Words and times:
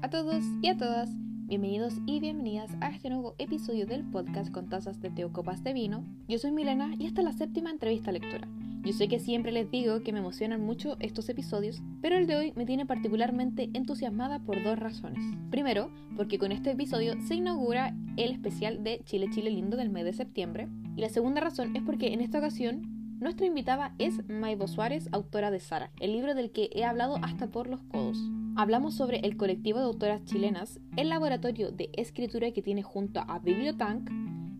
A 0.00 0.08
todos 0.08 0.42
y 0.62 0.68
a 0.68 0.76
todas, 0.76 1.10
bienvenidos 1.46 1.94
y 2.06 2.20
bienvenidas 2.20 2.70
a 2.80 2.88
este 2.88 3.10
nuevo 3.10 3.34
episodio 3.38 3.84
del 3.84 4.04
podcast 4.04 4.50
con 4.50 4.68
tazas 4.68 5.00
de 5.02 5.10
té 5.10 5.24
o 5.24 5.32
copas 5.32 5.62
de 5.62 5.74
vino. 5.74 6.04
Yo 6.28 6.38
soy 6.38 6.50
Milena 6.50 6.94
y 6.98 7.06
esta 7.06 7.20
es 7.20 7.26
la 7.26 7.32
séptima 7.32 7.70
entrevista 7.70 8.10
a 8.10 8.14
lectura. 8.14 8.48
Yo 8.84 8.92
sé 8.92 9.08
que 9.08 9.18
siempre 9.18 9.52
les 9.52 9.70
digo 9.70 10.02
que 10.02 10.12
me 10.12 10.20
emocionan 10.20 10.62
mucho 10.62 10.96
estos 11.00 11.28
episodios, 11.28 11.82
pero 12.00 12.16
el 12.16 12.26
de 12.26 12.36
hoy 12.36 12.52
me 12.56 12.64
tiene 12.64 12.86
particularmente 12.86 13.70
entusiasmada 13.74 14.38
por 14.38 14.62
dos 14.62 14.78
razones. 14.78 15.22
Primero, 15.50 15.90
porque 16.16 16.38
con 16.38 16.52
este 16.52 16.70
episodio 16.70 17.14
se 17.26 17.34
inaugura 17.34 17.94
el 18.16 18.30
especial 18.30 18.82
de 18.82 19.02
Chile 19.04 19.28
Chile 19.30 19.50
Lindo 19.50 19.76
del 19.76 19.90
mes 19.90 20.04
de 20.04 20.14
septiembre. 20.14 20.68
Y 20.96 21.02
la 21.02 21.10
segunda 21.10 21.42
razón 21.42 21.76
es 21.76 21.82
porque 21.82 22.14
en 22.14 22.20
esta 22.20 22.38
ocasión 22.38 23.18
nuestra 23.20 23.46
invitada 23.46 23.94
es 23.98 24.26
Maibo 24.28 24.68
Suárez, 24.68 25.08
autora 25.12 25.50
de 25.50 25.60
Sara, 25.60 25.90
el 26.00 26.12
libro 26.12 26.34
del 26.34 26.50
que 26.50 26.70
he 26.72 26.84
hablado 26.84 27.16
hasta 27.22 27.48
por 27.48 27.68
los 27.68 27.82
codos. 27.82 28.18
Hablamos 28.54 28.94
sobre 28.94 29.18
el 29.20 29.38
colectivo 29.38 29.78
de 29.78 29.86
autoras 29.86 30.24
chilenas, 30.24 30.78
el 30.96 31.08
laboratorio 31.08 31.72
de 31.72 31.88
escritura 31.94 32.50
que 32.52 32.60
tiene 32.60 32.82
junto 32.82 33.20
a 33.20 33.38
Bibliotank 33.38 34.10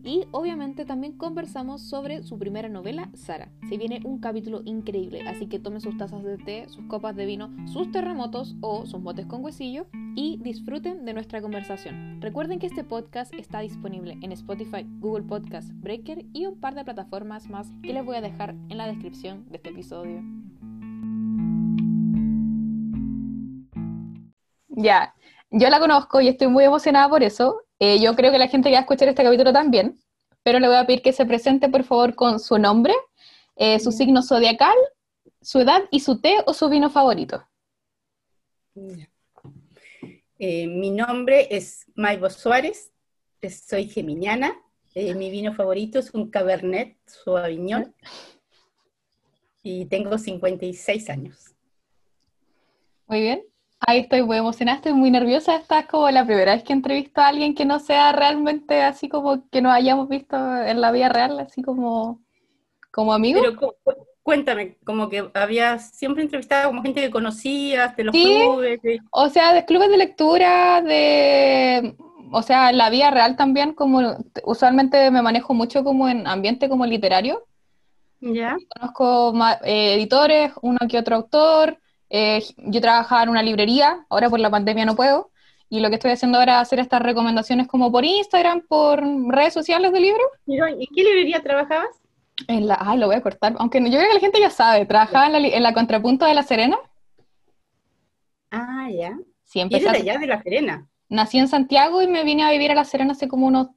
y 0.03 0.23
obviamente 0.31 0.83
también 0.83 1.13
conversamos 1.13 1.81
sobre 1.81 2.23
su 2.23 2.39
primera 2.39 2.69
novela, 2.69 3.09
Sara. 3.13 3.51
Se 3.69 3.77
viene 3.77 4.01
un 4.03 4.19
capítulo 4.19 4.63
increíble, 4.65 5.21
así 5.27 5.45
que 5.45 5.59
tomen 5.59 5.79
sus 5.79 5.95
tazas 5.95 6.23
de 6.23 6.37
té, 6.37 6.67
sus 6.69 6.85
copas 6.85 7.15
de 7.15 7.27
vino, 7.27 7.51
sus 7.67 7.91
terremotos 7.91 8.55
o 8.61 8.87
sus 8.87 9.01
botes 9.01 9.27
con 9.27 9.43
huesillo 9.43 9.85
y 10.15 10.39
disfruten 10.41 11.05
de 11.05 11.13
nuestra 11.13 11.41
conversación. 11.41 12.19
Recuerden 12.19 12.57
que 12.57 12.67
este 12.67 12.83
podcast 12.83 13.31
está 13.35 13.59
disponible 13.59 14.17
en 14.21 14.31
Spotify, 14.31 14.87
Google 14.99 15.23
Podcast, 15.23 15.71
Breaker 15.71 16.25
y 16.33 16.47
un 16.47 16.59
par 16.59 16.73
de 16.73 16.83
plataformas 16.83 17.47
más 17.47 17.71
que 17.83 17.93
les 17.93 18.03
voy 18.03 18.15
a 18.15 18.21
dejar 18.21 18.55
en 18.69 18.77
la 18.77 18.87
descripción 18.87 19.45
de 19.49 19.57
este 19.57 19.69
episodio. 19.69 20.21
Ya, 24.75 25.13
yo 25.51 25.69
la 25.69 25.79
conozco 25.79 26.19
y 26.19 26.27
estoy 26.27 26.47
muy 26.47 26.63
emocionada 26.63 27.07
por 27.07 27.21
eso. 27.21 27.61
Eh, 27.77 28.01
yo 28.01 28.15
creo 28.15 28.31
que 28.31 28.39
la 28.39 28.47
gente 28.47 28.69
que 28.69 28.73
va 28.73 28.79
a 28.79 28.81
escuchar 28.81 29.07
este 29.07 29.23
capítulo 29.23 29.53
también, 29.53 29.99
pero 30.41 30.59
le 30.59 30.67
voy 30.67 30.77
a 30.77 30.87
pedir 30.87 31.03
que 31.03 31.13
se 31.13 31.25
presente 31.25 31.69
por 31.69 31.83
favor 31.83 32.15
con 32.15 32.39
su 32.39 32.57
nombre, 32.57 32.93
eh, 33.55 33.79
su 33.79 33.91
signo 33.91 34.23
zodiacal, 34.23 34.75
su 35.41 35.59
edad 35.59 35.83
y 35.91 35.99
su 35.99 36.19
té 36.19 36.37
o 36.47 36.53
su 36.53 36.69
vino 36.69 36.89
favorito. 36.89 37.47
Eh, 40.39 40.67
mi 40.67 40.89
nombre 40.89 41.47
es 41.55 41.85
Maibo 41.93 42.31
Suárez, 42.31 42.91
soy 43.67 43.87
geminiana. 43.87 44.59
mi 44.95 45.29
vino 45.29 45.53
favorito 45.53 45.99
es 45.99 46.13
un 46.15 46.31
Cabernet 46.31 46.97
Sauvignon 47.05 47.93
y 49.61 49.85
tengo 49.85 50.17
56 50.17 51.09
años. 51.11 51.53
Muy 53.07 53.21
bien. 53.21 53.52
Ahí 53.85 53.99
estoy 53.99 54.21
muy 54.23 54.37
emocionada, 54.37 54.77
estoy 54.77 54.93
muy 54.93 55.11
nerviosa. 55.11 55.55
Esta 55.55 55.79
es 55.79 55.87
como 55.87 56.09
la 56.09 56.25
primera 56.25 56.53
vez 56.53 56.63
que 56.63 56.73
entrevisto 56.73 57.21
a 57.21 57.27
alguien 57.27 57.53
que 57.53 57.65
no 57.65 57.79
sea 57.79 58.13
realmente 58.13 58.81
así 58.81 59.09
como 59.09 59.49
que 59.49 59.61
nos 59.61 59.73
hayamos 59.73 60.07
visto 60.07 60.37
en 60.37 60.79
la 60.79 60.91
vida 60.91 61.09
real, 61.09 61.39
así 61.39 61.61
como, 61.61 62.21
como 62.91 63.13
amigo. 63.13 63.41
Pero 63.41 63.75
cuéntame, 64.21 64.77
como 64.85 65.09
que 65.09 65.29
habías 65.33 65.91
siempre 65.91 66.23
entrevistado 66.23 66.69
como 66.69 66.81
gente 66.81 67.01
que 67.01 67.11
conocías, 67.11 67.95
de 67.97 68.03
los 68.05 68.15
clubes. 68.15 68.79
O 69.11 69.27
sea, 69.29 69.53
de 69.53 69.65
clubes 69.65 69.89
de 69.89 69.97
lectura, 69.97 70.81
de. 70.81 71.95
O 72.31 72.41
sea, 72.41 72.69
en 72.69 72.77
la 72.77 72.89
vida 72.89 73.11
real 73.11 73.35
también, 73.35 73.73
como 73.73 73.99
usualmente 74.45 75.11
me 75.11 75.21
manejo 75.21 75.53
mucho 75.53 75.83
como 75.83 76.07
en 76.07 76.25
ambiente 76.25 76.69
como 76.69 76.85
literario. 76.85 77.45
Ya. 78.21 78.55
Conozco 78.69 79.33
eh, 79.65 79.95
editores, 79.95 80.53
uno 80.61 80.79
que 80.89 80.97
otro 80.97 81.17
autor 81.17 81.77
eh, 82.15 82.43
yo 82.57 82.79
trabajaba 82.79 83.23
en 83.23 83.29
una 83.29 83.41
librería, 83.41 84.05
ahora 84.07 84.29
por 84.29 84.39
la 84.39 84.51
pandemia 84.51 84.85
no 84.85 84.95
puedo, 84.95 85.31
y 85.67 85.79
lo 85.79 85.89
que 85.89 85.95
estoy 85.95 86.11
haciendo 86.11 86.37
ahora 86.37 86.57
es 86.57 86.61
hacer 86.61 86.77
estas 86.77 87.01
recomendaciones 87.01 87.67
como 87.67 87.91
por 87.91 88.05
Instagram, 88.05 88.61
por 88.67 89.03
redes 89.29 89.51
sociales 89.51 89.91
de 89.91 89.99
libros. 89.99 90.27
¿Y 90.45 90.59
en 90.59 90.77
qué 90.95 91.03
librería 91.03 91.41
trabajabas? 91.41 91.89
En 92.47 92.67
la, 92.67 92.77
ay, 92.79 92.99
lo 92.99 93.07
voy 93.07 93.15
a 93.15 93.21
cortar, 93.21 93.55
aunque 93.57 93.79
yo 93.79 93.97
creo 93.97 94.07
que 94.07 94.13
la 94.13 94.19
gente 94.19 94.39
ya 94.39 94.51
sabe, 94.51 94.85
trabajaba 94.85 95.25
en 95.25 95.31
la, 95.31 95.39
en 95.39 95.63
la 95.63 95.73
Contrapunto 95.73 96.25
de 96.25 96.35
La 96.35 96.43
Serena. 96.43 96.77
Ah, 98.51 98.87
ya. 98.91 99.17
Sí, 99.43 99.59
empecé 99.59 99.85
¿Y 99.85 99.87
allá 99.87 100.19
de 100.19 100.27
La 100.27 100.43
Serena? 100.43 100.87
Nací 101.09 101.39
en 101.39 101.47
Santiago 101.47 102.03
y 102.03 102.07
me 102.07 102.23
vine 102.23 102.43
a 102.43 102.51
vivir 102.51 102.69
a 102.69 102.75
La 102.75 102.85
Serena 102.85 103.13
hace 103.13 103.27
como 103.27 103.47
unos 103.47 103.69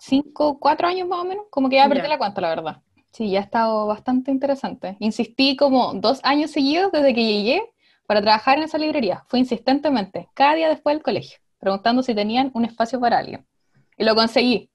5, 0.00 0.58
4 0.60 0.86
años 0.86 1.08
más 1.08 1.20
o 1.20 1.24
menos, 1.24 1.46
como 1.48 1.70
que 1.70 1.76
ya 1.76 1.88
perdí 1.88 2.06
la 2.06 2.18
cuenta, 2.18 2.42
la 2.42 2.50
verdad. 2.50 2.82
Sí, 3.12 3.30
ya 3.30 3.40
ha 3.40 3.42
estado 3.42 3.86
bastante 3.86 4.30
interesante. 4.30 4.96
Insistí 5.00 5.56
como 5.56 5.94
dos 5.94 6.20
años 6.22 6.50
seguidos 6.50 6.92
desde 6.92 7.14
que 7.14 7.24
llegué 7.24 7.62
para 8.06 8.22
trabajar 8.22 8.58
en 8.58 8.64
esa 8.64 8.78
librería. 8.78 9.24
Fue 9.28 9.38
insistentemente, 9.38 10.28
cada 10.34 10.54
día 10.54 10.68
después 10.68 10.96
del 10.96 11.02
colegio, 11.02 11.38
preguntando 11.58 12.02
si 12.02 12.14
tenían 12.14 12.50
un 12.54 12.64
espacio 12.64 13.00
para 13.00 13.18
alguien. 13.18 13.46
Y 13.96 14.04
lo 14.04 14.14
conseguí. 14.14 14.70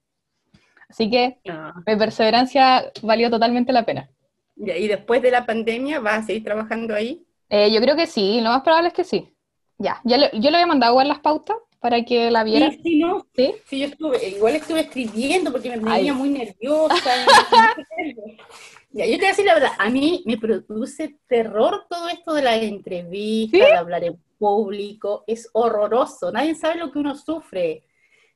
Así 0.90 1.10
que 1.10 1.40
ah. 1.50 1.74
mi 1.88 1.96
perseverancia 1.96 2.92
valió 3.02 3.30
totalmente 3.30 3.74
la 3.74 3.86
pena. 3.86 4.10
¿Y 4.56 4.88
después 4.88 5.22
de 5.22 5.32
la 5.32 5.46
pandemia 5.46 6.00
vas 6.00 6.20
a 6.20 6.26
seguir 6.28 6.44
trabajando 6.44 6.94
ahí? 6.94 7.26
Eh, 7.50 7.72
yo 7.72 7.82
creo 7.82 7.96
que 7.96 8.08
sí, 8.08 8.40
lo 8.42 8.50
más 8.50 8.62
probable 8.62 8.90
es 8.90 8.94
que 8.94 9.04
sí. 9.04 9.34
Ya, 9.78 10.00
ya 10.04 10.32
yo 10.32 10.52
le 10.52 10.58
había 10.58 10.68
mandado 10.68 10.94
igual 10.94 11.08
las 11.08 11.20
pautas 11.20 11.58
para 11.84 12.02
que 12.06 12.32
la 12.32 12.46
viera. 12.46 12.72
Sí, 12.72 12.80
sí, 12.82 13.00
no. 13.00 13.28
Sí, 13.36 13.56
sí 13.66 13.80
yo 13.80 13.88
estuve, 13.88 14.30
igual 14.30 14.56
estuve 14.56 14.80
escribiendo 14.80 15.52
porque 15.52 15.70
me 15.70 15.80
tenía 15.80 16.14
muy 16.14 16.30
nerviosa. 16.30 16.96
ya, 18.92 19.06
yo 19.06 19.12
te 19.12 19.18
voy 19.18 19.26
a 19.26 19.28
decir 19.28 19.46
la 19.46 19.56
verdad, 19.56 19.72
a 19.78 19.90
mí 19.90 20.24
me 20.26 20.38
produce 20.38 21.18
terror 21.28 21.86
todo 21.90 22.08
esto 22.08 22.34
de 22.36 22.42
la 22.42 22.56
entrevista, 22.56 23.58
de 23.58 23.74
hablar 23.74 24.06
en 24.06 24.18
público, 24.40 25.26
es 25.28 25.50
horroroso, 25.52 26.32
nadie 26.32 26.56
sabe 26.56 26.76
lo 26.76 26.90
que 26.90 27.00
uno 27.00 27.18
sufre. 27.18 27.84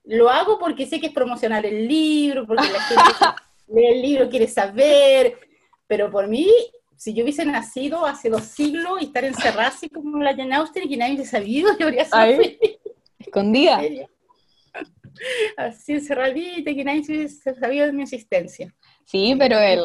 Lo 0.03 0.29
hago 0.29 0.59
porque 0.59 0.85
sé 0.85 0.99
que 0.99 1.07
es 1.07 1.13
promocionar 1.13 1.65
el 1.65 1.87
libro, 1.87 2.45
porque 2.45 2.67
la 2.69 2.81
gente 2.81 3.03
lee 3.69 3.85
el 3.85 4.01
libro, 4.01 4.29
quiere 4.29 4.47
saber, 4.49 5.39
pero 5.87 6.11
por 6.11 6.27
mí 6.27 6.51
si 6.97 7.13
yo 7.13 7.23
hubiese 7.23 7.45
nacido 7.45 8.05
hace 8.05 8.29
dos 8.29 8.43
siglos 8.43 9.01
y 9.01 9.05
estar 9.05 9.23
encerrada 9.23 9.69
así 9.69 9.87
como 9.87 10.17
la 10.21 10.35
Jane 10.35 10.55
Austen 10.55 10.83
y 10.83 10.89
que 10.89 10.97
nadie 10.97 11.13
hubiese 11.13 11.31
sabido, 11.31 11.69
yo 11.79 11.85
habría 11.85 12.03
sido 12.03 12.41
escondida. 13.27 13.81
Así 15.57 15.93
encerradita, 15.93 16.73
que 16.73 16.83
nadie 16.83 17.27
sabía 17.29 17.85
de 17.85 17.93
mi 17.93 18.03
existencia. 18.03 18.73
Sí, 19.05 19.35
pero 19.37 19.59
el, 19.59 19.81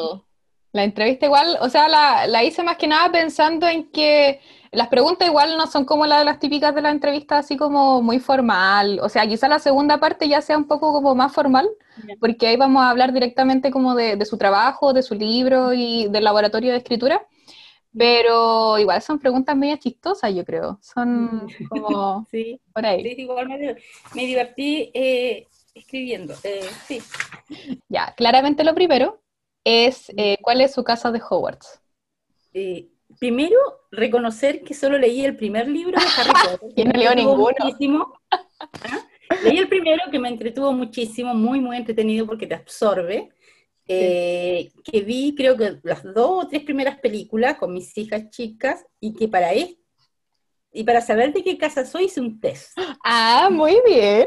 la 0.72 0.84
entrevista 0.84 1.26
igual, 1.26 1.58
o 1.60 1.68
sea, 1.68 1.88
la, 1.88 2.26
la, 2.26 2.42
hice 2.44 2.62
más 2.62 2.76
que 2.76 2.86
nada 2.86 3.10
pensando 3.12 3.66
en 3.66 3.90
que 3.90 4.40
las 4.70 4.88
preguntas 4.88 5.28
igual 5.28 5.56
no 5.58 5.66
son 5.66 5.84
como 5.84 6.06
las 6.06 6.20
de 6.20 6.24
las 6.24 6.38
típicas 6.38 6.74
de 6.74 6.80
la 6.80 6.90
entrevista, 6.90 7.38
así 7.38 7.56
como 7.56 8.00
muy 8.00 8.18
formal. 8.18 8.98
O 9.02 9.08
sea, 9.08 9.26
quizá 9.26 9.48
la 9.48 9.58
segunda 9.58 9.98
parte 9.98 10.28
ya 10.28 10.40
sea 10.40 10.56
un 10.56 10.66
poco 10.66 10.92
como 10.92 11.14
más 11.14 11.32
formal, 11.32 11.68
porque 12.20 12.46
ahí 12.46 12.56
vamos 12.56 12.82
a 12.82 12.90
hablar 12.90 13.12
directamente 13.12 13.70
como 13.70 13.94
de, 13.94 14.16
de 14.16 14.24
su 14.24 14.38
trabajo, 14.38 14.94
de 14.94 15.02
su 15.02 15.14
libro 15.14 15.74
y 15.74 16.08
del 16.08 16.24
laboratorio 16.24 16.72
de 16.72 16.78
escritura. 16.78 17.26
Pero 17.96 18.78
igual 18.78 19.02
son 19.02 19.18
preguntas 19.18 19.56
medio 19.56 19.76
chistosas, 19.76 20.34
yo 20.34 20.44
creo. 20.44 20.78
Son 20.80 21.46
como 21.68 22.26
sí, 22.30 22.60
por 22.72 22.86
ahí. 22.86 23.02
Sí, 23.02 23.22
igual 23.22 23.48
me, 23.48 24.26
divertí 24.26 24.90
eh, 24.94 25.46
escribiendo. 25.74 26.34
Eh, 26.42 26.68
sí. 26.86 27.00
Ya, 27.88 28.14
claramente 28.16 28.64
lo 28.64 28.74
primero 28.74 29.20
es 29.64 30.10
eh, 30.16 30.38
cuál 30.40 30.60
es 30.60 30.72
su 30.72 30.84
casa 30.84 31.12
de 31.12 31.20
Hogwarts. 31.20 31.80
primero, 33.18 33.58
reconocer 33.90 34.62
que 34.62 34.74
solo 34.74 34.98
leí 34.98 35.24
el 35.24 35.36
primer 35.36 35.68
libro 35.68 36.00
de 36.00 36.06
Harry 36.16 36.32
Potter. 36.58 36.72
y 36.76 36.84
no 36.84 36.92
leo 36.92 37.14
ninguno. 37.14 38.14
¿Ah? 38.30 39.06
Leí 39.44 39.58
el 39.58 39.68
primero 39.68 40.02
que 40.10 40.18
me 40.18 40.28
entretuvo 40.28 40.72
muchísimo, 40.72 41.34
muy, 41.34 41.60
muy 41.60 41.76
entretenido 41.76 42.26
porque 42.26 42.46
te 42.46 42.54
absorbe. 42.54 43.30
Eh, 43.88 44.70
que 44.84 45.00
vi 45.00 45.34
creo 45.34 45.56
que 45.56 45.78
las 45.82 46.04
dos 46.04 46.44
o 46.44 46.48
tres 46.48 46.62
primeras 46.62 46.98
películas 47.00 47.58
con 47.58 47.72
mis 47.72 47.96
hijas 47.98 48.30
chicas 48.30 48.86
y 49.00 49.12
que 49.12 49.26
para 49.26 49.52
esto, 49.52 49.82
y 50.72 50.84
para 50.84 51.00
saber 51.00 51.32
de 51.32 51.42
qué 51.42 51.58
casa 51.58 51.84
soy 51.84 52.04
hice 52.04 52.20
un 52.20 52.40
test. 52.40 52.78
Ah, 53.04 53.48
muy 53.50 53.76
bien. 53.86 54.26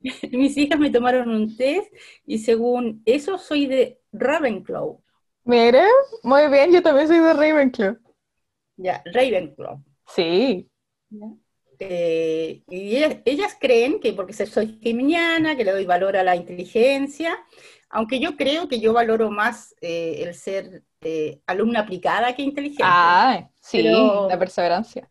mis 0.32 0.56
hijas 0.56 0.78
me 0.78 0.90
tomaron 0.90 1.30
un 1.30 1.56
test 1.56 1.92
y 2.26 2.38
según 2.38 3.02
eso 3.06 3.38
soy 3.38 3.66
de 3.66 4.00
Ravenclaw. 4.12 5.02
Mire, 5.44 5.84
muy 6.22 6.48
bien, 6.48 6.72
yo 6.72 6.82
también 6.82 7.08
soy 7.08 7.18
de 7.18 7.32
Ravenclaw. 7.32 7.96
Ya, 8.76 9.02
Ravenclaw. 9.06 9.82
Sí. 10.06 10.68
Eh, 11.78 12.62
y 12.68 12.96
ellas, 12.96 13.16
ellas, 13.24 13.56
creen 13.58 14.00
que 14.00 14.12
porque 14.12 14.32
soy 14.32 14.78
geminiana, 14.82 15.56
que 15.56 15.64
le 15.64 15.72
doy 15.72 15.86
valor 15.86 16.16
a 16.16 16.22
la 16.22 16.36
inteligencia, 16.36 17.38
aunque 17.90 18.20
yo 18.20 18.36
creo 18.36 18.68
que 18.68 18.80
yo 18.80 18.92
valoro 18.92 19.30
más 19.30 19.74
eh, 19.80 20.22
el 20.22 20.34
ser 20.34 20.82
eh, 21.00 21.40
alumna 21.46 21.80
aplicada 21.80 22.34
que 22.34 22.42
inteligente. 22.42 22.84
Ah, 22.84 23.48
sí, 23.60 23.82
la 23.82 24.38
perseverancia. 24.38 25.08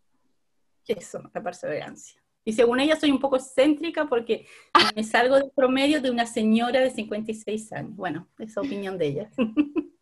Eso, 0.87 1.21
la 1.33 1.41
perseverancia. 1.41 2.21
Y 2.45 2.53
según 2.53 2.79
ella 2.79 2.95
soy 2.95 3.11
un 3.11 3.19
poco 3.19 3.35
excéntrica 3.35 4.05
porque 4.05 4.47
me 4.95 5.03
salgo 5.03 5.35
del 5.35 5.51
promedio 5.53 6.01
de 6.01 6.09
una 6.09 6.25
señora 6.25 6.79
de 6.79 6.91
56 6.91 7.73
años. 7.73 7.95
Bueno, 7.95 8.27
esa 8.39 8.61
opinión 8.61 8.97
de 8.97 9.07
ella. 9.07 9.29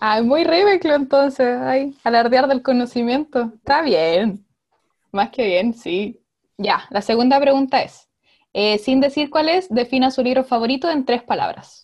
Ah, 0.00 0.22
muy 0.22 0.44
Ravenclaw 0.44 0.96
entonces, 0.96 1.46
ay, 1.60 1.94
alardear 2.04 2.48
del 2.48 2.62
conocimiento. 2.62 3.52
Está 3.56 3.82
bien, 3.82 4.44
más 5.12 5.30
que 5.30 5.44
bien, 5.44 5.74
sí. 5.74 6.20
Ya, 6.56 6.86
la 6.90 7.02
segunda 7.02 7.38
pregunta 7.38 7.82
es, 7.82 8.08
eh, 8.54 8.78
sin 8.78 9.00
decir 9.00 9.30
cuál 9.30 9.48
es, 9.48 9.68
defina 9.68 10.10
su 10.10 10.22
libro 10.22 10.42
favorito 10.42 10.90
en 10.90 11.04
tres 11.04 11.22
palabras. 11.22 11.83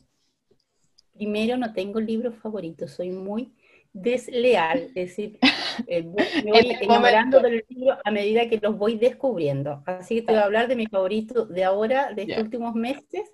Primero, 1.20 1.58
no 1.58 1.74
tengo 1.74 2.00
libro 2.00 2.32
favorito, 2.32 2.88
soy 2.88 3.10
muy 3.10 3.52
desleal, 3.92 4.84
es 4.84 4.94
decir, 4.94 5.38
eh, 5.86 6.02
me 6.02 6.50
voy 6.50 6.78
enamorando 6.80 7.40
del 7.40 7.62
libro 7.68 7.98
a 8.02 8.10
medida 8.10 8.48
que 8.48 8.56
los 8.56 8.78
voy 8.78 8.96
descubriendo. 8.96 9.82
Así 9.84 10.14
que 10.14 10.22
te 10.22 10.32
voy 10.32 10.40
a 10.40 10.44
hablar 10.44 10.66
de 10.66 10.76
mi 10.76 10.86
favorito 10.86 11.44
de 11.44 11.62
ahora, 11.64 12.14
de 12.14 12.22
estos 12.22 12.42
últimos 12.42 12.74
meses. 12.74 13.30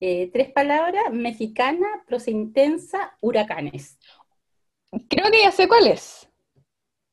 Eh, 0.00 0.28
tres 0.32 0.50
palabras, 0.50 1.04
mexicana, 1.12 1.86
prosa 2.04 2.32
intensa, 2.32 3.16
huracanes. 3.20 3.96
Creo 5.08 5.30
que 5.30 5.42
ya 5.44 5.52
sé 5.52 5.68
cuál 5.68 5.86
es. 5.86 6.28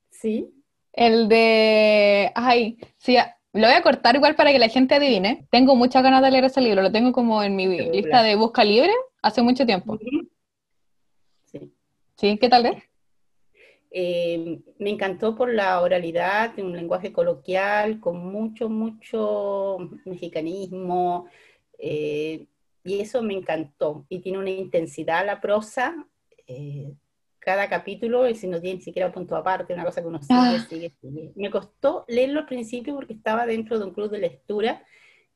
¿Sí? 0.09 0.49
El 0.93 1.29
de... 1.29 2.31
Ay, 2.33 2.79
sí, 2.97 3.17
lo 3.53 3.67
voy 3.67 3.75
a 3.75 3.83
cortar 3.83 4.15
igual 4.15 4.35
para 4.35 4.51
que 4.51 4.57
la 4.57 4.69
gente 4.69 4.95
adivine. 4.95 5.45
Tengo 5.51 5.75
muchas 5.75 6.01
ganas 6.01 6.23
de 6.23 6.31
leer 6.31 6.45
ese 6.45 6.61
libro, 6.61 6.81
lo 6.81 6.91
tengo 6.91 7.11
como 7.11 7.43
en 7.43 7.55
mi 7.55 7.67
lista 7.67 8.23
de 8.23 8.33
busca 8.33 8.63
libre 8.63 8.91
hace 9.21 9.41
mucho 9.41 9.65
tiempo. 9.65 9.97
Sí. 11.45 11.73
¿Sí? 12.15 12.37
¿Qué 12.37 12.49
tal 12.49 12.65
es? 12.65 12.83
Eh, 13.89 14.59
me 14.79 14.89
encantó 14.89 15.35
por 15.35 15.53
la 15.53 15.81
oralidad, 15.81 16.57
un 16.59 16.75
lenguaje 16.75 17.13
coloquial, 17.13 17.99
con 17.99 18.17
mucho, 18.17 18.69
mucho 18.69 19.77
mexicanismo, 20.05 21.27
eh, 21.79 22.45
y 22.83 22.99
eso 22.99 23.21
me 23.21 23.33
encantó. 23.33 24.05
Y 24.09 24.19
tiene 24.19 24.39
una 24.39 24.49
intensidad 24.49 25.25
la 25.25 25.39
prosa, 25.39 26.07
eh, 26.47 26.93
cada 27.39 27.69
capítulo, 27.69 28.27
y 28.27 28.35
si 28.35 28.47
no 28.47 28.59
tiene 28.59 28.77
ni 28.77 28.81
siquiera 28.81 29.11
punto 29.11 29.35
aparte, 29.35 29.73
una 29.73 29.85
cosa 29.85 30.01
que 30.01 30.07
uno 30.07 30.21
sigue, 30.21 30.33
ah. 30.33 30.65
sigue, 30.69 30.93
sigue. 31.01 31.31
Me 31.35 31.49
costó 31.49 32.03
leerlo 32.07 32.41
al 32.41 32.45
principio 32.45 32.93
porque 32.93 33.13
estaba 33.13 33.45
dentro 33.45 33.79
de 33.79 33.85
un 33.85 33.93
club 33.93 34.11
de 34.11 34.19
lectura, 34.19 34.83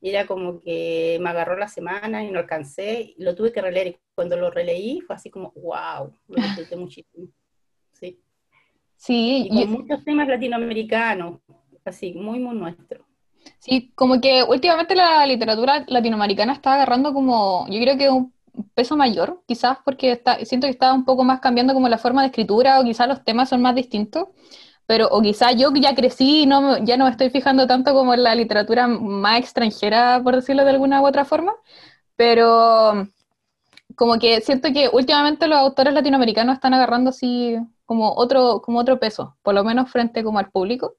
y 0.02 0.10
era 0.10 0.26
como 0.26 0.60
que 0.60 1.18
me 1.22 1.30
agarró 1.30 1.56
la 1.56 1.68
semana 1.68 2.24
y 2.24 2.30
no 2.32 2.40
alcancé, 2.40 3.14
y 3.16 3.22
lo 3.22 3.36
tuve 3.36 3.52
que 3.52 3.62
releer, 3.62 3.86
y 3.86 3.96
cuando 4.16 4.36
lo 4.36 4.50
releí 4.50 5.00
fue 5.00 5.14
así 5.14 5.30
como, 5.30 5.52
wow, 5.52 6.12
lo 6.26 6.42
disfruté 6.42 6.76
muchísimo. 6.76 7.28
Sí. 7.92 8.20
Sí. 8.96 9.48
Y 9.48 9.64
con 9.64 9.70
muchos 9.70 10.04
temas 10.04 10.26
latinoamericanos, 10.26 11.38
así, 11.84 12.14
muy, 12.14 12.40
muy 12.40 12.56
nuestro. 12.56 13.06
Sí, 13.60 13.92
como 13.94 14.20
que 14.20 14.42
últimamente 14.42 14.96
la 14.96 15.24
literatura 15.24 15.84
latinoamericana 15.86 16.52
está 16.52 16.74
agarrando 16.74 17.14
como, 17.14 17.66
yo 17.70 17.80
creo 17.80 17.96
que 17.96 18.10
un 18.10 18.32
peso 18.74 18.96
mayor, 18.96 19.42
quizás 19.46 19.78
porque 19.84 20.10
está, 20.10 20.44
siento 20.44 20.66
que 20.66 20.72
está 20.72 20.92
un 20.92 21.04
poco 21.04 21.22
más 21.22 21.38
cambiando 21.38 21.74
como 21.74 21.88
la 21.88 21.98
forma 21.98 22.22
de 22.22 22.28
escritura 22.28 22.80
o 22.80 22.84
quizás 22.84 23.06
los 23.06 23.24
temas 23.24 23.48
son 23.48 23.62
más 23.62 23.76
distintos, 23.76 24.28
pero 24.92 25.08
o 25.08 25.22
quizás 25.22 25.56
yo 25.56 25.72
ya 25.74 25.94
crecí 25.94 26.42
y 26.42 26.46
no, 26.46 26.76
ya 26.84 26.98
no 26.98 27.06
me 27.06 27.10
estoy 27.10 27.30
fijando 27.30 27.66
tanto 27.66 27.94
como 27.94 28.12
en 28.12 28.22
la 28.22 28.34
literatura 28.34 28.86
más 28.86 29.38
extranjera, 29.38 30.20
por 30.22 30.36
decirlo 30.36 30.64
de 30.64 30.70
alguna 30.72 31.00
u 31.00 31.06
otra 31.06 31.24
forma, 31.24 31.54
pero 32.14 33.08
como 33.96 34.18
que 34.18 34.42
siento 34.42 34.70
que 34.70 34.90
últimamente 34.92 35.48
los 35.48 35.56
autores 35.56 35.94
latinoamericanos 35.94 36.56
están 36.56 36.74
agarrando 36.74 37.08
así 37.08 37.56
como 37.86 38.12
otro, 38.12 38.60
como 38.60 38.80
otro 38.80 39.00
peso, 39.00 39.34
por 39.40 39.54
lo 39.54 39.64
menos 39.64 39.90
frente 39.90 40.22
como 40.22 40.38
al 40.38 40.50
público. 40.50 40.96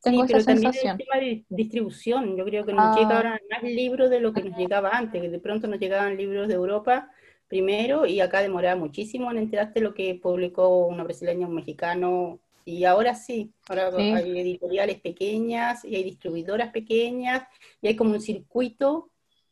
Tengo 0.00 0.22
esa 0.22 0.38
sensación. 0.38 0.92
el 0.92 1.04
tema 1.04 1.18
de 1.18 1.44
distribución, 1.48 2.36
yo 2.36 2.44
creo 2.44 2.64
que 2.64 2.74
nos 2.74 2.96
llega 2.96 3.10
ah. 3.10 3.16
ahora 3.16 3.40
más 3.50 3.64
libros 3.64 4.08
de 4.08 4.20
lo 4.20 4.32
que 4.32 4.44
nos 4.44 4.56
llegaba 4.56 4.90
antes, 4.90 5.20
que 5.20 5.30
de 5.30 5.40
pronto 5.40 5.66
nos 5.66 5.80
llegaban 5.80 6.16
libros 6.16 6.46
de 6.46 6.54
Europa 6.54 7.10
primero 7.48 8.06
y 8.06 8.20
acá 8.20 8.40
demoraba 8.40 8.78
muchísimo 8.78 9.32
en 9.32 9.38
enterarte 9.38 9.80
lo 9.80 9.94
que 9.94 10.14
publicó 10.14 10.86
una 10.86 11.02
brasileña, 11.02 11.48
un 11.48 11.56
mexicano, 11.56 12.38
y 12.64 12.84
ahora 12.84 13.14
sí, 13.14 13.52
ahora 13.68 13.90
hay 13.96 14.38
editoriales 14.38 15.00
pequeñas 15.00 15.84
y 15.84 15.96
hay 15.96 16.04
distribuidoras 16.04 16.70
pequeñas 16.70 17.42
y 17.82 17.88
hay 17.88 17.96
como 17.96 18.12
un 18.12 18.20
circuito 18.20 19.10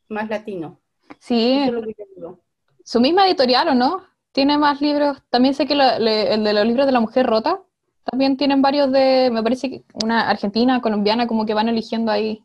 más 0.09 0.29
latino. 0.31 0.81
Sí, 1.19 1.61
su 2.85 3.00
misma 3.00 3.26
editorial, 3.26 3.69
¿o 3.69 3.75
no? 3.75 4.05
Tiene 4.32 4.56
más 4.56 4.81
libros, 4.81 5.19
también 5.29 5.55
sé 5.55 5.67
que 5.67 5.75
el 5.75 6.44
de 6.44 6.53
los 6.53 6.67
libros 6.67 6.87
de 6.87 6.93
la 6.93 7.00
mujer 7.00 7.26
rota, 7.26 7.61
también 8.05 8.37
tienen 8.37 8.62
varios 8.62 8.91
de, 8.91 9.31
me 9.31 9.43
parece 9.43 9.70
que 9.70 9.82
una 10.03 10.29
argentina, 10.29 10.81
colombiana, 10.81 11.26
como 11.26 11.47
que 11.47 11.55
van 11.55 11.69
eligiendo 11.69 12.11
ahí. 12.11 12.43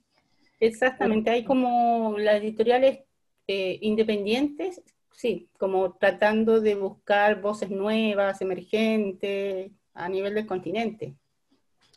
Exactamente, 0.60 1.30
hay 1.30 1.44
como 1.44 2.16
las 2.18 2.42
editoriales 2.42 3.00
eh, 3.48 3.80
independientes, 3.82 4.82
sí, 5.14 5.50
como 5.58 5.94
tratando 5.94 6.60
de 6.60 6.76
buscar 6.76 7.42
voces 7.42 7.70
nuevas, 7.70 8.42
emergentes, 8.42 9.72
a 9.98 10.10
nivel 10.10 10.34
del 10.34 10.46
continente. 10.46 11.16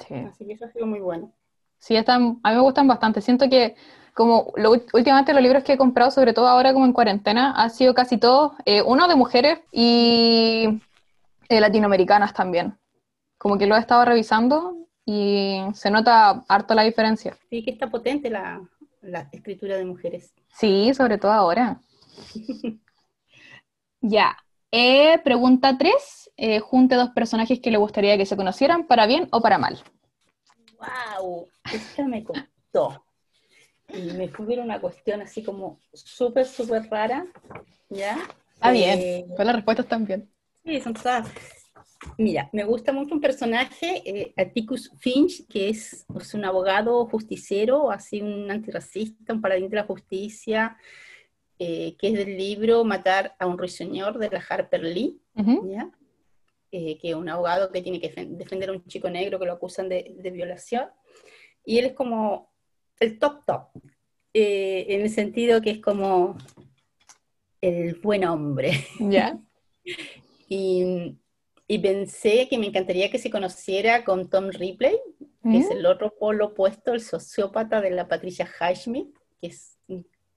Sí. 0.06 0.14
Así 0.14 0.46
que 0.46 0.54
eso 0.54 0.64
ha 0.64 0.70
sido 0.70 0.86
muy 0.86 1.00
bueno. 1.00 1.32
Sí, 1.78 1.96
están, 1.96 2.40
a 2.42 2.50
mí 2.50 2.56
me 2.56 2.62
gustan 2.62 2.88
bastante. 2.88 3.20
Siento 3.20 3.48
que 3.48 3.74
como 4.14 4.52
últimamente 4.92 5.32
los 5.32 5.42
libros 5.42 5.64
que 5.64 5.74
he 5.74 5.78
comprado, 5.78 6.10
sobre 6.10 6.32
todo 6.32 6.46
ahora 6.46 6.72
como 6.72 6.84
en 6.84 6.92
cuarentena, 6.92 7.52
han 7.56 7.70
sido 7.70 7.94
casi 7.94 8.18
todos, 8.18 8.52
eh, 8.64 8.82
uno 8.82 9.08
de 9.08 9.16
mujeres 9.16 9.60
y 9.72 10.80
eh, 11.48 11.60
latinoamericanas 11.60 12.34
también. 12.34 12.76
Como 13.38 13.56
que 13.56 13.66
lo 13.66 13.76
he 13.76 13.78
estado 13.78 14.04
revisando 14.04 14.76
y 15.06 15.60
se 15.74 15.90
nota 15.90 16.44
harto 16.48 16.74
la 16.74 16.82
diferencia. 16.82 17.36
Sí, 17.48 17.64
que 17.64 17.70
está 17.70 17.88
potente 17.88 18.30
la, 18.30 18.60
escritura 19.32 19.76
de 19.76 19.84
mujeres. 19.84 20.34
Sí, 20.52 20.92
sobre 20.92 21.16
todo 21.16 21.32
ahora. 21.32 21.80
ya. 24.00 24.36
Eh, 24.70 25.18
pregunta 25.24 25.76
3. 25.76 26.30
Eh, 26.36 26.60
junte 26.60 26.94
dos 26.94 27.10
personajes 27.10 27.60
que 27.60 27.70
le 27.70 27.78
gustaría 27.78 28.16
que 28.16 28.26
se 28.26 28.36
conocieran, 28.36 28.86
para 28.86 29.06
bien 29.06 29.28
o 29.32 29.40
para 29.40 29.58
mal. 29.58 29.82
¡Wow! 30.78 31.48
Esto 31.72 32.04
me 32.04 32.24
costó. 32.24 33.04
Y 33.88 34.12
me 34.12 34.28
fue 34.28 34.58
una 34.58 34.80
cuestión 34.80 35.20
así 35.20 35.42
como 35.42 35.80
súper, 35.92 36.46
súper 36.46 36.88
rara. 36.88 37.26
¿Ya? 37.88 38.16
Ah, 38.60 38.70
bien. 38.70 38.98
Eh, 39.00 39.26
Con 39.36 39.46
las 39.46 39.56
respuestas 39.56 39.86
también. 39.86 40.30
Sí, 40.64 40.80
son 40.80 40.94
todas 40.94 41.28
Mira, 42.16 42.48
me 42.52 42.64
gusta 42.64 42.92
mucho 42.92 43.14
un 43.14 43.20
personaje, 43.20 44.02
eh, 44.06 44.32
Atticus 44.36 44.90
Finch, 44.98 45.46
que 45.48 45.68
es, 45.68 46.06
un 46.32 46.44
abogado 46.44 47.06
justiciero, 47.06 47.90
así 47.90 48.22
un 48.22 48.50
antirracista, 48.50 49.34
un 49.34 49.42
paladín 49.42 49.68
de 49.68 49.76
la 49.76 49.84
justicia, 49.84 50.76
eh, 51.60 51.94
que 51.96 52.08
es 52.08 52.14
del 52.14 52.36
libro 52.36 52.82
Matar 52.84 53.36
a 53.38 53.46
un 53.46 53.58
ruiseñor 53.58 54.18
de 54.18 54.30
la 54.30 54.42
Harper 54.48 54.82
Lee, 54.82 55.20
eh, 56.72 56.98
que 56.98 57.10
es 57.10 57.14
un 57.14 57.28
abogado 57.28 57.70
que 57.70 57.82
tiene 57.82 58.00
que 58.00 58.08
defender 58.08 58.70
a 58.70 58.72
un 58.72 58.84
chico 58.86 59.08
negro 59.08 59.38
que 59.38 59.46
lo 59.46 59.52
acusan 59.52 59.88
de, 59.88 60.16
de 60.18 60.30
violación. 60.30 60.88
Y 61.64 61.78
él 61.78 61.86
es 61.86 61.92
como 61.92 62.50
el 62.98 63.18
top 63.18 63.44
top, 63.46 63.68
en 64.32 65.00
el 65.02 65.10
sentido 65.10 65.60
que 65.60 65.70
es 65.70 65.80
como 65.80 66.36
el 67.60 67.94
buen 67.96 68.24
hombre. 68.24 68.72
¿Ya? 68.98 69.38
y 70.48 71.16
y 71.70 71.78
pensé 71.78 72.48
que 72.48 72.58
me 72.58 72.66
encantaría 72.66 73.12
que 73.12 73.18
se 73.20 73.30
conociera 73.30 74.02
con 74.02 74.28
Tom 74.28 74.50
Ripley, 74.50 74.98
que 75.44 75.58
es 75.58 75.68
¿Mm? 75.68 75.72
el 75.72 75.86
otro 75.86 76.12
polo 76.18 76.46
opuesto, 76.46 76.92
el 76.92 77.00
sociópata 77.00 77.80
de 77.80 77.92
la 77.92 78.08
Patricia 78.08 78.44
Highsmith, 78.44 79.16
que 79.40 79.46
es 79.46 79.78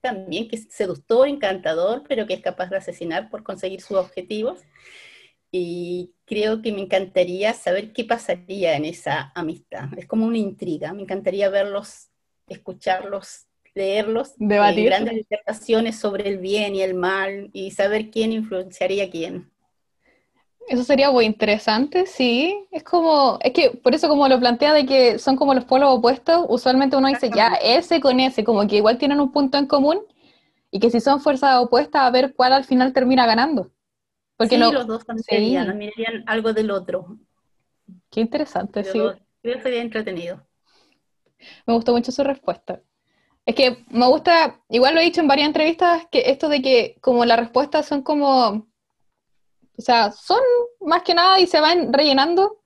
también 0.03 0.49
que 0.49 0.57
es 0.57 0.67
seductor, 0.69 1.27
encantador, 1.27 2.03
pero 2.07 2.27
que 2.27 2.33
es 2.33 2.41
capaz 2.41 2.69
de 2.69 2.77
asesinar 2.77 3.29
por 3.29 3.41
conseguir 3.41 3.81
sus 3.81 3.97
objetivos. 3.97 4.59
Y 5.49 6.13
creo 6.25 6.61
que 6.61 6.73
me 6.73 6.81
encantaría 6.81 7.53
saber 7.53 7.93
qué 7.93 8.03
pasaría 8.03 8.75
en 8.75 8.85
esa 8.85 9.31
amistad. 9.33 9.85
Es 9.97 10.05
como 10.05 10.25
una 10.25 10.37
intriga. 10.37 10.93
Me 10.93 11.03
encantaría 11.03 11.49
verlos, 11.49 12.09
escucharlos, 12.47 13.47
leerlos, 13.73 14.33
debatir 14.37 14.85
grandes 14.85 15.15
disertaciones 15.15 15.97
sobre 15.97 16.27
el 16.27 16.39
bien 16.39 16.75
y 16.75 16.81
el 16.81 16.95
mal 16.95 17.49
y 17.53 17.71
saber 17.71 18.09
quién 18.09 18.33
influenciaría 18.33 19.05
a 19.05 19.09
quién. 19.09 19.52
Eso 20.67 20.83
sería 20.83 21.11
muy 21.11 21.25
interesante, 21.25 22.05
sí. 22.05 22.67
Es 22.71 22.83
como, 22.83 23.37
es 23.41 23.53
que 23.53 23.71
por 23.71 23.93
eso 23.93 24.07
como 24.07 24.27
lo 24.27 24.39
plantea 24.39 24.73
de 24.73 24.85
que 24.85 25.19
son 25.19 25.35
como 25.35 25.53
los 25.53 25.65
polos 25.65 25.89
opuestos, 25.89 26.45
usualmente 26.49 26.95
uno 26.95 27.09
dice 27.09 27.29
ya 27.35 27.53
ese 27.61 27.99
con 27.99 28.19
ese, 28.19 28.43
como 28.43 28.65
que 28.67 28.77
igual 28.77 28.97
tienen 28.97 29.19
un 29.19 29.31
punto 29.31 29.57
en 29.57 29.67
común 29.67 29.99
y 30.71 30.79
que 30.79 30.89
si 30.89 30.99
son 30.99 31.19
fuerzas 31.19 31.57
opuestas 31.61 32.01
a 32.01 32.09
ver 32.09 32.33
cuál 32.35 32.53
al 32.53 32.63
final 32.63 32.93
termina 32.93 33.25
ganando. 33.25 33.71
Porque 34.37 34.55
sí, 34.55 34.61
los 34.61 34.87
dos 34.87 35.05
también 35.05 35.77
mirarían 35.77 36.23
algo 36.27 36.53
del 36.53 36.71
otro. 36.71 37.17
Qué 38.09 38.21
interesante, 38.21 38.83
sí. 38.83 38.99
creo 39.41 39.57
que 39.57 39.61
sería 39.61 39.81
entretenido. 39.81 40.41
Me 41.65 41.73
gustó 41.73 41.91
mucho 41.91 42.11
su 42.11 42.23
respuesta. 42.23 42.81
Es 43.45 43.55
que 43.55 43.83
me 43.89 44.07
gusta, 44.07 44.61
igual 44.69 44.95
lo 44.95 45.01
he 45.01 45.03
dicho 45.03 45.19
en 45.19 45.27
varias 45.27 45.47
entrevistas, 45.47 46.07
que 46.09 46.23
esto 46.31 46.47
de 46.47 46.61
que 46.61 46.95
como 47.01 47.25
las 47.25 47.37
respuestas 47.37 47.85
son 47.85 48.01
como 48.01 48.67
o 49.77 49.81
sea, 49.81 50.11
son 50.11 50.41
más 50.81 51.03
que 51.03 51.13
nada 51.13 51.39
y 51.39 51.47
se 51.47 51.59
van 51.59 51.91
rellenando 51.91 52.57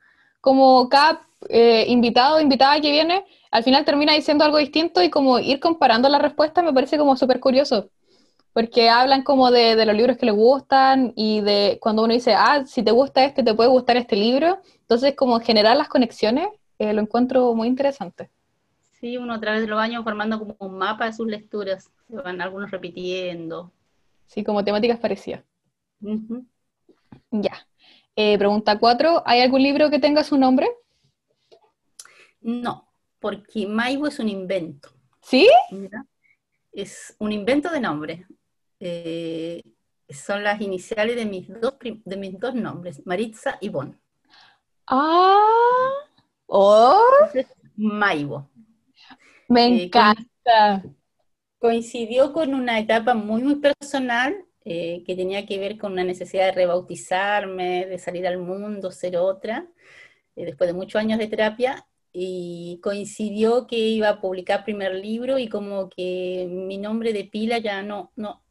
como 0.41 0.89
cada 0.89 1.27
eh, 1.49 1.85
invitado 1.87 2.37
o 2.37 2.41
invitada 2.41 2.79
que 2.81 2.91
viene, 2.91 3.25
al 3.51 3.63
final 3.63 3.85
termina 3.85 4.13
diciendo 4.13 4.43
algo 4.43 4.57
distinto 4.57 5.01
y 5.03 5.09
como 5.09 5.39
ir 5.39 5.59
comparando 5.59 6.09
las 6.09 6.21
respuestas 6.21 6.63
me 6.63 6.73
parece 6.73 6.97
como 6.97 7.15
súper 7.15 7.39
curioso, 7.39 7.89
porque 8.53 8.89
hablan 8.89 9.23
como 9.23 9.51
de, 9.51 9.85
los 9.85 9.95
libros 9.95 10.17
que 10.17 10.25
les 10.25 10.35
gustan 10.35 11.13
y 11.15 11.41
de 11.41 11.77
cuando 11.81 12.03
uno 12.03 12.13
dice, 12.13 12.33
ah, 12.33 12.65
si 12.65 12.83
te 12.83 12.91
gusta 12.91 13.23
este, 13.23 13.43
te 13.43 13.53
puede 13.53 13.69
gustar 13.69 13.97
este 13.97 14.15
libro, 14.15 14.59
entonces 14.81 15.15
como 15.15 15.39
generar 15.39 15.77
las 15.77 15.89
conexiones, 15.89 16.47
eh, 16.79 16.93
lo 16.93 17.01
encuentro 17.01 17.53
muy 17.53 17.67
interesante. 17.67 18.29
Sí, 18.99 19.15
uno 19.17 19.35
a 19.35 19.39
través 19.39 19.61
de 19.61 19.67
los 19.67 19.79
años 19.79 20.03
formando 20.03 20.39
como 20.39 20.55
un 20.59 20.77
mapa 20.77 21.05
de 21.05 21.13
sus 21.13 21.27
lecturas, 21.27 21.91
se 22.07 22.15
van 22.15 22.41
algunos 22.41 22.71
repitiendo. 22.71 23.71
Sí, 24.25 24.43
como 24.43 24.63
temáticas 24.63 24.99
parecidas. 24.99 25.43
Ya. 27.31 27.67
Eh, 28.15 28.37
pregunta 28.37 28.79
cuatro, 28.79 29.21
¿hay 29.25 29.41
algún 29.41 29.61
libro 29.61 29.89
que 29.89 29.99
tenga 29.99 30.23
su 30.23 30.37
nombre? 30.37 30.67
No, 32.41 32.89
porque 33.19 33.67
Maibo 33.67 34.07
es 34.07 34.19
un 34.19 34.29
invento. 34.29 34.89
¿Sí? 35.21 35.47
Es 36.71 37.15
un 37.19 37.31
invento 37.31 37.69
de 37.69 37.79
nombre. 37.79 38.25
Eh, 38.79 39.61
son 40.09 40.43
las 40.43 40.61
iniciales 40.61 41.15
de 41.15 41.25
mis 41.25 41.47
dos, 41.59 41.75
de 41.81 42.17
mis 42.17 42.39
dos 42.39 42.55
nombres, 42.55 43.05
Maritza 43.05 43.57
y 43.59 43.69
Bon. 43.69 43.99
Ah, 44.87 45.91
oh. 46.47 47.01
Maibo. 47.75 48.49
Me 49.49 49.67
eh, 49.67 49.83
encanta. 49.83 50.83
coincidió 51.59 52.33
con 52.33 52.53
una 52.53 52.79
etapa 52.79 53.13
muy, 53.13 53.43
muy 53.43 53.55
personal 53.55 54.46
eh, 54.69 55.01
que 55.05 55.15
tenía 55.15 55.45
que 55.45 55.59
ver 55.59 55.77
con 55.77 55.93
una 55.93 56.03
necesidad 56.03 56.47
de 56.47 56.51
rebautizarme, 56.51 57.85
de 57.85 57.97
salir 57.99 58.27
al 58.27 58.37
mundo, 58.37 58.91
ser 58.91 59.15
otra, 59.15 59.65
eh, 60.35 60.43
después 60.43 60.67
de 60.67 60.73
muchos 60.73 60.99
años 60.99 61.19
de 61.19 61.27
terapia, 61.27 61.87
y 62.11 62.77
coincidió 62.83 63.65
que 63.65 63.77
iba 63.77 64.09
a 64.09 64.19
publicar 64.19 64.65
primer 64.65 64.93
libro 64.95 65.39
y 65.39 65.47
como 65.47 65.87
que 65.87 66.47
mi 66.49 66.77
nombre 66.77 67.13
de 67.13 67.23
pila 67.23 67.59
ya 67.59 67.81
no, 67.81 68.11
no, 68.17 68.43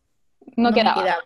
no, 0.56 0.72
quedaba. 0.72 1.22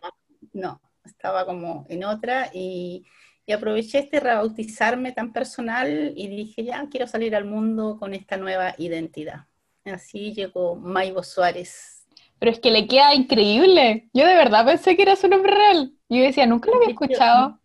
No, 0.53 0.81
estaba 1.05 1.47
como 1.47 1.87
en 1.89 2.03
otra 2.03 2.51
y, 2.53 3.07
y, 3.47 3.53
aproveché 3.53 4.01
este 4.01 4.19
rebautizarme 4.19 5.13
tan 5.13 5.33
personal 5.33 6.15
y 6.17 6.27
dije, 6.27 6.65
ya 6.65 6.89
quiero 6.91 7.07
salir 7.07 7.37
al 7.37 7.45
mundo 7.45 7.97
con 7.97 8.13
esta 8.13 8.37
nueva 8.37 8.75
identidad. 8.77 9.47
Así 9.85 10.35
llegó 10.35 10.75
Maibo 10.75 11.23
Suárez. 11.23 12.00
Pero 12.41 12.53
es 12.53 12.59
que 12.59 12.71
le 12.71 12.89
queda 12.89 13.15
increíble. 13.15 14.09
Yo 14.13 14.27
de 14.27 14.35
verdad 14.35 14.65
pensé 14.65 14.97
que 14.97 15.03
era 15.03 15.15
su 15.15 15.29
nombre 15.29 15.55
real. 15.55 15.93
Yo 16.09 16.23
decía, 16.23 16.47
nunca 16.47 16.71
lo 16.71 16.79
había 16.79 16.89
escuchado. 16.89 17.61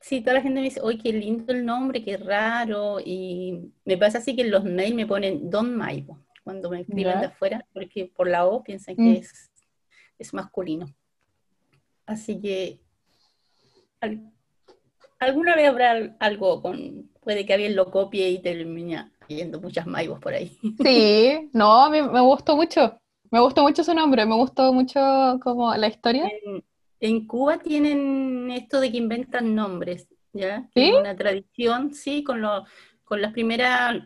Sí, 0.00 0.20
toda 0.20 0.34
la 0.34 0.42
gente 0.42 0.60
me 0.60 0.64
dice, 0.64 0.80
¡ay, 0.84 0.96
qué 0.98 1.12
lindo 1.12 1.52
el 1.52 1.64
nombre, 1.64 2.04
qué 2.04 2.16
raro! 2.16 2.98
Y 3.04 3.72
me 3.84 3.96
pasa 3.96 4.18
así 4.18 4.36
que 4.36 4.42
en 4.42 4.50
los 4.50 4.62
mails 4.62 4.94
me 4.94 5.06
ponen 5.06 5.50
Don 5.50 5.74
Maibo, 5.76 6.18
cuando 6.44 6.70
me 6.70 6.82
escriben 6.82 7.20
de 7.20 7.26
afuera, 7.26 7.66
porque 7.72 8.12
por 8.14 8.28
la 8.28 8.46
O 8.46 8.62
piensan 8.62 8.96
que 8.96 9.02
mm. 9.02 9.12
es, 9.14 9.50
es 10.18 10.34
masculino. 10.34 10.86
Así 12.06 12.40
que 12.40 12.80
alguna 15.18 15.56
vez 15.56 15.68
habrá 15.68 16.16
algo 16.20 16.60
con, 16.62 17.10
puede 17.22 17.46
que 17.46 17.54
alguien 17.54 17.74
lo 17.74 17.90
copie 17.90 18.28
y 18.28 18.42
termine 18.42 19.10
viendo 19.26 19.60
muchas 19.60 19.86
Maibos 19.86 20.20
por 20.20 20.34
ahí. 20.34 20.56
Sí, 20.82 21.50
no, 21.52 21.82
a 21.82 21.90
mí 21.90 22.02
me 22.02 22.20
gustó 22.20 22.56
mucho, 22.56 23.00
me 23.30 23.40
gustó 23.40 23.62
mucho 23.62 23.82
su 23.84 23.94
nombre, 23.94 24.26
me 24.26 24.34
gustó 24.34 24.72
mucho 24.72 25.00
como 25.42 25.74
la 25.74 25.88
historia. 25.88 26.30
En, 27.00 27.26
Cuba 27.26 27.58
tienen 27.58 28.50
esto 28.50 28.80
de 28.80 28.90
que 28.90 28.98
inventan 28.98 29.54
nombres, 29.54 30.08
¿ya? 30.32 30.68
¿Sí? 30.74 30.92
Una 30.98 31.16
tradición, 31.16 31.92
sí, 31.92 32.24
con, 32.24 32.40
lo, 32.40 32.64
con 33.04 33.20
las 33.20 33.32
primeras 33.32 34.04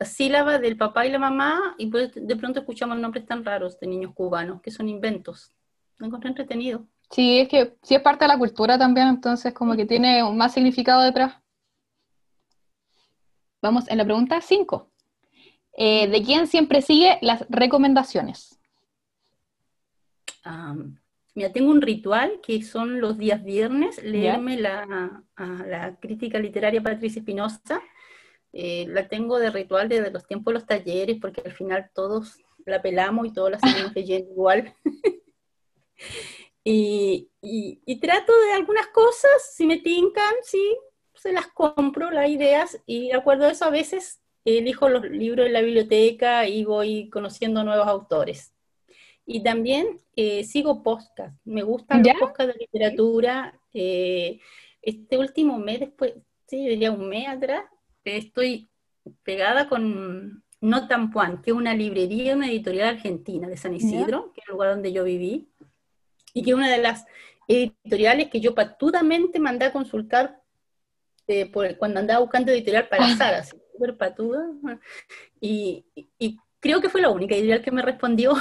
sílabas 0.00 0.60
del 0.60 0.76
papá 0.76 1.06
y 1.06 1.10
la 1.10 1.18
mamá, 1.18 1.74
y 1.78 1.86
pues 1.86 2.12
de 2.14 2.36
pronto 2.36 2.60
escuchamos 2.60 2.98
nombres 2.98 3.26
tan 3.26 3.44
raros 3.44 3.78
de 3.80 3.86
niños 3.86 4.12
cubanos, 4.14 4.60
que 4.60 4.70
son 4.70 4.88
inventos. 4.88 5.52
Me 5.98 6.06
encontré 6.06 6.28
entretenido. 6.28 6.86
Sí, 7.10 7.40
es 7.40 7.48
que 7.48 7.76
sí 7.82 7.94
es 7.94 8.02
parte 8.02 8.24
de 8.24 8.28
la 8.28 8.38
cultura 8.38 8.78
también, 8.78 9.08
entonces 9.08 9.54
como 9.54 9.76
que 9.76 9.86
tiene 9.86 10.22
un 10.22 10.36
más 10.36 10.52
significado 10.52 11.02
detrás. 11.02 11.36
Vamos 13.62 13.88
en 13.88 13.98
la 13.98 14.04
pregunta 14.04 14.40
5. 14.40 14.90
Eh, 15.76 16.08
¿De 16.08 16.22
quién 16.22 16.46
siempre 16.46 16.80
sigue 16.80 17.18
las 17.20 17.44
recomendaciones? 17.48 18.58
mira, 21.34 21.52
tengo 21.52 21.72
un 21.72 21.82
ritual 21.82 22.40
que 22.40 22.62
son 22.62 23.00
los 23.00 23.18
días 23.18 23.42
viernes, 23.42 24.00
leerme 24.02 24.56
la, 24.60 25.24
la, 25.36 25.96
crítica 26.00 26.38
literaria 26.38 26.80
Patricia 26.80 27.18
Espinosa. 27.18 27.82
Eh, 28.52 28.86
la 28.88 29.08
tengo 29.08 29.38
de 29.40 29.50
ritual 29.50 29.88
desde 29.88 30.12
los 30.12 30.24
tiempos 30.24 30.52
de 30.52 30.60
los 30.60 30.66
talleres, 30.66 31.18
porque 31.20 31.42
al 31.44 31.52
final 31.52 31.90
todos 31.92 32.38
la 32.64 32.80
pelamos 32.80 33.26
y 33.26 33.32
todos 33.32 33.50
la 33.50 33.58
seguimos 33.58 33.92
leyendo 33.94 34.30
igual. 34.30 34.74
Y, 36.68 37.30
y, 37.40 38.00
trato 38.00 38.32
de 38.40 38.52
algunas 38.54 38.88
cosas, 38.88 39.54
si 39.54 39.66
me 39.66 39.76
tincan, 39.76 40.34
sí, 40.42 40.76
se 41.14 41.32
las 41.32 41.46
compro, 41.46 42.10
las 42.10 42.28
ideas, 42.28 42.82
y 42.86 43.06
de 43.06 43.14
acuerdo 43.14 43.44
a 43.46 43.52
eso 43.52 43.66
a 43.66 43.70
veces 43.70 44.20
elijo 44.46 44.88
los 44.88 45.02
libros 45.10 45.46
de 45.46 45.52
la 45.52 45.60
biblioteca 45.60 46.46
y 46.46 46.64
voy 46.64 47.10
conociendo 47.10 47.64
nuevos 47.64 47.86
autores. 47.86 48.52
Y 49.26 49.42
también 49.42 49.98
eh, 50.14 50.44
sigo 50.44 50.82
podcast, 50.82 51.36
me 51.44 51.62
gustan 51.62 52.02
los 52.02 52.14
podcasts 52.20 52.54
de 52.54 52.60
literatura. 52.60 53.60
Eh, 53.74 54.40
este 54.82 55.18
último 55.18 55.58
mes, 55.58 55.80
después, 55.80 56.14
sí, 56.46 56.68
diría 56.68 56.92
un 56.92 57.08
mes 57.08 57.26
atrás, 57.26 57.64
estoy 58.04 58.68
pegada 59.24 59.68
con 59.68 60.44
No 60.60 60.86
Tampuan, 60.86 61.42
que 61.42 61.50
es 61.50 61.56
una 61.56 61.74
librería, 61.74 62.36
una 62.36 62.48
editorial 62.48 62.90
argentina 62.90 63.48
de 63.48 63.56
San 63.56 63.74
Isidro, 63.74 64.32
que 64.32 64.42
es 64.42 64.46
el 64.48 64.52
lugar 64.52 64.70
donde 64.70 64.92
yo 64.92 65.02
viví 65.02 65.48
y 66.32 66.42
que 66.42 66.54
una 66.54 66.70
de 66.70 66.78
las 66.78 67.04
editoriales 67.48 68.28
que 68.28 68.40
yo 68.40 68.54
patudamente 68.54 69.40
mandé 69.40 69.64
a 69.64 69.72
consultar 69.72 70.40
eh, 71.26 71.50
cuando 71.78 71.98
andaba 71.98 72.20
buscando 72.20 72.52
editorial 72.52 72.88
para 72.88 73.06
ah. 73.06 73.44
Súper 73.76 73.96
patuda, 73.96 74.46
y, 75.40 75.84
creo 76.60 76.80
que 76.80 76.88
fue 76.88 77.02
la 77.02 77.10
única 77.10 77.34
editorial 77.34 77.62
que 77.62 77.70
me 77.70 77.82
respondió. 77.82 78.32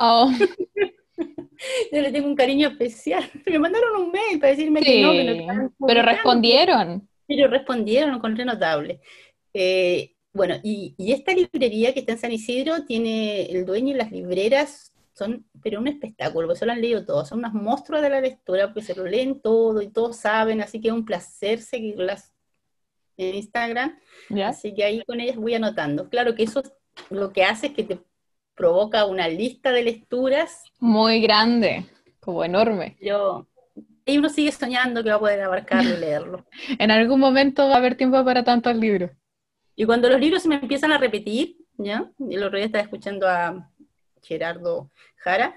Oh. 0.00 0.30
yo 1.92 2.00
le 2.00 2.12
tengo 2.12 2.28
un 2.28 2.36
cariño 2.36 2.68
especial. 2.68 3.28
Me 3.44 3.58
mandaron 3.58 4.02
un 4.02 4.12
mail 4.12 4.38
para 4.38 4.50
decirme 4.50 4.80
que 4.80 5.02
no, 5.02 5.12
que 5.12 5.24
no 5.24 5.72
Pero 5.86 6.02
respondieron. 6.02 7.08
Pero 7.26 7.48
respondieron, 7.48 8.14
encontré 8.14 8.44
notable. 8.44 9.00
Eh, 9.52 10.14
bueno, 10.32 10.56
y, 10.62 10.94
y, 10.96 11.12
esta 11.12 11.32
librería 11.32 11.92
que 11.92 12.00
está 12.00 12.12
en 12.12 12.18
San 12.18 12.32
Isidro 12.32 12.84
tiene 12.84 13.46
el 13.46 13.66
dueño 13.66 13.94
y 13.94 13.98
las 13.98 14.12
libreras 14.12 14.94
son, 15.12 15.46
pero 15.62 15.80
un 15.80 15.88
espectáculo, 15.88 16.46
porque 16.46 16.58
se 16.58 16.66
lo 16.66 16.72
han 16.72 16.80
leído 16.80 17.04
todos, 17.04 17.28
son 17.28 17.38
unas 17.38 17.54
monstruos 17.54 18.02
de 18.02 18.10
la 18.10 18.20
lectura, 18.20 18.66
porque 18.68 18.82
se 18.82 18.94
lo 18.94 19.04
leen 19.04 19.40
todo 19.40 19.80
y 19.80 19.88
todos 19.88 20.16
saben, 20.16 20.60
así 20.60 20.80
que 20.80 20.88
es 20.88 20.94
un 20.94 21.04
placer 21.04 21.60
seguirlas 21.60 22.33
en 23.16 23.34
Instagram, 23.34 23.98
así 24.44 24.74
que 24.74 24.84
ahí 24.84 25.02
con 25.04 25.20
ellas 25.20 25.36
voy 25.36 25.54
anotando. 25.54 26.08
Claro 26.08 26.34
que 26.34 26.44
eso 26.44 26.62
lo 27.10 27.32
que 27.32 27.44
hace 27.44 27.68
es 27.68 27.72
que 27.72 27.84
te 27.84 27.98
provoca 28.54 29.04
una 29.04 29.28
lista 29.28 29.72
de 29.72 29.82
lecturas. 29.82 30.64
Muy 30.78 31.20
grande, 31.20 31.86
como 32.20 32.44
enorme. 32.44 32.96
Yo, 33.00 33.46
y 34.04 34.18
uno 34.18 34.28
sigue 34.28 34.52
soñando 34.52 35.02
que 35.02 35.10
va 35.10 35.16
a 35.16 35.20
poder 35.20 35.40
abarcarlo 35.40 35.94
y 35.94 36.00
leerlo. 36.00 36.46
en 36.78 36.90
algún 36.90 37.20
momento 37.20 37.68
va 37.68 37.74
a 37.74 37.78
haber 37.78 37.96
tiempo 37.96 38.24
para 38.24 38.44
tantos 38.44 38.76
libros. 38.76 39.10
Y 39.76 39.84
cuando 39.86 40.08
los 40.08 40.20
libros 40.20 40.42
se 40.42 40.48
me 40.48 40.56
empiezan 40.56 40.92
a 40.92 40.98
repetir, 40.98 41.56
¿ya? 41.76 42.10
El 42.18 42.42
otro 42.42 42.56
día 42.56 42.66
estaba 42.66 42.84
escuchando 42.84 43.28
a 43.28 43.70
Gerardo 44.22 44.90
Jara, 45.16 45.54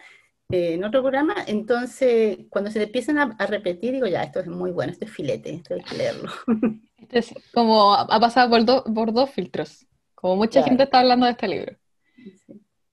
eh, 0.49 0.73
en 0.73 0.83
otro 0.83 1.01
programa, 1.01 1.35
entonces 1.47 2.39
cuando 2.49 2.71
se 2.71 2.83
empiezan 2.83 3.17
a, 3.17 3.45
repetir, 3.47 3.93
digo, 3.93 4.07
ya, 4.07 4.23
esto 4.23 4.39
es 4.39 4.47
muy 4.47 4.71
bueno, 4.71 4.91
esto 4.91 5.05
es 5.05 5.11
filete, 5.11 5.55
esto 5.55 5.73
hay 5.73 5.83
que 5.83 5.95
leerlo. 5.95 6.31
Este 6.97 7.19
es 7.19 7.33
como 7.53 7.93
ha 7.93 8.19
pasado 8.19 8.49
por, 8.49 8.93
por 8.93 9.13
dos 9.13 9.29
filtros, 9.29 9.85
como 10.13 10.35
mucha 10.35 10.61
gente 10.63 10.83
está 10.83 10.99
hablando 10.99 11.25
de 11.25 11.33
este 11.33 11.47
libro. 11.47 11.77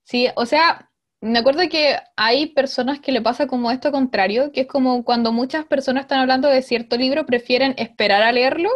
Sí. 0.05 0.29
o 0.37 0.47
sea, 0.47 0.91
me 1.21 1.39
acuerdo 1.39 1.63
que 1.69 1.97
hay 2.15 2.47
personas 2.47 3.01
que 3.01 3.11
le 3.11 3.23
pasa 3.23 3.49
como 3.49 3.73
esto 3.73 3.91
contrario, 3.91 4.53
que 4.53 4.61
es 4.61 4.67
como 4.69 5.05
cuando 5.05 5.33
muchas 5.33 5.65
personas 5.65 6.03
están 6.03 6.21
hablando 6.21 6.49
de 6.49 6.63
cierto 6.63 6.97
libro, 6.97 7.27
prefieren 7.27 7.75
esperar 7.77 8.23
a 8.23 8.31
leerlo 8.31 8.71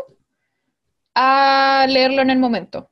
a 1.20 1.86
leerlo 1.88 2.22
en 2.22 2.30
el 2.30 2.38
momento. 2.38 2.90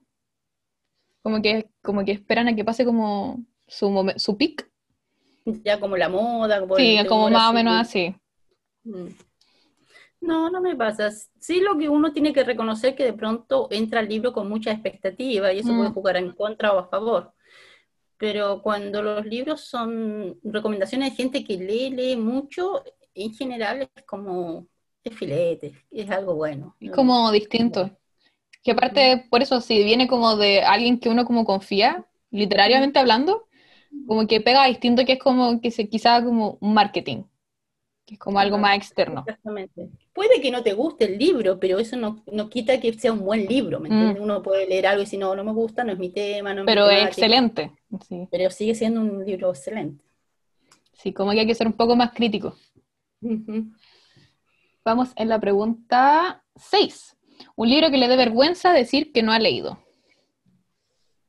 Como 1.22 1.40
que, 1.40 1.70
como 1.80 2.04
que 2.04 2.10
esperan 2.12 2.48
a 2.48 2.56
que 2.56 2.64
pase 2.64 2.84
como 2.84 3.44
su, 3.68 4.12
su 4.16 4.36
pic. 4.36 4.68
Ya 5.62 5.78
como 5.78 5.96
la 5.96 6.08
moda. 6.08 6.60
Como 6.60 6.76
sí, 6.76 6.98
como 7.08 7.30
más 7.30 7.50
o 7.50 7.52
menos 7.52 7.80
así. 7.80 8.14
Mm. 8.84 9.06
No, 10.20 10.50
no 10.50 10.60
me 10.60 10.74
pasa. 10.74 11.10
Sí 11.38 11.60
lo 11.60 11.78
que 11.78 11.88
uno 11.88 12.12
tiene 12.12 12.32
que 12.32 12.42
reconocer 12.42 12.94
que 12.94 13.04
de 13.04 13.12
pronto 13.12 13.68
entra 13.70 14.00
al 14.00 14.08
libro 14.08 14.32
con 14.32 14.48
mucha 14.48 14.72
expectativa 14.72 15.52
y 15.52 15.60
eso 15.60 15.74
puede 15.74 15.90
mm. 15.90 15.94
jugar 15.94 16.16
en 16.16 16.32
contra 16.32 16.72
o 16.72 16.78
a 16.78 16.88
favor. 16.88 17.32
Pero 18.18 18.62
cuando 18.62 19.02
los 19.02 19.24
libros 19.26 19.60
son 19.60 20.38
recomendaciones 20.42 21.10
de 21.10 21.16
gente 21.16 21.44
que 21.44 21.58
lee, 21.58 21.90
lee 21.90 22.16
mucho, 22.16 22.82
en 23.14 23.34
general 23.34 23.88
es 23.94 24.04
como 24.04 24.66
es 25.04 25.14
filete, 25.14 25.72
es 25.90 26.10
algo 26.10 26.34
bueno. 26.34 26.76
Es 26.80 26.90
como 26.90 27.30
distinto. 27.30 27.90
Que 28.62 28.72
aparte, 28.72 29.26
por 29.30 29.42
eso, 29.42 29.60
si 29.60 29.84
viene 29.84 30.08
como 30.08 30.36
de 30.36 30.62
alguien 30.62 30.98
que 30.98 31.08
uno 31.08 31.24
como 31.24 31.44
confía, 31.44 32.04
literariamente 32.30 32.98
hablando, 32.98 33.46
como 34.06 34.26
que 34.26 34.40
pega 34.40 34.66
distinto 34.66 35.04
que 35.04 35.14
es 35.14 35.18
como 35.18 35.60
que 35.60 35.70
se 35.70 35.88
quizá 35.88 36.22
como 36.22 36.58
un 36.60 36.74
marketing. 36.74 37.24
Que 38.04 38.14
es 38.14 38.20
como 38.20 38.38
algo 38.38 38.56
más 38.56 38.76
externo. 38.76 39.24
Exactamente. 39.26 39.88
Puede 40.12 40.40
que 40.40 40.52
no 40.52 40.62
te 40.62 40.74
guste 40.74 41.06
el 41.06 41.18
libro, 41.18 41.58
pero 41.58 41.78
eso 41.80 41.96
no, 41.96 42.48
quita 42.48 42.78
que 42.78 42.92
sea 42.92 43.12
un 43.12 43.20
buen 43.20 43.46
libro, 43.46 43.80
¿me 43.80 43.88
entiendes? 43.88 44.20
Mm. 44.20 44.24
Uno 44.24 44.42
puede 44.42 44.66
leer 44.66 44.86
algo 44.86 45.02
y 45.02 45.06
si 45.06 45.18
no, 45.18 45.34
no 45.34 45.42
me 45.42 45.52
gusta, 45.52 45.82
no 45.82 45.92
es 45.92 45.98
mi 45.98 46.10
tema, 46.10 46.54
no 46.54 46.64
Pero 46.64 46.88
es 46.88 47.04
excelente. 47.04 47.72
Pero 48.30 48.50
sigue 48.50 48.76
siendo 48.76 49.00
un 49.00 49.24
libro 49.24 49.50
excelente. 49.50 50.04
Sí, 50.92 51.12
como 51.12 51.32
que 51.32 51.40
hay 51.40 51.46
que 51.46 51.54
ser 51.54 51.66
un 51.66 51.72
poco 51.72 51.96
más 51.96 52.12
crítico. 52.12 52.54
Vamos 54.84 55.12
en 55.16 55.28
la 55.28 55.40
pregunta 55.40 56.44
6. 56.54 57.16
Un 57.56 57.68
libro 57.68 57.90
que 57.90 57.98
le 57.98 58.08
dé 58.08 58.16
vergüenza 58.16 58.72
decir 58.72 59.12
que 59.12 59.22
no 59.22 59.32
ha 59.32 59.38
leído. 59.38 59.80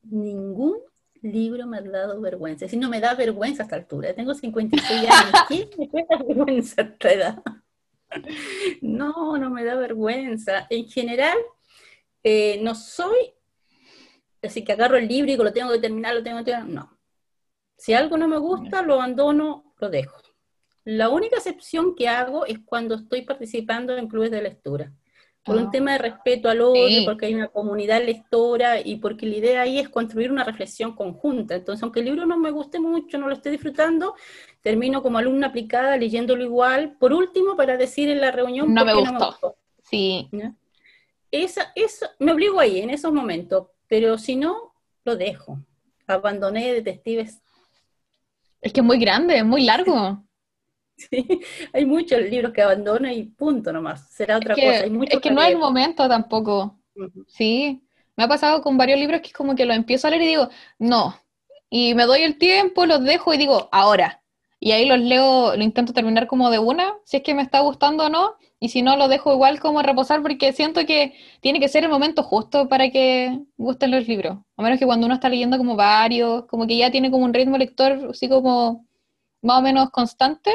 Ningún 0.03 0.77
libro 1.31 1.65
me 1.67 1.77
ha 1.77 1.81
dado 1.81 2.19
vergüenza. 2.21 2.67
Si 2.67 2.77
no 2.77 2.89
me 2.89 2.99
da 2.99 3.15
vergüenza 3.15 3.63
a 3.63 3.65
esta 3.65 3.75
altura. 3.75 4.13
Tengo 4.13 4.33
56 4.33 5.09
años. 5.09 5.31
¿Quién 5.47 5.69
me 5.77 6.05
da 6.09 6.17
vergüenza 6.17 6.81
a 6.81 6.85
esta 6.85 7.11
edad? 7.11 7.43
No, 8.81 9.37
no 9.37 9.49
me 9.49 9.63
da 9.63 9.75
vergüenza. 9.75 10.67
En 10.69 10.87
general, 10.87 11.37
eh, 12.23 12.59
no 12.61 12.75
soy 12.75 13.33
así 14.47 14.63
que 14.63 14.71
agarro 14.71 14.97
el 14.97 15.07
libro 15.07 15.31
y 15.31 15.37
lo 15.37 15.53
tengo 15.53 15.71
que 15.71 15.79
terminar, 15.79 16.15
lo 16.15 16.23
tengo 16.23 16.39
que 16.39 16.51
terminar. 16.51 16.69
No. 16.69 16.97
Si 17.77 17.93
algo 17.93 18.17
no 18.17 18.27
me 18.27 18.37
gusta, 18.37 18.81
lo 18.81 18.95
abandono, 18.95 19.73
lo 19.79 19.89
dejo. 19.89 20.17
La 20.83 21.09
única 21.09 21.37
excepción 21.37 21.95
que 21.95 22.07
hago 22.07 22.45
es 22.45 22.59
cuando 22.65 22.95
estoy 22.95 23.21
participando 23.23 23.95
en 23.97 24.07
clubes 24.07 24.31
de 24.31 24.41
lectura. 24.41 24.93
Por 25.47 25.55
un 25.55 25.71
tema 25.71 25.93
de 25.93 25.97
respeto 25.97 26.49
al 26.49 26.61
otro, 26.61 26.81
porque 27.05 27.25
hay 27.25 27.33
una 27.33 27.47
comunidad 27.47 28.03
lectora 28.03 28.79
y 28.79 28.97
porque 28.97 29.25
la 29.25 29.37
idea 29.37 29.61
ahí 29.61 29.79
es 29.79 29.89
construir 29.89 30.31
una 30.31 30.43
reflexión 30.43 30.93
conjunta. 30.93 31.55
Entonces, 31.55 31.81
aunque 31.81 32.01
el 32.01 32.05
libro 32.07 32.25
no 32.25 32.37
me 32.37 32.51
guste 32.51 32.79
mucho, 32.79 33.17
no 33.17 33.27
lo 33.27 33.33
esté 33.33 33.49
disfrutando, 33.49 34.13
termino 34.61 35.01
como 35.01 35.17
alumna 35.17 35.47
aplicada 35.47 35.97
leyéndolo 35.97 36.43
igual. 36.43 36.97
Por 36.99 37.13
último, 37.13 37.55
para 37.55 37.77
decir 37.77 38.09
en 38.09 38.21
la 38.21 38.31
reunión, 38.31 38.73
no, 38.73 38.83
me 38.85 38.93
gustó. 38.93 39.13
no 39.13 39.19
me 39.19 39.25
gustó. 39.25 39.55
Sí. 39.83 40.29
Esa, 41.31 41.71
eso, 41.75 42.05
me 42.19 42.33
obligo 42.33 42.59
ahí, 42.59 42.79
en 42.79 42.89
esos 42.89 43.13
momentos, 43.13 43.67
pero 43.87 44.17
si 44.17 44.35
no, 44.35 44.73
lo 45.05 45.15
dejo. 45.15 45.59
Abandoné 46.05 46.73
detectives. 46.73 47.41
Es 48.61 48.73
que 48.73 48.81
es 48.81 48.85
muy 48.85 48.99
grande, 48.99 49.37
es 49.37 49.45
muy 49.45 49.63
largo. 49.63 50.23
Sí, 51.09 51.41
hay 51.73 51.85
muchos 51.85 52.19
libros 52.21 52.51
que 52.51 52.61
abandono 52.61 53.09
y 53.11 53.23
punto 53.23 53.71
nomás, 53.71 54.09
será 54.09 54.37
otra 54.37 54.55
cosa. 54.55 54.85
es 54.85 55.19
que 55.19 55.31
no 55.31 55.41
hay 55.41 55.55
momento 55.55 56.07
tampoco. 56.07 56.79
Sí, 57.27 57.83
me 58.15 58.23
ha 58.23 58.27
pasado 58.27 58.61
con 58.61 58.77
varios 58.77 58.99
libros 58.99 59.21
que 59.21 59.27
es 59.27 59.33
como 59.33 59.55
que 59.55 59.65
los 59.65 59.77
empiezo 59.77 60.07
a 60.07 60.09
leer 60.09 60.23
y 60.23 60.27
digo, 60.27 60.49
no. 60.79 61.15
Y 61.69 61.93
me 61.93 62.05
doy 62.05 62.21
el 62.21 62.37
tiempo, 62.37 62.85
los 62.85 63.03
dejo 63.03 63.33
y 63.33 63.37
digo, 63.37 63.69
ahora. 63.71 64.23
Y 64.59 64.71
ahí 64.71 64.87
los 64.87 64.99
leo, 64.99 65.55
lo 65.55 65.63
intento 65.63 65.93
terminar 65.93 66.25
como 66.25 66.49
de 66.49 66.57
una, 66.57 66.95
si 67.03 67.17
es 67.17 67.23
que 67.23 67.35
me 67.35 67.43
está 67.43 67.59
gustando 67.59 68.05
o 68.05 68.09
no. 68.09 68.35
Y 68.59 68.69
si 68.69 68.81
no, 68.81 68.97
lo 68.97 69.07
dejo 69.07 69.31
igual 69.33 69.59
como 69.59 69.83
reposar 69.83 70.23
porque 70.23 70.51
siento 70.51 70.83
que 70.87 71.13
tiene 71.41 71.59
que 71.59 71.69
ser 71.69 71.83
el 71.83 71.91
momento 71.91 72.23
justo 72.23 72.67
para 72.67 72.89
que 72.89 73.39
gusten 73.55 73.91
los 73.91 74.07
libros. 74.07 74.39
A 74.55 74.63
menos 74.63 74.79
que 74.79 74.87
cuando 74.87 75.05
uno 75.05 75.13
está 75.13 75.29
leyendo 75.29 75.59
como 75.59 75.75
varios, 75.75 76.45
como 76.45 76.65
que 76.65 76.75
ya 76.75 76.89
tiene 76.89 77.11
como 77.11 77.25
un 77.25 77.35
ritmo 77.35 77.57
lector 77.57 78.09
así 78.09 78.27
como 78.27 78.87
más 79.43 79.59
o 79.59 79.61
menos 79.61 79.91
constante, 79.91 80.51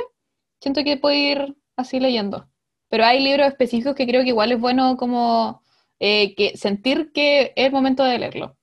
siento 0.63 0.85
que 0.85 0.97
puedo 0.97 1.15
ir 1.17 1.57
así 1.77 1.99
leyendo. 1.99 2.49
Pero 2.89 3.05
hay 3.05 3.21
libros 3.21 3.49
específicos 3.49 3.97
que 3.97 4.07
creo 4.07 4.23
que 4.23 4.29
igual 4.29 4.53
es 4.53 4.61
bueno 4.61 4.97
como 4.97 5.63
eh, 5.99 6.35
que 6.37 6.57
sentir 6.57 7.11
que 7.13 7.53
es 7.57 7.67
el 7.67 7.73
momento 7.73 8.05
de 8.05 8.19
leerlo. 8.19 8.57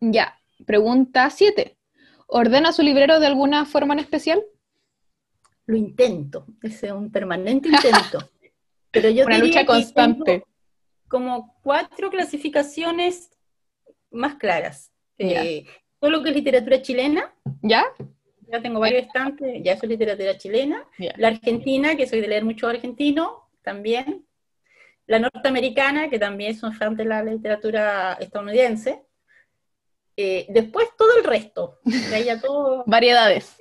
Ya, 0.00 0.38
pregunta 0.64 1.28
7. 1.30 1.76
¿Ordena 2.28 2.72
su 2.72 2.82
librero 2.82 3.18
de 3.18 3.26
alguna 3.26 3.66
forma 3.66 3.94
en 3.94 4.00
especial? 4.00 4.42
Lo 5.66 5.76
intento, 5.76 6.46
es 6.62 6.82
un 6.84 7.10
permanente 7.10 7.68
intento. 7.68 8.30
Pero 8.90 9.10
yo 9.10 9.24
Una 9.24 9.38
lucha 9.38 9.66
constante. 9.66 10.44
Como 11.08 11.58
cuatro 11.62 12.10
clasificaciones 12.10 13.30
más 14.10 14.36
claras. 14.36 14.92
Eh, 15.18 15.66
todo 15.98 16.10
lo 16.10 16.22
que 16.22 16.30
es 16.30 16.36
literatura 16.36 16.82
chilena. 16.82 17.34
¿Ya? 17.62 17.84
Ya 18.52 18.60
tengo 18.60 18.80
varios 18.80 19.04
estantes, 19.04 19.62
ya 19.62 19.78
soy 19.78 19.88
literatura 19.88 20.36
chilena. 20.36 20.86
La 21.16 21.28
argentina, 21.28 21.96
que 21.96 22.06
soy 22.06 22.20
de 22.20 22.28
leer 22.28 22.44
mucho 22.44 22.68
argentino, 22.68 23.48
también. 23.62 24.26
La 25.06 25.18
norteamericana, 25.18 26.10
que 26.10 26.18
también 26.18 26.54
son 26.54 26.74
fan 26.74 26.94
de 26.94 27.06
la 27.06 27.24
literatura 27.24 28.12
estadounidense. 28.20 29.02
Eh, 30.18 30.46
después 30.50 30.88
todo 30.98 31.16
el 31.16 31.24
resto. 31.24 31.78
todo... 32.42 32.84
Variedades. 32.86 33.56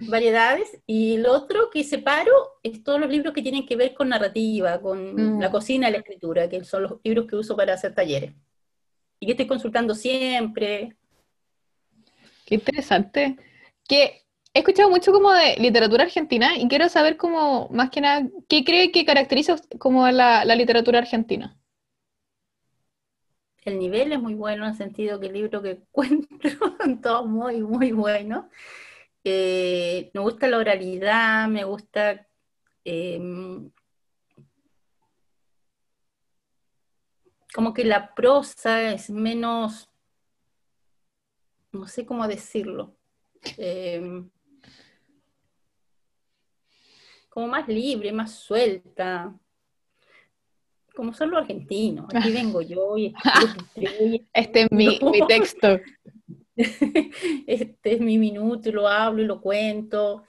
Variedades. 0.00 0.80
Y 0.84 1.18
lo 1.18 1.32
otro 1.32 1.70
que 1.70 1.84
separo 1.84 2.58
es 2.64 2.82
todos 2.82 2.98
los 2.98 3.08
libros 3.08 3.32
que 3.32 3.42
tienen 3.42 3.66
que 3.66 3.76
ver 3.76 3.94
con 3.94 4.08
narrativa, 4.08 4.80
con 4.80 5.36
mm. 5.36 5.40
la 5.40 5.50
cocina 5.50 5.90
la 5.90 5.98
escritura, 5.98 6.48
que 6.48 6.64
son 6.64 6.82
los 6.82 6.94
libros 7.04 7.26
que 7.28 7.36
uso 7.36 7.56
para 7.56 7.74
hacer 7.74 7.94
talleres. 7.94 8.32
Y 9.20 9.26
que 9.26 9.32
estoy 9.32 9.46
consultando 9.46 9.94
siempre. 9.94 10.96
Qué 12.44 12.56
interesante 12.56 13.36
que 13.88 14.24
he 14.54 14.60
escuchado 14.60 14.90
mucho 14.90 15.12
como 15.12 15.32
de 15.32 15.56
literatura 15.56 16.04
argentina 16.04 16.56
y 16.56 16.68
quiero 16.68 16.88
saber 16.88 17.16
como, 17.16 17.68
más 17.70 17.90
que 17.90 18.00
nada, 18.00 18.28
¿qué 18.48 18.64
cree 18.64 18.92
que 18.92 19.04
caracteriza 19.04 19.56
como 19.78 20.08
la, 20.08 20.44
literatura 20.54 20.98
argentina? 20.98 21.56
El 23.64 23.78
nivel 23.78 24.12
es 24.12 24.20
muy 24.20 24.34
bueno 24.34 24.64
en 24.64 24.70
el 24.70 24.76
sentido 24.76 25.18
que 25.18 25.26
el 25.26 25.32
libro 25.34 25.62
que 25.62 25.70
encuentro 25.88 26.50
son 26.80 27.00
todos 27.00 27.26
muy, 27.26 27.60
muy 27.62 27.92
buenos. 27.92 28.46
Eh, 29.24 30.10
me 30.14 30.20
gusta 30.20 30.46
la 30.46 30.58
oralidad, 30.58 31.48
me 31.48 31.64
gusta 31.64 32.26
em, 32.84 33.70
como 37.54 37.74
que 37.74 37.84
la 37.84 38.14
prosa 38.14 38.92
es 38.92 39.10
menos, 39.10 39.90
no 41.72 41.86
sé 41.86 42.06
cómo 42.06 42.26
decirlo, 42.28 42.97
Em, 43.56 44.28
como 47.28 47.48
más 47.48 47.68
libre, 47.68 48.12
más 48.12 48.34
suelta, 48.34 49.38
como 50.98 51.12
son 51.12 51.30
los 51.30 51.40
argentinos. 51.40 52.06
Aquí 52.12 52.32
vengo 52.32 52.60
yo 52.60 52.98
y 52.98 53.14
este 54.32 54.62
es 54.62 54.72
mi, 54.72 54.98
texto. 55.28 55.78
este 56.56 57.92
es 57.92 58.00
mi 58.00 58.18
minuto 58.18 58.68
y 58.68 58.72
lo 58.72 58.88
hablo 58.88 59.22
y 59.22 59.26
lo 59.26 59.40
cuento. 59.40 60.24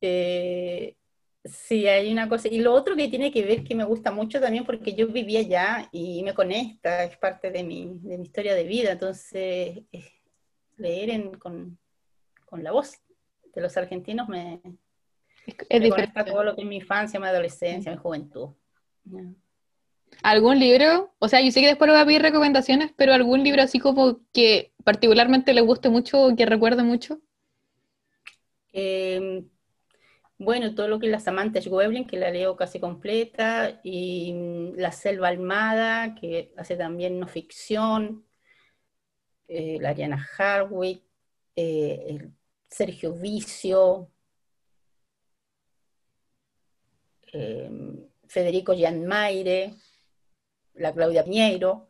Eh, 0.00 0.96
sí, 1.44 1.86
hay 1.86 2.10
una 2.10 2.28
cosa. 2.28 2.48
Y 2.48 2.58
lo 2.58 2.74
otro 2.74 2.96
que 2.96 3.06
tiene 3.06 3.30
que 3.30 3.44
ver 3.44 3.62
que 3.62 3.76
me 3.76 3.84
gusta 3.84 4.10
mucho 4.10 4.40
también 4.40 4.64
porque 4.64 4.94
yo 4.94 5.06
vivía 5.06 5.38
allá 5.38 5.88
y 5.92 6.24
me 6.24 6.34
conecta, 6.34 7.04
es 7.04 7.16
parte 7.16 7.52
de 7.52 7.62
mi, 7.62 7.98
de 8.00 8.18
mi 8.18 8.24
historia 8.24 8.56
de 8.56 8.64
vida. 8.64 8.90
Entonces, 8.90 9.84
leer 10.76 11.10
en, 11.10 11.34
con, 11.38 11.78
con 12.50 12.62
la 12.64 12.72
voz 12.72 12.98
de 13.54 13.60
los 13.60 13.76
argentinos 13.76 14.28
me, 14.28 14.60
es 15.68 15.80
me 15.80 16.24
todo 16.24 16.44
lo 16.44 16.54
que 16.54 16.62
es 16.62 16.66
mi 16.66 16.76
infancia, 16.76 17.18
mi 17.20 17.26
adolescencia, 17.26 17.90
mi 17.92 17.98
juventud. 17.98 18.50
¿Algún 20.22 20.58
libro? 20.58 21.14
O 21.18 21.28
sea, 21.28 21.40
yo 21.40 21.50
sé 21.50 21.60
que 21.60 21.68
después 21.68 21.88
le 21.88 21.94
voy 21.94 22.02
a 22.02 22.06
pedir 22.06 22.22
recomendaciones, 22.22 22.92
pero 22.96 23.14
algún 23.14 23.42
libro 23.42 23.62
así 23.62 23.78
como 23.78 24.20
que 24.32 24.72
particularmente 24.84 25.54
le 25.54 25.60
guste 25.60 25.88
mucho 25.88 26.20
o 26.22 26.36
que 26.36 26.44
recuerde 26.44 26.82
mucho. 26.82 27.20
Em, 28.72 29.48
bueno, 30.38 30.74
todo 30.74 30.88
lo 30.88 30.98
que 30.98 31.06
es 31.06 31.12
la 31.12 31.20
Samantha 31.20 31.60
Schweblin, 31.60 32.06
que 32.06 32.18
la 32.18 32.30
leo 32.30 32.56
casi 32.56 32.80
completa, 32.80 33.80
y 33.82 34.32
mm, 34.32 34.74
La 34.76 34.92
Selva 34.92 35.28
Almada, 35.28 36.14
que 36.14 36.52
hace 36.56 36.76
también 36.76 37.18
no 37.18 37.28
ficción, 37.28 38.24
eh, 39.48 39.78
la 39.80 39.90
Ariana 39.90 40.28
Harwick, 40.38 41.02
eh, 41.56 42.04
el 42.08 42.32
Sergio 42.70 43.12
Vicio, 43.14 44.10
em, 47.32 48.08
Federico 48.28 48.74
Gianmaire, 48.74 49.74
la 50.74 50.92
Claudia 50.92 51.24
Piñeiro, 51.24 51.88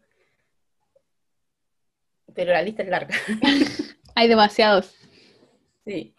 pero 2.35 2.53
la 2.53 2.63
lista 2.63 2.83
es 2.83 2.89
larga. 2.89 3.15
Hay 4.15 4.29
demasiados. 4.29 4.95
Sí. 5.85 6.15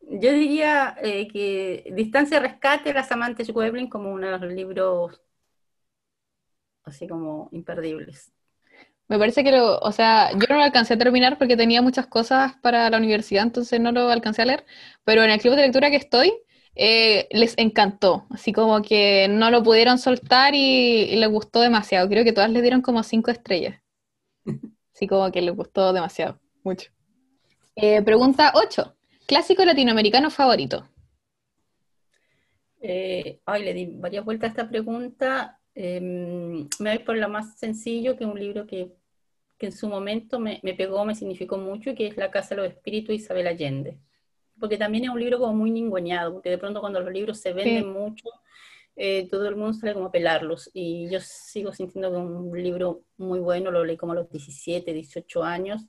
Yo 0.00 0.32
diría 0.32 0.96
eh, 1.02 1.28
que 1.28 1.92
Distancia 1.92 2.40
Rescate, 2.40 2.94
Las 2.94 3.12
Amantes 3.12 3.50
Weblin, 3.50 3.90
como 3.90 4.10
uno 4.10 4.30
de 4.30 4.38
los 4.38 4.52
libros 4.52 5.20
así 6.88 7.06
como 7.06 7.48
imperdibles. 7.52 8.32
Me 9.08 9.18
parece 9.18 9.42
que 9.42 9.52
lo, 9.52 9.78
o 9.78 9.90
sea, 9.90 10.30
yo 10.32 10.46
no 10.50 10.56
lo 10.56 10.62
alcancé 10.62 10.94
a 10.94 10.98
terminar 10.98 11.38
porque 11.38 11.56
tenía 11.56 11.80
muchas 11.80 12.06
cosas 12.06 12.52
para 12.60 12.90
la 12.90 12.98
universidad, 12.98 13.42
entonces 13.42 13.80
no 13.80 13.90
lo 13.90 14.10
alcancé 14.10 14.42
a 14.42 14.44
leer, 14.44 14.66
pero 15.04 15.24
en 15.24 15.30
el 15.30 15.40
club 15.40 15.54
de 15.54 15.62
lectura 15.62 15.90
que 15.90 15.96
estoy, 15.96 16.32
eh, 16.80 17.26
les 17.32 17.56
encantó, 17.56 18.26
así 18.30 18.52
como 18.52 18.82
que 18.82 19.26
no 19.28 19.50
lo 19.50 19.62
pudieron 19.62 19.98
soltar 19.98 20.54
y, 20.54 21.16
les 21.16 21.28
gustó 21.28 21.60
demasiado. 21.60 22.08
Creo 22.08 22.22
que 22.22 22.32
todas 22.32 22.50
le 22.50 22.62
dieron 22.62 22.82
como 22.82 23.02
cinco 23.02 23.30
estrellas. 23.30 23.80
Así 24.94 25.06
como 25.06 25.30
que 25.30 25.42
les 25.42 25.54
gustó 25.54 25.92
demasiado, 25.92 26.40
mucho. 26.62 26.90
Eh, 27.80 28.02
pregunta 28.02 28.52
8. 28.56 28.96
¿Clásico 29.24 29.64
latinoamericano 29.64 30.30
favorito? 30.30 30.88
Eh, 32.80 33.38
ay, 33.46 33.62
le 33.62 33.72
di 33.72 33.86
varias 33.86 34.24
vueltas 34.24 34.48
a 34.48 34.50
esta 34.50 34.68
pregunta. 34.68 35.57
Em, 35.80 36.68
me 36.80 36.96
voy 36.96 37.04
por 37.04 37.16
lo 37.16 37.28
más 37.28 37.56
sencillo, 37.56 38.16
que 38.16 38.24
es 38.24 38.30
un 38.30 38.40
libro 38.40 38.66
que, 38.66 38.96
en 39.60 39.72
su 39.72 39.88
momento 39.88 40.40
me, 40.40 40.60
pegó, 40.76 41.04
me 41.04 41.14
significó 41.14 41.56
mucho, 41.56 41.94
que 41.94 42.08
es 42.08 42.16
La 42.16 42.32
Casa 42.32 42.56
de 42.56 42.62
los 42.62 42.70
Espíritus 42.72 43.14
Isabel 43.14 43.46
Allende. 43.46 44.00
Porque 44.58 44.76
también 44.76 45.04
es 45.04 45.10
un 45.10 45.20
libro 45.20 45.38
como 45.38 45.54
muy 45.54 45.70
ninguneado, 45.70 46.32
porque 46.32 46.50
de 46.50 46.58
pronto 46.58 46.80
cuando 46.80 47.00
los 47.00 47.12
libros 47.12 47.38
se 47.38 47.52
venden 47.52 47.92
mucho, 47.92 48.28
eh, 48.96 49.28
todo 49.30 49.48
el 49.48 49.54
mundo 49.54 49.74
sale 49.74 49.94
como 49.94 50.06
a 50.06 50.10
pelarlos. 50.10 50.68
Y 50.74 51.08
yo 51.10 51.20
sigo 51.20 51.72
sintiendo 51.72 52.10
que 52.10 52.16
es 52.16 52.22
un 52.24 52.60
libro 52.60 53.04
muy 53.16 53.38
bueno, 53.38 53.70
lo 53.70 53.84
leí 53.84 53.96
como 53.96 54.12
a 54.12 54.16
los 54.16 54.28
17, 54.30 54.92
18 54.92 55.44
años. 55.44 55.82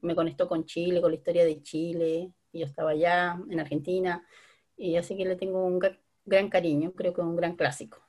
Me 0.00 0.14
conectó 0.14 0.46
con 0.46 0.64
Chile, 0.64 1.00
con 1.00 1.10
la 1.10 1.16
historia 1.16 1.44
de 1.44 1.60
Chile. 1.60 2.30
Y 2.52 2.60
yo 2.60 2.66
estaba 2.66 2.90
allá, 2.90 3.36
en 3.50 3.58
Argentina. 3.58 4.24
Y 4.76 4.94
así 4.96 5.16
que 5.16 5.24
le 5.24 5.34
tengo 5.34 5.64
un 5.66 5.80
gran 6.24 6.48
cariño, 6.50 6.92
creo 6.92 7.12
que 7.12 7.20
es 7.20 7.26
un 7.26 7.36
gran 7.36 7.56
clásico. 7.56 8.04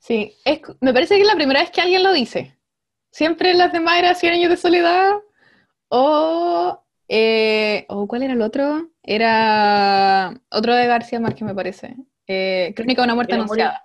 Sí, 0.00 0.34
es, 0.46 0.60
me 0.80 0.94
parece 0.94 1.16
que 1.16 1.20
es 1.20 1.26
la 1.26 1.36
primera 1.36 1.60
vez 1.60 1.70
que 1.70 1.82
alguien 1.82 2.02
lo 2.02 2.12
dice. 2.12 2.56
Siempre 3.10 3.54
las 3.54 3.72
demás 3.72 3.98
era 3.98 4.14
100 4.14 4.32
años 4.32 4.50
de 4.50 4.56
soledad 4.56 5.12
o... 5.88 6.82
Eh, 7.12 7.86
¿O 7.88 8.06
cuál 8.06 8.22
era 8.22 8.32
el 8.32 8.40
otro? 8.40 8.88
Era 9.02 10.32
otro 10.48 10.74
de 10.74 10.86
García 10.86 11.18
Márquez, 11.18 11.42
me 11.42 11.54
parece. 11.54 11.96
Eh, 12.26 12.72
Crónica 12.76 13.02
de 13.02 13.06
una 13.06 13.14
muerte 13.16 13.34
anunciada. 13.34 13.84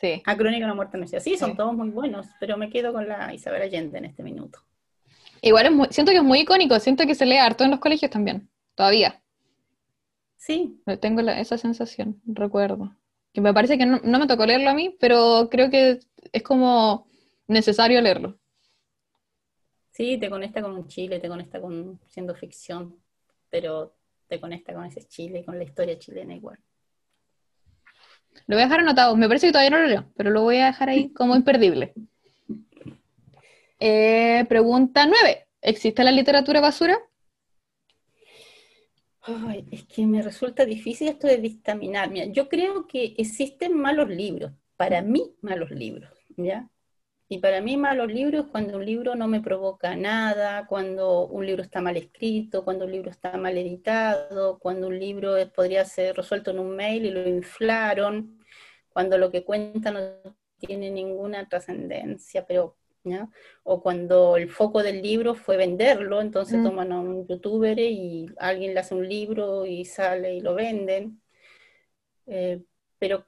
Sí. 0.00 0.22
Ah, 0.24 0.36
Crónica 0.36 0.60
de 0.60 0.64
una 0.66 0.74
muerte 0.74 0.96
anunciada. 0.96 1.22
Sí, 1.22 1.36
son 1.36 1.56
todos 1.56 1.74
muy 1.74 1.90
buenos, 1.90 2.26
pero 2.38 2.56
me 2.56 2.70
quedo 2.70 2.92
con 2.92 3.08
la 3.08 3.34
Isabel 3.34 3.62
Allende 3.62 3.98
en 3.98 4.04
este 4.04 4.22
minuto. 4.22 4.60
Igual 5.42 5.66
es 5.66 5.72
muy, 5.72 5.88
siento 5.90 6.12
que 6.12 6.18
es 6.18 6.24
muy 6.24 6.40
icónico, 6.40 6.78
siento 6.78 7.06
que 7.06 7.16
se 7.16 7.26
lee 7.26 7.36
harto 7.36 7.64
en 7.64 7.72
los 7.72 7.80
colegios 7.80 8.10
también, 8.10 8.48
todavía. 8.76 9.20
Sí. 10.36 10.80
Tengo 11.00 11.20
esa 11.22 11.58
sensación, 11.58 12.22
recuerdo. 12.24 12.94
Que 13.34 13.40
me 13.40 13.52
parece 13.52 13.76
que 13.76 13.84
no, 13.84 14.00
me 14.00 14.26
tocó 14.26 14.46
leerlo 14.46 14.70
a 14.70 14.74
mí, 14.74 14.96
pero 14.98 15.48
creo 15.50 15.68
que 15.68 15.98
es 16.32 16.42
como 16.42 17.08
necesario 17.48 18.00
leerlo. 18.00 18.38
Sí, 19.90 20.16
te 20.18 20.30
conecta 20.30 20.62
con 20.62 20.86
Chile, 20.88 21.18
te 21.18 21.28
conecta 21.28 21.60
con 21.60 22.00
siendo 22.06 22.34
ficción, 22.34 22.96
pero 23.50 23.96
te 24.28 24.40
conecta 24.40 24.72
con 24.72 24.86
ese 24.86 25.06
Chile 25.06 25.44
con 25.44 25.58
la 25.58 25.64
historia 25.64 25.98
chilena 25.98 26.34
igual. 26.34 26.58
Lo 28.46 28.56
voy 28.56 28.62
a 28.62 28.66
dejar 28.66 28.80
anotado, 28.80 29.16
me 29.16 29.28
parece 29.28 29.48
que 29.48 29.52
todavía 29.52 29.70
no 29.70 29.82
lo 29.82 29.88
leo, 29.88 30.12
pero 30.16 30.30
lo 30.30 30.42
voy 30.42 30.58
a 30.58 30.66
dejar 30.66 30.88
ahí 30.88 31.12
como 31.12 31.36
imperdible. 31.36 31.92
Eh, 33.80 34.46
pregunta 34.48 35.04
9. 35.04 35.46
¿Existe 35.60 36.04
la 36.04 36.12
literatura 36.12 36.60
basura? 36.60 36.96
Es 39.70 39.84
que 39.84 40.06
me 40.06 40.22
resulta 40.22 40.64
difícil 40.64 41.08
esto 41.08 41.26
de 41.26 41.38
dictaminar. 41.38 42.12
yo 42.32 42.48
creo 42.48 42.86
que 42.86 43.14
existen 43.16 43.76
malos 43.76 44.08
libros, 44.08 44.52
para 44.76 45.02
mí 45.02 45.34
malos 45.40 45.70
libros, 45.70 46.10
¿ya? 46.36 46.68
Y 47.28 47.38
para 47.38 47.60
mí 47.62 47.76
malos 47.76 48.12
libros 48.12 48.44
es 48.44 48.50
cuando 48.50 48.76
un 48.76 48.84
libro 48.84 49.14
no 49.14 49.26
me 49.28 49.40
provoca 49.40 49.96
nada, 49.96 50.66
cuando 50.66 51.26
un 51.26 51.46
libro 51.46 51.62
está 51.62 51.80
mal 51.80 51.96
escrito, 51.96 52.64
cuando 52.64 52.84
un 52.84 52.92
libro 52.92 53.10
está 53.10 53.36
mal 53.38 53.56
editado, 53.56 54.58
cuando 54.58 54.88
un 54.88 54.98
libro 54.98 55.34
podría 55.54 55.84
ser 55.86 56.16
resuelto 56.16 56.50
en 56.50 56.58
un 56.58 56.76
mail 56.76 57.06
y 57.06 57.10
lo 57.10 57.26
inflaron, 57.26 58.38
cuando 58.90 59.18
lo 59.18 59.30
que 59.30 59.44
cuenta 59.44 59.90
no 59.90 60.00
tiene 60.58 60.90
ninguna 60.90 61.48
trascendencia, 61.48 62.46
pero 62.46 62.76
o 63.62 63.82
cuando 63.82 64.36
el 64.36 64.48
foco 64.48 64.82
del 64.82 65.02
libro 65.02 65.34
fue 65.34 65.56
venderlo, 65.56 66.20
entonces 66.20 66.58
mm. 66.58 66.64
toman 66.64 66.92
a 66.92 67.00
un 67.00 67.26
youtuber 67.26 67.78
y 67.78 68.26
alguien 68.38 68.74
le 68.74 68.80
hace 68.80 68.94
un 68.94 69.08
libro 69.08 69.66
y 69.66 69.84
sale 69.84 70.34
y 70.36 70.40
lo 70.40 70.54
venden. 70.54 71.20
Eh, 72.26 72.62
pero 72.98 73.26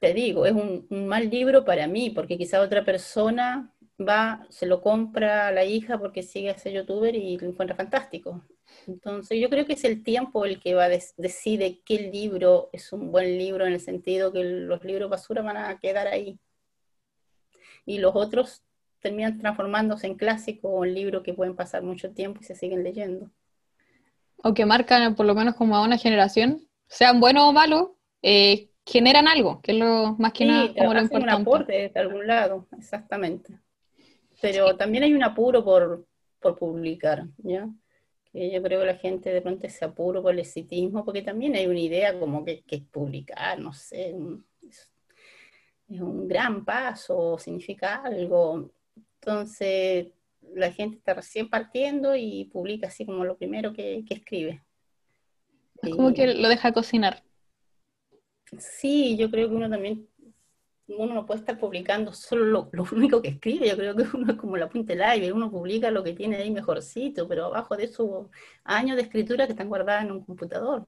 te 0.00 0.14
digo, 0.14 0.46
es 0.46 0.52
un, 0.52 0.86
mal 0.90 1.30
libro 1.30 1.64
para 1.64 1.86
mí, 1.86 2.10
porque 2.10 2.38
quizá 2.38 2.60
otra 2.60 2.84
persona 2.84 3.74
va, 3.98 4.46
se 4.50 4.66
lo 4.66 4.80
compra 4.82 5.48
a 5.48 5.52
la 5.52 5.64
hija 5.64 5.98
porque 5.98 6.22
sigue 6.22 6.50
a 6.50 6.52
ese 6.52 6.72
youtuber 6.72 7.14
y 7.16 7.38
lo 7.38 7.48
encuentra 7.48 7.76
fantástico. 7.76 8.44
Entonces 8.86 9.40
yo 9.40 9.48
creo 9.50 9.66
que 9.66 9.72
es 9.74 9.84
el 9.84 10.02
tiempo 10.04 10.44
el 10.44 10.60
que 10.60 10.74
va 10.74 10.84
a 10.84 10.88
decide 10.88 11.80
qué 11.84 12.10
libro 12.12 12.70
es 12.72 12.92
un 12.92 13.10
buen 13.10 13.38
libro 13.38 13.66
en 13.66 13.72
el 13.72 13.80
sentido 13.80 14.32
que 14.32 14.44
los 14.44 14.84
libros 14.84 15.10
basura 15.10 15.42
van 15.42 15.56
a 15.56 15.78
quedar 15.78 16.06
ahí. 16.06 16.38
Y 17.86 17.98
los 17.98 18.14
otros 18.14 18.62
terminan 19.00 19.38
transformándose 19.38 20.06
en 20.06 20.14
clásico 20.14 20.68
o 20.68 20.84
en 20.84 20.94
libro 20.94 21.22
que 21.22 21.34
pueden 21.34 21.56
pasar 21.56 21.82
mucho 21.82 22.10
tiempo 22.10 22.40
y 22.40 22.44
se 22.44 22.54
siguen 22.54 22.82
leyendo. 22.82 23.30
O 24.42 24.54
que 24.54 24.66
marcan 24.66 25.14
por 25.14 25.26
lo 25.26 25.34
menos 25.34 25.54
como 25.54 25.76
a 25.76 25.82
una 25.82 25.98
generación, 25.98 26.66
sean 26.86 27.20
buenos 27.20 27.44
o 27.44 27.52
malos, 27.52 27.90
eh, 28.22 28.70
generan 28.84 29.28
algo, 29.28 29.60
que 29.60 29.72
es 29.72 29.78
lo 29.78 30.16
más 30.18 30.32
que 30.32 30.46
nada 30.46 30.72
como 30.74 30.94
lo 30.94 31.00
importante. 31.00 31.34
un 31.34 31.40
aporte 31.42 31.90
de 31.92 32.00
algún 32.00 32.26
lado, 32.26 32.66
exactamente. 32.78 33.58
Pero 34.40 34.76
también 34.76 35.04
hay 35.04 35.12
un 35.12 35.22
apuro 35.22 35.64
por, 35.64 36.06
publicar, 36.56 37.26
¿ya? 37.38 37.68
Que 38.32 38.50
yo 38.50 38.62
creo 38.62 38.80
que 38.80 38.86
la 38.86 38.94
gente 38.94 39.30
de 39.30 39.42
pronto 39.42 39.68
se 39.68 39.84
apuro 39.84 40.22
por 40.22 40.32
el 40.32 40.38
exitismo, 40.38 41.04
porque 41.04 41.22
también 41.22 41.56
hay 41.56 41.66
una 41.66 41.80
idea 41.80 42.18
como 42.18 42.44
que, 42.44 42.62
que 42.62 42.78
publicar, 42.78 43.58
no 43.58 43.72
sé, 43.72 44.14
es 45.88 46.00
un 46.00 46.28
gran 46.28 46.64
paso, 46.64 47.38
significa 47.38 48.02
algo. 48.04 48.70
Entonces, 49.20 50.08
la 50.54 50.72
gente 50.72 50.96
está 50.96 51.14
recién 51.14 51.48
partiendo 51.48 52.14
y 52.16 52.44
publica 52.52 52.88
así 52.88 53.04
como 53.04 53.24
lo 53.24 53.36
primero 53.36 53.72
que, 53.72 54.04
escribe. 54.08 54.62
Es 55.82 55.94
como 55.94 56.12
que 56.12 56.34
lo 56.34 56.48
deja 56.48 56.72
cocinar. 56.72 57.22
Sí, 58.58 59.16
yo 59.16 59.30
creo 59.30 59.48
que 59.48 59.54
uno 59.54 59.68
también, 59.68 60.08
uno 60.88 61.14
no 61.14 61.26
puede 61.26 61.40
estar 61.40 61.58
publicando 61.58 62.12
solo 62.12 62.70
lo, 62.72 62.84
único 62.92 63.20
que 63.20 63.28
escribe, 63.28 63.68
yo 63.68 63.76
creo 63.76 63.94
que 63.94 64.04
uno 64.16 64.32
es 64.32 64.38
como 64.38 64.56
la 64.56 64.68
punta 64.68 64.94
live, 64.94 65.32
uno 65.32 65.50
publica 65.50 65.90
lo 65.90 66.02
que 66.02 66.14
tiene 66.14 66.36
ahí 66.36 66.50
mejorcito, 66.50 67.28
pero 67.28 67.46
abajo 67.46 67.76
de 67.76 67.84
eso 67.84 68.30
años 68.64 68.96
de 68.96 69.02
escritura 69.02 69.46
que 69.46 69.52
están 69.52 69.68
guardadas 69.68 70.04
en 70.04 70.12
un 70.12 70.24
computador. 70.24 70.86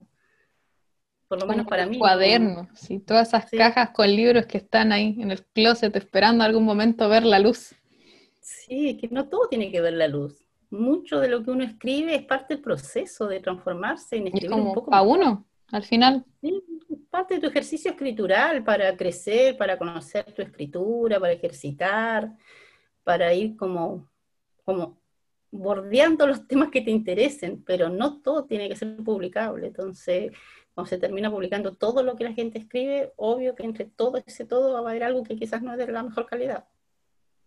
Por 1.28 1.40
lo 1.40 1.46
menos 1.46 1.66
para 1.68 1.86
mí. 1.86 1.96
Cuadernos, 1.96 2.66
sí, 2.74 2.98
todas 2.98 3.28
esas 3.28 3.48
cajas 3.48 3.90
con 3.90 4.08
libros 4.08 4.46
que 4.46 4.58
están 4.58 4.90
ahí 4.90 5.16
en 5.20 5.30
el 5.30 5.44
closet 5.44 5.94
esperando 5.94 6.42
algún 6.42 6.64
momento 6.64 7.08
ver 7.08 7.24
la 7.24 7.38
luz. 7.38 7.76
Sí, 8.40 8.96
que 8.96 9.08
no 9.08 9.28
todo 9.28 9.48
tiene 9.48 9.70
que 9.70 9.80
ver 9.80 9.94
la 9.94 10.08
luz. 10.08 10.44
Mucho 10.70 11.20
de 11.20 11.28
lo 11.28 11.42
que 11.42 11.50
uno 11.50 11.64
escribe 11.64 12.14
es 12.14 12.24
parte 12.24 12.54
del 12.54 12.62
proceso 12.62 13.26
de 13.26 13.40
transformarse 13.40 14.16
en 14.16 14.28
escribir 14.28 14.52
un 14.52 14.72
poco. 14.72 14.94
A 14.94 15.02
uno, 15.02 15.46
al 15.72 15.84
final. 15.84 16.24
Sí, 16.40 16.62
parte 17.10 17.34
de 17.34 17.40
tu 17.40 17.48
ejercicio 17.48 17.90
escritural 17.90 18.62
para 18.64 18.96
crecer, 18.96 19.56
para 19.56 19.76
conocer 19.76 20.32
tu 20.32 20.42
escritura, 20.42 21.18
para 21.18 21.32
ejercitar, 21.32 22.36
para 23.02 23.34
ir 23.34 23.56
como, 23.56 24.08
como 24.64 25.00
bordeando 25.50 26.26
los 26.26 26.46
temas 26.46 26.70
que 26.70 26.80
te 26.80 26.90
interesen, 26.90 27.62
pero 27.64 27.88
no 27.88 28.20
todo 28.20 28.44
tiene 28.44 28.68
que 28.68 28.76
ser 28.76 28.96
publicable. 28.98 29.66
Entonces, 29.66 30.32
cuando 30.74 30.88
se 30.88 30.98
termina 30.98 31.30
publicando 31.30 31.74
todo 31.74 32.02
lo 32.02 32.16
que 32.16 32.24
la 32.24 32.32
gente 32.32 32.58
escribe, 32.58 33.12
obvio 33.16 33.54
que 33.54 33.64
entre 33.64 33.86
todo 33.86 34.22
ese 34.24 34.44
todo 34.44 34.72
va 34.72 34.78
a 34.78 34.90
haber 34.90 35.02
algo 35.02 35.24
que 35.24 35.36
quizás 35.36 35.62
no 35.62 35.72
es 35.72 35.78
de 35.78 35.90
la 35.90 36.04
mejor 36.04 36.26
calidad. 36.26 36.64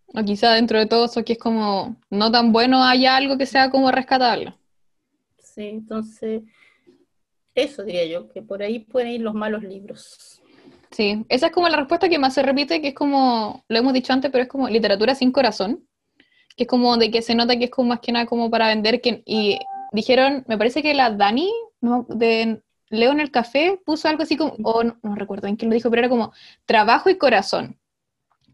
O 0.06 0.22
quizá 0.22 0.52
dentro 0.52 0.78
de 0.78 0.86
todo 0.86 1.06
eso 1.06 1.24
que 1.24 1.34
es 1.34 1.38
como 1.38 1.96
no 2.10 2.30
tan 2.30 2.52
bueno 2.52 2.84
haya 2.84 3.16
algo 3.16 3.36
que 3.38 3.46
sea 3.46 3.70
como 3.70 3.90
rescatarlo. 3.90 4.56
Sí, 5.38 5.68
entonces 5.68 6.42
eso 7.54 7.84
diría 7.84 8.06
yo, 8.06 8.28
que 8.28 8.42
por 8.42 8.62
ahí 8.62 8.80
pueden 8.80 9.12
ir 9.12 9.20
los 9.20 9.34
malos 9.34 9.62
libros. 9.62 10.42
Sí, 10.90 11.24
esa 11.28 11.46
es 11.46 11.52
como 11.52 11.68
la 11.68 11.76
respuesta 11.76 12.08
que 12.08 12.18
más 12.18 12.34
se 12.34 12.42
repite, 12.42 12.80
que 12.80 12.88
es 12.88 12.94
como, 12.94 13.64
lo 13.68 13.78
hemos 13.78 13.92
dicho 13.92 14.12
antes, 14.12 14.30
pero 14.30 14.42
es 14.42 14.48
como 14.48 14.68
literatura 14.68 15.14
sin 15.14 15.32
corazón, 15.32 15.86
que 16.56 16.64
es 16.64 16.68
como 16.68 16.96
de 16.96 17.10
que 17.10 17.22
se 17.22 17.34
nota 17.34 17.56
que 17.56 17.64
es 17.64 17.70
como 17.70 17.90
más 17.90 18.00
que 18.00 18.12
nada 18.12 18.26
como 18.26 18.50
para 18.50 18.68
vender, 18.68 19.00
que, 19.00 19.22
y 19.26 19.58
dijeron, 19.92 20.44
me 20.46 20.58
parece 20.58 20.82
que 20.82 20.94
la 20.94 21.10
Dani 21.10 21.52
de 22.08 22.62
Leo 22.90 23.12
en 23.12 23.20
el 23.20 23.30
café 23.30 23.80
puso 23.84 24.08
algo 24.08 24.22
así 24.22 24.36
como, 24.36 24.54
o 24.62 24.84
no, 24.84 24.98
no 25.02 25.14
recuerdo 25.14 25.48
en 25.48 25.56
quién 25.56 25.70
lo 25.70 25.74
dijo, 25.74 25.90
pero 25.90 26.00
era 26.00 26.08
como 26.08 26.32
trabajo 26.64 27.10
y 27.10 27.18
corazón 27.18 27.78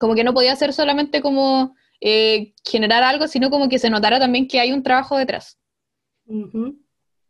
como 0.01 0.15
que 0.15 0.25
no 0.25 0.33
podía 0.33 0.57
ser 0.57 0.73
solamente 0.73 1.21
como 1.21 1.77
eh, 2.01 2.55
generar 2.65 3.03
algo, 3.03 3.29
sino 3.29 3.51
como 3.51 3.69
que 3.69 3.79
se 3.79 3.91
notara 3.91 4.19
también 4.19 4.49
que 4.49 4.59
hay 4.59 4.73
un 4.73 4.83
trabajo 4.83 5.19
detrás. 5.19 5.59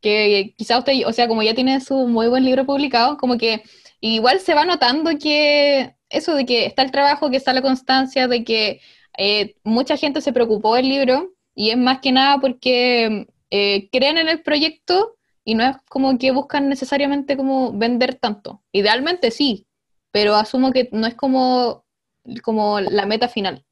Que 0.00 0.54
quizá 0.56 0.78
usted, 0.78 1.04
o 1.04 1.12
sea, 1.12 1.26
como 1.26 1.42
ya 1.42 1.52
tiene 1.52 1.80
su 1.80 2.06
muy 2.06 2.28
buen 2.28 2.44
libro 2.44 2.64
publicado, 2.64 3.16
como 3.16 3.38
que 3.38 3.64
igual 3.98 4.38
se 4.38 4.54
va 4.54 4.64
notando 4.64 5.10
que 5.18 5.96
eso 6.08 6.36
de 6.36 6.46
que 6.46 6.64
está 6.64 6.82
el 6.82 6.92
trabajo, 6.92 7.28
que 7.28 7.38
está 7.38 7.52
la 7.52 7.60
constancia, 7.60 8.28
de 8.28 8.44
que 8.44 8.80
eh, 9.18 9.56
mucha 9.64 9.96
gente 9.96 10.20
se 10.20 10.32
preocupó 10.32 10.76
del 10.76 10.88
libro 10.88 11.34
y 11.56 11.70
es 11.70 11.76
más 11.76 11.98
que 11.98 12.12
nada 12.12 12.38
porque 12.38 13.26
eh, 13.50 13.88
creen 13.90 14.16
en 14.16 14.28
el 14.28 14.42
proyecto 14.42 15.16
y 15.44 15.56
no 15.56 15.64
es 15.64 15.76
como 15.88 16.18
que 16.18 16.30
buscan 16.30 16.68
necesariamente 16.68 17.36
como 17.36 17.76
vender 17.76 18.14
tanto. 18.14 18.62
Idealmente 18.70 19.32
sí, 19.32 19.66
pero 20.12 20.36
asumo 20.36 20.70
que 20.70 20.88
no 20.92 21.08
es 21.08 21.16
como 21.16 21.84
como 22.42 22.80
la 22.80 23.06
meta 23.06 23.28
final. 23.28 23.64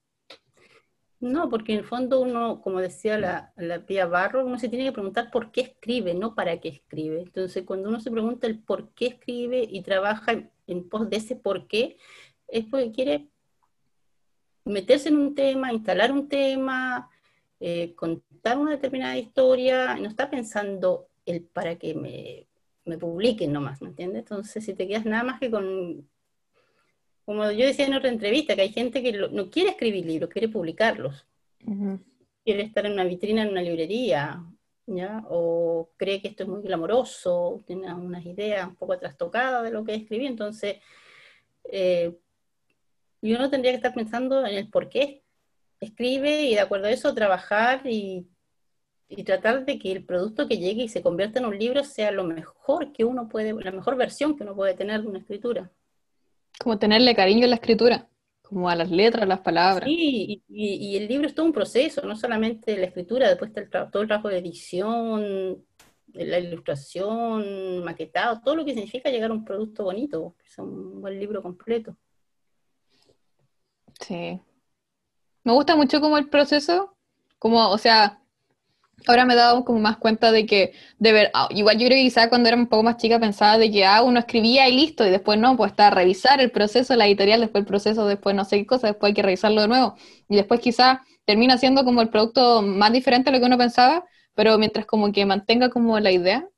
No, 1.20 1.48
porque 1.48 1.72
en 1.72 1.80
el 1.80 1.84
fondo 1.84 2.20
uno, 2.20 2.61
como 2.61 2.78
decía 2.80 3.18
la, 3.18 3.52
la 3.56 3.84
Pía 3.84 4.06
Barro, 4.06 4.46
uno 4.46 4.58
se 4.58 4.68
tiene 4.68 4.84
que 4.84 4.92
preguntar 4.92 5.30
por 5.32 5.50
qué 5.50 5.62
escribe, 5.62 6.14
no 6.14 6.34
para 6.37 6.61
qué 6.61 6.68
escribe. 6.68 7.22
Entonces, 7.22 7.64
cuando 7.64 7.88
uno 7.88 7.98
se 7.98 8.11
pregunta 8.11 8.46
el 8.46 8.61
por 8.61 8.90
qué 8.90 9.08
escribe 9.08 9.66
y 9.68 9.82
trabaja 9.82 10.48
en 10.68 10.88
pos 10.88 11.11
de 11.11 11.16
ese 11.16 11.34
por 11.34 11.66
qué, 11.66 11.96
es 12.46 12.64
porque 12.66 12.92
quiere 12.92 13.28
meterse 14.64 15.08
en 15.08 15.16
un 15.16 15.34
tema, 15.34 15.72
instalar 15.72 16.12
un 16.12 16.28
tema, 16.28 17.11
eh, 17.58 17.94
contar 17.96 18.58
una 18.58 18.72
determinada 18.72 19.18
historia, 19.18 19.96
no 19.96 20.08
está 20.08 20.30
pensando 20.30 21.08
el 21.26 21.42
para 21.42 21.76
que 21.76 21.94
me, 21.94 22.46
me 22.84 22.96
publiquen 22.98 23.52
nomás, 23.52 23.82
¿me 23.82 23.88
entiendes? 23.88 24.20
Entonces, 24.20 24.64
si 24.64 24.74
te 24.74 24.87
quedas 24.87 25.04
nada 25.04 25.24
más 25.24 25.40
que 25.40 25.50
con, 25.50 26.08
como 27.29 27.51
yo 27.51 27.67
decía 27.67 27.85
en 27.85 27.93
otra 27.93 28.09
entrevista, 28.09 28.57
que 28.57 28.62
hay 28.62 28.73
gente 28.73 29.03
que 29.03 29.12
no 29.12 29.51
quiere 29.51 29.69
escribir 29.69 30.07
libros, 30.07 30.31
quiere 30.31 30.49
publicarlos. 30.49 31.27
Quiere 32.43 32.62
estar 32.62 32.87
en 32.87 32.93
una 32.93 33.05
vitrina 33.05 33.43
en 33.43 33.51
una 33.51 33.61
librería, 33.61 34.43
¿ya? 34.87 35.23
O 35.29 35.91
cree 35.99 36.23
que 36.23 36.29
esto 36.29 36.45
es 36.45 36.49
muy 36.49 36.62
glamoroso, 36.62 37.62
tiene 37.67 37.93
unas 37.93 38.25
ideas 38.25 38.67
un 38.67 38.77
poco 38.77 38.99
trastocadas 38.99 39.62
de 39.62 39.71
lo 39.71 39.85
que 39.85 39.95
escribí, 39.97 40.25
entonces... 40.25 40.79
Eh, 41.64 42.17
y 43.21 43.35
uno 43.35 43.51
tendría 43.51 43.73
que 43.73 43.77
estar 43.77 43.93
pensando 43.93 44.47
en 44.47 44.57
el 44.57 44.71
por 44.71 44.88
qué 44.88 45.23
escribe 45.81 46.45
y 46.45 46.55
de 46.55 46.61
acuerdo 46.61 46.87
a 46.87 46.93
eso 46.93 47.12
trabajar 47.14 47.83
y, 47.85 48.27
tratar 49.27 49.67
de 49.67 49.79
que 49.79 49.93
el 49.93 50.03
producto 50.03 50.49
que 50.49 50.57
llegue 50.57 50.85
y 50.85 50.88
se 50.88 51.03
convierta 51.03 51.41
en 51.41 51.45
un 51.45 51.59
libro 51.59 51.85
sea 51.85 52.11
lo 52.11 52.25
mejor 52.25 52.91
que 52.95 53.05
uno 53.05 53.29
puede, 53.29 53.53
la 53.53 53.73
mejor 53.73 53.97
versión 53.97 54.35
que 54.35 54.45
uno 54.45 54.55
puede 54.55 54.73
tener 54.73 55.03
de 55.03 55.09
una 55.09 55.19
escritura. 55.19 55.71
Como 56.61 56.79
tenerle 56.79 57.14
cariño 57.14 57.44
a 57.44 57.49
la 57.49 57.55
escritura, 57.57 58.09
como 58.42 58.68
a 58.68 58.75
las 58.75 58.90
letras, 58.90 59.23
a 59.23 59.27
las 59.27 59.40
palabras. 59.40 59.88
Sí, 59.88 60.42
y, 60.49 60.97
el 60.97 61.07
libro 61.07 61.27
es 61.27 61.35
todo 61.35 61.47
un 61.47 61.53
proceso, 61.53 62.03
no 62.03 62.16
solamente 62.16 62.77
la 62.77 62.87
escritura, 62.87 63.29
después 63.29 63.51
está 63.51 63.61
el 63.61 63.90
todo 63.90 64.03
el 64.03 64.09
trabajo 64.09 64.29
de 64.29 64.38
edición, 64.38 65.64
la 66.12 66.38
ilustración, 66.38 67.85
maquetado, 67.85 68.40
todo 68.40 68.57
lo 68.57 68.64
que 68.64 68.75
significa 68.75 69.11
llegar 69.11 69.31
a 69.31 69.35
un 69.35 69.44
producto 69.44 69.85
bonito, 69.85 70.35
es 70.44 70.59
un 70.59 71.01
buen 71.01 71.18
libro 71.18 71.42
completo. 71.42 71.97
Sí. 74.01 74.40
Me 75.44 75.53
gusta 75.53 75.77
mucho 75.77 76.01
como 76.01 76.18
el 76.18 76.29
proceso, 76.29 76.97
como, 77.38 77.71
o 77.71 77.79
sea, 77.79 78.23
ahora 79.06 79.24
me 79.24 79.34
he 79.34 79.37
dado 79.37 79.64
como 79.64 79.78
más 79.80 79.96
cuenta 79.96 80.32
de 80.32 80.46
que, 80.46 80.72
de 80.98 81.12
ver, 81.12 81.30
ah, 81.34 81.48
igual 81.50 81.78
yo 81.78 81.87
creo 81.87 81.96
que 81.98 82.04
quizás 82.04 82.28
cuando 82.28 82.48
era 82.48 82.56
un 82.56 82.66
poco 82.66 82.82
más 82.82 82.96
chica 82.96 83.18
pensaba 83.18 83.58
de 83.58 83.70
que, 83.70 83.84
ah, 83.84 84.02
uno 84.02 84.18
escribía 84.18 84.68
y 84.68 84.76
listo, 84.76 85.06
y 85.06 85.11
después 85.11 85.38
no, 85.38 85.56
pues 85.56 85.72
está 85.72 85.90
revisar 85.90 86.40
el 86.40 86.50
proceso, 86.50 86.94
la 86.96 87.06
editorial, 87.06 87.40
después 87.40 87.62
el 87.62 87.66
proceso, 87.66 88.06
después 88.06 88.34
no 88.34 88.44
sé 88.44 88.58
qué 88.58 88.66
cosa, 88.66 88.88
después 88.88 89.11
hay 89.11 89.14
que 89.14 89.22
revisarlo 89.22 89.62
de 89.62 89.68
nuevo, 89.68 89.94
y 90.28 90.37
después 90.37 90.61
quizás 90.61 90.98
termina 91.24 91.58
siendo 91.58 91.84
como 91.84 92.02
el 92.02 92.08
producto 92.08 92.62
más 92.62 92.92
diferente 92.92 93.30
a 93.30 93.32
lo 93.32 93.38
que 93.38 93.46
uno 93.46 93.58
pensaba, 93.58 94.04
pero 94.34 94.58
mientras 94.58 94.87
como 94.87 95.12
que 95.12 95.24
mantenga 95.26 95.70
como 95.70 95.98
la 96.00 96.11
idea, 96.11 96.48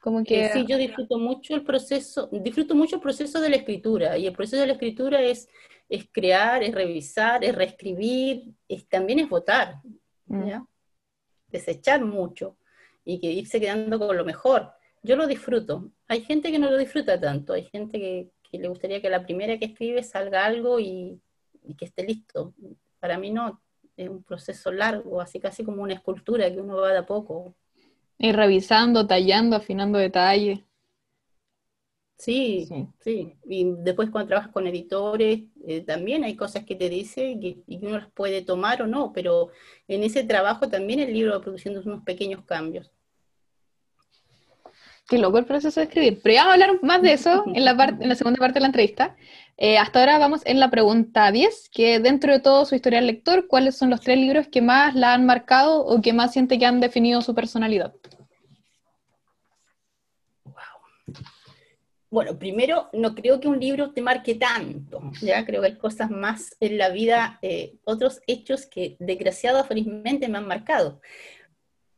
como 0.00 0.22
que... 0.24 0.46
Eh, 0.46 0.50
sí, 0.52 0.64
yo 0.68 0.78
disfruto 0.78 1.18
mucho 1.18 1.54
el 1.54 1.64
proceso, 1.64 2.28
disfruto 2.32 2.74
mucho 2.74 2.96
el 2.96 3.02
proceso 3.02 3.40
de 3.40 3.50
la 3.50 3.56
escritura, 3.56 4.18
y 4.18 4.26
el 4.26 4.32
proceso 4.32 4.60
de 4.60 4.66
la 4.66 4.72
escritura 4.74 5.20
es 5.20 5.48
es 5.88 6.06
crear, 6.12 6.62
es 6.62 6.74
revisar, 6.74 7.44
es 7.44 7.54
reescribir, 7.54 8.54
también 8.90 9.20
es 9.20 9.28
votar, 9.28 9.76
mm. 10.26 10.50
Desechar 11.50 12.04
mucho 12.04 12.56
y 13.04 13.20
que 13.20 13.30
irse 13.32 13.60
quedando 13.60 13.98
con 13.98 14.16
lo 14.16 14.24
mejor. 14.24 14.72
Yo 15.02 15.16
lo 15.16 15.26
disfruto. 15.26 15.90
Hay 16.08 16.22
gente 16.22 16.50
que 16.50 16.58
no 16.58 16.70
lo 16.70 16.76
disfruta 16.76 17.20
tanto, 17.20 17.52
hay 17.52 17.64
gente 17.64 17.98
que, 17.98 18.30
le 18.58 18.68
gustaría 18.68 19.02
que 19.02 19.10
la 19.10 19.22
primera 19.22 19.58
que 19.58 19.66
escribe 19.66 20.02
salga 20.02 20.44
algo 20.44 20.80
y, 20.80 21.20
que 21.76 21.84
esté 21.84 22.04
listo. 22.04 22.54
Para 22.98 23.18
mí 23.18 23.30
no, 23.30 23.60
es 23.96 24.08
un 24.08 24.22
proceso 24.22 24.72
largo, 24.72 25.20
así 25.20 25.38
casi 25.38 25.64
como 25.64 25.82
una 25.82 25.94
escultura 25.94 26.50
que 26.50 26.60
uno 26.60 26.76
va 26.76 26.92
de 26.92 26.98
a 26.98 27.06
poco. 27.06 27.54
Y 28.18 28.32
revisando, 28.32 29.06
tallando, 29.06 29.56
afinando 29.56 29.98
detalles. 29.98 30.60
Sí, 32.18 32.68
sí, 32.98 33.36
Y 33.44 33.64
después 33.78 34.10
cuando 34.10 34.26
trabajas 34.26 34.50
con 34.50 34.66
editores, 34.66 35.42
eh, 35.68 35.82
también 35.82 36.24
hay 36.24 36.34
cosas 36.34 36.64
que 36.64 36.74
te 36.74 36.88
dicen 36.88 37.40
y 37.40 37.54
que 37.54 37.86
uno 37.86 37.96
las 37.98 38.10
puede 38.10 38.42
tomar 38.42 38.82
o 38.82 38.88
no, 38.88 39.12
pero 39.12 39.50
en 39.86 40.02
ese 40.02 40.24
trabajo 40.24 40.68
también 40.68 40.98
el 40.98 41.12
libro 41.14 41.32
va 41.32 41.40
produciendo 41.40 41.80
unos 41.80 42.02
pequeños 42.02 42.42
cambios. 42.44 42.90
Qué 45.08 45.16
loco 45.16 45.38
el 45.38 45.46
proceso 45.46 45.78
de 45.78 45.86
escribir. 45.86 46.20
Pero 46.22 46.34
ya 46.34 46.44
vamos 46.44 46.50
a 46.50 46.64
hablar 46.64 46.82
más 46.82 47.02
de 47.02 47.12
eso 47.12 47.44
en 47.54 47.64
la, 47.64 47.70
en 48.00 48.08
la 48.08 48.14
segunda 48.16 48.38
parte 48.38 48.54
de 48.54 48.60
la 48.60 48.66
entrevista. 48.66 49.16
Eh, 49.56 49.78
hasta 49.78 50.00
ahora 50.00 50.18
vamos 50.18 50.42
en 50.44 50.58
la 50.58 50.70
pregunta 50.70 51.30
10, 51.30 51.70
que 51.72 52.00
dentro 52.00 52.32
de 52.32 52.40
todo 52.40 52.66
su 52.66 52.74
historial 52.74 53.06
lector, 53.06 53.46
¿cuáles 53.46 53.78
son 53.78 53.90
los 53.90 54.00
tres 54.00 54.18
libros 54.18 54.48
que 54.48 54.60
más 54.60 54.96
la 54.96 55.14
han 55.14 55.24
marcado 55.24 55.86
o 55.86 56.02
que 56.02 56.12
más 56.12 56.32
siente 56.32 56.58
que 56.58 56.66
han 56.66 56.80
definido 56.80 57.22
su 57.22 57.34
personalidad? 57.34 57.94
Bueno, 62.10 62.38
primero, 62.38 62.88
no 62.94 63.14
creo 63.14 63.38
que 63.38 63.48
un 63.48 63.60
libro 63.60 63.92
te 63.92 64.00
marque 64.00 64.34
tanto, 64.34 65.02
ya 65.20 65.44
creo 65.44 65.60
que 65.60 65.68
hay 65.68 65.76
cosas 65.76 66.10
más 66.10 66.56
en 66.58 66.78
la 66.78 66.88
vida, 66.88 67.38
eh, 67.42 67.74
otros 67.84 68.22
hechos 68.26 68.64
que 68.64 68.96
desgraciado 68.98 69.62
felizmente 69.64 70.26
me 70.28 70.38
han 70.38 70.46
marcado. 70.46 71.00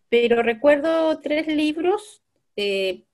Pero 0.08 0.42
recuerdo 0.42 1.20
tres 1.20 1.46
libros 1.46 2.22
eh, 2.56 3.04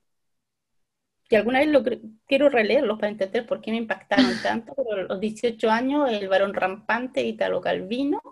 que 1.29 1.37
alguna 1.37 1.59
vez 1.61 1.69
lo 1.69 1.83
quiero 2.27 2.49
releerlos 2.49 2.99
para 2.99 3.11
entender 3.11 3.47
por 3.47 3.61
qué 3.61 3.73
me 3.73 3.79
impactaron 3.79 4.33
tanto, 4.43 4.75
pero 4.77 5.03
a 5.03 5.05
los 5.05 5.21
18 5.21 5.71
años, 5.71 6.11
El 6.11 6.29
varón 6.29 6.55
rampante, 6.55 7.23
Italo 7.23 7.61
Calvino, 7.61 8.23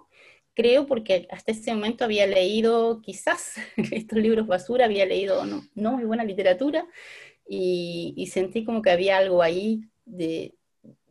creo 0.55 0.87
porque 0.87 1.27
hasta 1.31 1.53
ese 1.53 1.75
momento 1.75 2.05
había 2.05 2.27
leído 2.27 3.01
quizás 3.03 3.57
estos 3.77 4.19
libros 4.19 4.47
basura, 4.47 4.85
había 4.85 5.07
leído 5.07 5.45
no, 5.45 5.65
no 5.75 5.93
muy 5.93 6.05
buena 6.05 6.25
literatura, 6.25 6.87
y, 7.47 8.29
sentí 8.33 8.65
como 8.65 8.83
que 8.83 8.91
había 8.91 9.19
algo 9.19 9.43
ahí 9.43 9.83
de, 10.05 10.55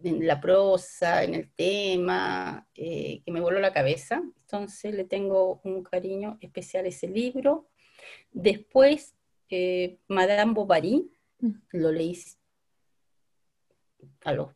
en 0.04 0.28
la 0.28 0.42
prosa, 0.42 1.24
en 1.24 1.36
el 1.36 1.52
tema, 1.52 2.68
eh, 2.76 3.22
que 3.24 3.32
me 3.32 3.42
voló 3.42 3.60
la 3.60 3.74
cabeza. 3.74 4.22
Entonces 4.42 4.94
le 4.94 5.06
tengo 5.06 5.62
un 5.64 5.84
cariño 5.84 6.38
especial 6.42 6.86
a 6.86 6.90
ese 6.90 7.08
libro. 7.08 7.70
Después, 8.32 9.16
eh, 9.50 10.00
Madame 10.08 10.54
Bovary, 10.54 11.12
mm. 11.40 11.52
lo 11.72 11.92
leí 11.92 12.18
a 14.22 14.34
los 14.34 14.50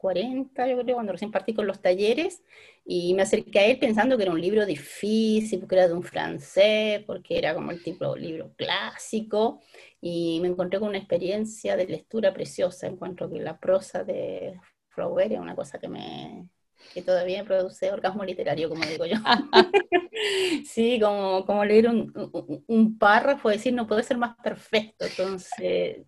40, 0.00 0.66
yo 0.66 0.78
creo, 0.82 0.94
cuando 0.96 1.12
recién 1.12 1.30
partí 1.30 1.54
con 1.54 1.66
los 1.66 1.80
talleres, 1.80 2.42
y 2.84 3.14
me 3.14 3.22
acerqué 3.22 3.58
a 3.58 3.66
él 3.66 3.78
pensando 3.78 4.16
que 4.16 4.22
era 4.24 4.32
un 4.32 4.40
libro 4.40 4.64
difícil, 4.66 5.60
porque 5.60 5.76
era 5.76 5.88
de 5.88 5.94
un 5.94 6.02
francés, 6.02 7.02
porque 7.06 7.38
era 7.38 7.54
como 7.54 7.70
el 7.70 7.82
tipo 7.82 8.14
de 8.14 8.20
libro 8.20 8.52
clásico, 8.56 9.60
y 10.00 10.40
me 10.40 10.48
encontré 10.48 10.80
con 10.80 10.88
una 10.88 10.98
experiencia 10.98 11.76
de 11.76 11.86
lectura 11.86 12.32
preciosa. 12.32 12.86
Encuentro 12.86 13.30
que 13.30 13.40
la 13.40 13.58
prosa 13.60 14.02
de 14.04 14.58
Flaubert 14.88 15.32
es 15.32 15.38
una 15.38 15.54
cosa 15.54 15.78
que 15.78 15.88
me 15.88 16.48
que 16.94 17.02
todavía 17.02 17.42
me 17.42 17.48
produce 17.48 17.92
orgasmo 17.92 18.24
literario, 18.24 18.68
como 18.68 18.84
digo 18.84 19.06
yo. 19.06 19.16
sí, 20.64 20.98
como, 21.00 21.44
como 21.44 21.64
leer 21.64 21.88
un, 21.88 22.12
un, 22.32 22.64
un, 22.66 22.98
párrafo, 22.98 23.48
decir, 23.48 23.72
no 23.72 23.86
puede 23.86 24.02
ser 24.02 24.16
más 24.16 24.36
perfecto. 24.42 25.04
Entonces, 25.04 26.06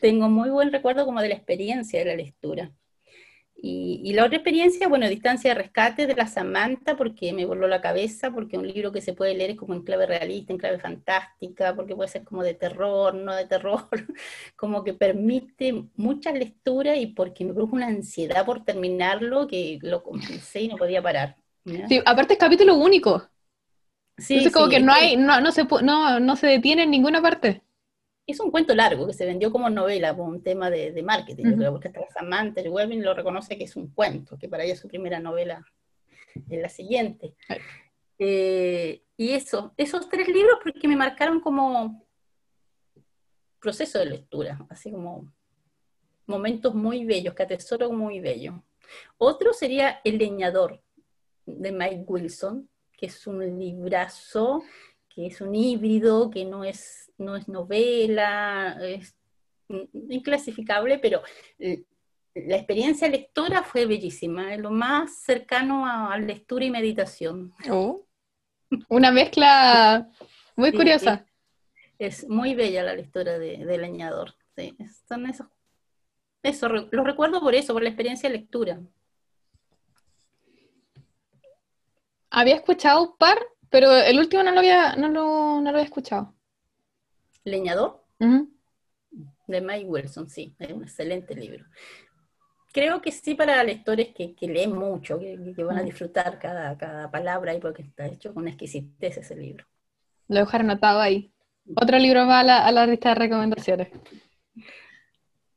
tengo 0.00 0.28
muy 0.28 0.50
buen 0.50 0.72
recuerdo 0.72 1.04
como 1.04 1.20
de 1.22 1.28
la 1.28 1.34
experiencia 1.34 2.00
de 2.00 2.04
la 2.06 2.16
lectura. 2.16 2.72
Y, 3.64 4.12
la 4.12 4.24
otra 4.24 4.38
experiencia, 4.38 4.88
bueno, 4.88 5.08
Distancia 5.08 5.54
de 5.54 5.62
Rescate 5.62 6.08
de 6.08 6.16
la 6.16 6.26
Samantha, 6.26 6.96
porque 6.96 7.32
me 7.32 7.46
voló 7.46 7.68
la 7.68 7.80
cabeza, 7.80 8.32
porque 8.32 8.58
un 8.58 8.66
libro 8.66 8.90
que 8.90 9.00
se 9.00 9.12
puede 9.12 9.36
leer 9.36 9.50
es 9.50 9.56
como 9.56 9.72
en 9.72 9.82
clave 9.82 10.04
realista, 10.04 10.52
en 10.52 10.58
clave 10.58 10.80
fantástica, 10.80 11.72
porque 11.72 11.94
puede 11.94 12.08
ser 12.08 12.24
como 12.24 12.42
de 12.42 12.54
terror, 12.54 13.14
no 13.14 13.36
de 13.36 13.46
terror, 13.46 13.86
como 14.56 14.82
que 14.82 14.94
permite 14.94 15.84
muchas 15.94 16.34
lecturas 16.34 16.98
y 16.98 17.06
porque 17.06 17.44
me 17.44 17.54
produjo 17.54 17.76
una 17.76 17.86
ansiedad 17.86 18.44
por 18.44 18.64
terminarlo 18.64 19.46
que 19.46 19.78
lo 19.82 20.02
comencé 20.02 20.62
y 20.62 20.68
no 20.68 20.76
podía 20.76 21.00
parar. 21.00 21.36
Sí, 21.64 22.00
aparte 22.04 22.32
es 22.32 22.40
capítulo 22.40 22.74
único. 22.74 23.28
Sí, 24.18 24.34
Entonces 24.34 24.52
como 24.52 24.68
que 24.70 24.80
no 24.80 24.92
hay, 24.92 25.16
no, 25.16 25.40
no, 25.40 25.52
se, 25.52 25.62
no, 25.82 26.18
no 26.18 26.34
se 26.34 26.48
detiene 26.48 26.82
en 26.82 26.90
ninguna 26.90 27.22
parte 27.22 27.62
es 28.26 28.40
un 28.40 28.50
cuento 28.50 28.74
largo 28.74 29.06
que 29.06 29.12
se 29.12 29.26
vendió 29.26 29.50
como 29.50 29.68
novela 29.68 30.16
por 30.16 30.28
un 30.28 30.42
tema 30.42 30.70
de, 30.70 31.02
marketing, 31.02 31.44
yo 31.50 31.56
creo, 31.56 31.72
porque 31.72 31.88
hasta 31.88 32.08
Samantha 32.08 32.62
Webin 32.62 33.02
lo 33.02 33.14
reconoce 33.14 33.58
que 33.58 33.64
es 33.64 33.76
un 33.76 33.88
cuento, 33.88 34.38
que 34.38 34.48
para 34.48 34.64
ella 34.64 34.76
su 34.76 34.88
primera 34.88 35.18
novela 35.18 35.64
es 36.48 36.60
la 36.60 36.68
siguiente. 36.68 37.34
Eh, 38.18 39.02
y 39.16 39.32
eso, 39.32 39.74
esos 39.76 40.08
tres 40.08 40.28
libros 40.28 40.58
porque 40.62 40.86
me 40.86 40.96
marcaron 40.96 41.40
como 41.40 42.06
proceso 43.60 43.98
de 43.98 44.06
lectura, 44.06 44.64
así 44.70 44.90
como 44.90 45.32
momentos 46.26 46.74
muy 46.74 47.04
bellos, 47.04 47.34
que 47.34 47.42
atesoro 47.42 47.92
muy 47.92 48.20
bello. 48.20 48.62
Otro 49.18 49.52
sería 49.52 50.00
El 50.04 50.18
leñador, 50.18 50.82
de 51.46 51.72
Mike 51.72 52.04
Wilson, 52.06 52.68
que 52.96 53.06
es 53.06 53.26
un 53.26 53.58
librazo, 53.58 54.62
que 55.08 55.26
es 55.26 55.40
un 55.40 55.54
híbrido, 55.54 56.30
que 56.30 56.44
no 56.44 56.64
es 56.64 57.11
no 57.22 57.36
es 57.36 57.48
novela, 57.48 58.78
es 58.82 59.16
inclasificable, 60.08 60.98
pero 60.98 61.22
la 62.34 62.56
experiencia 62.56 63.08
lectora 63.08 63.62
fue 63.62 63.86
bellísima, 63.86 64.54
es 64.54 64.60
lo 64.60 64.70
más 64.70 65.16
cercano 65.22 65.86
a, 65.86 66.16
lectura 66.18 66.64
y 66.64 66.70
meditación. 66.70 67.54
Oh. 67.70 68.06
Una 68.88 69.10
mezcla 69.10 70.08
muy 70.56 70.72
curiosa. 70.72 71.26
Es, 71.98 72.28
muy 72.28 72.54
bella 72.54 72.82
la 72.82 72.94
lectura 72.94 73.38
de, 73.38 73.64
de 73.64 73.78
Leñador. 73.78 74.34
son 75.08 75.26
esos 75.26 75.46
eso, 76.42 76.68
lo 76.68 77.04
recuerdo 77.04 77.40
por 77.40 77.54
eso, 77.54 77.72
por 77.72 77.82
la 77.82 77.88
experiencia 77.88 78.28
de 78.28 78.36
lectura. 78.36 78.80
Había 82.30 82.56
escuchado 82.56 83.02
un 83.02 83.16
par, 83.16 83.38
pero 83.70 83.92
el 83.92 84.18
último 84.18 84.42
no 84.42 84.50
lo 84.50 84.58
había, 84.58 84.96
no 84.96 85.08
lo, 85.08 85.60
no 85.60 85.62
lo 85.62 85.68
había 85.70 85.82
escuchado. 85.82 86.34
¿Leñador? 87.44 88.04
De 89.46 89.60
Mike 89.60 89.84
Wilson, 89.84 90.28
sí, 90.28 90.54
es 90.58 90.72
un 90.72 90.82
excelente 90.82 91.34
libro. 91.34 91.64
Creo 92.72 93.02
que 93.02 93.12
sí 93.12 93.34
para 93.34 93.62
lectores 93.62 94.08
que, 94.14 94.34
que 94.34 94.46
leen 94.46 94.72
mucho, 94.72 95.18
que, 95.18 95.36
van 95.64 95.78
a 95.78 95.82
disfrutar 95.82 96.38
cada, 96.38 96.78
cada 96.78 97.10
palabra 97.10 97.52
ahí 97.52 97.60
porque 97.60 97.82
está 97.82 98.06
hecho 98.06 98.32
con 98.32 98.48
exquisitez 98.48 99.18
ese 99.18 99.36
libro. 99.36 99.66
Lo 100.28 100.40
dejar 100.40 100.62
anotado 100.62 101.00
ahí. 101.00 101.32
Otro 101.76 101.98
libro 101.98 102.24
más 102.24 102.42
a 102.42 102.46
la, 102.46 102.66
a 102.66 102.72
la 102.72 102.86
lista 102.86 103.10
de 103.10 103.14
recomendaciones. 103.16 103.88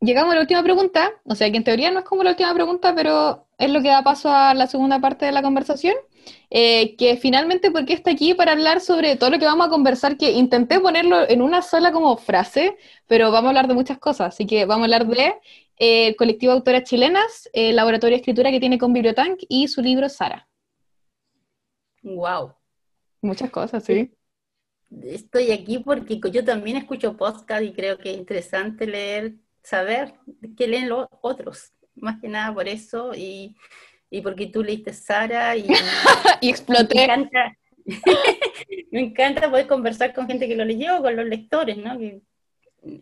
Llegamos 0.02 0.34
a 0.34 0.36
la 0.36 0.41
última 0.41 0.62
pregunta, 0.62 1.13
o 1.24 1.36
sea 1.36 1.50
que 1.50 1.58
en 1.58 1.63
teoría 1.63 1.89
no 1.89 2.00
es 2.00 2.06
como 2.06 2.24
la 2.24 2.32
última 2.32 2.54
pregunta, 2.54 2.93
pero 2.93 3.48
es 3.58 3.69
lo 3.69 3.82
que 3.82 3.88
da 3.88 4.04
paso 4.04 4.30
a 4.30 4.54
la 4.54 4.67
segunda 4.67 5.00
parte 5.00 5.26
de 5.26 5.32
la 5.32 5.41
conversación, 5.41 5.95
eh, 6.49 6.95
que 6.95 7.17
finalmente, 7.17 7.71
¿por 7.71 7.85
qué 7.85 7.93
está 7.93 8.11
aquí 8.11 8.33
para 8.33 8.53
hablar 8.53 8.81
sobre 8.81 9.15
todo 9.15 9.29
lo 9.29 9.39
que 9.39 9.45
vamos 9.45 9.67
a 9.67 9.69
conversar? 9.69 10.17
Que 10.17 10.31
intenté 10.31 10.79
ponerlo 10.79 11.27
en 11.29 11.41
una 11.41 11.61
sola 11.61 11.91
como 11.91 12.17
frase, 12.17 12.77
pero 13.07 13.31
vamos 13.31 13.45
a 13.45 13.49
hablar 13.49 13.67
de 13.67 13.73
muchas 13.73 13.97
cosas, 13.97 14.29
así 14.29 14.45
que 14.45 14.65
vamos 14.65 14.83
a 14.83 14.85
hablar 14.85 15.07
de 15.07 15.33
eh, 15.77 16.07
el 16.07 16.15
colectivo 16.15 16.53
de 16.53 16.57
autoras 16.59 16.83
chilenas, 16.83 17.49
el 17.53 17.75
laboratorio 17.75 18.15
de 18.15 18.21
escritura 18.21 18.51
que 18.51 18.59
tiene 18.59 18.77
con 18.77 18.93
Bibliotank 18.93 19.39
y 19.49 19.67
su 19.67 19.81
libro 19.81 20.07
Sara. 20.09 20.47
Wow. 22.03 22.53
Muchas 23.21 23.49
cosas, 23.49 23.83
sí. 23.83 24.11
Estoy 25.03 25.51
aquí 25.51 25.79
porque 25.79 26.19
yo 26.31 26.45
también 26.45 26.77
escucho 26.77 27.17
podcast 27.17 27.63
y 27.63 27.73
creo 27.73 27.97
que 27.97 28.11
es 28.11 28.17
interesante 28.17 28.85
leer, 28.85 29.33
saber 29.63 30.13
qué 30.55 30.67
leen 30.67 30.89
los 30.89 31.07
otros, 31.21 31.73
más 31.95 32.21
que 32.21 32.27
nada 32.27 32.53
por 32.53 32.67
eso 32.67 33.13
y 33.15 33.55
y 34.15 34.21
porque 34.21 34.47
tú 34.47 34.63
leíste 34.63 34.93
Sara 34.93 35.58
y, 35.58 35.67
y 36.41 36.49
exploté. 36.49 36.95
Me 36.95 37.04
encanta, 37.04 37.58
me 38.91 39.01
encanta 39.01 39.49
poder 39.49 39.67
conversar 39.67 40.13
con 40.13 40.25
gente 40.25 40.47
que 40.47 40.56
lo 40.56 40.63
leyó, 40.63 41.01
con 41.01 41.15
los 41.17 41.25
lectores, 41.25 41.78
¿no? 41.78 41.97
Que 41.97 42.21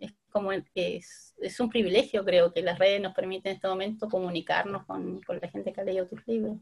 es 0.02 0.12
como 0.32 0.50
que 0.74 0.98
es, 0.98 1.36
es, 1.40 1.60
un 1.60 1.70
privilegio, 1.70 2.26
creo, 2.26 2.52
que 2.52 2.64
las 2.64 2.80
redes 2.80 3.00
nos 3.00 3.14
permiten 3.14 3.52
en 3.52 3.56
este 3.58 3.68
momento 3.68 4.10
comunicarnos 4.10 4.88
con, 4.88 5.22
con 5.22 5.40
la 5.40 5.48
gente 5.50 5.72
que 5.72 5.82
ha 5.82 5.84
leído 5.84 6.08
tus 6.08 6.26
libros. 6.28 6.58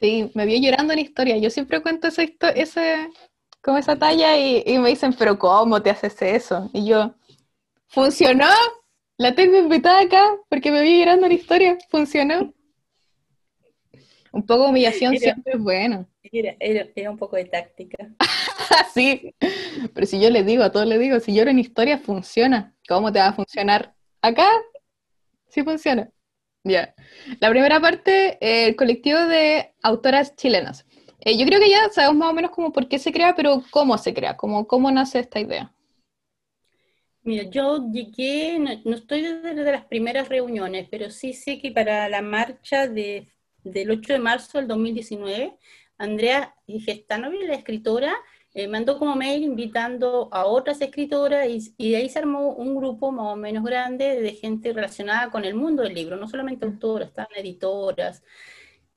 Sí, 0.00 0.30
me 0.34 0.46
vi 0.46 0.62
llorando 0.62 0.94
en 0.94 1.00
historia. 1.00 1.36
Yo 1.36 1.50
siempre 1.50 1.82
cuento 1.82 2.08
ese, 2.08 2.38
ese 2.54 3.10
como 3.60 3.76
esa 3.76 3.96
talla 3.96 4.38
y, 4.38 4.62
y, 4.64 4.78
me 4.78 4.88
dicen, 4.88 5.12
pero 5.12 5.38
¿cómo 5.38 5.82
te 5.82 5.90
haces 5.90 6.22
eso? 6.22 6.70
Y 6.72 6.86
yo, 6.86 7.14
¿funcionó? 7.88 8.48
La 9.18 9.34
tengo 9.34 9.58
invitada 9.58 10.00
acá 10.00 10.36
porque 10.48 10.70
me 10.70 10.80
vi 10.80 11.00
llorando 11.00 11.26
en 11.26 11.32
historia. 11.32 11.76
¿Funcionó? 11.90 12.54
Un 14.32 14.46
poco 14.46 14.64
de 14.64 14.70
humillación 14.70 15.16
siempre 15.16 15.54
es 15.54 15.60
bueno. 15.60 16.06
Era, 16.22 17.10
un 17.10 17.18
poco 17.18 17.36
de 17.36 17.46
táctica. 17.46 18.08
sí, 18.94 19.34
pero 19.92 20.06
si 20.06 20.20
yo 20.20 20.30
le 20.30 20.44
digo, 20.44 20.62
a 20.62 20.70
todos 20.70 20.86
les 20.86 21.00
digo, 21.00 21.18
si 21.20 21.34
lloro 21.34 21.50
en 21.50 21.58
historia, 21.58 21.98
funciona. 21.98 22.74
¿Cómo 22.88 23.12
te 23.12 23.18
va 23.18 23.28
a 23.28 23.32
funcionar? 23.32 23.94
Acá, 24.22 24.48
sí 25.48 25.62
funciona. 25.62 26.10
Ya. 26.62 26.94
La 27.40 27.50
primera 27.50 27.80
parte, 27.80 28.38
el 28.40 28.76
colectivo 28.76 29.18
de 29.18 29.74
autoras 29.82 30.36
chilenas. 30.36 30.86
Eh, 31.20 31.36
yo 31.36 31.46
creo 31.46 31.60
que 31.60 31.70
ya 31.70 31.88
sabemos 31.90 32.16
más 32.16 32.30
o 32.30 32.34
menos 32.34 32.50
cómo 32.50 32.72
por 32.72 32.88
qué 32.88 32.98
se 32.98 33.12
crea, 33.12 33.34
pero 33.34 33.62
cómo 33.70 33.98
se 33.98 34.14
crea, 34.14 34.36
cómo, 34.36 34.66
cómo 34.66 34.90
nace 34.90 35.18
esta 35.18 35.40
idea. 35.40 35.72
Mira, 37.22 37.44
yo 37.44 37.90
llegué, 37.90 38.58
no, 38.58 38.94
estoy 38.94 39.22
desde 39.22 39.72
las 39.72 39.84
primeras 39.84 40.28
reuniones, 40.28 40.88
pero 40.90 41.10
sí 41.10 41.34
sé 41.34 41.60
que 41.60 41.70
para 41.70 42.08
la 42.08 42.22
marcha 42.22 42.88
de 42.88 43.28
del 43.64 43.90
8 43.90 44.14
de 44.14 44.18
marzo 44.18 44.58
del 44.58 44.68
2019, 44.68 45.56
Andrea 45.98 46.54
Gestanovi, 46.66 47.46
la 47.46 47.54
escritora, 47.54 48.14
eh, 48.52 48.66
mandó 48.66 48.98
como 48.98 49.14
mail 49.14 49.44
invitando 49.44 50.28
a 50.32 50.44
otras 50.46 50.80
escritoras 50.80 51.46
y, 51.76 51.90
de 51.90 51.96
ahí 51.96 52.08
se 52.08 52.18
armó 52.18 52.52
un 52.54 52.74
grupo 52.74 53.12
más 53.12 53.26
o 53.26 53.36
menos 53.36 53.64
grande 53.64 54.20
de 54.20 54.32
gente 54.32 54.72
relacionada 54.72 55.30
con 55.30 55.44
el 55.44 55.54
mundo 55.54 55.82
del 55.82 55.94
libro, 55.94 56.16
no 56.16 56.26
solamente 56.26 56.66
autoras, 56.66 57.08
estaban 57.08 57.30
editoras, 57.36 58.22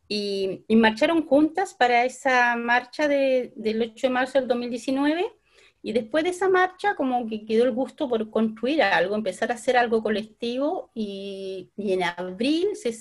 y, 0.07 0.65
marcharon 0.69 1.25
juntas 1.25 1.73
para 1.73 2.05
esa 2.05 2.55
marcha 2.55 3.07
del 3.07 3.81
8 3.81 4.07
de 4.07 4.13
marzo 4.13 4.39
del 4.39 4.47
2019. 4.47 5.25
Y 5.81 5.91
después 5.91 6.23
de 6.23 6.29
esa 6.29 6.49
marcha, 6.49 6.95
como 6.95 7.27
que 7.27 7.45
quedó 7.45 7.65
el 7.65 7.71
gusto 7.71 8.07
por 8.07 8.29
construir 8.29 8.81
algo, 8.83 9.15
empezar 9.15 9.51
a 9.51 9.55
hacer 9.55 9.75
algo 9.75 10.03
colectivo. 10.03 10.91
Y, 10.93 11.71
y 11.75 11.93
en 11.93 12.03
abril 12.03 12.69
se, 12.75 12.91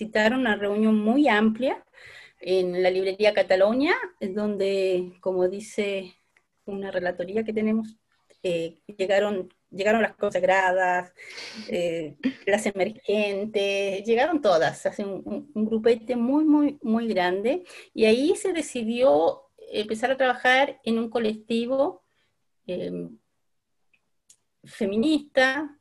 citaron 0.00 0.40
una 0.40 0.56
reunión 0.56 0.98
muy 0.98 1.28
amplia 1.28 1.84
en 2.40 2.82
la 2.82 2.90
librería 2.90 3.34
Catalonia, 3.34 3.94
donde, 4.18 5.12
como 5.20 5.46
dice 5.46 6.14
una 6.64 6.90
relatoría 6.90 7.44
que 7.44 7.52
tenemos, 7.52 7.98
eh, 8.42 8.78
llegaron, 8.96 9.52
llegaron 9.70 10.00
las 10.00 10.14
consagradas, 10.16 11.12
eh, 11.68 12.16
las 12.46 12.64
emergentes, 12.64 14.02
llegaron 14.06 14.40
todas, 14.40 14.86
hace 14.86 15.04
un, 15.04 15.50
grupete 15.54 16.16
muy, 16.16 16.44
muy, 16.44 16.78
muy 16.80 17.06
grande, 17.06 17.64
y 17.92 18.06
ahí 18.06 18.34
se 18.36 18.54
decidió 18.54 19.42
empezar 19.70 20.10
a 20.10 20.16
trabajar 20.16 20.80
en 20.82 20.98
un 20.98 21.10
colectivo 21.10 22.02
em, 22.66 23.18
feminista, 24.64 25.76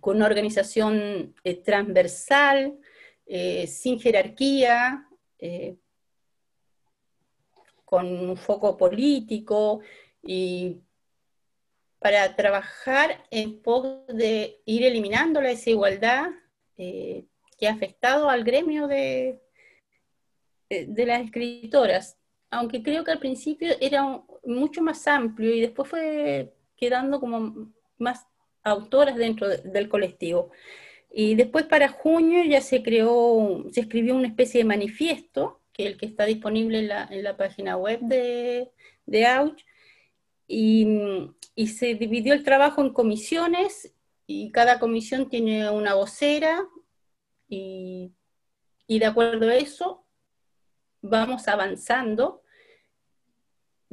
con 0.00 0.16
una 0.16 0.26
organización 0.26 1.34
eh, 1.44 1.54
transversal, 1.54 2.78
eh, 3.26 3.66
sin 3.66 3.98
jerarquía, 3.98 5.08
eh, 5.38 5.76
con 7.84 8.06
un 8.06 8.36
foco 8.36 8.76
político 8.76 9.80
y 10.22 10.80
para 11.98 12.34
trabajar 12.36 13.24
en 13.30 13.62
pos 13.62 14.06
de 14.08 14.60
ir 14.66 14.84
eliminando 14.84 15.40
la 15.40 15.48
desigualdad 15.48 16.30
eh, 16.76 17.24
que 17.58 17.68
ha 17.68 17.72
afectado 17.72 18.28
al 18.28 18.44
gremio 18.44 18.86
de, 18.86 19.40
de 20.68 21.06
las 21.06 21.22
escritoras, 21.22 22.18
aunque 22.50 22.82
creo 22.82 23.04
que 23.04 23.12
al 23.12 23.20
principio 23.20 23.74
era 23.80 24.22
mucho 24.44 24.82
más 24.82 25.06
amplio 25.06 25.54
y 25.54 25.60
después 25.60 25.88
fue 25.88 26.54
quedando 26.76 27.20
como 27.20 27.72
más 27.98 28.26
autoras 28.62 29.16
dentro 29.16 29.48
del 29.48 29.88
colectivo. 29.88 30.50
Y 31.16 31.36
después 31.36 31.66
para 31.66 31.88
junio 31.90 32.42
ya 32.42 32.60
se 32.60 32.82
creó, 32.82 33.66
se 33.70 33.82
escribió 33.82 34.16
una 34.16 34.26
especie 34.26 34.58
de 34.58 34.64
manifiesto, 34.64 35.60
que 35.72 35.84
es 35.84 35.90
el 35.92 35.96
que 35.96 36.06
está 36.06 36.24
disponible 36.24 36.80
en 36.80 37.22
la, 37.22 37.36
página 37.36 37.76
web 37.76 38.00
de, 38.00 38.72
de 39.06 39.52
y, 40.48 41.66
se 41.68 41.94
dividió 41.94 42.34
el 42.34 42.42
trabajo 42.42 42.82
en 42.82 42.92
comisiones, 42.92 43.94
y 44.26 44.50
cada 44.50 44.80
comisión 44.80 45.28
tiene 45.28 45.70
una 45.70 45.94
vocera, 45.94 46.66
y 47.48 48.10
de 48.88 49.06
acuerdo 49.06 49.48
a 49.48 49.54
eso 49.54 50.04
vamos 51.00 51.46
avanzando, 51.46 52.42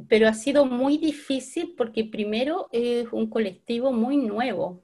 pero 0.08 0.26
ha 0.26 0.34
sido 0.34 0.64
muy 0.64 0.98
difícil 0.98 1.74
porque 1.76 2.02
primero 2.02 2.68
es 2.72 3.06
un 3.12 3.30
colectivo 3.30 3.92
muy 3.92 4.16
nuevo, 4.16 4.82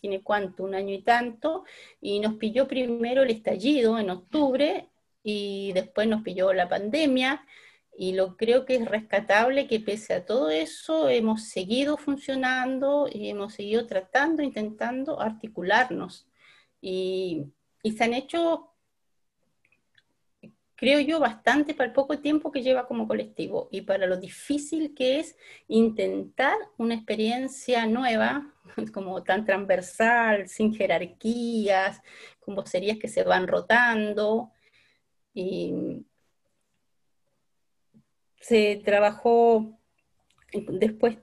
tiene 0.00 0.22
cuánto, 0.22 0.64
un 0.64 0.74
año 0.74 0.94
y 0.94 1.02
tanto, 1.02 1.64
y 2.00 2.20
nos 2.20 2.34
pilló 2.34 2.68
primero 2.68 3.22
el 3.22 3.30
estallido 3.30 3.98
en 3.98 4.10
octubre 4.10 4.88
y 5.22 5.72
después 5.72 6.08
nos 6.08 6.22
pilló 6.22 6.52
la 6.52 6.68
pandemia, 6.68 7.44
y 7.96 8.12
lo 8.14 8.36
creo 8.36 8.64
que 8.64 8.76
es 8.76 8.84
rescatable 8.86 9.66
que 9.66 9.80
pese 9.80 10.14
a 10.14 10.24
todo 10.24 10.50
eso 10.50 11.08
hemos 11.08 11.48
seguido 11.48 11.96
funcionando 11.96 13.08
y 13.12 13.28
hemos 13.28 13.54
seguido 13.54 13.86
tratando, 13.86 14.42
intentando 14.42 15.20
articularnos. 15.20 16.28
Y, 16.80 17.46
y 17.82 17.92
se 17.92 18.04
han 18.04 18.14
hecho 18.14 18.68
creo 20.78 21.00
yo, 21.00 21.18
bastante 21.18 21.74
para 21.74 21.88
el 21.88 21.92
poco 21.92 22.20
tiempo 22.20 22.52
que 22.52 22.62
lleva 22.62 22.86
como 22.86 23.08
colectivo 23.08 23.68
y 23.72 23.80
para 23.80 24.06
lo 24.06 24.16
difícil 24.16 24.94
que 24.94 25.18
es 25.18 25.36
intentar 25.66 26.56
una 26.76 26.94
experiencia 26.94 27.84
nueva, 27.84 28.54
como 28.92 29.22
tan 29.22 29.44
transversal, 29.44 30.48
sin 30.48 30.74
jerarquías, 30.74 32.00
con 32.40 32.54
vocerías 32.54 32.98
que 32.98 33.08
se 33.08 33.24
van 33.24 33.46
rotando. 33.46 34.50
Y 35.34 36.04
se 38.40 38.80
trabajó 38.84 39.78
después, 40.52 41.18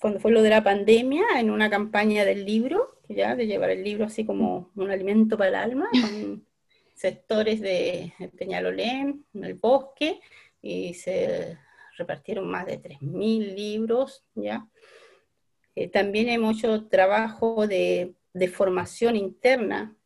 cuando 0.00 0.20
fue 0.20 0.32
lo 0.32 0.42
de 0.42 0.50
la 0.50 0.64
pandemia, 0.64 1.24
en 1.38 1.50
una 1.50 1.70
campaña 1.70 2.24
del 2.24 2.44
libro, 2.44 3.00
ya 3.08 3.36
de 3.36 3.46
llevar 3.46 3.70
el 3.70 3.84
libro 3.84 4.06
así 4.06 4.24
como 4.24 4.70
un 4.74 4.90
alimento 4.90 5.36
para 5.36 5.48
el 5.50 5.54
alma, 5.54 5.88
sectores 6.94 7.60
de 7.60 8.12
Peñalolén, 8.38 9.24
en 9.34 9.44
el 9.44 9.54
bosque, 9.54 10.20
y 10.62 10.94
se 10.94 11.58
repartieron 11.96 12.50
más 12.50 12.66
de 12.66 12.80
3.000 12.80 13.54
libros, 13.54 14.24
¿ya? 14.34 14.66
Eh, 15.74 15.88
también 15.88 16.28
hemos 16.28 16.58
hecho 16.58 16.86
trabajo 16.86 17.66
de 17.66 18.14
formación 18.52 19.16
interna 19.16 19.96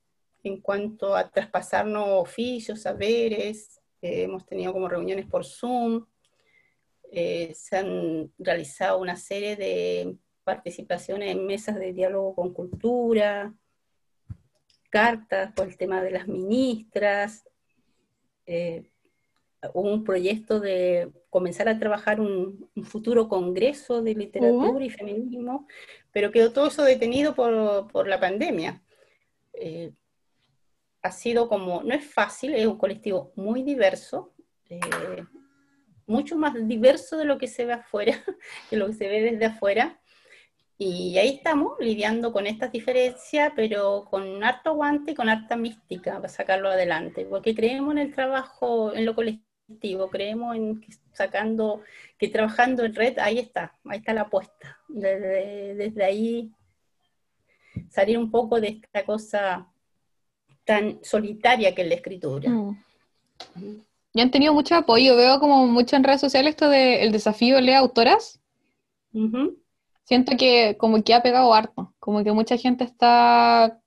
en 0.43 0.61
cuanto 0.61 1.14
a 1.14 1.31
traspasarnos 1.31 2.09
oficios, 2.09 2.83
saberes. 2.83 3.81
Eh, 4.03 4.23
hemos 4.23 4.47
tenido 4.47 4.73
como 4.73 4.89
reuniones 4.89 5.27
por 5.27 5.45
Zoom. 5.45 6.07
Eh, 7.11 7.53
se 7.55 7.77
han 7.77 8.33
realizado 8.39 8.99
una 8.99 9.16
serie 9.16 9.57
de 9.57 10.16
participaciones 10.45 11.31
en 11.31 11.47
mesas 11.47 11.77
de 11.77 11.93
diálogo 11.93 12.35
con 12.35 12.53
cultura, 12.53 13.55
cartas 14.91 15.53
por 15.53 15.69
el 15.69 15.77
tema 15.77 16.03
de 16.03 16.11
las 16.11 16.27
ministras, 16.27 17.45
un 19.75 20.05
proyecto 20.05 20.61
de 20.61 21.11
comenzar 21.31 21.69
a 21.69 21.79
trabajar 21.79 22.21
un, 22.21 22.69
futuro 22.85 23.29
congreso 23.29 24.03
de 24.03 24.15
literatura 24.15 24.85
y 24.85 24.91
feminismo, 24.91 25.67
pero 26.13 26.31
quedó 26.31 26.53
todo 26.53 26.69
eso 26.69 26.85
detenido 26.85 27.35
por, 27.35 28.09
la 28.09 28.21
pandemia. 28.21 28.83
Eh, 29.53 29.93
ha 31.03 31.11
sido 31.11 31.49
como, 31.49 31.83
no 31.83 31.95
es 31.95 32.05
fácil, 32.05 32.55
es 32.55 32.67
un 32.67 32.79
colectivo 32.79 33.33
muy 33.37 33.63
diverso, 33.63 34.33
eh, 34.69 34.81
mucho 36.07 36.37
más 36.37 36.55
diverso 36.67 37.17
de 37.17 37.25
lo 37.25 37.39
que 37.39 37.49
se 37.49 37.65
ve 37.65 37.75
afuera, 37.75 38.13
que 38.71 38.77
lo 38.77 38.87
que 38.87 38.95
se 38.95 39.09
ve 39.09 39.23
desde 39.23 39.47
afuera, 39.47 40.01
y 40.81 41.19
ahí 41.19 41.31
estamos 41.31 41.73
lidiando 41.81 42.33
con 42.33 42.47
estas 42.47 42.71
diferencias, 42.71 43.53
pero 43.57 44.07
con 44.09 44.45
harto 44.45 44.71
aguante 44.71 45.11
y 45.11 45.15
con 45.17 45.29
harta 45.29 45.57
mística 45.57 46.15
para 46.15 46.29
sacarlo 46.29 46.69
adelante, 46.69 47.27
porque 47.29 47.53
creemos 47.53 47.93
en 47.93 47.99
el 47.99 48.15
trabajo, 48.15 48.95
en 48.95 49.05
lo 49.05 49.17
colectivo, 49.17 49.48
creemos 50.11 50.57
en 50.57 50.81
que 50.81 50.93
sacando, 51.12 51.83
que 52.19 52.29
trabajando 52.29 52.85
en 52.85 52.95
red, 52.95 53.19
ahí 53.19 53.39
está, 53.39 53.77
ahí 53.85 53.99
está 53.99 54.12
la 54.12 54.23
apuesta. 54.23 54.79
Desde, 54.89 56.05
ahí 56.05 56.51
salir 57.91 58.19
un 58.19 58.31
poco 58.31 58.61
de 58.61 58.69
esta 58.69 59.05
cosa 59.05 59.66
tan 60.64 60.99
solitaria 61.03 61.75
que 61.75 61.83
es 61.83 61.89
la 61.89 61.95
escritura. 61.95 62.51
Mm. 62.51 62.83
Y 64.14 64.21
han 64.21 64.31
tenido 64.31 64.53
mucho 64.53 64.75
apoyo, 64.75 65.16
veo 65.16 65.39
como 65.39 65.66
mucho 65.66 65.97
en 65.97 66.05
redes 66.05 66.21
sociales 66.21 66.51
esto 66.51 66.69
del 66.69 67.12
desafío 67.12 67.61
Lea 67.61 67.79
Autoras 67.79 68.41
siento 70.09 70.37
que 70.39 70.77
como 70.79 71.03
que 71.03 71.12
ha 71.12 71.23
pegado 71.23 71.53
harto, 71.53 71.95
como 71.99 72.25
que 72.25 72.33
mucha 72.33 72.57
gente 72.57 72.85
está 72.85 73.79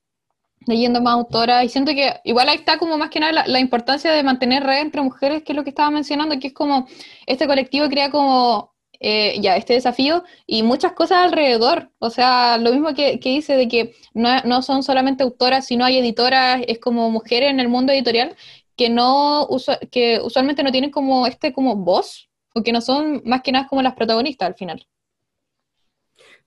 leyendo 0.68 1.02
más 1.02 1.14
autoras 1.14 1.64
y 1.66 1.70
siento 1.70 1.92
que 1.94 2.20
igual 2.24 2.50
ahí 2.50 2.58
está 2.58 2.78
como 2.78 2.98
más 2.98 3.10
que 3.10 3.20
nada 3.20 3.46
la, 3.48 3.60
importancia 3.60 4.12
de 4.12 4.24
mantener 4.24 4.64
red 4.64 4.82
entre 4.82 5.02
mujeres, 5.02 5.44
que 5.44 5.54
es 5.54 5.56
lo 5.56 5.64
que 5.64 5.70
estaba 5.72 5.90
mencionando, 5.90 6.40
que 6.40 6.48
es 6.48 6.54
como 6.54 6.88
este 7.26 7.48
colectivo 7.48 7.90
crea 7.90 8.12
como 8.12 8.74
eh, 9.00 9.40
ya 9.42 9.58
este 9.58 9.74
desafío 9.74 10.24
y 10.46 10.64
muchas 10.64 10.94
cosas 10.94 11.26
alrededor, 11.26 11.92
o 12.00 12.12
sea, 12.12 12.58
lo 12.60 12.72
mismo 12.72 12.94
que, 12.94 13.20
que 13.20 13.30
dice 13.30 13.56
de 13.56 13.68
que 13.68 13.96
no, 14.14 14.42
no, 14.44 14.62
son 14.62 14.84
solamente 14.84 15.24
autoras, 15.24 15.66
sino 15.66 15.86
hay 15.86 15.98
editoras, 15.98 16.62
es 16.68 16.80
como 16.80 17.10
mujeres 17.10 17.50
en 17.50 17.60
el 17.60 17.68
mundo 17.68 17.94
editorial 17.94 18.36
que 18.78 18.90
no 18.90 19.48
que 19.92 20.20
usualmente 20.24 20.64
no 20.64 20.72
tienen 20.72 20.92
como 20.92 21.28
este 21.28 21.54
como 21.54 21.76
voz 21.76 22.30
o 22.54 22.64
que 22.64 22.72
no 22.72 22.82
son 22.82 23.22
más 23.26 23.42
que 23.42 23.52
nada 23.52 23.68
como 23.68 23.82
las 23.82 23.94
protagonistas 23.96 24.48
al 24.48 24.56
final. 24.56 24.88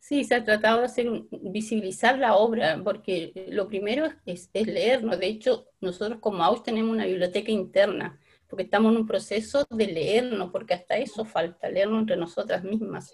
Sí, 0.06 0.22
se 0.24 0.34
ha 0.34 0.44
tratado 0.44 0.80
de 0.80 0.84
hacer 0.84 1.06
visibilizar 1.30 2.18
la 2.18 2.36
obra, 2.36 2.78
porque 2.84 3.32
lo 3.48 3.66
primero 3.66 4.04
es, 4.26 4.50
es, 4.52 4.66
leernos. 4.66 5.18
De 5.18 5.28
hecho, 5.28 5.70
nosotros 5.80 6.18
como 6.20 6.44
AUS 6.44 6.62
tenemos 6.62 6.92
una 6.92 7.06
biblioteca 7.06 7.50
interna, 7.50 8.20
porque 8.46 8.64
estamos 8.64 8.92
en 8.92 8.98
un 8.98 9.06
proceso 9.06 9.66
de 9.70 9.86
leernos, 9.86 10.50
porque 10.50 10.74
hasta 10.74 10.98
eso 10.98 11.24
falta, 11.24 11.70
leernos 11.70 12.00
entre 12.00 12.18
nosotras 12.18 12.62
mismas. 12.62 13.12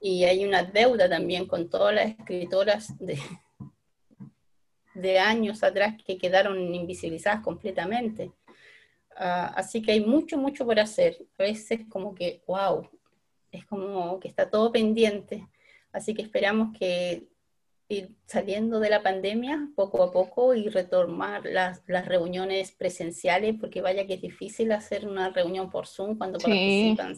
Y 0.00 0.24
hay 0.24 0.44
una 0.44 0.64
deuda 0.64 1.08
también 1.08 1.46
con 1.46 1.70
todas 1.70 1.94
las 1.94 2.06
escritoras 2.06 2.98
de, 2.98 3.16
de 4.94 5.18
años 5.20 5.62
atrás 5.62 5.94
que 6.04 6.18
quedaron 6.18 6.74
invisibilizadas 6.74 7.40
completamente. 7.40 8.32
Ah, 9.14 9.52
así 9.54 9.80
que 9.80 9.92
hay 9.92 10.00
mucho, 10.00 10.36
mucho 10.36 10.66
por 10.66 10.80
hacer. 10.80 11.18
A 11.38 11.44
veces 11.44 11.82
como 11.88 12.16
que, 12.16 12.42
wow, 12.48 12.90
es 13.52 13.64
como 13.66 14.18
que 14.18 14.26
está 14.26 14.50
todo 14.50 14.72
pendiente 14.72 15.46
Así 15.92 16.14
que 16.14 16.22
esperamos 16.22 16.76
que 16.78 17.28
ir 17.90 18.14
saliendo 18.26 18.78
de 18.78 18.88
la 18.88 19.02
pandemia 19.02 19.68
poco 19.74 20.02
a 20.02 20.12
poco 20.12 20.54
y 20.54 20.68
retomar 20.68 21.42
las, 21.44 21.82
reuniones 21.86 22.70
presenciales, 22.70 23.56
porque 23.60 23.82
vaya 23.82 24.06
que 24.06 24.14
es 24.14 24.22
difícil 24.22 24.72
hacer 24.72 25.06
una 25.06 25.30
reunión 25.30 25.70
por 25.70 25.86
Zoom 25.86 26.16
cuando 26.16 26.38
participan 26.38 27.16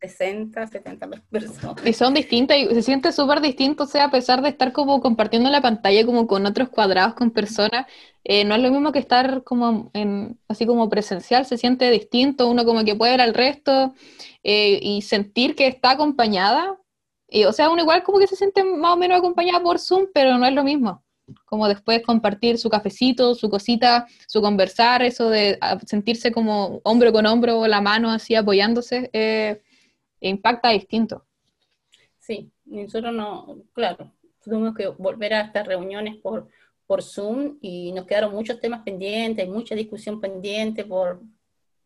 60, 0.00 0.66
70 0.66 1.08
personas. 1.30 1.86
Y 1.86 1.92
son 1.94 2.14
distintas 2.14 2.58
y 2.58 2.66
se 2.66 2.82
siente 2.82 3.12
súper 3.12 3.40
distinto, 3.40 3.84
o 3.84 3.86
sea, 3.86 4.04
a 4.04 4.10
pesar 4.10 4.42
de 4.42 4.50
estar 4.50 4.72
como 4.72 5.00
compartiendo 5.00 5.48
la 5.50 5.62
pantalla 5.62 6.04
como 6.04 6.26
con 6.26 6.44
otros 6.44 6.68
cuadrados, 6.68 7.14
con 7.14 7.30
personas, 7.30 7.86
eh, 8.24 8.44
no 8.44 8.54
es 8.54 8.62
lo 8.62 8.70
mismo 8.70 8.92
que 8.92 8.98
estar 8.98 9.42
como 9.42 9.90
en, 9.94 10.38
así 10.48 10.66
como 10.66 10.90
presencial, 10.90 11.46
se 11.46 11.56
siente 11.56 11.90
distinto, 11.90 12.48
uno 12.48 12.66
como 12.66 12.84
que 12.84 12.94
puede 12.94 13.12
ver 13.12 13.20
al 13.22 13.34
resto 13.34 13.94
eh, 14.42 14.78
y 14.82 15.00
sentir 15.02 15.54
que 15.54 15.66
está 15.66 15.92
acompañada 15.92 16.76
o 17.46 17.52
sea, 17.52 17.70
uno 17.70 17.82
igual 17.82 18.02
como 18.02 18.18
que 18.18 18.26
se 18.26 18.36
siente 18.36 18.64
más 18.64 18.94
o 18.94 18.96
menos 18.96 19.18
acompañada 19.18 19.62
por 19.62 19.78
Zoom, 19.78 20.06
pero 20.12 20.36
no 20.38 20.46
es 20.46 20.54
lo 20.54 20.64
mismo. 20.64 21.04
Como 21.44 21.68
después 21.68 22.02
compartir 22.02 22.58
su 22.58 22.68
cafecito, 22.68 23.34
su 23.34 23.48
cosita, 23.48 24.06
su 24.26 24.40
conversar, 24.40 25.02
eso 25.02 25.30
de 25.30 25.58
sentirse 25.86 26.32
como 26.32 26.80
hombro 26.82 27.12
con 27.12 27.26
hombro, 27.26 27.66
la 27.68 27.80
mano 27.80 28.10
así 28.10 28.34
apoyándose, 28.34 29.10
eh, 29.12 29.62
impacta 30.20 30.70
distinto. 30.70 31.24
Sí, 32.18 32.50
nosotros 32.64 33.14
no, 33.14 33.62
claro, 33.72 34.12
tuvimos 34.42 34.74
que 34.74 34.88
volver 34.88 35.34
a 35.34 35.42
estas 35.42 35.66
reuniones 35.66 36.16
por, 36.16 36.48
por 36.86 37.02
Zoom 37.02 37.58
y 37.60 37.92
nos 37.92 38.06
quedaron 38.06 38.34
muchos 38.34 38.60
temas 38.60 38.82
pendientes, 38.82 39.48
mucha 39.48 39.74
discusión 39.74 40.20
pendiente 40.20 40.84
por, 40.84 41.20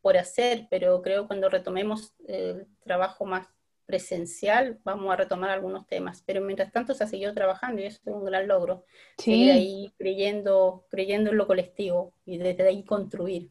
por 0.01 0.17
hacer, 0.17 0.67
pero 0.71 1.03
creo 1.03 1.27
cuando 1.27 1.49
retomemos 1.49 2.15
el 2.27 2.67
trabajo 2.83 3.25
más 3.25 3.47
presencial, 3.87 4.79
vamos 4.85 5.13
a 5.13 5.17
retomar 5.17 5.51
algunos 5.51 5.87
temas, 5.87 6.23
pero 6.27 6.41
mientras 6.41 6.73
tanto 6.73 6.95
se 6.95 7.05
ha 7.05 7.07
seguido 7.07 7.35
trabajando 7.35 7.83
y 7.83 7.87
eso 7.87 8.01
es 8.05 8.15
un 8.15 8.25
gran 8.25 8.49
logro. 8.49 8.85
Seguir 9.19 9.53
ahí 9.53 9.93
creyendo, 9.99 10.87
creyendo 10.91 11.31
en 11.31 11.37
lo 11.37 11.47
colectivo 11.47 12.15
y 12.25 12.39
desde 12.39 12.67
ahí 12.67 12.85
construir. 12.85 13.51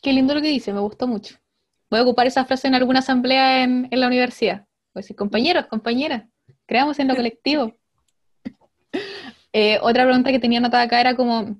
Qué 0.00 0.12
lindo 0.12 0.34
lo 0.34 0.42
que 0.42 0.48
dice, 0.48 0.72
me 0.72 0.80
gustó 0.80 1.06
mucho. 1.06 1.36
Voy 1.90 2.00
a 2.00 2.02
ocupar 2.02 2.26
esa 2.26 2.44
frase 2.44 2.68
en 2.68 2.74
alguna 2.74 3.00
asamblea 3.00 3.62
en, 3.64 3.88
la 3.90 4.06
universidad. 4.06 4.66
Voy 4.92 5.00
a 5.00 5.02
decir, 5.02 5.16
compañeros, 5.16 5.66
compañeras, 5.66 6.24
creamos 6.66 6.98
en 6.98 7.08
lo 7.08 7.16
colectivo. 7.16 7.74
Eh, 9.52 9.78
otra 9.82 10.04
pregunta 10.04 10.30
que 10.30 10.40
tenía 10.40 10.58
anotada 10.58 10.82
acá 10.82 11.00
era 11.00 11.16
como, 11.16 11.56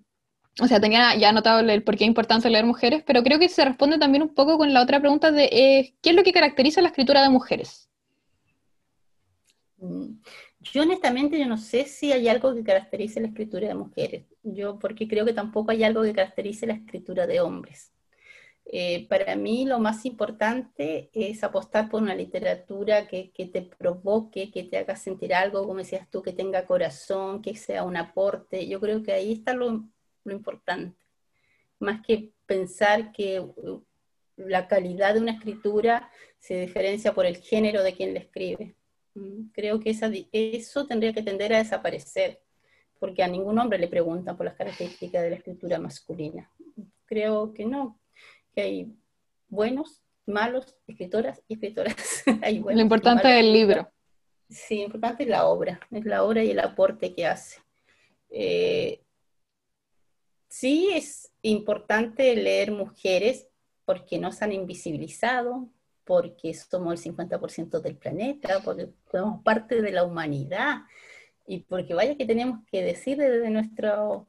o 0.61 0.69
sea, 0.69 0.81
tenía 0.81 1.17
ya 1.17 1.31
anotado 1.31 1.61
el 1.61 1.83
por 1.83 1.97
qué 1.97 2.05
es 2.05 2.09
importante 2.09 2.49
leer 2.49 2.65
mujeres, 2.65 3.03
pero 3.05 3.23
creo 3.23 3.39
que 3.39 3.49
se 3.49 3.65
responde 3.65 3.99
también 3.99 4.23
un 4.23 4.35
poco 4.35 4.57
con 4.57 4.73
la 4.73 4.83
otra 4.83 5.01
pregunta 5.01 5.33
de 5.33 5.45
eh, 5.45 5.95
¿qué 6.01 6.11
es 6.11 6.17
lo 6.17 6.23
que 6.23 6.33
caracteriza 6.33 6.81
la 6.81 6.89
escritura 6.89 7.23
de 7.23 7.29
mujeres? 7.29 7.91
Mm, 9.79 10.21
yo 10.61 10.83
honestamente 10.83 11.39
yo 11.39 11.47
no 11.47 11.57
sé 11.57 11.85
si 11.87 12.13
hay 12.13 12.29
algo 12.29 12.55
que 12.55 12.63
caracterice 12.63 13.21
la 13.21 13.29
escritura 13.29 13.67
de 13.67 13.75
mujeres, 13.75 14.27
yo 14.43 14.79
porque 14.79 15.09
creo 15.09 15.25
que 15.25 15.33
tampoco 15.33 15.73
hay 15.73 15.83
algo 15.83 16.03
que 16.03 16.13
caracterice 16.13 16.67
la 16.67 16.75
escritura 16.75 17.27
de 17.27 17.41
hombres. 17.41 17.91
Eh, 18.67 19.07
para 19.09 19.37
mí 19.37 19.67
lo 19.67 19.79
más 19.79 20.07
importante 20.07 21.11
es 21.13 21.45
apostar 21.45 21.91
por 21.91 22.01
una 22.03 22.15
literatura 22.15 23.07
que, 23.07 23.31
que, 23.31 23.47
te 23.47 23.61
provoque, 23.63 24.51
que 24.51 24.65
te 24.65 24.79
haga 24.79 24.97
sentir 24.97 25.35
algo, 25.35 25.67
como 25.67 25.81
decías 25.81 26.09
tú, 26.11 26.23
que 26.23 26.33
tenga 26.33 26.65
corazón, 26.65 27.43
que 27.43 27.57
sea 27.57 27.85
un 27.85 27.97
aporte. 27.97 28.67
Yo 28.67 28.81
creo 28.81 29.03
que 29.03 29.13
ahí 29.13 29.33
está 29.35 29.53
lo, 29.53 29.85
lo 30.25 30.33
importante, 30.33 30.97
más 31.79 32.05
que 32.05 32.31
pensar 32.47 33.13
que 33.13 33.41
uh, 33.41 33.83
la 34.37 34.67
calidad 34.69 35.15
de 35.15 35.21
una 35.21 35.33
escritura 35.33 36.11
se 36.39 36.61
diferencia 36.61 37.13
por 37.13 37.27
el 37.27 37.37
género 37.37 37.83
de 37.83 37.95
quien 37.95 38.15
la 38.15 38.21
escribe. 38.21 38.75
Mm, 39.15 39.49
creo 39.53 39.81
que 39.81 39.91
eso 40.33 40.87
tendría 40.87 41.13
que 41.13 41.23
tender 41.23 41.55
a 41.55 41.59
desaparecer, 41.59 42.41
porque 42.99 43.23
a 43.23 43.29
ningún 43.29 43.59
hombre 43.59 43.79
le 43.79 43.89
preguntan 43.89 44.37
por 44.37 44.47
las 44.47 44.57
características 44.57 45.23
de 45.23 45.31
la 45.31 45.37
escritura 45.37 45.79
masculina. 45.79 46.51
Creo 47.07 47.53
que 47.55 47.65
no, 47.65 47.99
que 48.55 48.61
hay 48.63 48.93
buenos, 49.49 50.03
malos, 50.27 50.77
escritoras 50.87 51.43
y 51.49 51.55
escritoras. 51.55 52.25
lo 52.65 52.81
importante 52.81 53.29
es 53.29 53.45
el 53.45 53.53
libro. 53.53 53.89
Sí, 54.49 54.79
lo 54.79 54.85
importante 54.85 55.23
es 55.25 55.29
la 55.29 55.47
obra, 55.47 55.81
es 55.91 56.05
la 56.05 56.25
obra 56.25 56.43
y 56.45 56.51
el 56.51 56.61
aporte 56.61 57.15
que 57.15 57.27
hace. 57.27 57.61
Eh, 58.31 59.04
Sí 60.57 60.89
es 60.95 61.33
importante 61.43 62.37
leer 62.37 62.71
mujeres 62.71 63.49
porque 63.85 64.21
nos 64.21 64.41
han 64.41 64.53
invisibilizado, 64.53 65.69
porque 66.05 66.55
somos 66.55 67.05
el 67.05 67.13
50% 67.13 67.81
del 67.81 67.97
planeta, 67.97 68.61
porque 68.65 68.91
somos 69.11 69.43
parte 69.43 69.83
de 69.83 69.91
la 69.91 70.05
humanidad 70.05 70.83
y 71.45 71.59
porque 71.65 71.93
vaya 71.95 72.17
que 72.17 72.25
tenemos 72.25 72.61
que 72.71 72.85
decir 72.85 73.19
desde 73.19 73.51
nuestro, 73.51 74.29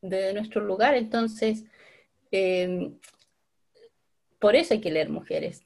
desde 0.00 0.34
nuestro 0.34 0.60
lugar. 0.60 0.96
Entonces, 0.96 1.64
em, 2.32 2.98
por 4.40 4.56
eso 4.56 4.74
hay 4.74 4.80
que 4.80 4.90
leer 4.90 5.08
mujeres. 5.08 5.64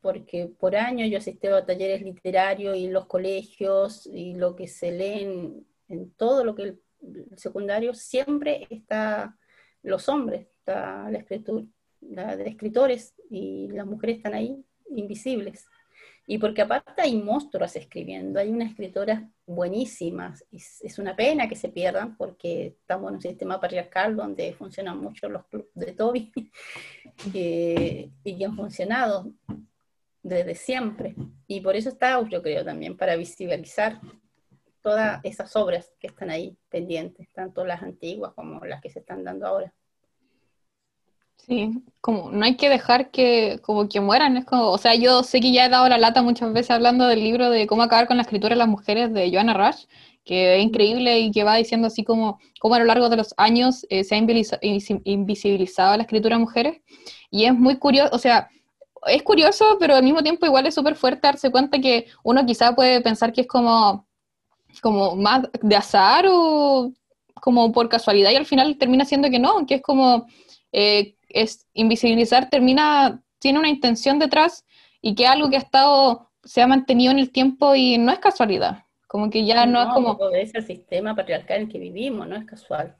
porque 0.00 0.46
por 0.46 0.76
años 0.76 1.10
yo 1.10 1.18
asistí 1.18 1.46
a 1.46 1.66
talleres 1.66 2.00
literarios 2.00 2.74
y 2.74 2.88
los 2.88 3.04
colegios 3.04 4.06
y 4.06 4.32
lo 4.32 4.56
que 4.56 4.66
se 4.66 4.92
lee 4.92 5.66
en, 5.90 6.10
todo 6.12 6.44
lo 6.44 6.54
que 6.54 6.62
el, 6.62 6.80
secundario 7.36 7.94
siempre 7.94 8.66
está 8.68 9.36
los 9.82 10.08
hombres, 10.08 10.46
está 10.58 11.10
la 11.10 11.18
escritura, 11.18 11.64
la 12.02 12.36
de 12.36 12.48
escritores 12.48 13.14
y 13.30 13.68
las 13.68 13.86
mujeres 13.86 14.18
están 14.18 14.34
ahí 14.34 14.62
invisibles. 14.90 15.66
Y 16.26 16.38
porque 16.38 16.62
aparte 16.62 17.02
hay 17.02 17.20
monstruos 17.20 17.74
escribiendo, 17.74 18.38
hay 18.38 18.50
unas 18.50 18.70
escritoras 18.70 19.22
buenísimas. 19.46 20.44
Es, 20.52 20.80
es 20.82 20.98
una 20.98 21.16
pena 21.16 21.48
que 21.48 21.56
se 21.56 21.70
pierdan 21.70 22.16
porque 22.16 22.66
estamos 22.66 23.08
en 23.08 23.14
un 23.16 23.22
sistema 23.22 23.58
patriarcal 23.58 24.14
donde 24.14 24.52
funcionan 24.52 24.98
mucho 24.98 25.28
los 25.28 25.46
clubes 25.46 25.70
de 25.74 25.92
Toby 25.92 26.30
y 27.34 28.38
que 28.38 28.44
han 28.44 28.54
funcionado 28.54 29.32
desde 30.22 30.54
siempre. 30.54 31.14
Y 31.46 31.60
por 31.60 31.76
eso 31.76 31.88
está, 31.88 32.22
yo 32.28 32.42
creo, 32.42 32.64
también 32.64 32.96
para 32.96 33.16
visibilizar 33.16 34.00
todas 34.82 35.20
esas 35.24 35.54
obras 35.56 35.92
que 36.00 36.06
están 36.06 36.30
ahí 36.30 36.56
pendientes, 36.68 37.28
tanto 37.32 37.64
las 37.64 37.82
antiguas 37.82 38.32
como 38.34 38.64
las 38.64 38.80
que 38.80 38.90
se 38.90 39.00
están 39.00 39.24
dando 39.24 39.46
ahora. 39.46 39.72
Sí, 41.46 41.70
como 42.00 42.30
no 42.30 42.44
hay 42.44 42.56
que 42.56 42.68
dejar 42.68 43.10
que 43.10 43.60
como 43.62 43.88
que 43.88 44.00
mueran, 44.00 44.36
es 44.36 44.44
como, 44.44 44.70
o 44.70 44.78
sea, 44.78 44.94
yo 44.94 45.22
sé 45.22 45.40
que 45.40 45.52
ya 45.52 45.66
he 45.66 45.68
dado 45.68 45.88
la 45.88 45.98
lata 45.98 46.22
muchas 46.22 46.52
veces 46.52 46.70
hablando 46.70 47.06
del 47.06 47.20
libro 47.20 47.50
de 47.50 47.66
cómo 47.66 47.82
acabar 47.82 48.06
con 48.06 48.18
la 48.18 48.22
escritura 48.22 48.50
de 48.54 48.58
las 48.58 48.68
mujeres 48.68 49.12
de 49.12 49.30
Joanna 49.32 49.54
Rush, 49.54 49.86
que 50.24 50.56
es 50.56 50.62
increíble 50.62 51.18
y 51.18 51.30
que 51.30 51.44
va 51.44 51.56
diciendo 51.56 51.86
así 51.86 52.04
como 52.04 52.38
cómo 52.60 52.74
a 52.74 52.78
lo 52.78 52.84
largo 52.84 53.08
de 53.08 53.16
los 53.16 53.34
años 53.38 53.86
eh, 53.88 54.04
se 54.04 54.14
ha 54.14 54.18
invisibilizado 55.04 55.96
la 55.96 56.02
escritura 56.02 56.36
de 56.36 56.40
mujeres, 56.40 56.80
y 57.30 57.46
es 57.46 57.54
muy 57.54 57.78
curioso, 57.78 58.14
o 58.14 58.18
sea, 58.18 58.50
es 59.06 59.22
curioso, 59.22 59.78
pero 59.80 59.96
al 59.96 60.02
mismo 60.02 60.22
tiempo 60.22 60.46
igual 60.46 60.66
es 60.66 60.74
súper 60.74 60.94
fuerte 60.94 61.26
darse 61.26 61.50
cuenta 61.50 61.80
que 61.80 62.06
uno 62.22 62.44
quizá 62.44 62.74
puede 62.74 63.00
pensar 63.00 63.32
que 63.32 63.42
es 63.42 63.46
como, 63.46 64.06
como 64.82 65.16
más 65.16 65.48
de 65.62 65.76
azar 65.76 66.26
o 66.28 66.92
como 67.34 67.72
por 67.72 67.88
casualidad 67.88 68.30
y 68.30 68.36
al 68.36 68.46
final 68.46 68.76
termina 68.76 69.04
siendo 69.04 69.30
que 69.30 69.38
no, 69.38 69.66
que 69.66 69.76
es 69.76 69.82
como 69.82 70.26
eh, 70.72 71.14
es 71.28 71.66
invisibilizar 71.74 72.50
termina, 72.50 73.22
tiene 73.38 73.58
una 73.58 73.68
intención 73.68 74.18
detrás 74.18 74.64
y 75.00 75.14
que 75.14 75.26
algo 75.26 75.48
que 75.48 75.56
ha 75.56 75.60
estado, 75.60 76.30
se 76.44 76.62
ha 76.62 76.66
mantenido 76.66 77.12
en 77.12 77.18
el 77.18 77.30
tiempo 77.30 77.74
y 77.74 77.98
no 77.98 78.12
es 78.12 78.18
casualidad. 78.18 78.84
Como 79.06 79.28
que 79.28 79.44
ya 79.44 79.66
no, 79.66 79.82
es 79.82 79.88
como... 79.88 80.18
Es 80.32 80.54
el 80.54 80.64
sistema 80.64 81.16
patriarcal 81.16 81.62
en 81.62 81.68
que 81.68 81.78
vivimos, 81.78 82.28
no 82.28 82.36
es 82.36 82.44
casual. 82.44 82.96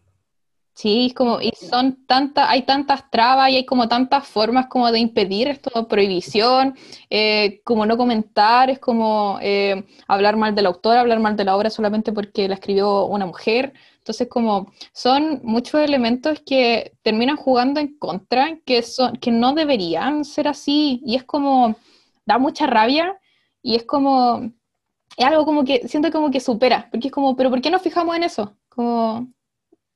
Sí, 0.80 1.08
es 1.08 1.14
como, 1.14 1.42
y 1.42 1.52
son 1.54 2.06
tantas, 2.06 2.48
hay 2.48 2.62
tantas 2.62 3.10
trabas 3.10 3.50
y 3.50 3.56
hay 3.56 3.66
como 3.66 3.86
tantas 3.86 4.26
formas 4.26 4.66
como 4.68 4.90
de 4.90 4.98
impedir 4.98 5.46
esto, 5.48 5.86
prohibición, 5.88 6.74
eh, 7.10 7.60
como 7.64 7.84
no 7.84 7.98
comentar, 7.98 8.70
es 8.70 8.78
como 8.78 9.38
eh, 9.42 9.84
hablar 10.08 10.38
mal 10.38 10.54
del 10.54 10.64
autor, 10.64 10.96
hablar 10.96 11.20
mal 11.20 11.36
de 11.36 11.44
la 11.44 11.54
obra 11.54 11.68
solamente 11.68 12.12
porque 12.12 12.48
la 12.48 12.54
escribió 12.54 13.04
una 13.04 13.26
mujer. 13.26 13.74
Entonces, 13.98 14.26
como 14.28 14.72
son 14.94 15.40
muchos 15.42 15.82
elementos 15.82 16.40
que 16.46 16.96
terminan 17.02 17.36
jugando 17.36 17.78
en 17.78 17.98
contra, 17.98 18.58
que, 18.64 18.82
son, 18.82 19.16
que 19.16 19.30
no 19.30 19.52
deberían 19.52 20.24
ser 20.24 20.48
así, 20.48 21.02
y 21.04 21.14
es 21.16 21.24
como, 21.24 21.76
da 22.24 22.38
mucha 22.38 22.66
rabia, 22.66 23.20
y 23.62 23.76
es 23.76 23.84
como, 23.84 24.50
es 25.16 25.26
algo 25.26 25.44
como 25.44 25.64
que, 25.64 25.86
siento 25.88 26.10
como 26.10 26.30
que 26.30 26.40
supera, 26.40 26.88
porque 26.90 27.08
es 27.08 27.12
como, 27.12 27.36
pero 27.36 27.50
¿por 27.50 27.60
qué 27.60 27.70
nos 27.70 27.82
fijamos 27.82 28.16
en 28.16 28.22
eso? 28.24 28.56
Como 28.70 29.30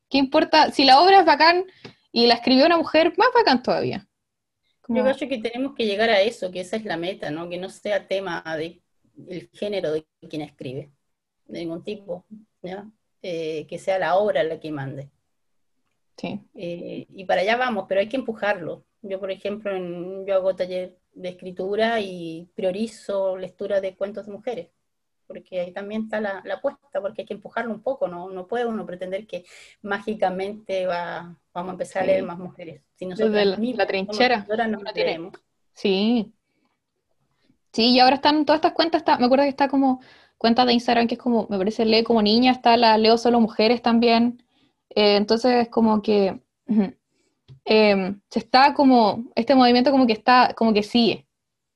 ¿Qué 0.08 0.18
importa? 0.18 0.70
Si 0.70 0.84
la 0.84 1.00
obra 1.00 1.20
es 1.20 1.26
bacán 1.26 1.64
y 2.12 2.26
la 2.26 2.34
escribió 2.34 2.66
una 2.66 2.76
mujer, 2.76 3.12
más 3.16 3.28
bacán 3.34 3.62
todavía. 3.62 4.06
Yo 4.88 5.02
creo 5.02 5.28
que 5.28 5.38
tenemos 5.38 5.74
que 5.74 5.86
llegar 5.86 6.10
a 6.10 6.20
eso, 6.20 6.50
que 6.50 6.60
esa 6.60 6.76
es 6.76 6.84
la 6.84 6.96
meta, 6.96 7.30
¿no? 7.30 7.48
Que 7.48 7.56
no 7.56 7.70
sea 7.70 8.06
tema 8.06 8.42
de 8.56 8.82
el 9.28 9.48
género 9.52 9.92
de 9.92 10.04
quien 10.28 10.42
escribe, 10.42 10.90
de 11.46 11.60
ningún 11.60 11.82
tipo, 11.82 12.26
eh, 13.22 13.66
que 13.66 13.78
sea 13.78 13.98
la 13.98 14.16
obra 14.16 14.42
la 14.44 14.60
que 14.60 14.70
mande. 14.70 15.10
Sí. 16.16 16.40
Eh, 16.54 17.06
y 17.08 17.24
para 17.24 17.40
allá 17.40 17.56
vamos, 17.56 17.86
pero 17.88 18.00
hay 18.00 18.08
que 18.08 18.16
empujarlo. 18.16 18.84
Yo, 19.02 19.18
por 19.18 19.30
ejemplo, 19.30 19.72
yo 20.26 20.34
hago 20.34 20.54
taller 20.54 20.98
de 21.14 21.30
escritura 21.30 22.00
y 22.00 22.48
priorizo 22.54 23.36
lectura 23.36 23.80
de 23.80 23.96
cuentos 23.96 24.26
de 24.26 24.32
mujeres 24.32 24.68
porque 25.26 25.60
ahí 25.60 25.72
también 25.72 26.04
está 26.04 26.20
la, 26.20 26.42
apuesta, 26.52 27.00
porque 27.00 27.22
hay 27.22 27.26
que 27.26 27.34
empujarlo 27.34 27.72
un 27.72 27.82
poco, 27.82 28.08
no, 28.08 28.30
no 28.30 28.46
puede 28.46 28.66
uno 28.66 28.86
pretender 28.86 29.26
que 29.26 29.44
mágicamente 29.82 30.86
va, 30.86 31.36
vamos 31.52 31.70
a 31.70 31.72
empezar 31.72 32.02
a 32.02 32.06
leer 32.06 32.22
más 32.22 32.38
mujeres. 32.38 32.82
Si 32.94 33.06
nosotros 33.06 33.34
la, 33.34 33.56
la 33.56 33.86
trinchera. 33.86 34.46
No 34.48 34.68
no 34.68 35.32
Sí. 35.72 36.32
Sí, 37.72 37.90
y 37.90 37.98
ahora 37.98 38.16
están 38.16 38.44
todas 38.44 38.58
estas 38.58 38.72
cuentas, 38.72 39.00
está, 39.00 39.18
me 39.18 39.24
acuerdo 39.24 39.44
que 39.44 39.50
está 39.50 39.68
como 39.68 40.00
cuenta 40.38 40.64
de 40.64 40.74
Instagram 40.74 41.06
que 41.08 41.14
es 41.14 41.20
como, 41.20 41.46
me 41.48 41.58
parece, 41.58 41.84
lee 41.84 42.04
como 42.04 42.22
niña, 42.22 42.52
está 42.52 42.76
la 42.76 42.96
leo 42.98 43.18
solo 43.18 43.40
mujeres 43.40 43.82
también. 43.82 44.42
Eh, 44.90 45.16
entonces 45.16 45.62
es 45.62 45.68
como 45.68 46.02
que 46.02 46.40
em, 47.64 48.20
se 48.30 48.38
está 48.38 48.74
como, 48.74 49.24
este 49.34 49.54
movimiento 49.54 49.90
como 49.90 50.06
que 50.06 50.12
está, 50.12 50.54
como 50.54 50.72
que 50.72 50.82
sigue. 50.82 51.26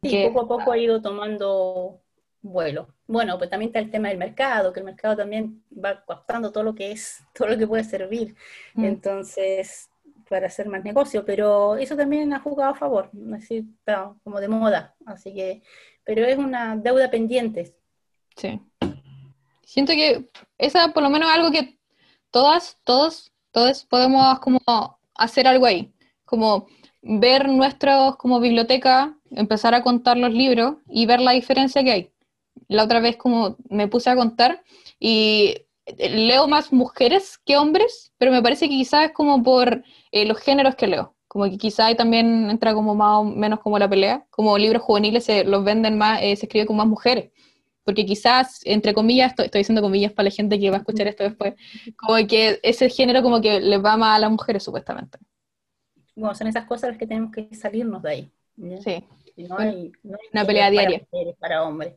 Sí, 0.03 0.29
poco 0.29 0.41
a 0.43 0.49
poco 0.49 0.73
ha 0.73 0.79
ido 0.79 1.03
tomando 1.03 2.01
vuelo. 2.43 2.89
Bueno, 3.09 3.39
pues 3.39 3.49
también 3.49 3.71
está 3.71 3.79
el 3.79 3.91
tema 3.91 4.09
del 4.09 4.19
mercado, 4.19 4.71
que 4.71 4.81
el 4.81 4.87
mercado 4.87 5.17
también 5.17 5.65
va 5.73 6.05
captando 6.07 6.53
todo 6.53 6.63
lo 6.63 6.75
que 6.75 6.93
es, 6.93 7.25
todo 7.35 7.49
lo 7.49 7.59
que 7.59 7.67
puede 7.67 7.83
servir. 7.83 8.37
Mm. 8.75 8.85
Entonces, 8.85 9.89
para 10.29 10.47
hacer 10.47 10.69
más 10.69 10.85
negocio, 10.85 11.25
pero 11.25 11.77
eso 11.77 11.97
también 11.97 12.35
ha 12.35 12.41
jugado 12.41 12.73
a 12.73 12.77
favor, 12.77 13.09
decir, 13.13 13.65
como 14.23 14.41
de 14.41 14.49
moda, 14.49 14.95
así 15.07 15.33
que, 15.33 15.63
pero 16.05 16.27
es 16.27 16.37
una 16.37 16.77
deuda 16.77 17.11
pendiente. 17.11 17.75
Sí. 18.37 18.61
Siento 19.65 19.95
que 19.95 20.27
esa 20.59 20.93
por 20.93 21.03
lo 21.03 21.09
menos 21.09 21.31
algo 21.33 21.51
que 21.51 21.79
todas, 22.31 22.77
todos, 22.85 23.33
todos 23.53 23.87
podemos 23.87 24.39
como 24.41 24.61
hacer 25.15 25.47
algo 25.47 25.65
ahí, 25.65 25.95
como 26.27 26.67
ver 27.01 27.49
nuestros 27.49 28.17
como 28.17 28.39
biblioteca, 28.39 29.17
empezar 29.31 29.75
a 29.75 29.83
contar 29.83 30.19
los 30.19 30.35
libros 30.35 30.77
y 30.87 31.07
ver 31.07 31.21
la 31.21 31.33
diferencia 31.33 31.83
que 31.83 31.93
hay 31.93 32.13
la 32.69 32.85
otra 32.85 33.01
vez 33.01 33.17
como 33.17 33.57
me 33.69 33.89
puse 33.89 34.11
a 34.11 34.17
contar 34.17 34.63
y 34.99 35.55
leo 35.97 36.49
más 36.49 36.73
mujeres 36.73 37.39
que 37.39 37.57
hombres, 37.57 38.13
pero 38.19 38.33
me 38.33 38.43
parece 38.43 38.69
que 38.69 38.77
quizás 38.77 39.07
es 39.07 39.13
como 39.13 39.43
por 39.43 39.83
eh, 40.13 40.27
los 40.27 40.39
géneros 40.39 40.75
que 40.75 40.87
leo. 40.87 41.15
Como 41.29 41.45
que 41.45 41.59
quizás 41.59 41.87
ahí 41.87 41.95
también 41.95 42.51
entra 42.51 42.75
como 42.75 42.95
más 42.95 43.19
o 43.19 43.25
menos 43.25 43.61
como 43.61 43.79
la 43.79 43.89
pelea, 43.89 44.27
como 44.31 44.57
libros 44.57 44.83
juveniles 44.83 45.25
se 45.25 45.45
los 45.45 45.65
venden 45.65 45.99
más, 45.99 46.21
eh, 46.23 46.35
se 46.37 46.47
escribe 46.47 46.67
con 46.67 46.77
más 46.77 46.87
mujeres. 46.87 47.31
Porque 47.85 48.05
quizás, 48.05 48.61
entre 48.65 48.93
comillas, 48.93 49.31
estoy, 49.31 49.47
estoy 49.47 49.61
diciendo 49.61 49.83
comillas 49.83 50.13
para 50.13 50.29
la 50.29 50.35
gente 50.35 50.59
que 50.59 50.71
va 50.71 50.77
a 50.77 50.81
escuchar 50.81 51.07
esto 51.07 51.25
después, 51.25 51.55
como 51.97 52.15
que 52.27 52.61
ese 52.63 52.91
género 52.91 53.23
como 53.23 53.41
que 53.41 53.61
les 53.61 53.83
va 53.83 53.97
más 53.97 54.17
a 54.17 54.21
las 54.21 54.31
mujeres 54.31 54.63
supuestamente. 54.63 55.19
Bueno, 56.15 56.35
son 56.35 56.49
esas 56.49 56.67
cosas 56.67 56.91
las 56.91 56.99
que 56.99 57.07
tenemos 57.07 57.33
que 57.33 57.55
salirnos 57.55 58.03
de 58.03 58.11
ahí. 58.11 58.33
Sí. 58.83 59.05
no 59.37 59.59
hay, 59.59 59.93
una 60.33 60.45
pelea 60.45 60.71
diaria. 60.71 61.07
para 61.39 61.63
hombres. 61.63 61.95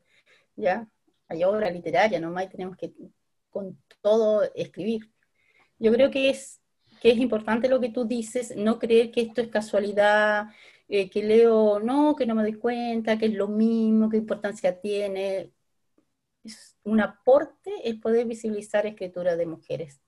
¿Ya? 0.62 0.88
Hay 1.28 1.44
obra 1.44 1.70
literaria, 1.70 2.20
nomás 2.20 2.50
tenemos 2.50 2.78
que 2.78 2.94
con 3.50 3.78
todo 4.02 4.44
escribir. 4.56 5.12
Yo 5.80 5.92
creo 5.92 6.12
que 6.12 6.30
es, 6.30 6.62
que 7.02 7.12
es 7.12 7.18
importante 7.18 7.68
lo 7.68 7.82
que 7.82 7.90
tú 7.90 8.06
dices, 8.06 8.56
no 8.56 8.80
creer 8.80 9.12
que 9.12 9.22
esto 9.22 9.42
es 9.42 9.50
casualidad, 9.50 10.48
eh, 10.88 11.10
que 11.10 11.24
leo, 11.24 11.80
no, 11.80 12.16
que 12.16 12.26
no 12.26 12.36
me 12.36 12.44
doy 12.44 12.54
cuenta, 12.54 13.18
que 13.18 13.26
es 13.28 13.34
lo 13.34 13.48
mismo, 13.48 14.10
qué 14.10 14.18
importancia 14.18 14.80
tiene. 14.80 15.52
Es 16.44 16.78
un 16.84 17.02
aporte 17.02 17.72
el 17.84 18.00
poder 18.00 18.28
visibilizar 18.28 18.86
escritura 18.86 19.36
de 19.36 19.46
mujeres. 19.46 20.02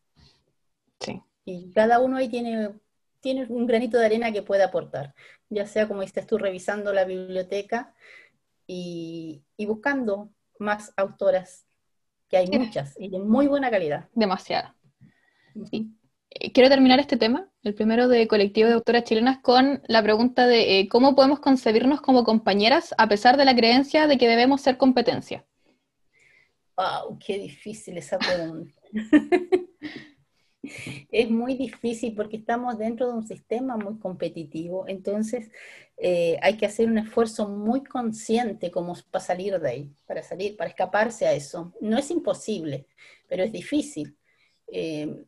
Sí. 0.99 1.21
Y 1.45 1.71
cada 1.71 1.99
uno 1.99 2.17
ahí 2.17 2.29
tiene, 2.29 2.79
tiene 3.19 3.45
un 3.49 3.65
granito 3.65 3.97
de 3.97 4.05
arena 4.05 4.31
que 4.31 4.43
puede 4.43 4.63
aportar, 4.63 5.13
ya 5.49 5.65
sea 5.65 5.87
como 5.87 6.03
estás 6.03 6.27
tú 6.27 6.37
revisando 6.37 6.93
la 6.93 7.05
biblioteca 7.05 7.93
y, 8.67 9.43
buscando 9.65 10.29
más 10.59 10.93
autoras, 10.97 11.65
que 12.29 12.37
hay 12.37 12.47
muchas 12.47 12.95
y 12.99 13.09
de 13.09 13.19
muy 13.19 13.47
buena 13.47 13.69
calidad. 13.69 14.09
Demasiada. 14.13 14.75
Eh, 16.29 16.51
quiero 16.51 16.69
terminar 16.69 16.99
este 16.99 17.17
tema, 17.17 17.49
el 17.63 17.75
primero 17.75 18.07
de 18.07 18.27
colectivo 18.27 18.67
de 18.67 18.75
autoras 18.75 19.03
chilenas, 19.03 19.39
con 19.39 19.81
la 19.87 20.01
pregunta 20.01 20.47
de 20.47 20.79
eh, 20.79 20.89
cómo 20.89 21.15
podemos 21.15 21.39
concebirnos 21.39 22.01
como 22.01 22.23
compañeras 22.23 22.95
a 22.97 23.07
pesar 23.07 23.37
de 23.37 23.45
la 23.45 23.55
creencia 23.55 24.07
de 24.07 24.17
que 24.17 24.27
debemos 24.27 24.61
ser 24.61 24.77
competencia. 24.77 25.45
¡Wow! 26.75 27.19
¡Qué 27.19 27.37
difícil 27.37 27.97
esa 27.97 28.17
pregunta! 28.17 28.73
es 31.11 31.30
muy 31.30 31.55
difícil 31.55 32.16
porque 32.16 32.38
estamos 32.38 32.78
dentro 32.78 33.07
de 33.07 33.14
un 33.14 33.28
sistema 33.28 33.78
muy 33.78 33.99
competitivo, 33.99 34.86
entonces 34.88 35.51
eh, 35.97 36.39
hay 36.41 36.57
que 36.57 36.66
hacer 36.66 36.88
un 36.88 36.97
esfuerzo 36.97 37.47
muy 37.47 37.84
consciente 37.84 38.72
como 38.72 38.95
para 39.11 39.24
salir 39.24 39.59
de 39.59 39.70
ahí, 39.70 39.95
para 40.05 40.24
salir, 40.24 40.57
para 40.57 40.70
escaparse 40.70 41.28
a 41.28 41.34
eso. 41.34 41.74
No 41.82 41.97
es 41.97 42.09
imposible, 42.11 42.88
pero 43.28 43.43
es 43.43 43.51
difícil. 43.51 44.18
Eh, 44.68 45.26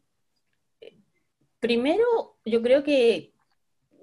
primero, 1.60 2.38
yo 2.46 2.62
creo 2.62 2.84
que 2.84 3.34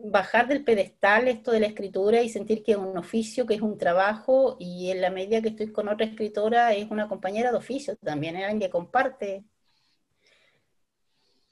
bajar 0.04 0.48
del 0.48 0.64
pedestal 0.64 1.28
esto 1.28 1.52
de 1.52 1.60
la 1.60 1.66
escritura 1.66 2.22
y 2.22 2.28
sentir 2.28 2.62
que 2.62 2.72
es 2.72 2.78
un 2.78 2.96
oficio, 2.98 3.46
que 3.46 3.54
es 3.54 3.60
un 3.60 3.78
trabajo, 3.78 4.56
y 4.58 4.90
en 4.90 5.00
la 5.00 5.10
medida 5.10 5.40
que 5.42 5.50
estoy 5.50 5.72
con 5.72 5.88
otra 5.88 6.06
escritora 6.06 6.74
es 6.74 6.90
una 6.90 7.08
compañera 7.08 7.50
de 7.52 7.58
oficio 7.58 7.96
también, 7.96 8.36
es 8.36 8.44
alguien 8.44 8.60
que 8.60 8.70
comparte 8.70 9.44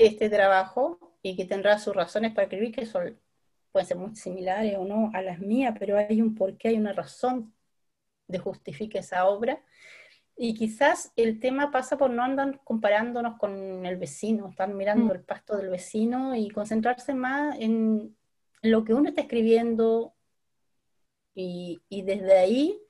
este 0.01 0.30
trabajo 0.30 0.98
y 1.22 1.36
que 1.36 1.44
tendrá 1.44 1.78
sus 1.78 1.94
razones 1.94 2.32
para 2.32 2.44
escribir, 2.44 2.74
que 2.74 2.86
son, 2.86 3.20
pueden 3.70 3.86
ser 3.86 3.98
muy 3.98 4.16
similares 4.16 4.76
o 4.78 4.84
no 4.84 5.11
a 5.14 5.20
las 5.20 5.40
mías, 5.40 5.76
pero 5.78 5.98
hay 5.98 6.22
un 6.22 6.34
porqué, 6.34 6.68
hay 6.68 6.78
una 6.78 6.94
razón 6.94 7.55
de 8.26 8.38
justificar 8.38 9.01
esa 9.01 9.26
obra. 9.26 9.62
Y 10.36 10.55
quizás 10.55 11.12
el 11.16 11.38
tema 11.38 11.70
pasa 11.70 11.98
por 11.98 12.11
no 12.11 12.22
andar 12.22 12.61
comparándonos 12.64 13.36
con 13.38 13.84
el 13.84 13.98
vecino, 13.98 14.48
estar 14.48 14.72
mirando 14.72 15.12
mm. 15.12 15.16
el 15.16 15.22
pasto 15.22 15.57
del 15.59 15.68
vecino 15.68 16.34
y 16.34 16.48
concentrarse 16.48 17.12
más 17.12 17.59
en 17.59 18.16
lo 18.62 18.84
que 18.84 18.94
uno 18.94 19.11
está 19.11 19.20
escribiendo 19.20 20.14
y, 21.34 21.82
y 21.90 22.03
desde 22.03 22.38
ahí 22.38 22.80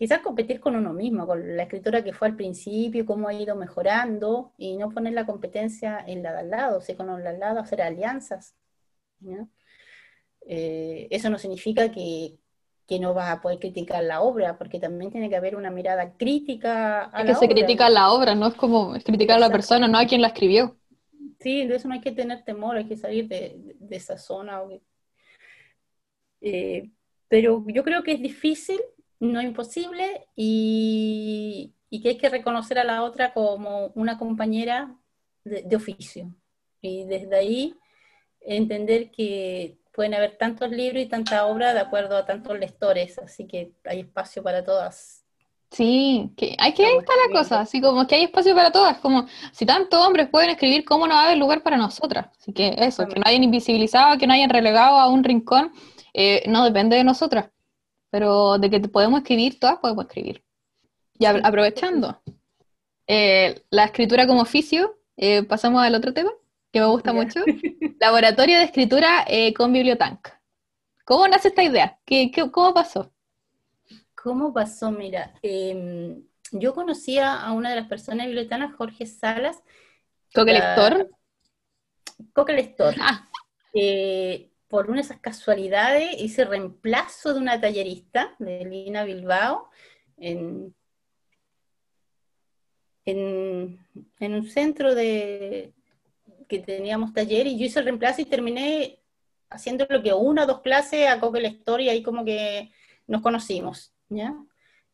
quizás 0.00 0.20
competir 0.20 0.60
con 0.60 0.76
uno 0.76 0.94
mismo, 0.94 1.26
con 1.26 1.58
la 1.58 1.64
escritora 1.64 2.02
que 2.02 2.14
fue 2.14 2.28
al 2.28 2.34
principio, 2.34 3.04
cómo 3.04 3.28
ha 3.28 3.34
ido 3.34 3.54
mejorando 3.54 4.54
y 4.56 4.78
no 4.78 4.88
poner 4.88 5.12
la 5.12 5.26
competencia 5.26 6.02
en 6.06 6.22
la 6.22 6.32
de 6.32 6.38
al 6.38 6.48
lado, 6.48 6.78
o 6.78 6.80
sea, 6.80 6.96
con 6.96 7.08
la 7.08 7.18
de 7.18 7.28
al 7.28 7.38
lado 7.38 7.60
hacer 7.60 7.82
alianzas. 7.82 8.56
Eh, 10.46 11.06
eso 11.10 11.28
no 11.28 11.36
significa 11.36 11.92
que, 11.92 12.38
que, 12.86 12.98
no 12.98 13.12
vas 13.12 13.28
a 13.28 13.42
poder 13.42 13.58
criticar 13.58 14.02
la 14.02 14.22
obra, 14.22 14.56
porque 14.56 14.80
también 14.80 15.10
tiene 15.10 15.28
que 15.28 15.36
haber 15.36 15.54
una 15.54 15.70
mirada 15.70 16.14
crítica 16.16 17.10
a 17.14 17.20
es 17.20 17.26
que 17.26 17.46
se 17.46 17.52
critica 17.52 17.90
la 17.90 18.10
obra, 18.10 18.34
no 18.34 18.46
es 18.46 18.54
como 18.54 18.94
criticar 19.04 19.36
a 19.36 19.40
la 19.40 19.50
persona, 19.50 19.86
no 19.86 19.98
a 19.98 20.06
quien 20.06 20.22
la 20.22 20.28
escribió. 20.28 20.78
Sí, 21.40 21.66
de 21.66 21.76
eso 21.76 21.88
no 21.88 21.92
hay 21.92 22.00
que 22.00 22.12
tener 22.12 22.42
temor, 22.42 22.78
hay 22.78 22.86
que 22.86 22.96
salir 22.96 23.28
de, 23.28 23.76
de 23.78 23.96
esa 23.96 24.16
zona. 24.16 24.62
Eh, 26.40 26.88
pero 27.28 27.62
yo 27.66 27.84
creo 27.84 28.02
que 28.02 28.12
es 28.12 28.22
difícil, 28.22 28.80
no 29.20 29.40
imposible, 29.40 30.26
y, 30.34 31.74
que 32.02 32.10
hay 32.10 32.16
que 32.16 32.28
reconocer 32.28 32.78
a 32.78 32.84
la 32.84 33.02
otra 33.02 33.32
como 33.32 33.92
una 33.94 34.18
compañera 34.18 34.96
de, 35.44 35.76
oficio. 35.76 36.34
Y 36.80 37.04
desde 37.04 37.36
ahí 37.36 37.74
entender 38.40 39.10
que 39.10 39.78
pueden 39.92 40.14
haber 40.14 40.38
tantos 40.38 40.70
libros 40.70 41.02
y 41.02 41.06
tanta 41.06 41.46
obra 41.46 41.74
de 41.74 41.80
acuerdo 41.80 42.16
a 42.16 42.24
tantos 42.24 42.58
lectores, 42.58 43.18
así 43.18 43.46
que 43.46 43.72
hay 43.84 44.00
espacio 44.00 44.42
para 44.42 44.64
todas. 44.64 45.24
Sí, 45.70 46.32
que 46.36 46.56
hay 46.58 46.72
que 46.72 46.84
ahí 46.84 46.96
está 46.96 47.12
la 47.28 47.38
cosa, 47.38 47.60
así 47.60 47.80
como 47.80 48.06
que 48.06 48.16
hay 48.16 48.24
espacio 48.24 48.54
para 48.56 48.72
todas, 48.72 48.98
como 48.98 49.26
si 49.52 49.66
tantos 49.66 50.04
hombres 50.04 50.28
pueden 50.28 50.50
escribir, 50.50 50.84
¿cómo 50.84 51.06
no 51.06 51.14
va 51.14 51.22
a 51.22 51.26
haber 51.26 51.38
lugar 51.38 51.62
para 51.62 51.76
nosotras? 51.76 52.26
Así 52.40 52.52
que 52.52 52.74
eso, 52.78 53.06
que 53.06 53.20
no 53.20 53.26
hayan 53.26 53.44
invisibilizado, 53.44 54.18
que 54.18 54.26
no 54.26 54.32
hayan 54.32 54.50
relegado 54.50 54.98
a 54.98 55.08
un 55.08 55.22
rincón 55.22 55.72
eh, 56.12 56.42
no 56.48 56.64
depende 56.64 56.96
de 56.96 57.04
nosotras, 57.04 57.50
pero 58.10 58.58
de 58.58 58.70
que 58.70 58.80
podemos 58.80 59.20
escribir, 59.20 59.58
todas 59.58 59.78
podemos 59.78 60.04
escribir. 60.04 60.44
Y 61.18 61.26
aprovechando 61.26 62.20
eh, 63.06 63.62
la 63.70 63.84
escritura 63.84 64.26
como 64.26 64.42
oficio, 64.42 64.98
eh, 65.16 65.42
pasamos 65.42 65.82
al 65.82 65.94
otro 65.94 66.12
tema 66.12 66.32
que 66.72 66.80
me 66.80 66.86
gusta 66.86 67.12
mucho, 67.12 67.40
laboratorio 68.00 68.58
de 68.58 68.64
escritura 68.64 69.26
con 69.56 69.72
Bibliotank. 69.72 70.28
¿Cómo 71.04 71.26
nace 71.26 71.48
esta 71.48 71.64
idea? 71.64 71.98
¿Qué, 72.04 72.30
cómo 72.52 72.72
pasó? 72.72 73.12
¿Cómo 74.14 74.52
pasó? 74.52 74.90
Mira, 74.90 75.34
em, 75.42 76.22
yo 76.52 76.74
conocía 76.74 77.34
a 77.34 77.52
una 77.52 77.70
de 77.70 77.76
las 77.76 77.88
personas 77.88 78.26
bibliotanas, 78.26 78.74
Jorge 78.76 79.06
Salas. 79.06 79.62
¿Coque 80.32 80.52
lector? 80.52 81.10
Coque 82.32 82.52
lector. 82.52 82.94
Ah 83.00 83.26
por 84.70 84.88
una 84.88 84.98
de 84.98 85.02
esas 85.02 85.18
casualidades, 85.18 86.14
hice 86.18 86.44
reemplazo 86.44 87.34
de 87.34 87.40
una 87.40 87.60
tallerista 87.60 88.36
de 88.38 88.64
Lina 88.64 89.02
Bilbao 89.02 89.68
en, 90.16 90.72
en, 93.04 93.76
un 94.20 94.44
centro 94.44 94.94
de 94.94 95.74
que 96.48 96.60
teníamos 96.60 97.12
taller 97.12 97.48
y 97.48 97.58
yo 97.58 97.66
hice 97.66 97.82
reemplazo 97.82 98.22
y 98.22 98.26
terminé 98.26 99.00
haciendo 99.48 99.86
lo 99.90 100.04
que 100.04 100.12
una 100.12 100.44
o 100.44 100.46
dos 100.46 100.60
clases 100.60 101.08
a 101.08 101.18
Coque 101.18 101.40
la 101.40 101.48
Historia 101.48 101.90
ahí 101.90 102.04
como 102.04 102.24
que 102.24 102.70
nos 103.08 103.22
conocimos, 103.22 103.92
¿ya? 104.08 104.36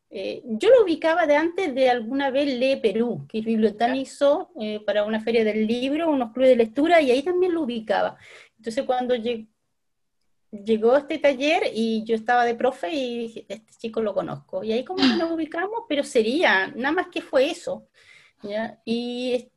Eh, 0.08 0.42
yo 0.46 0.70
lo 0.70 0.84
ubicaba 0.84 1.26
de 1.26 1.36
antes 1.36 1.74
de 1.74 1.90
alguna 1.90 2.30
vez 2.30 2.46
Le 2.58 2.78
Perú, 2.78 3.26
que 3.28 3.42
Bibliotán 3.42 3.96
hizo 3.96 4.50
eh, 4.58 4.80
para 4.86 5.04
una 5.04 5.20
feria 5.20 5.44
del 5.44 5.66
libro, 5.66 6.08
unos 6.08 6.32
clubes 6.32 6.50
de 6.50 6.56
lectura, 6.56 7.02
y 7.02 7.10
ahí 7.10 7.22
también 7.22 7.52
lo 7.52 7.62
ubicaba. 7.62 8.16
Entonces 8.56 8.84
cuando 8.84 9.14
llegué, 9.16 9.48
llegó 10.64 10.96
este 10.96 11.18
taller 11.18 11.64
y 11.74 12.04
yo 12.04 12.14
estaba 12.14 12.44
de 12.44 12.54
profe 12.54 12.92
y 12.92 13.18
dije, 13.18 13.46
este 13.48 13.72
chico 13.78 14.00
lo 14.00 14.14
conozco. 14.14 14.64
Y 14.64 14.72
ahí 14.72 14.84
como 14.84 15.04
nos 15.04 15.30
ubicamos, 15.32 15.84
pero 15.88 16.04
sería, 16.04 16.68
nada 16.68 16.92
más 16.92 17.08
que 17.08 17.20
fue 17.22 17.50
eso. 17.50 17.88
Y, 18.84 19.48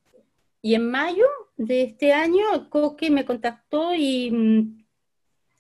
y, 0.62 0.74
en 0.74 0.90
mayo 0.90 1.26
de 1.58 1.84
este 1.84 2.14
año, 2.14 2.70
Coque 2.70 3.12
me 3.12 3.26
contactó 3.26 3.94
y 3.94 4.32
mm, 4.32 4.86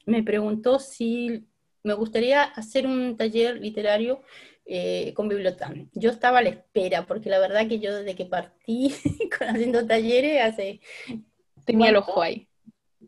me 0.06 0.24
preguntó 0.24 0.80
si 0.80 1.46
me 1.84 1.94
gustaría 1.94 2.44
hacer 2.44 2.88
un 2.88 3.16
taller 3.18 3.60
literario 3.60 4.22
eh, 4.66 5.14
con 5.16 5.28
biblioteca. 5.28 5.74
Yo 5.94 6.12
estaba 6.12 6.40
a 6.40 6.42
la 6.42 6.50
espera, 6.50 7.06
porque 7.06 7.30
la 7.30 7.40
verdad 7.40 7.68
que 7.68 7.80
yo 7.80 7.96
desde 7.96 8.16
que 8.16 8.26
partí 8.26 8.94
haciendo 9.40 9.86
talleres 9.86 10.44
hace... 10.44 10.80
Tenía 11.66 11.90
el 11.90 11.98
ojo 11.98 12.22
ahí. 12.22 12.48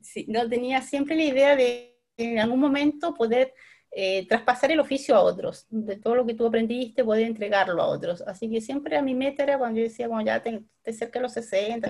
Sí, 0.02 0.26
no, 0.28 0.48
tenía 0.48 0.82
siempre 0.82 1.16
la 1.16 1.24
idea 1.24 1.56
de 1.56 1.91
en 2.24 2.40
algún 2.40 2.60
momento 2.60 3.14
poder 3.14 3.54
eh, 3.94 4.26
traspasar 4.28 4.72
el 4.72 4.80
oficio 4.80 5.16
a 5.16 5.22
otros, 5.22 5.66
de 5.70 5.98
todo 5.98 6.16
lo 6.16 6.26
que 6.26 6.34
tú 6.34 6.48
aprendiste, 6.48 7.04
poder 7.04 7.28
entregarlo 7.28 7.82
a 7.82 7.88
otros. 7.88 8.22
Así 8.22 8.50
que 8.50 8.62
siempre 8.62 8.96
a 8.96 9.02
mi 9.02 9.14
meta 9.14 9.44
era 9.44 9.58
cuando 9.58 9.80
yo 9.80 9.84
decía, 9.84 10.08
bueno, 10.08 10.24
ya 10.24 10.42
te, 10.42 10.64
cerca 10.94 11.20
de 11.20 11.24
los 11.24 11.34
60, 11.34 11.90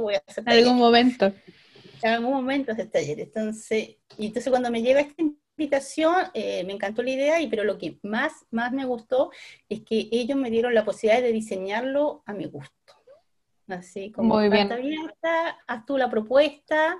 voy 0.00 0.14
a 0.14 0.22
hacer 0.26 0.42
En 0.44 0.52
algún 0.52 0.78
momento. 0.78 1.32
En 2.02 2.10
algún 2.10 2.32
momento 2.32 2.72
hacer 2.72 2.90
taller. 2.90 3.20
Entonces, 3.20 3.96
y 4.18 4.26
entonces 4.26 4.50
cuando 4.50 4.70
me 4.72 4.82
llega 4.82 5.00
esta 5.00 5.22
invitación, 5.22 6.14
eh, 6.34 6.64
me 6.64 6.72
encantó 6.72 7.04
la 7.04 7.10
idea, 7.10 7.40
y, 7.40 7.46
pero 7.46 7.62
lo 7.62 7.78
que 7.78 7.98
más, 8.02 8.32
más 8.50 8.72
me 8.72 8.84
gustó 8.84 9.30
es 9.68 9.82
que 9.82 10.08
ellos 10.10 10.36
me 10.36 10.50
dieron 10.50 10.74
la 10.74 10.84
posibilidad 10.84 11.22
de 11.22 11.32
diseñarlo 11.32 12.24
a 12.26 12.32
mi 12.32 12.46
gusto. 12.46 12.72
Así 13.68 14.10
como 14.10 14.34
Muy 14.34 14.48
bien. 14.48 14.70
abierta, 14.72 15.58
haz 15.66 15.86
tú 15.86 15.96
la 15.96 16.10
propuesta, 16.10 16.98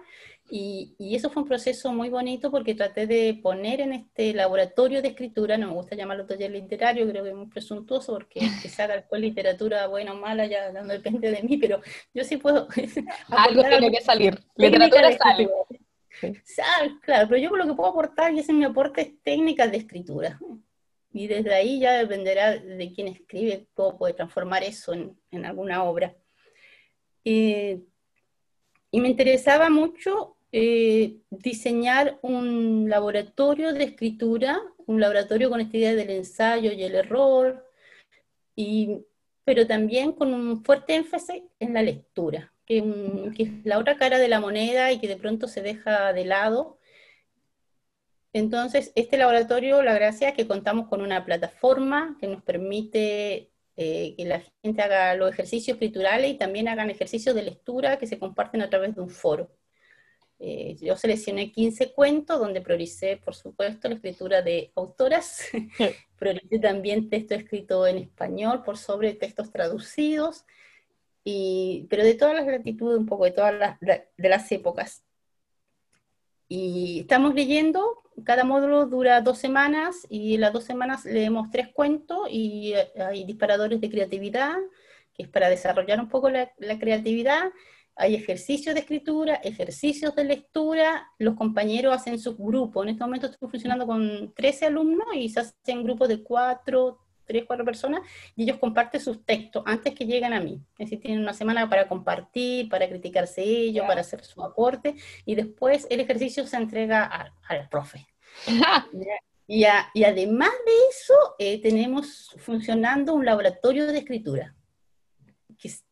y, 0.55 1.16
eso 1.16 1.30
fue 1.30 1.42
un 1.42 1.48
proceso 1.48 1.94
muy 1.94 2.11
bonito 2.11 2.50
porque 2.50 2.74
traté 2.74 3.07
de 3.07 3.40
poner 3.42 3.80
en 3.80 3.94
este 3.94 4.34
laboratorio 4.34 5.00
de 5.00 5.09
escritura, 5.09 5.57
no 5.57 5.68
me 5.68 5.72
gusta 5.72 5.96
llamarlo 5.96 6.26
taller 6.26 6.50
literario, 6.50 7.09
creo 7.09 7.24
que 7.24 7.30
es 7.30 7.34
muy 7.34 7.46
presuntuoso 7.46 8.12
porque 8.12 8.40
que 8.62 8.68
se 8.68 8.82
haga 8.82 8.96
después 8.96 9.22
literatura 9.22 9.86
buena 9.86 10.12
o 10.12 10.16
mala 10.16 10.44
ya 10.44 10.70
no 10.70 10.84
depende 10.84 11.30
de 11.30 11.42
mí, 11.42 11.57
pero 11.57 11.80
yo 12.12 12.22
sí 12.22 12.36
puedo... 12.36 12.68
algo 13.28 13.62
tiene 13.62 13.90
que 13.90 14.03
salir, 14.03 14.38
literatura 14.57 15.16
sale. 15.16 15.48
Claro, 17.00 17.28
pero 17.28 17.40
yo 17.40 17.57
lo 17.57 17.66
que 17.66 17.72
puedo 17.72 17.88
aportar, 17.88 18.34
y 18.34 18.40
ese 18.40 18.53
es 18.53 18.59
mi 18.59 18.64
aporte, 18.64 19.00
es 19.00 19.22
técnicas 19.22 19.70
de 19.70 19.78
escritura. 19.78 20.38
Y 21.14 21.28
desde 21.28 21.55
ahí 21.55 21.80
ya 21.80 21.92
dependerá 21.92 22.59
de 22.59 22.92
quién 22.94 23.09
escribe, 23.09 23.68
cómo 23.72 23.96
puede 23.96 24.12
transformar 24.12 24.62
eso 24.64 24.92
en, 24.92 25.18
en 25.30 25.46
alguna 25.46 25.82
obra. 25.82 26.14
Eh, 27.24 27.80
y 28.90 29.00
me 29.00 29.09
interesaba 29.09 29.70
mucho 29.70 30.36
eh, 30.53 31.16
diseñar 31.30 32.18
un 32.22 32.88
laboratorio 32.88 33.72
de 33.72 33.84
escritura, 33.84 34.61
un 34.86 35.00
laboratorio 35.00 35.50
con 35.50 35.61
esta 35.61 35.76
idea 35.76 35.94
del 35.94 36.11
ensayo 36.11 36.72
y 36.72 36.82
el 36.82 36.94
error, 36.94 37.66
pero 39.44 39.66
también 39.66 40.12
con 40.12 40.32
un 40.34 40.64
fuerte 40.64 40.94
énfasis 40.94 41.42
en 41.59 41.74
la 41.74 41.82
lectura, 41.82 42.53
que, 42.66 42.82
que, 43.36 43.42
es 43.44 43.50
la 43.64 43.78
otra 43.78 43.96
cara 43.96 44.18
de 44.18 44.28
la 44.28 44.40
moneda 44.40 44.92
y 44.92 45.00
que 45.00 45.09
de 45.09 45.16
pronto 45.16 45.48
se 45.48 45.62
deja 45.62 46.12
de 46.12 46.24
lado. 46.26 46.78
Entonces, 48.34 48.92
este 48.94 49.18
laboratorio, 49.18 49.82
la 49.82 49.94
gracia 49.94 50.30
es 50.30 50.34
que 50.34 50.46
contamos 50.46 50.88
con 50.88 51.03
una 51.03 51.24
plataforma 51.24 52.16
que 52.20 52.26
nos 52.28 52.42
permite 52.42 53.50
eh, 53.76 54.14
que 54.16 54.24
la 54.26 54.42
gente 54.62 54.82
haga 54.82 55.14
los 55.16 55.32
ejercicios 55.32 55.76
escriturales 55.76 56.30
y 56.30 56.38
también 56.38 56.68
hagan 56.68 56.90
ejercicios 56.90 57.34
de 57.34 57.42
lectura 57.42 57.98
que 57.98 58.07
se 58.07 58.18
comparten 58.18 58.62
a 58.62 58.70
través 58.70 58.94
de 58.94 59.00
un 59.00 59.09
foro. 59.11 59.50
Eh, 60.45 60.76
yo 60.80 60.97
seleccioné 60.97 61.53
15 61.53 61.93
cuentos 61.93 62.40
donde 62.40 62.61
prioricé, 62.61 63.16
por 63.16 63.36
supuesto, 63.36 63.88
la 63.88 63.95
escritura 63.95 64.43
de 64.43 64.72
autoras, 64.74 65.49
prioricé 66.18 66.59
también 66.59 67.09
texto 67.09 67.34
escrito 67.34 67.86
en 67.86 67.99
español 67.99 68.62
por 68.64 68.76
sobre 68.76 69.14
textos 69.14 69.53
traducidos, 69.53 70.45
y, 71.22 71.86
pero 71.88 72.03
de 72.03 72.14
todas 72.14 72.34
las 72.34 72.47
latitudes, 72.47 72.99
un 72.99 73.07
poco 73.07 73.24
de 73.24 73.30
todas 73.30 73.55
las, 73.55 73.78
de 73.80 74.28
las 74.28 74.51
épocas. 74.51 75.05
Y 76.49 77.01
estamos 77.03 77.34
leyendo 77.34 78.03
cada 78.24 78.45
módulo 78.45 78.86
dura 78.86 79.20
dos 79.20 79.38
semanas 79.38 80.07
y 80.09 80.34
en 80.34 80.40
las 80.43 80.53
dos 80.53 80.64
semanas 80.64 81.05
leemos 81.05 81.51
tres 81.51 81.68
cuentos 81.72 82.28
y 82.30 82.74
hay 82.74 83.24
disparadores 83.24 83.80
de 83.80 83.90
creatividad, 83.90 84.57
que 85.14 85.24
es 85.24 85.28
para 85.28 85.49
desarrollar 85.49 86.01
un 86.01 86.09
poco 86.09 86.30
la, 86.30 86.51
creatividad, 86.78 87.51
hay 87.95 88.14
ejercicios 88.14 88.74
de 88.74 88.80
escritura, 88.80 89.34
ejercicios 89.36 90.14
de 90.14 90.24
lectura, 90.24 91.11
los 91.18 91.34
compañeros 91.34 91.95
hacen 91.95 92.18
sus 92.18 92.36
grupos. 92.38 92.84
En 92.84 92.90
este 92.90 93.05
momento 93.05 93.26
estoy 93.26 93.49
funcionando 93.49 93.86
con 93.86 94.32
13 94.34 94.66
alumnos 94.66 95.07
y 95.14 95.28
se 95.28 95.40
hacen 95.40 95.84
grupos 95.84 96.09
de 96.09 96.22
4, 96.22 96.99
3, 97.26 97.45
4 97.47 97.64
personas 97.64 98.01
y 98.34 98.45
ellos 98.45 98.59
comparten 98.59 99.01
sus 99.01 99.24
textos 99.24 99.62
antes 99.66 99.95
que 99.95 100.07
lleguen 100.07 100.32
a 100.32 100.40
mí. 100.40 100.62
Es 100.78 100.86
decir, 100.86 101.01
tienen 101.01 101.20
una 101.20 101.34
semana 101.34 101.68
para 101.68 101.86
compartir, 101.86 102.68
para 102.70 102.88
criticarse 102.88 103.43
ellos, 103.43 103.86
para 103.86 104.01
hacer 104.01 104.24
su 104.24 104.43
aporte 104.43 104.95
y 105.26 105.34
después 105.34 105.86
el 105.90 106.01
ejercicio 106.01 106.47
se 106.47 106.57
entrega 106.57 107.05
al, 107.47 107.68
profe. 107.68 108.07
y, 109.47 109.64
y, 109.95 110.05
además 110.05 110.51
de 110.64 110.72
eso, 110.90 111.14
eh, 111.38 111.61
tenemos 111.61 112.34
funcionando 112.38 113.12
un 113.12 113.26
laboratorio 113.26 113.86
de 113.86 113.99
escritura, 113.99 114.57
que 115.59 115.68
es 115.68 115.84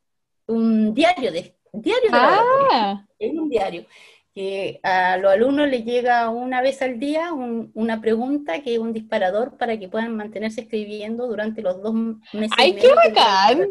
un 0.47 0.95
diario 0.95 1.31
de 1.31 1.60
diario 1.73 2.11
de 2.11 2.17
ah. 2.17 3.07
Es 3.19 3.33
un 3.33 3.49
diario 3.49 3.87
que 4.35 4.79
a 4.83 5.17
los 5.17 5.33
alumnos 5.33 5.69
les 5.69 5.85
llega 5.85 6.29
una 6.31 6.63
vez 6.63 6.83
al 6.83 7.01
día 7.01 7.33
una 7.33 8.01
pregunta 8.01 8.63
que 8.63 8.75
es 8.75 8.79
un 8.79 8.93
disparador 8.93 9.57
para 9.57 9.79
que 9.79 9.89
puedan 9.89 10.17
mantenerse 10.17 10.63
escribiendo 10.63 11.27
durante 11.27 11.63
los 11.63 11.83
dos 11.83 11.95
meses. 12.33 12.53
¡Ay, 12.57 12.75
qué 12.75 12.95
bacán! 12.95 13.71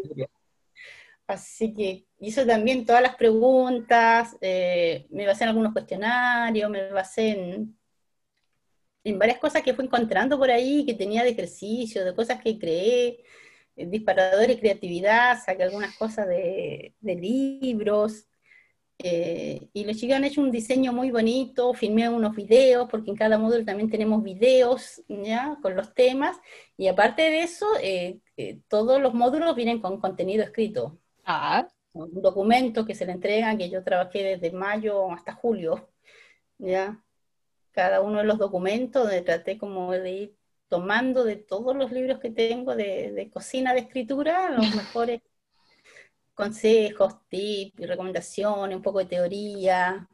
Así 1.26 1.72
que 1.72 2.06
hizo 2.18 2.44
también 2.44 2.84
todas 2.84 3.02
las 3.02 3.14
preguntas, 3.14 4.36
eh, 4.40 5.06
me 5.10 5.26
basé 5.26 5.44
en 5.44 5.50
algunos 5.50 5.72
cuestionarios, 5.72 6.68
me 6.68 6.90
basé 6.90 7.30
en, 7.30 7.78
en 9.04 9.18
varias 9.18 9.38
cosas 9.38 9.62
que 9.62 9.72
fui 9.72 9.84
encontrando 9.84 10.38
por 10.38 10.50
ahí, 10.50 10.84
que 10.84 10.94
tenía 10.94 11.22
de 11.22 11.30
ejercicio, 11.30 12.04
de 12.04 12.14
cosas 12.14 12.42
que 12.42 12.58
creé, 12.58 13.22
disparador 13.76 14.50
y 14.50 14.58
creatividad, 14.58 15.38
saqué 15.44 15.62
algunas 15.62 15.96
cosas 15.96 16.26
de, 16.28 16.94
libros, 17.02 18.26
eh, 18.98 19.68
y 19.72 19.84
los 19.84 19.96
chicos 19.96 20.16
han 20.16 20.24
hecho 20.24 20.42
un 20.42 20.50
diseño 20.50 20.92
muy 20.92 21.10
bonito, 21.10 21.72
filmé 21.72 22.08
unos 22.08 22.36
videos, 22.36 22.88
porque 22.90 23.10
en 23.10 23.16
cada 23.16 23.38
módulo 23.38 23.64
también 23.64 23.88
tenemos 23.88 24.22
videos 24.22 25.02
¿ya? 25.08 25.58
con 25.62 25.74
los 25.74 25.94
temas, 25.94 26.36
y 26.76 26.88
aparte 26.88 27.22
de 27.22 27.42
eso, 27.42 27.66
eh, 27.82 28.20
todos 28.68 29.00
los 29.00 29.14
módulos 29.14 29.56
vienen 29.56 29.80
con 29.80 30.00
contenido 30.00 30.44
escrito. 30.44 30.98
Ah. 31.24 31.66
Un 31.92 32.22
documento 32.22 32.84
que 32.84 32.94
se 32.94 33.06
le 33.06 33.12
entregan, 33.12 33.58
que 33.58 33.70
yo 33.70 33.82
trabajé 33.82 34.22
desde 34.22 34.52
mayo 34.52 35.10
hasta 35.10 35.34
julio, 35.34 35.90
¿ya? 36.58 37.02
Cada 37.72 38.00
uno 38.00 38.18
de 38.18 38.24
los 38.24 38.38
documentos, 38.38 39.04
donde 39.04 39.22
traté 39.22 39.58
como 39.58 39.90
de 39.92 40.10
ir 40.10 40.39
tomando 40.70 41.24
de 41.24 41.34
todos 41.34 41.76
los 41.76 41.90
libros 41.90 42.20
que 42.20 42.30
tengo 42.30 42.76
de, 42.76 43.28
cocina, 43.34 43.74
de 43.74 43.80
escritura, 43.80 44.50
los 44.50 44.60
mejores 44.74 45.20
consejos, 46.32 47.16
tips, 47.28 47.86
recomendaciones, 47.86 48.76
un 48.76 48.82
poco 48.82 49.00
de 49.00 49.06
teoría. 49.06 50.08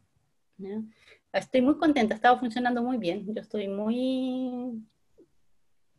Estoy 1.33 1.61
muy 1.61 1.77
contenta, 1.77 2.15
ha 2.15 2.17
estado 2.17 2.39
funcionando 2.39 2.83
muy 2.83 2.97
bien. 2.97 3.33
Yo 3.33 3.41
estoy 3.41 3.69
muy... 3.69 4.83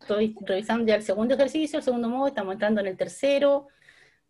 Estoy 0.02 0.36
revisando 0.42 0.86
ya 0.86 0.96
el 0.96 1.04
segundo 1.04 1.36
ejercicio, 1.36 1.78
el 1.78 1.86
segundo 1.86 2.10
modo, 2.10 2.28
estamos 2.28 2.54
entrando 2.54 2.82
en 2.82 2.88
el 2.88 2.98
tercero 2.98 3.68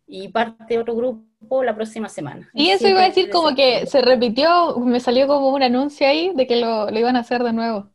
y 0.06 0.28
parte 0.28 0.78
otro 0.78 0.94
grupo 0.94 1.62
la 1.62 1.74
próxima 1.74 2.08
semana. 2.08 2.50
Y 2.52 2.70
eso 2.70 2.88
iba 2.88 3.02
a 3.02 3.08
decir 3.08 3.30
como 3.30 3.54
que 3.54 3.86
se 3.86 4.00
repitió, 4.00 4.78
me 4.78 5.00
salió 5.00 5.26
como 5.26 5.50
un 5.50 5.62
anuncio 5.62 6.06
ahí 6.06 6.32
de 6.34 6.46
que 6.46 6.56
lo, 6.56 6.90
lo 6.90 6.98
iban 6.98 7.16
a 7.16 7.20
hacer 7.20 7.42
de 7.42 7.52
nuevo. 7.52 7.90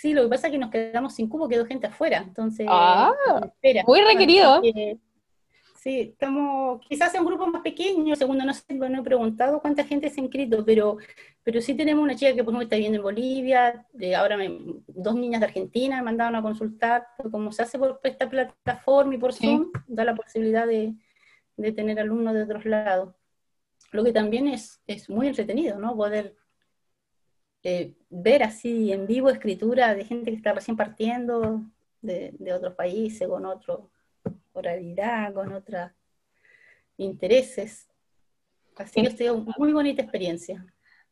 Sí, 0.00 0.14
lo 0.14 0.22
que 0.22 0.28
pasa 0.28 0.46
es 0.46 0.52
que 0.52 0.58
nos 0.58 0.70
quedamos 0.70 1.12
sin 1.16 1.28
cubo, 1.28 1.48
quedó 1.48 1.66
gente 1.66 1.88
afuera, 1.88 2.18
entonces... 2.18 2.68
Ah, 2.70 3.12
muy 3.84 4.00
requerido. 4.00 4.62
sí, 5.74 6.00
estamos, 6.12 6.80
quizás 6.88 7.12
en 7.16 7.22
un 7.22 7.26
grupo 7.26 7.48
más 7.48 7.62
pequeño, 7.62 8.14
segundo 8.14 8.44
no 8.44 8.54
sé, 8.54 8.62
no 8.74 9.00
he 9.00 9.02
preguntado 9.02 9.60
cuánta 9.60 9.82
gente 9.82 10.08
se 10.08 10.20
ha 10.20 10.22
inscrito, 10.22 10.64
pero, 10.64 10.98
pero 11.42 11.60
sí 11.60 11.74
tenemos 11.74 12.04
una 12.04 12.14
chica 12.14 12.32
que 12.32 12.44
por 12.44 12.52
ejemplo 12.52 12.62
está 12.62 12.76
viviendo 12.76 12.98
en 12.98 13.02
Bolivia, 13.02 13.86
ahora 14.16 14.36
dos 14.86 15.16
niñas 15.16 15.40
de 15.40 15.46
Argentina 15.46 15.96
me 15.96 16.02
mandaron 16.02 16.36
a 16.36 16.42
consultar, 16.42 17.04
como 17.32 17.50
se 17.50 17.62
hace 17.64 17.76
por 17.76 17.98
esta 18.04 18.30
plataforma 18.30 19.16
y 19.16 19.18
por 19.18 19.32
Zoom, 19.32 19.72
da 19.88 20.04
la 20.04 20.14
posibilidad 20.14 20.64
de, 20.64 20.94
de 21.56 21.72
tener 21.72 21.98
alumnos 21.98 22.34
de 22.34 22.44
otros 22.44 22.64
lados. 22.66 23.16
Lo 23.90 24.04
que 24.04 24.12
también 24.12 24.46
es, 24.46 24.80
es 24.86 25.10
muy 25.10 25.26
entretenido, 25.26 25.76
¿no? 25.76 25.96
Poder 25.96 26.36
eh, 27.62 27.94
ver 28.08 28.42
así 28.42 28.92
en 28.92 29.06
vivo 29.06 29.30
escritura 29.30 29.94
de 29.94 30.04
gente 30.04 30.30
que 30.30 30.36
está 30.36 30.52
recién 30.52 30.76
partiendo 30.76 31.62
de, 32.00 32.52
otros 32.54 32.74
países, 32.74 33.26
con 33.26 33.44
otra 33.46 33.78
oralidad, 34.52 35.32
con 35.34 35.52
otros 35.52 35.90
intereses. 36.96 37.88
Así 38.76 39.02
que 39.02 39.28
ha 39.28 39.32
una 39.32 39.54
muy 39.58 39.72
bonita 39.72 40.02
experiencia. 40.02 40.64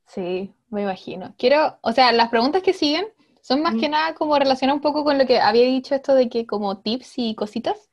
Sí, 0.06 0.54
me 0.70 0.82
imagino. 0.82 1.34
Quiero, 1.36 1.78
o 1.80 1.92
sea, 1.92 2.12
las 2.12 2.28
preguntas 2.28 2.62
que 2.62 2.72
siguen 2.72 3.06
son 3.40 3.62
más 3.62 3.74
que 3.76 3.88
nada 3.88 4.14
como 4.14 4.38
relacionadas 4.38 4.78
un 4.78 4.82
poco 4.82 5.04
con 5.04 5.18
lo 5.18 5.26
que 5.26 5.38
había 5.38 5.64
dicho 5.64 5.94
esto 5.94 6.14
de 6.14 6.28
que 6.28 6.46
como 6.46 6.78
tips 6.78 7.14
y 7.16 7.34
cositas. 7.34 7.90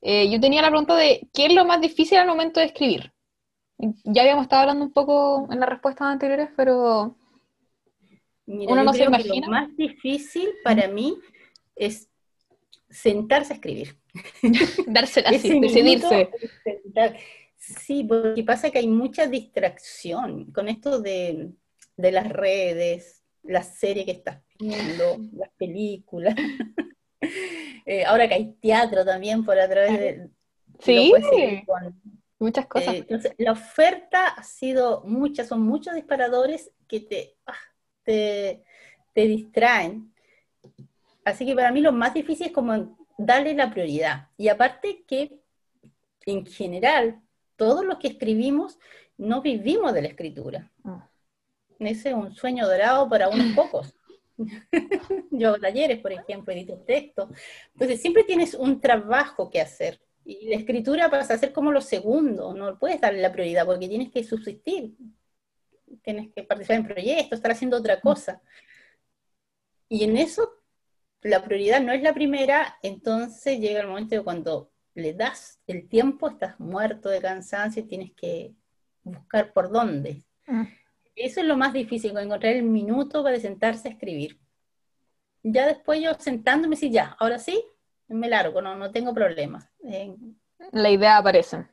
Eh, 0.00 0.30
yo 0.30 0.40
tenía 0.40 0.62
la 0.62 0.68
pregunta 0.68 0.96
de, 0.96 1.28
¿qué 1.32 1.46
es 1.46 1.54
lo 1.54 1.64
más 1.64 1.80
difícil 1.80 2.18
al 2.18 2.26
momento 2.26 2.58
de 2.58 2.66
escribir? 2.66 3.12
Ya 3.78 4.22
habíamos 4.22 4.44
estado 4.44 4.62
hablando 4.62 4.84
un 4.84 4.92
poco 4.92 5.48
en 5.50 5.60
las 5.60 5.68
respuestas 5.68 6.08
anteriores, 6.08 6.50
pero 6.56 7.16
uno 8.68 8.84
no 8.84 8.92
se 8.92 9.04
imagina. 9.04 9.46
lo 9.46 9.52
más 9.52 9.76
difícil 9.76 10.50
para 10.64 10.88
mí 10.88 11.18
es 11.76 12.08
sentarse 12.90 13.52
a 13.52 13.56
escribir. 13.56 13.96
Dársela 14.86 15.30
así, 15.30 15.60
decidirse. 15.60 16.30
Sí, 17.56 18.02
porque 18.02 18.42
pasa 18.42 18.70
que 18.70 18.78
hay 18.78 18.88
mucha 18.88 19.26
distracción 19.28 20.50
con 20.52 20.68
esto 20.68 21.00
de, 21.00 21.52
las 21.96 22.28
redes, 22.28 23.22
la 23.44 23.62
serie 23.62 24.04
que 24.04 24.10
estás 24.12 24.42
viendo, 24.58 25.18
las 25.32 25.50
películas. 25.56 26.34
Eh, 27.84 28.04
ahora 28.04 28.28
que 28.28 28.34
hay 28.34 28.52
teatro 28.60 29.04
también 29.04 29.44
por 29.44 29.58
a 29.58 29.68
través 29.68 29.98
de... 29.98 30.30
Sí, 30.78 31.12
muchas 32.38 32.66
cosas. 32.66 32.94
Eh, 32.94 32.98
entonces, 32.98 33.34
la 33.38 33.52
oferta 33.52 34.28
ha 34.28 34.42
sido 34.44 35.02
muchas, 35.04 35.48
son 35.48 35.62
muchos 35.62 35.92
disparadores 35.94 36.70
que 36.86 37.00
te... 37.00 37.34
Ah, 37.44 37.54
te, 38.04 38.62
distraen. 39.14 40.12
Así 41.24 41.46
que 41.46 41.54
para 41.54 41.72
mí 41.72 41.80
lo 41.80 41.92
más 41.92 42.14
difícil 42.14 42.46
es 42.46 42.52
como 42.52 42.96
darle 43.18 43.54
la 43.54 43.70
prioridad. 43.70 44.28
Y 44.36 44.48
aparte 44.48 45.04
que 45.06 45.40
en 46.26 46.46
general, 46.46 47.20
todos 47.56 47.84
los 47.84 47.98
que 47.98 48.08
escribimos 48.08 48.78
no 49.16 49.42
vivimos 49.42 49.92
de 49.92 50.02
la 50.02 50.08
escritura. 50.08 50.70
Ah. 50.84 51.08
Ese 51.78 52.10
es 52.10 52.14
un 52.14 52.34
sueño 52.34 52.66
dorado 52.66 53.08
para 53.08 53.28
unos 53.28 53.52
pocos. 53.56 53.94
Yo 55.30 55.48
hago 55.48 55.58
talleres, 55.58 55.98
por 56.00 56.12
ejemplo, 56.12 56.52
edito 56.52 56.78
texto. 56.78 57.28
Entonces 57.72 58.00
siempre 58.00 58.24
tienes 58.24 58.54
un 58.54 58.80
trabajo 58.80 59.50
que 59.50 59.60
hacer. 59.60 60.00
Y 60.24 60.48
la 60.48 60.56
escritura 60.56 61.10
pasa 61.10 61.34
a 61.34 61.38
ser 61.38 61.52
como 61.52 61.72
lo 61.72 61.80
segundo, 61.80 62.54
no 62.54 62.78
puedes 62.78 63.00
darle 63.00 63.20
la 63.20 63.32
prioridad 63.32 63.66
porque 63.66 63.88
tienes 63.88 64.12
que 64.12 64.22
subsistir 64.22 64.94
tienes 65.98 66.32
que 66.34 66.42
participar 66.42 66.76
en 66.76 66.86
proyectos, 66.86 67.38
estar 67.38 67.50
haciendo 67.50 67.76
otra 67.76 68.00
cosa. 68.00 68.40
Y 69.88 70.04
en 70.04 70.16
eso 70.16 70.62
la 71.22 71.42
prioridad 71.42 71.80
no 71.80 71.92
es 71.92 72.02
la 72.02 72.14
primera, 72.14 72.78
entonces 72.82 73.60
llega 73.60 73.80
el 73.80 73.86
momento 73.86 74.14
de 74.14 74.22
cuando 74.22 74.72
le 74.94 75.14
das 75.14 75.60
el 75.66 75.88
tiempo, 75.88 76.28
estás 76.28 76.58
muerto 76.58 77.08
de 77.08 77.20
cansancio 77.20 77.82
y 77.82 77.86
tienes 77.86 78.12
que 78.12 78.54
buscar 79.02 79.52
por 79.52 79.70
dónde. 79.70 80.22
Ah. 80.46 80.66
Eso 81.14 81.40
es 81.40 81.46
lo 81.46 81.56
más 81.56 81.72
difícil, 81.72 82.16
encontrar 82.16 82.54
el 82.54 82.64
minuto 82.64 83.22
para 83.22 83.38
sentarse 83.38 83.88
a 83.88 83.92
escribir. 83.92 84.40
Ya 85.42 85.66
después 85.66 86.00
yo 86.00 86.14
sentándome, 86.14 86.76
sí, 86.76 86.90
ya, 86.90 87.16
ahora 87.18 87.38
sí, 87.38 87.62
me 88.08 88.28
largo, 88.28 88.60
no, 88.60 88.76
no 88.76 88.90
tengo 88.90 89.14
problemas. 89.14 89.68
la 90.72 90.90
idea 90.90 91.18
aparece. 91.18 91.66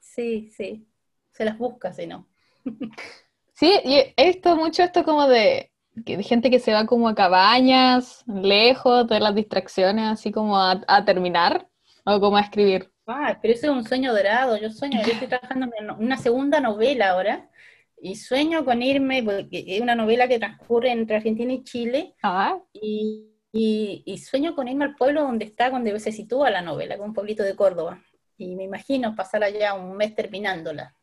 Sí, 0.00 0.50
sí, 0.50 0.86
se 1.30 1.44
las 1.44 1.58
busca, 1.58 1.92
si 1.92 2.06
no. 2.06 2.28
Sí, 3.58 3.74
y 3.84 4.14
he 4.16 4.26
visto 4.26 4.54
mucho 4.54 4.84
esto 4.84 5.02
como 5.02 5.26
de, 5.26 5.72
gente 6.20 6.48
que 6.48 6.60
se 6.60 6.72
va 6.72 6.86
como 6.86 7.08
a 7.08 7.16
cabañas, 7.16 8.22
lejos 8.28 9.08
de 9.08 9.18
las 9.18 9.34
distracciones, 9.34 10.04
así 10.06 10.30
como 10.30 10.56
a, 10.56 11.04
terminar 11.04 11.68
o 12.04 12.20
como 12.20 12.36
a 12.36 12.42
escribir. 12.42 12.92
Ah, 13.08 13.36
pero 13.42 13.54
eso 13.54 13.66
es 13.66 13.72
un 13.72 13.84
sueño 13.84 14.12
dorado. 14.12 14.56
Yo 14.58 14.70
sueño, 14.70 15.02
yo 15.02 15.10
estoy 15.10 15.26
trabajando 15.26 15.68
en 15.76 15.90
una 15.90 16.16
segunda 16.18 16.60
novela 16.60 17.10
ahora 17.10 17.50
y 18.00 18.14
sueño 18.14 18.64
con 18.64 18.80
irme, 18.80 19.24
porque 19.24 19.64
es 19.66 19.80
una 19.80 19.96
novela 19.96 20.28
que 20.28 20.38
transcurre 20.38 20.92
entre 20.92 21.16
Argentina 21.16 21.52
y 21.52 21.64
Chile. 21.64 22.14
Ah. 22.22 22.60
Y, 22.72 23.26
y, 23.50 24.18
sueño 24.18 24.54
con 24.54 24.68
irme 24.68 24.84
al 24.84 24.94
pueblo 24.94 25.22
donde 25.22 25.46
está, 25.46 25.68
donde 25.70 25.98
se 25.98 26.12
sitúa 26.12 26.50
la 26.50 26.62
novela, 26.62 26.96
con 26.96 27.08
un 27.08 27.14
pueblito 27.14 27.42
de 27.42 27.56
Córdoba. 27.56 28.04
Y 28.36 28.54
me 28.54 28.62
imagino 28.62 29.16
pasar 29.16 29.42
allá 29.42 29.74
un 29.74 29.96
mes 29.96 30.14
terminándola 30.14 30.94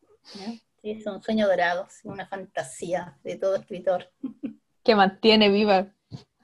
es 0.92 1.06
un 1.06 1.22
sueño 1.22 1.46
dorado, 1.46 1.88
una 2.04 2.26
fantasía 2.26 3.18
de 3.24 3.36
todo 3.36 3.56
escritor. 3.56 4.10
Que 4.84 4.94
mantiene 4.94 5.48
viva 5.48 5.92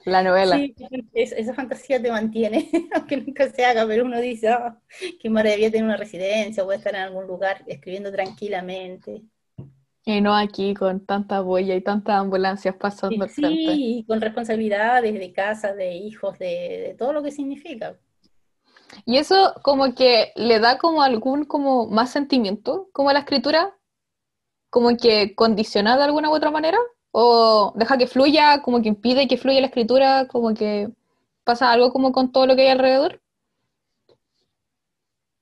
la 0.05 0.21
novela. 0.21 0.57
Sí, 0.57 0.75
esa 1.13 1.53
fantasía 1.53 2.01
te 2.01 2.11
mantiene, 2.11 2.69
aunque 2.93 3.17
nunca 3.17 3.49
se 3.49 3.63
haga, 3.65 3.85
pero 3.87 4.05
uno 4.05 4.19
dice, 4.19 4.53
oh, 4.53 4.75
qué 5.21 5.29
maravilla 5.29 5.71
tener 5.71 5.85
una 5.85 5.97
residencia, 5.97 6.63
o 6.63 6.71
estar 6.71 6.93
en 6.95 7.01
algún 7.01 7.27
lugar 7.27 7.63
escribiendo 7.67 8.11
tranquilamente. 8.11 9.23
Y 10.05 10.19
no 10.19 10.35
aquí 10.35 10.73
con 10.73 11.05
tanta 11.05 11.41
huella 11.41 11.75
y 11.75 11.81
tantas 11.81 12.15
ambulancias 12.15 12.75
pasando 12.75 13.25
sí, 13.29 13.41
Sí, 13.41 14.05
con 14.05 14.19
responsabilidades 14.19 15.13
de 15.13 15.31
casa, 15.31 15.73
de 15.73 15.93
hijos, 15.93 16.37
de, 16.39 16.87
de, 16.87 16.95
todo 16.97 17.13
lo 17.13 17.23
que 17.23 17.31
significa. 17.31 17.95
Y 19.05 19.17
eso 19.17 19.53
como 19.63 19.95
que 19.95 20.33
le 20.35 20.59
da 20.59 20.77
como 20.77 21.01
algún 21.01 21.45
como 21.45 21.87
más 21.87 22.11
sentimiento, 22.11 22.89
como 22.91 23.09
a 23.09 23.13
la 23.13 23.19
escritura, 23.19 23.73
como 24.73 24.97
que 24.97 25.35
condiciona 25.35 25.95
de 25.97 26.03
alguna 26.03 26.31
u 26.31 26.33
otra 26.33 26.49
manera, 26.49 26.79
o 27.11 27.73
deja 27.75 27.95
que 27.95 28.07
fluya, 28.07 28.63
como 28.63 28.81
que 28.81 28.87
impide 28.89 29.27
que 29.27 29.37
fluya 29.37 29.61
la 29.61 29.67
escritura, 29.67 30.27
como 30.27 30.55
que 30.55 30.89
pasa 31.43 31.71
algo 31.71 31.93
como 31.93 32.11
con 32.11 32.31
todo 32.31 32.47
lo 32.47 32.55
que 32.55 32.63
hay 32.63 32.69
alrededor. 32.69 33.21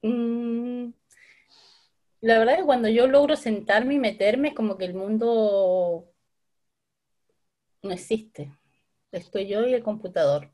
Mm, 0.02 0.90
la 2.20 2.40
verdad 2.40 2.56
es 2.56 2.60
que 2.60 2.66
cuando 2.66 2.90
yo 2.90 3.08
logro 3.08 3.38
sentarme 3.38 3.94
y 3.94 4.00
meterme, 4.00 4.50
es 4.50 4.54
como 4.54 4.78
que 4.78 4.84
el 4.84 4.96
mundo 4.96 6.04
no 7.84 7.92
existe. 7.92 8.52
Estoy 9.14 9.48
yo 9.48 9.66
y 9.66 9.74
el 9.74 9.82
computador. 9.82 10.52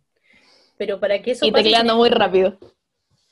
Pero 0.77 0.99
para 0.99 1.19
que 1.23 1.31
eso 1.31 1.47
Y 1.47 1.51
tecleando 1.51 1.95
muy 1.95 2.09
rápido. 2.09 2.59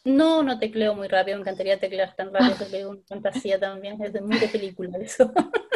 No, 0.06 0.44
no 0.44 0.60
tecleo 0.60 0.94
muy 0.94 1.08
rápido, 1.08 1.38
me 1.38 1.42
encantaría 1.42 1.80
teclear 1.80 2.16
tan 2.16 2.32
rápido, 2.32 2.68
es 2.72 2.86
una 2.86 3.02
fantasía 3.08 3.60
también, 3.60 4.00
es 4.02 4.14
de 4.14 4.22
muy 4.22 4.38
de 4.40 4.48
película 4.48 4.98
eso. 5.00 5.32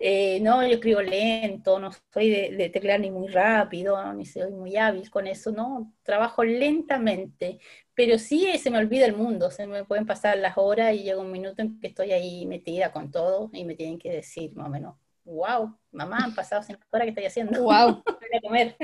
Eh, 0.00 0.40
no, 0.40 0.66
yo 0.66 0.74
escribo 0.74 1.00
lento, 1.00 1.78
no 1.78 1.90
soy 2.12 2.28
de, 2.28 2.68
teclear 2.70 2.98
ni 2.98 3.10
muy 3.10 3.28
rápido, 3.28 4.12
ni 4.14 4.26
soy 4.26 4.50
muy 4.50 4.76
hábil 4.76 5.08
con 5.10 5.26
eso, 5.26 5.52
no, 5.52 5.94
trabajo 6.02 6.42
lentamente, 6.44 7.58
pero 7.94 8.18
sí 8.18 8.46
se 8.58 8.70
me 8.70 8.78
olvida 8.78 9.06
el 9.06 9.14
mundo, 9.14 9.50
se 9.50 9.66
me 9.66 9.84
pueden 9.84 10.06
pasar 10.06 10.38
las 10.38 10.54
horas 10.56 10.94
y 10.94 11.04
llega 11.04 11.20
un 11.20 11.30
minuto 11.30 11.62
en 11.62 11.78
que 11.78 11.86
estoy 11.86 12.12
ahí 12.12 12.44
metida 12.46 12.90
con 12.90 13.10
todo 13.10 13.50
y 13.52 13.64
me 13.64 13.76
tienen 13.76 13.98
que 13.98 14.10
decir 14.10 14.52
más 14.54 14.66
o 14.66 14.70
menos, 14.70 14.96
wow, 15.24 15.78
mamá, 15.92 16.18
han 16.24 16.34
pasado 16.34 16.62
cinco 16.62 16.82
horas 16.90 17.04
que 17.06 17.10
estoy 17.10 17.26
haciendo. 17.26 17.62
Wow. 17.62 18.02
Voy 18.06 18.36
a 18.36 18.40
comer. 18.42 18.76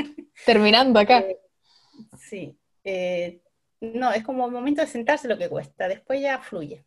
Terminando 0.44 1.00
acá. 1.00 1.20
Eh, 1.20 1.38
sí. 2.18 2.56
Eh, 2.84 3.42
no, 3.80 4.12
es 4.12 4.22
como 4.24 4.46
el 4.46 4.52
momento 4.52 4.82
de 4.82 4.86
sentarse 4.86 5.28
lo 5.28 5.38
que 5.38 5.48
cuesta, 5.48 5.88
después 5.88 6.20
ya 6.20 6.38
fluye. 6.38 6.84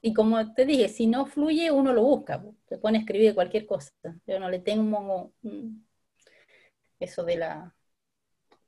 Y 0.00 0.14
como 0.14 0.54
te 0.54 0.64
dije, 0.64 0.88
si 0.88 1.06
no 1.06 1.26
fluye, 1.26 1.70
uno 1.70 1.92
lo 1.92 2.02
busca, 2.02 2.42
se 2.68 2.78
pone 2.78 2.98
a 2.98 3.00
escribir 3.00 3.34
cualquier 3.34 3.66
cosa. 3.66 3.92
Yo 4.26 4.38
no 4.38 4.48
le 4.48 4.60
tengo 4.60 5.32
eso 7.00 7.24
de 7.24 7.36
la, 7.36 7.74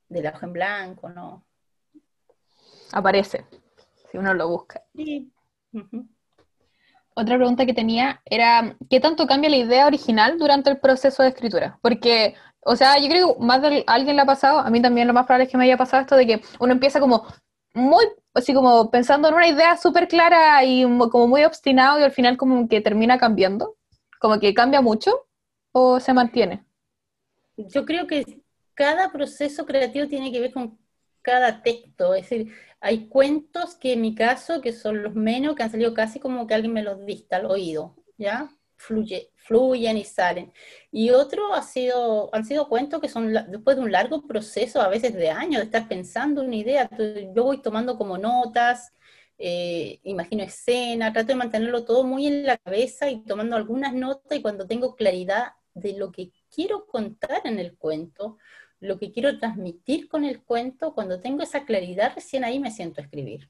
de 0.07 0.21
la 0.21 0.31
hoja 0.31 0.45
en 0.45 0.53
blanco, 0.53 1.09
no. 1.09 1.45
Aparece, 2.91 3.45
si 4.11 4.17
uno 4.17 4.33
lo 4.33 4.49
busca. 4.49 4.83
Sí. 4.95 5.31
Otra 7.13 7.35
pregunta 7.35 7.65
que 7.65 7.73
tenía 7.73 8.21
era, 8.25 8.77
¿qué 8.89 8.99
tanto 8.99 9.27
cambia 9.27 9.49
la 9.49 9.57
idea 9.57 9.87
original 9.87 10.37
durante 10.37 10.69
el 10.69 10.79
proceso 10.79 11.21
de 11.21 11.29
escritura? 11.29 11.77
Porque, 11.81 12.35
o 12.61 12.75
sea, 12.75 12.97
yo 12.99 13.07
creo 13.07 13.37
que 13.37 13.43
más 13.43 13.61
de 13.61 13.83
alguien 13.87 14.15
le 14.15 14.21
ha 14.21 14.25
pasado, 14.25 14.59
a 14.59 14.69
mí 14.69 14.81
también 14.81 15.07
lo 15.07 15.13
más 15.13 15.25
probable 15.25 15.45
es 15.45 15.51
que 15.51 15.57
me 15.57 15.65
haya 15.65 15.77
pasado 15.77 16.01
esto 16.01 16.15
de 16.15 16.27
que 16.27 16.41
uno 16.59 16.73
empieza 16.73 16.99
como 16.99 17.25
muy, 17.73 18.05
así 18.33 18.53
como 18.53 18.89
pensando 18.91 19.27
en 19.27 19.35
una 19.35 19.47
idea 19.47 19.77
súper 19.77 20.07
clara 20.07 20.63
y 20.63 20.83
como 20.83 21.27
muy 21.27 21.43
obstinado 21.43 21.99
y 21.99 22.03
al 22.03 22.11
final 22.11 22.37
como 22.37 22.67
que 22.67 22.81
termina 22.81 23.17
cambiando, 23.17 23.75
como 24.19 24.39
que 24.39 24.53
cambia 24.53 24.81
mucho 24.81 25.27
o 25.71 25.99
se 25.99 26.13
mantiene. 26.13 26.65
Yo 27.57 27.85
creo 27.85 28.07
que 28.07 28.41
cada 28.73 29.11
proceso 29.11 29.65
creativo 29.65 30.07
tiene 30.07 30.31
que 30.31 30.39
ver 30.39 30.53
con 30.53 30.77
cada 31.21 31.61
texto, 31.61 32.13
es 32.15 32.29
decir, 32.29 32.53
hay 32.79 33.07
cuentos 33.07 33.75
que 33.75 33.93
en 33.93 34.01
mi 34.01 34.15
caso, 34.15 34.61
que 34.61 34.71
son 34.71 35.03
los 35.03 35.13
menos, 35.13 35.55
que 35.55 35.63
han 35.63 35.71
salido 35.71 35.93
casi 35.93 36.19
como 36.19 36.47
que 36.47 36.53
alguien 36.53 36.73
me 36.73 36.83
los 36.83 37.05
dista 37.05 37.37
al 37.37 37.45
oído, 37.47 37.95
¿ya? 38.17 38.49
Fluye, 38.81 39.29
fluyen 39.35 39.97
y 39.97 40.05
salen. 40.05 40.53
Y 40.89 41.09
otro 41.09 41.53
ha 41.53 41.61
sido, 41.61 42.33
han 42.33 42.45
sido 42.45 42.69
cuentos 42.69 43.01
que 43.01 43.09
son 43.09 43.33
después 43.33 43.75
de 43.75 43.83
un 43.83 43.91
largo 43.91 44.25
proceso, 44.25 44.81
a 44.81 44.87
veces 44.87 45.13
de 45.13 45.29
años, 45.29 45.59
de 45.59 45.65
estar 45.65 45.89
pensando 45.89 46.41
una 46.41 46.55
idea. 46.55 46.89
Yo 47.35 47.43
voy 47.43 47.61
tomando 47.61 47.97
como 47.97 48.17
notas, 48.17 48.93
eh, 49.37 49.99
imagino 50.03 50.43
escena, 50.43 51.11
trato 51.11 51.27
de 51.27 51.35
mantenerlo 51.35 51.83
todo 51.83 52.05
muy 52.05 52.27
en 52.27 52.45
la 52.45 52.57
cabeza 52.57 53.09
y 53.09 53.23
tomando 53.25 53.57
algunas 53.57 53.93
notas 53.93 54.37
y 54.37 54.41
cuando 54.41 54.65
tengo 54.65 54.95
claridad 54.95 55.53
de 55.73 55.97
lo 55.97 56.11
que 56.11 56.31
quiero 56.49 56.85
contar 56.87 57.41
en 57.43 57.59
el 57.59 57.75
cuento, 57.75 58.37
lo 58.79 58.97
que 58.97 59.11
quiero 59.11 59.37
transmitir 59.39 60.07
con 60.07 60.23
el 60.23 60.41
cuento, 60.41 60.93
cuando 60.93 61.19
tengo 61.19 61.43
esa 61.43 61.65
claridad, 61.65 62.13
recién 62.15 62.45
ahí 62.45 62.59
me 62.59 62.71
siento 62.71 63.01
a 63.01 63.03
escribir. 63.03 63.49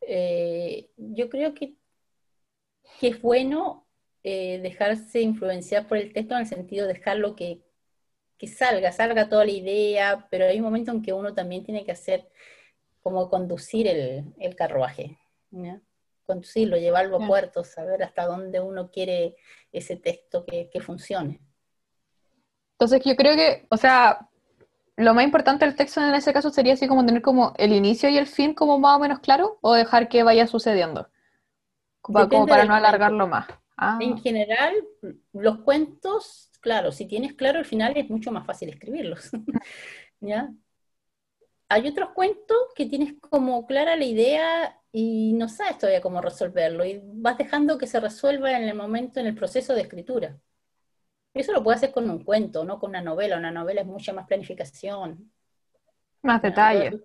Eh, 0.00 0.90
yo 0.96 1.28
creo 1.28 1.54
que, 1.54 1.76
que 3.04 3.10
es 3.10 3.20
bueno 3.20 3.86
eh, 4.22 4.60
dejarse 4.62 5.20
influenciar 5.20 5.86
por 5.86 5.98
el 5.98 6.14
texto 6.14 6.32
en 6.32 6.40
el 6.40 6.46
sentido 6.46 6.86
de 6.86 6.94
dejarlo 6.94 7.36
que, 7.36 7.60
que 8.38 8.46
salga, 8.46 8.92
salga 8.92 9.28
toda 9.28 9.44
la 9.44 9.50
idea, 9.50 10.26
pero 10.30 10.46
hay 10.46 10.56
un 10.56 10.64
momento 10.64 10.90
en 10.90 11.02
que 11.02 11.12
uno 11.12 11.34
también 11.34 11.66
tiene 11.66 11.84
que 11.84 11.92
hacer 11.92 12.26
como 13.02 13.28
conducir 13.28 13.88
el, 13.88 14.24
el 14.38 14.56
carruaje, 14.56 15.18
conducirlo, 16.24 16.78
llevarlo 16.78 17.22
a 17.22 17.26
puerto, 17.26 17.62
saber 17.62 18.02
hasta 18.02 18.24
dónde 18.24 18.58
uno 18.58 18.90
quiere 18.90 19.36
ese 19.70 19.96
texto 19.96 20.46
que, 20.46 20.70
que 20.70 20.80
funcione. 20.80 21.42
Entonces 22.78 23.02
yo 23.04 23.14
creo 23.16 23.36
que, 23.36 23.66
o 23.68 23.76
sea, 23.76 24.30
lo 24.96 25.12
más 25.12 25.24
importante 25.24 25.66
del 25.66 25.76
texto 25.76 26.00
en 26.00 26.14
ese 26.14 26.32
caso 26.32 26.48
sería 26.48 26.72
así 26.72 26.88
como 26.88 27.04
tener 27.04 27.20
como 27.20 27.52
el 27.58 27.74
inicio 27.74 28.08
y 28.08 28.16
el 28.16 28.26
fin 28.26 28.54
como 28.54 28.78
más 28.78 28.96
o 28.96 29.00
menos 29.00 29.18
claro 29.18 29.58
o 29.60 29.74
dejar 29.74 30.08
que 30.08 30.22
vaya 30.22 30.46
sucediendo, 30.46 31.10
como, 32.12 32.46
para 32.46 32.64
no 32.64 32.74
alargarlo 32.74 33.26
más. 33.26 33.46
Ah. 33.76 33.98
En 34.00 34.18
general, 34.18 34.74
los 35.32 35.58
cuentos, 35.60 36.50
claro, 36.60 36.92
si 36.92 37.06
tienes 37.06 37.32
claro 37.32 37.58
el 37.58 37.64
final 37.64 37.96
es 37.96 38.10
mucho 38.10 38.30
más 38.30 38.44
fácil 38.44 38.68
escribirlos. 38.68 39.30
¿Ya? 40.20 40.50
Hay 41.68 41.88
otros 41.88 42.10
cuentos 42.10 42.58
que 42.74 42.86
tienes 42.86 43.14
como 43.20 43.66
clara 43.66 43.96
la 43.96 44.04
idea 44.04 44.78
y 44.92 45.32
no 45.32 45.48
sabes 45.48 45.78
todavía 45.78 46.02
cómo 46.02 46.20
resolverlo 46.20 46.84
y 46.84 47.00
vas 47.02 47.38
dejando 47.38 47.78
que 47.78 47.86
se 47.86 47.98
resuelva 48.00 48.52
en 48.52 48.64
el 48.64 48.74
momento, 48.74 49.18
en 49.18 49.26
el 49.26 49.34
proceso 49.34 49.74
de 49.74 49.80
escritura. 49.80 50.38
Eso 51.32 51.52
lo 51.52 51.64
puede 51.64 51.76
hacer 51.76 51.90
con 51.90 52.08
un 52.08 52.22
cuento, 52.22 52.64
no 52.64 52.78
con 52.78 52.90
una 52.90 53.00
novela. 53.00 53.38
Una 53.38 53.50
novela 53.50 53.80
es 53.80 53.86
mucha 53.86 54.12
más 54.12 54.26
planificación. 54.26 55.32
Más 56.22 56.42
detalle. 56.42 57.00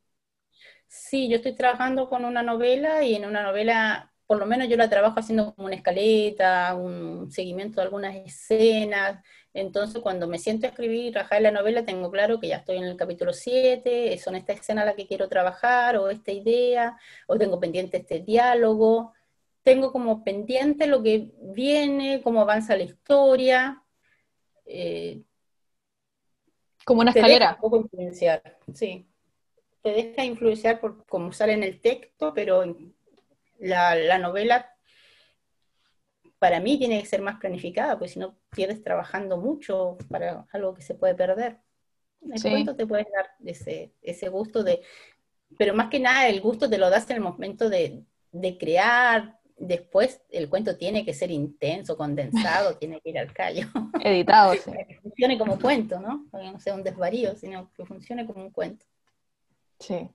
Sí, 0.88 1.30
yo 1.30 1.38
estoy 1.38 1.56
trabajando 1.56 2.10
con 2.10 2.26
una 2.26 2.44
novela 2.44 3.04
y 3.04 3.16
en 3.16 3.26
una 3.26 3.44
novela, 3.44 4.12
por 4.30 4.38
lo 4.38 4.46
menos 4.46 4.68
yo 4.70 4.78
la 4.78 4.92
trabajo 4.92 5.20
haciendo 5.20 5.56
como 5.56 5.66
una 5.66 5.76
escaleta, 5.76 6.76
un 6.76 7.32
seguimiento 7.32 7.78
de 7.78 7.86
algunas 7.86 8.16
escenas. 8.16 9.24
Entonces, 9.56 10.04
cuando 10.04 10.28
me 10.28 10.38
siento 10.38 10.68
a 10.68 10.70
escribir 10.70 11.06
y 11.06 11.12
trabajar 11.12 11.42
la 11.42 11.50
novela, 11.50 11.84
tengo 11.84 12.12
claro 12.12 12.40
que 12.40 12.50
ya 12.50 12.58
estoy 12.58 12.78
en 12.78 12.84
el 12.84 12.96
capítulo 12.96 13.34
7, 13.34 14.16
son 14.20 14.36
esta 14.36 14.54
escena 14.54 14.86
la 14.86 14.94
que 14.94 15.08
quiero 15.08 15.28
trabajar, 15.30 15.98
o 15.98 16.12
esta 16.12 16.32
idea, 16.32 16.96
o 17.26 17.40
tengo 17.40 17.60
pendiente 17.60 17.98
este 17.98 18.20
diálogo. 18.20 19.14
Tengo 19.64 19.92
como 19.92 20.24
pendiente 20.24 20.86
lo 20.86 21.02
que 21.02 21.32
viene, 21.42 22.22
cómo 22.22 22.42
avanza 22.42 22.78
la 22.78 22.84
historia, 22.84 23.82
eh, 24.68 25.24
como 26.86 27.02
una 27.02 27.10
escalera. 27.10 27.56
un 27.56 27.62
poco 27.62 27.78
influenciar, 27.78 28.60
sí. 28.76 29.08
Te 29.82 29.90
deja 29.90 30.24
influenciar 30.24 30.80
por 30.80 31.04
cómo 31.08 31.32
sale 31.32 31.54
en 31.54 31.64
el 31.64 31.82
texto, 31.82 32.32
pero 32.32 32.64
la, 33.60 33.96
la 33.96 34.18
novela 34.18 34.76
para 36.40 36.62
mí 36.62 36.78
tiene 36.78 37.00
que 37.02 37.06
ser 37.06 37.22
más 37.22 37.38
planificada, 37.40 38.00
porque 38.00 38.14
si 38.14 38.20
no 38.20 38.38
pierdes 38.50 38.82
trabajando 38.82 39.38
mucho 39.38 39.98
para 40.10 40.48
algo 40.52 40.74
que 40.74 40.82
se 40.82 40.96
puede 40.96 41.14
perder. 41.14 41.58
El 42.22 42.42
cuento 42.42 42.76
te 42.76 42.88
puedes 42.88 43.08
dar 43.14 43.30
ese, 43.46 43.94
ese 44.02 44.30
gusto 44.30 44.64
de, 44.64 44.82
pero 45.58 45.74
más 45.74 45.90
que 45.90 46.00
nada 46.00 46.28
el 46.28 46.42
gusto 46.42 46.70
te 46.70 46.78
lo 46.78 46.90
das 46.90 47.10
en 47.10 47.18
el 47.18 47.22
momento 47.22 47.70
de, 47.70 48.04
de 48.32 48.58
crear, 48.58 49.40
después 49.58 50.22
el 50.30 50.50
cuento 50.50 50.78
tiene 50.78 51.06
que 51.06 51.14
ser 51.14 51.32
intenso, 51.32 51.98
condensado, 51.98 52.78
tiene 52.80 53.00
que 53.02 53.10
ir 53.10 53.20
al 53.20 53.34
callo. 53.34 53.68
Editado, 54.02 54.54
sí. 54.54 54.60
Para 54.70 54.86
que 54.86 55.00
funcione 55.00 55.38
como 55.38 55.60
cuento, 55.60 56.00
¿no? 56.00 56.26
Para 56.32 56.46
que 56.46 56.52
no 56.52 56.60
sea 56.60 56.74
un 56.74 56.84
desvarío, 56.84 57.36
sino 57.36 57.72
que 57.74 57.86
funcione 57.86 58.26
como 58.26 58.44
un 58.44 58.52
cuento. 58.52 58.86
Sí, 59.80 60.10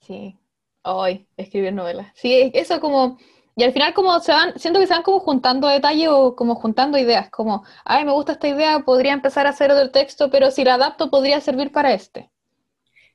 sí. 0.00 0.38
Hoy, 0.84 1.26
escribir 1.36 1.72
novelas. 1.72 2.08
Sí, 2.14 2.50
eso 2.54 2.80
como... 2.80 3.18
Y 3.54 3.64
al 3.64 3.72
final 3.72 3.92
como 3.92 4.18
se 4.20 4.32
van, 4.32 4.58
siento 4.58 4.80
que 4.80 4.86
se 4.86 4.94
van 4.94 5.02
como 5.02 5.20
juntando 5.20 5.68
detalles 5.68 6.08
o 6.10 6.34
como 6.34 6.54
juntando 6.54 6.96
ideas, 6.96 7.28
como, 7.28 7.64
ay, 7.84 8.04
me 8.06 8.12
gusta 8.12 8.32
esta 8.32 8.48
idea, 8.48 8.78
podría 8.80 9.12
empezar 9.12 9.46
a 9.46 9.50
hacer 9.50 9.70
otro 9.70 9.90
texto, 9.90 10.30
pero 10.30 10.50
si 10.50 10.64
la 10.64 10.74
adapto 10.74 11.10
podría 11.10 11.38
servir 11.42 11.70
para 11.70 11.92
este. 11.92 12.30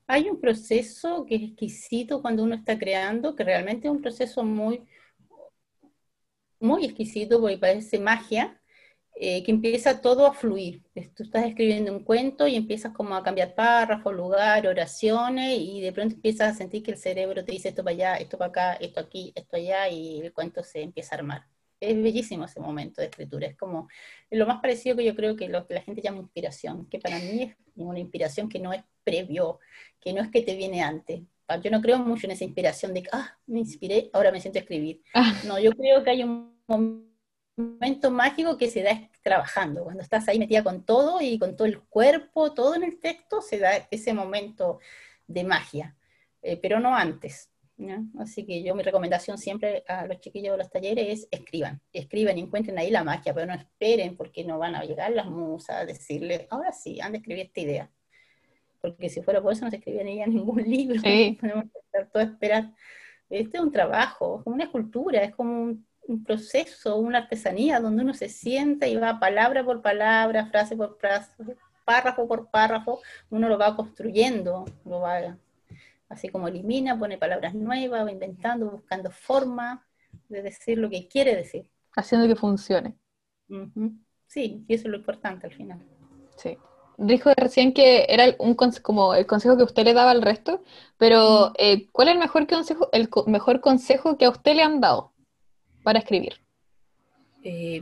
Hay 0.05 0.29
un 0.29 0.39
proceso 0.39 1.25
que 1.25 1.35
es 1.35 1.41
exquisito 1.41 2.21
cuando 2.21 2.43
uno 2.43 2.53
está 2.53 2.77
creando, 2.77 3.35
que 3.35 3.43
realmente 3.43 3.87
es 3.87 3.91
un 3.91 4.01
proceso 4.01 4.43
muy, 4.43 4.87
muy 6.59 6.85
exquisito 6.85 7.41
porque 7.41 7.57
parece 7.57 7.99
magia, 7.99 8.56
eh, 9.19 9.43
que 9.43 9.51
empieza 9.51 9.99
todo 9.99 10.27
a 10.27 10.33
fluir. 10.33 10.83
Tú 11.15 11.23
estás 11.23 11.45
escribiendo 11.45 11.91
un 11.91 12.03
cuento 12.03 12.47
y 12.47 12.55
empiezas 12.55 12.93
como 12.93 13.15
a 13.15 13.23
cambiar 13.23 13.55
párrafos, 13.55 14.13
lugar, 14.13 14.67
oraciones, 14.67 15.57
y 15.59 15.81
de 15.81 15.91
pronto 15.91 16.13
empiezas 16.15 16.53
a 16.53 16.57
sentir 16.57 16.83
que 16.83 16.91
el 16.91 16.97
cerebro 16.97 17.43
te 17.43 17.51
dice 17.51 17.69
esto 17.69 17.83
para 17.83 17.95
allá, 17.95 18.15
esto 18.17 18.37
para 18.37 18.49
acá, 18.49 18.73
esto 18.73 18.99
aquí, 18.99 19.31
esto 19.35 19.57
allá, 19.57 19.89
y 19.89 20.21
el 20.21 20.33
cuento 20.33 20.63
se 20.63 20.81
empieza 20.83 21.15
a 21.15 21.17
armar. 21.19 21.47
es 21.79 21.95
bellísimo 22.01 22.45
ese 22.45 22.59
momento 22.59 23.01
de 23.01 23.07
escritura. 23.07 23.47
Es 23.47 23.57
como 23.57 23.87
lo 24.29 24.45
más 24.45 24.61
parecido 24.61 24.95
que 24.95 25.05
yo 25.05 25.15
creo 25.15 25.35
que 25.35 25.49
lo 25.49 25.65
que 25.65 25.73
la 25.73 25.81
gente 25.81 26.01
llama 26.01 26.19
inspiración, 26.19 26.85
que 26.87 26.99
para 26.99 27.17
mí 27.17 27.43
es 27.43 27.55
una 27.75 27.99
inspiración 27.99 28.49
que 28.49 28.59
no 28.59 28.71
es 28.73 28.83
previo, 29.03 29.59
que 29.99 30.13
no 30.13 30.21
es 30.21 30.29
que 30.29 30.41
te 30.43 30.55
viene 30.55 30.83
antes. 30.83 31.21
Yo 31.63 31.71
no 31.71 31.81
creo 31.81 31.97
mucho 31.97 32.27
en 32.27 32.31
esa 32.33 32.43
inspiración 32.43 32.93
de 32.93 33.03
que, 33.03 33.09
ah, 33.13 33.37
me 33.47 33.59
inspiré, 33.59 34.09
ahora 34.13 34.31
me 34.31 34.41
siento 34.41 34.59
a 34.59 34.61
escribir. 34.61 35.01
Ah. 35.13 35.33
No, 35.45 35.57
yo 35.59 35.71
creo 35.71 36.03
que 36.03 36.09
hay 36.11 36.23
un 36.23 36.55
momento 36.67 37.16
mágico 38.11 38.57
que 38.57 38.69
se 38.69 38.83
da 38.83 39.09
trabajando. 39.21 39.83
Cuando 39.83 40.03
estás 40.03 40.27
ahí 40.27 40.39
metida 40.39 40.63
con 40.63 40.83
todo 40.83 41.21
y 41.21 41.39
con 41.39 41.55
todo 41.55 41.67
el 41.67 41.79
cuerpo, 41.81 42.53
todo 42.53 42.75
en 42.75 42.83
el 42.83 42.99
texto, 42.99 43.41
se 43.41 43.59
da 43.59 43.87
ese 43.91 44.13
momento 44.13 44.79
de 45.27 45.43
magia, 45.43 45.95
eh, 46.41 46.57
pero 46.57 46.79
no 46.79 46.95
antes. 46.95 47.51
Así 48.17 48.43
que 48.43 48.63
yo 48.63 48.73
mi 48.73 48.81
recomendación 48.81 49.37
siempre 49.37 49.83
a 49.87 50.07
los 50.07 50.19
chiquillos 50.19 50.53
de 50.53 50.57
los 50.57 50.71
talleres 50.71 51.07
es 51.07 51.27
escriban, 51.29 51.79
escriban 51.93 52.37
y 52.37 52.41
encuentren 52.41 52.77
ahí 52.79 52.89
la 52.89 53.03
magia, 53.03 53.35
pero 53.35 53.45
no 53.45 53.53
esperen 53.53 54.17
porque 54.17 54.43
no 54.43 54.57
van 54.57 54.75
a 54.75 54.83
llegar 54.83 55.11
las 55.11 55.27
musas 55.27 55.77
a 55.77 55.85
decirles, 55.85 56.47
ahora 56.49 56.71
sí, 56.71 56.99
han 56.99 57.11
de 57.11 57.19
escribir 57.19 57.45
esta 57.45 57.59
idea. 57.59 57.91
Porque 58.81 59.09
si 59.09 59.21
fuera 59.21 59.41
por 59.41 59.53
eso 59.53 59.65
no 59.65 59.71
se 59.71 59.77
escribiría 59.77 60.25
ningún 60.25 60.63
libro, 60.63 60.99
sí. 61.01 61.37
podemos 61.41 61.65
estar 61.65 62.09
todo 62.09 62.23
esperar. 62.23 62.73
Este 63.29 63.57
es 63.57 63.63
un 63.63 63.71
trabajo, 63.71 64.37
es 64.37 64.43
como 64.43 64.55
una 64.55 64.63
escultura, 64.63 65.23
es 65.23 65.35
como 65.35 65.61
un, 65.61 65.86
un, 66.07 66.23
proceso, 66.23 66.97
una 66.97 67.19
artesanía 67.19 67.79
donde 67.79 68.03
uno 68.03 68.13
se 68.13 68.29
sienta 68.29 68.87
y 68.87 68.95
va 68.95 69.19
palabra 69.19 69.63
por 69.63 69.81
palabra, 69.81 70.47
frase 70.47 70.75
por 70.75 70.97
frase, 70.97 71.31
párrafo 71.85 72.27
por 72.27 72.49
párrafo, 72.49 73.01
uno 73.29 73.47
lo 73.47 73.57
va 73.57 73.75
construyendo, 73.75 74.65
lo 74.85 74.99
va 74.99 75.37
así 76.09 76.29
como 76.29 76.47
elimina, 76.47 76.97
pone 76.97 77.17
palabras 77.17 77.53
nuevas, 77.53 78.05
va 78.05 78.11
inventando, 78.11 78.69
buscando 78.69 79.11
forma 79.11 79.85
de 80.29 80.41
decir 80.41 80.77
lo 80.77 80.89
que 80.89 81.07
quiere 81.07 81.35
decir. 81.35 81.69
Haciendo 81.95 82.27
que 82.27 82.35
funcione. 82.35 82.95
Sí, 84.27 84.65
y 84.67 84.73
eso 84.73 84.87
es 84.87 84.91
lo 84.91 84.97
importante 84.97 85.47
al 85.47 85.53
final. 85.53 85.79
Sí. 86.35 86.57
Dijo 86.97 87.31
recién 87.37 87.73
que 87.73 88.07
era 88.09 88.35
un 88.39 88.55
como 88.55 89.13
el 89.13 89.27
consejo 89.27 89.55
que 89.55 89.63
usted 89.63 89.85
le 89.85 89.93
daba 89.93 90.11
al 90.11 90.23
resto, 90.23 90.63
pero 90.97 91.53
eh, 91.57 91.87
¿cuál 91.91 92.07
es 92.07 92.15
el 92.15 92.19
mejor 92.19 92.47
consejo, 92.47 92.89
el 92.91 93.07
mejor 93.27 93.61
consejo 93.61 94.17
que 94.17 94.25
a 94.25 94.31
usted 94.31 94.55
le 94.55 94.63
han 94.63 94.81
dado 94.81 95.13
para 95.87 95.99
escribir? 95.99 96.33
Eh, 97.45 97.81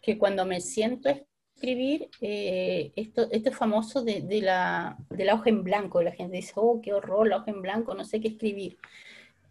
que 0.00 0.16
cuando 0.16 0.46
me 0.46 0.60
siento 0.60 1.08
escribir 1.08 2.08
eh, 2.20 2.92
esto, 2.94 3.26
esto 3.32 3.50
famoso 3.50 4.04
de, 4.04 4.20
de, 4.20 4.40
la, 4.40 4.96
de 5.10 5.24
la 5.24 5.34
hoja 5.34 5.50
en 5.50 5.64
blanco. 5.64 6.00
La 6.00 6.12
gente 6.12 6.36
dice, 6.36 6.52
oh, 6.54 6.80
qué 6.80 6.94
horror, 6.94 7.26
la 7.26 7.38
hoja 7.38 7.50
en 7.50 7.60
blanco, 7.60 7.92
no 7.92 8.04
sé 8.04 8.20
qué 8.20 8.28
escribir. 8.28 8.78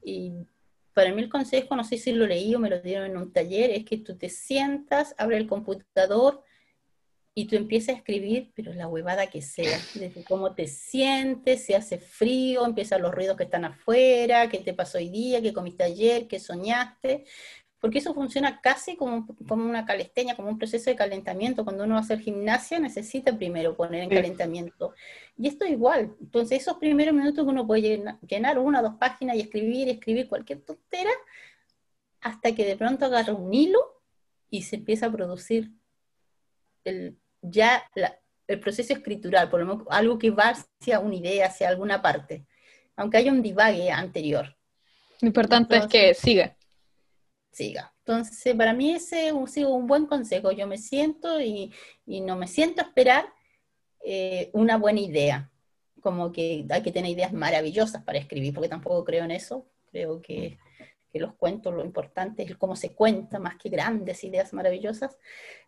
Y 0.02 0.32
para 0.94 1.14
mí 1.14 1.22
el 1.22 1.28
consejo, 1.28 1.76
no 1.76 1.84
sé 1.84 1.98
si 1.98 2.14
lo 2.14 2.26
leí 2.26 2.56
o 2.56 2.60
me 2.60 2.70
lo 2.70 2.80
dieron 2.80 3.12
en 3.12 3.18
un 3.18 3.34
taller, 3.34 3.72
es 3.72 3.84
que 3.84 3.98
tú 3.98 4.18
te 4.18 4.30
sientas, 4.30 5.14
abre 5.18 5.36
el 5.36 5.48
computador 5.48 6.42
y 7.34 7.46
tú 7.46 7.56
empiezas 7.56 7.96
a 7.96 7.98
escribir, 8.00 8.52
pero 8.56 8.74
la 8.74 8.88
huevada 8.88 9.28
que 9.28 9.42
sea, 9.42 9.80
desde 9.96 10.24
cómo 10.26 10.54
te 10.54 10.68
sientes, 10.68 11.64
si 11.64 11.74
hace 11.74 11.98
frío, 11.98 12.66
empiezan 12.66 13.02
los 13.02 13.14
ruidos 13.14 13.38
que 13.38 13.44
están 13.44 13.64
afuera, 13.64 14.50
qué 14.50 14.58
te 14.60 14.74
pasó 14.74 14.98
hoy 14.98 15.10
día, 15.10 15.42
qué 15.42 15.54
comiste 15.54 15.84
ayer, 15.84 16.28
qué 16.28 16.40
soñaste, 16.40 17.24
porque 17.80 18.00
eso 18.00 18.14
funciona 18.14 18.60
casi 18.62 18.98
como, 18.98 19.26
como, 19.48 19.66
una 19.66 19.86
calesteña, 19.86 20.36
como 20.36 20.50
un 20.50 20.60
proceso 20.60 20.90
de 20.90 20.96
calentamiento. 20.96 21.64
Cuando 21.64 21.86
uno 21.86 21.96
va 21.96 22.02
a 22.02 22.04
hacer 22.04 22.20
gimnasia 22.20 22.80
necesita 22.80 23.36
primero 23.36 23.76
poner 23.76 24.04
en 24.04 24.10
calentamiento. 24.10 24.94
Y 25.36 25.48
esto 25.48 25.66
es 25.66 25.72
igual. 25.72 26.16
Entonces 26.22 26.62
esos 26.62 26.78
primeros 26.78 27.16
minutos 27.16 27.44
que 27.44 27.50
uno 27.50 27.66
puede 27.66 27.82
llenar, 28.28 28.60
una 28.60 28.82
o 28.82 28.84
dos 28.84 28.96
páginas 29.00 29.36
y 29.36 29.40
escribir, 29.40 29.90
escribir 29.90 30.28
cualquier 30.28 30.62
tontera, 30.62 31.10
hasta 32.20 32.54
que 32.54 32.66
de 32.66 32.76
pronto 32.76 33.06
agarra 33.06 33.34
un 33.34 33.52
hilo 33.52 33.80
y 34.52 34.62
se 34.62 34.76
empieza 34.76 35.08
a 35.08 35.12
producir 35.12 35.72
el, 36.84 37.18
ya 37.42 37.84
el 38.48 38.60
proceso 38.60 38.94
escritural, 38.94 39.50
por 39.50 39.60
lo 39.60 39.66
menos 39.66 39.88
algo 39.90 40.18
que 40.20 40.30
va 40.32 40.54
hacia 40.80 41.00
una 41.00 41.16
idea, 41.16 41.48
hacia 41.48 41.70
alguna 41.70 42.02
parte, 42.02 42.46
aunque 42.96 43.18
haya 43.18 43.32
un 43.32 43.42
divague 43.42 43.92
anterior. 43.92 44.56
Lo 45.22 45.28
importante 45.28 45.78
es 45.78 45.88
que 45.88 46.14
siga 46.14 46.56
siga. 47.52 47.94
Entonces, 48.00 48.56
para 48.56 48.74
mí 48.74 48.92
ese 48.92 49.28
es 49.28 49.58
un, 49.58 49.88
buen 49.88 50.06
consejo. 50.06 50.52
Yo 50.52 50.68
me 50.68 50.78
siento 50.78 51.40
y, 51.40 51.72
no 52.06 52.36
me 52.36 52.48
siento 52.48 52.82
a 52.82 52.86
esperar 52.86 53.26
eh, 54.04 54.50
una 54.54 54.78
buena 54.78 55.00
idea. 55.00 55.52
Como 56.02 56.32
que 56.32 56.66
hay 56.70 56.82
que 56.82 56.92
tener 56.92 57.12
ideas 57.12 57.32
maravillosas 57.32 58.04
para 58.04 58.18
escribir, 58.18 58.54
porque 58.54 58.70
tampoco 58.70 59.04
creo 59.04 59.24
en 59.24 59.32
eso. 59.32 59.68
Creo 59.92 60.22
que, 60.22 60.58
que 61.12 61.20
los 61.20 61.34
cuentos, 61.34 61.74
lo 61.74 61.84
importante 61.84 62.44
es 62.44 62.56
cómo 62.56 62.76
se 62.76 62.94
cuenta, 62.94 63.40
más 63.40 63.58
que 63.58 63.70
grandes 63.70 64.24
ideas 64.24 64.54
maravillosas. 64.54 65.18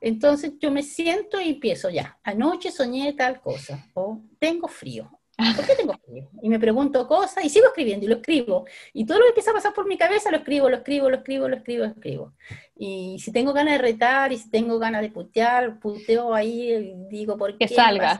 Entonces 0.01 0.53
yo 0.59 0.71
me 0.71 0.83
siento 0.83 1.39
y 1.39 1.49
empiezo 1.49 1.89
ya. 1.89 2.17
Anoche 2.23 2.71
soñé 2.71 3.13
tal 3.13 3.41
cosa, 3.41 3.85
o 3.93 4.21
tengo 4.39 4.67
frío, 4.67 5.19
¿Por 5.35 5.65
qué 5.65 5.75
tengo 5.75 5.93
frío? 6.05 6.29
Y 6.43 6.49
me 6.49 6.59
pregunto 6.59 7.07
cosas 7.07 7.43
y 7.43 7.49
sigo 7.49 7.67
escribiendo 7.67 8.05
y 8.05 8.09
lo 8.09 8.15
escribo. 8.15 8.65
Y 8.93 9.05
todo 9.05 9.17
lo 9.17 9.23
que 9.23 9.29
empieza 9.29 9.49
a 9.49 9.55
pasar 9.55 9.73
por 9.73 9.87
mi 9.87 9.97
cabeza 9.97 10.29
lo 10.29 10.37
escribo, 10.37 10.69
lo 10.69 10.77
escribo, 10.77 11.09
lo 11.09 11.17
escribo, 11.17 11.47
lo 11.47 11.55
escribo, 11.55 11.85
lo 11.85 11.91
escribo. 11.91 12.33
Y 12.75 13.17
si 13.19 13.31
tengo 13.31 13.51
ganas 13.51 13.73
de 13.73 13.77
retar 13.79 14.31
y 14.31 14.37
si 14.37 14.49
tengo 14.49 14.77
ganas 14.77 15.01
de 15.01 15.09
putear, 15.09 15.79
puteo 15.79 16.35
ahí 16.35 16.71
y 16.71 16.93
digo, 17.09 17.35
¿por 17.35 17.57
qué? 17.57 17.67
Que 17.67 17.73
salga. 17.73 18.19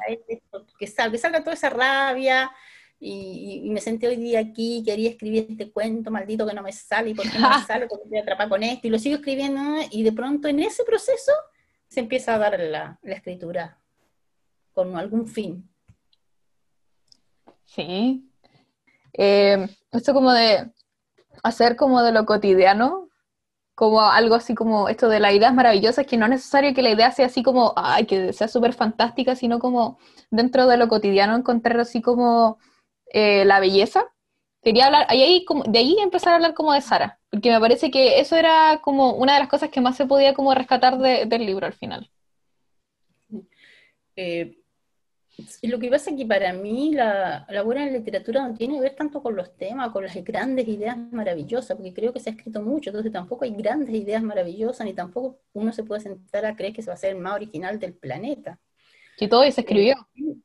Que 0.79 0.87
salga, 0.87 1.11
que 1.11 1.17
salga 1.19 1.39
toda 1.41 1.53
esa 1.53 1.69
rabia. 1.69 2.51
Y, 3.05 3.69
me 3.69 3.81
senté 3.81 4.07
hoy 4.07 4.15
día 4.15 4.39
aquí, 4.39 4.81
quería 4.85 5.09
escribir 5.09 5.47
este 5.49 5.69
cuento 5.69 6.09
maldito 6.09 6.47
que 6.47 6.53
no 6.53 6.61
me 6.61 6.71
sale, 6.71 7.09
y 7.09 7.13
por 7.13 7.29
qué 7.29 7.37
no 7.39 7.49
me 7.49 7.65
sale, 7.65 7.87
porque 7.87 8.05
estoy 8.05 8.19
atrapada 8.19 8.49
con 8.49 8.63
esto, 8.63 8.87
y 8.87 8.89
lo 8.89 8.97
sigo 8.97 9.17
escribiendo, 9.17 9.61
y 9.91 10.03
de 10.03 10.13
pronto 10.13 10.47
en 10.47 10.61
ese 10.61 10.85
proceso 10.85 11.33
se 11.89 11.99
empieza 11.99 12.33
a 12.33 12.37
dar 12.37 12.57
la, 12.57 12.97
la 13.01 13.15
escritura 13.15 13.77
con 14.71 14.95
algún 14.95 15.27
fin. 15.27 15.69
Sí. 17.65 18.25
Eh, 19.11 19.67
esto 19.91 20.13
como 20.13 20.31
de 20.31 20.71
hacer 21.43 21.75
como 21.75 22.01
de 22.03 22.13
lo 22.13 22.25
cotidiano, 22.25 23.09
como 23.75 24.01
algo 24.01 24.35
así 24.35 24.55
como 24.55 24.87
esto 24.87 25.09
de 25.09 25.19
las 25.19 25.33
ideas 25.33 25.53
maravillosas, 25.53 26.05
que 26.05 26.15
no 26.15 26.25
es 26.25 26.31
necesario 26.31 26.73
que 26.73 26.81
la 26.81 26.91
idea 26.91 27.11
sea 27.11 27.25
así 27.25 27.43
como, 27.43 27.73
ay, 27.75 28.05
que 28.05 28.31
sea 28.31 28.47
súper 28.47 28.71
fantástica, 28.73 29.35
sino 29.35 29.59
como 29.59 29.97
dentro 30.31 30.67
de 30.67 30.77
lo 30.77 30.87
cotidiano 30.87 31.35
encontrar 31.35 31.81
así 31.81 32.01
como 32.01 32.59
eh, 33.13 33.45
la 33.45 33.59
belleza. 33.59 34.05
Quería 34.61 34.87
hablar, 34.87 35.05
ahí, 35.09 35.45
como, 35.45 35.63
de 35.63 35.79
ahí 35.79 35.97
empezar 35.99 36.33
a 36.33 36.35
hablar 36.35 36.53
como 36.53 36.73
de 36.73 36.81
Sara, 36.81 37.19
porque 37.29 37.51
me 37.51 37.59
parece 37.59 37.91
que 37.91 38.19
eso 38.19 38.35
era 38.35 38.79
como 38.81 39.13
una 39.13 39.33
de 39.33 39.39
las 39.39 39.49
cosas 39.49 39.69
que 39.69 39.81
más 39.81 39.95
se 39.95 40.05
podía 40.05 40.33
como 40.33 40.53
rescatar 40.53 40.97
del 40.97 41.45
libro 41.45 41.65
al 41.67 41.73
final. 41.73 42.09
Eh, 44.15 44.57
lo 45.63 45.79
que 45.79 45.89
pasa 45.89 46.11
es 46.11 46.17
que 46.17 46.25
para 46.25 46.53
mí 46.53 46.93
la, 46.93 47.45
la, 47.49 47.61
buena 47.63 47.85
literatura 47.87 48.47
no 48.47 48.53
tiene 48.53 48.75
que 48.75 48.81
ver 48.81 48.95
tanto 48.95 49.21
con 49.21 49.35
los 49.35 49.57
temas, 49.57 49.91
con 49.91 50.03
las 50.03 50.15
grandes 50.23 50.67
ideas 50.67 50.95
maravillosas, 51.11 51.75
porque 51.75 51.93
creo 51.93 52.13
que 52.13 52.19
se 52.19 52.29
ha 52.29 52.33
escrito 52.33 52.61
mucho, 52.61 52.91
entonces 52.91 53.11
tampoco 53.11 53.43
hay 53.43 53.51
grandes 53.51 53.95
ideas 53.95 54.21
maravillosas, 54.21 54.85
ni 54.85 54.93
tampoco 54.93 55.39
uno 55.53 55.73
se 55.73 55.83
puede 55.83 56.01
sentar 56.01 56.45
a 56.45 56.55
creer 56.55 56.73
que 56.73 56.83
se 56.83 56.89
va 56.89 56.93
a 56.93 56.97
ser 56.97 57.15
el 57.15 57.21
más 57.21 57.33
original 57.33 57.79
del 57.79 57.93
planeta. 57.93 58.59
Si 59.17 59.27
todo 59.27 59.41
se 59.51 59.61
escribió. 59.61 59.95
Eh, 60.15 60.35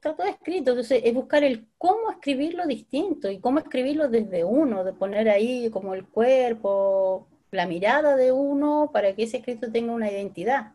está 0.00 0.16
todo 0.16 0.26
escrito, 0.26 0.70
entonces 0.70 1.02
es 1.04 1.12
buscar 1.12 1.44
el 1.44 1.68
cómo 1.76 2.10
escribirlo 2.10 2.66
distinto 2.66 3.30
y 3.30 3.38
cómo 3.38 3.58
escribirlo 3.58 4.08
desde 4.08 4.44
uno, 4.44 4.82
de 4.82 4.94
poner 4.94 5.28
ahí 5.28 5.68
como 5.70 5.94
el 5.94 6.06
cuerpo, 6.08 7.28
la 7.50 7.66
mirada 7.66 8.16
de 8.16 8.32
uno 8.32 8.90
para 8.94 9.14
que 9.14 9.24
ese 9.24 9.36
escrito 9.36 9.70
tenga 9.70 9.92
una 9.92 10.10
identidad. 10.10 10.72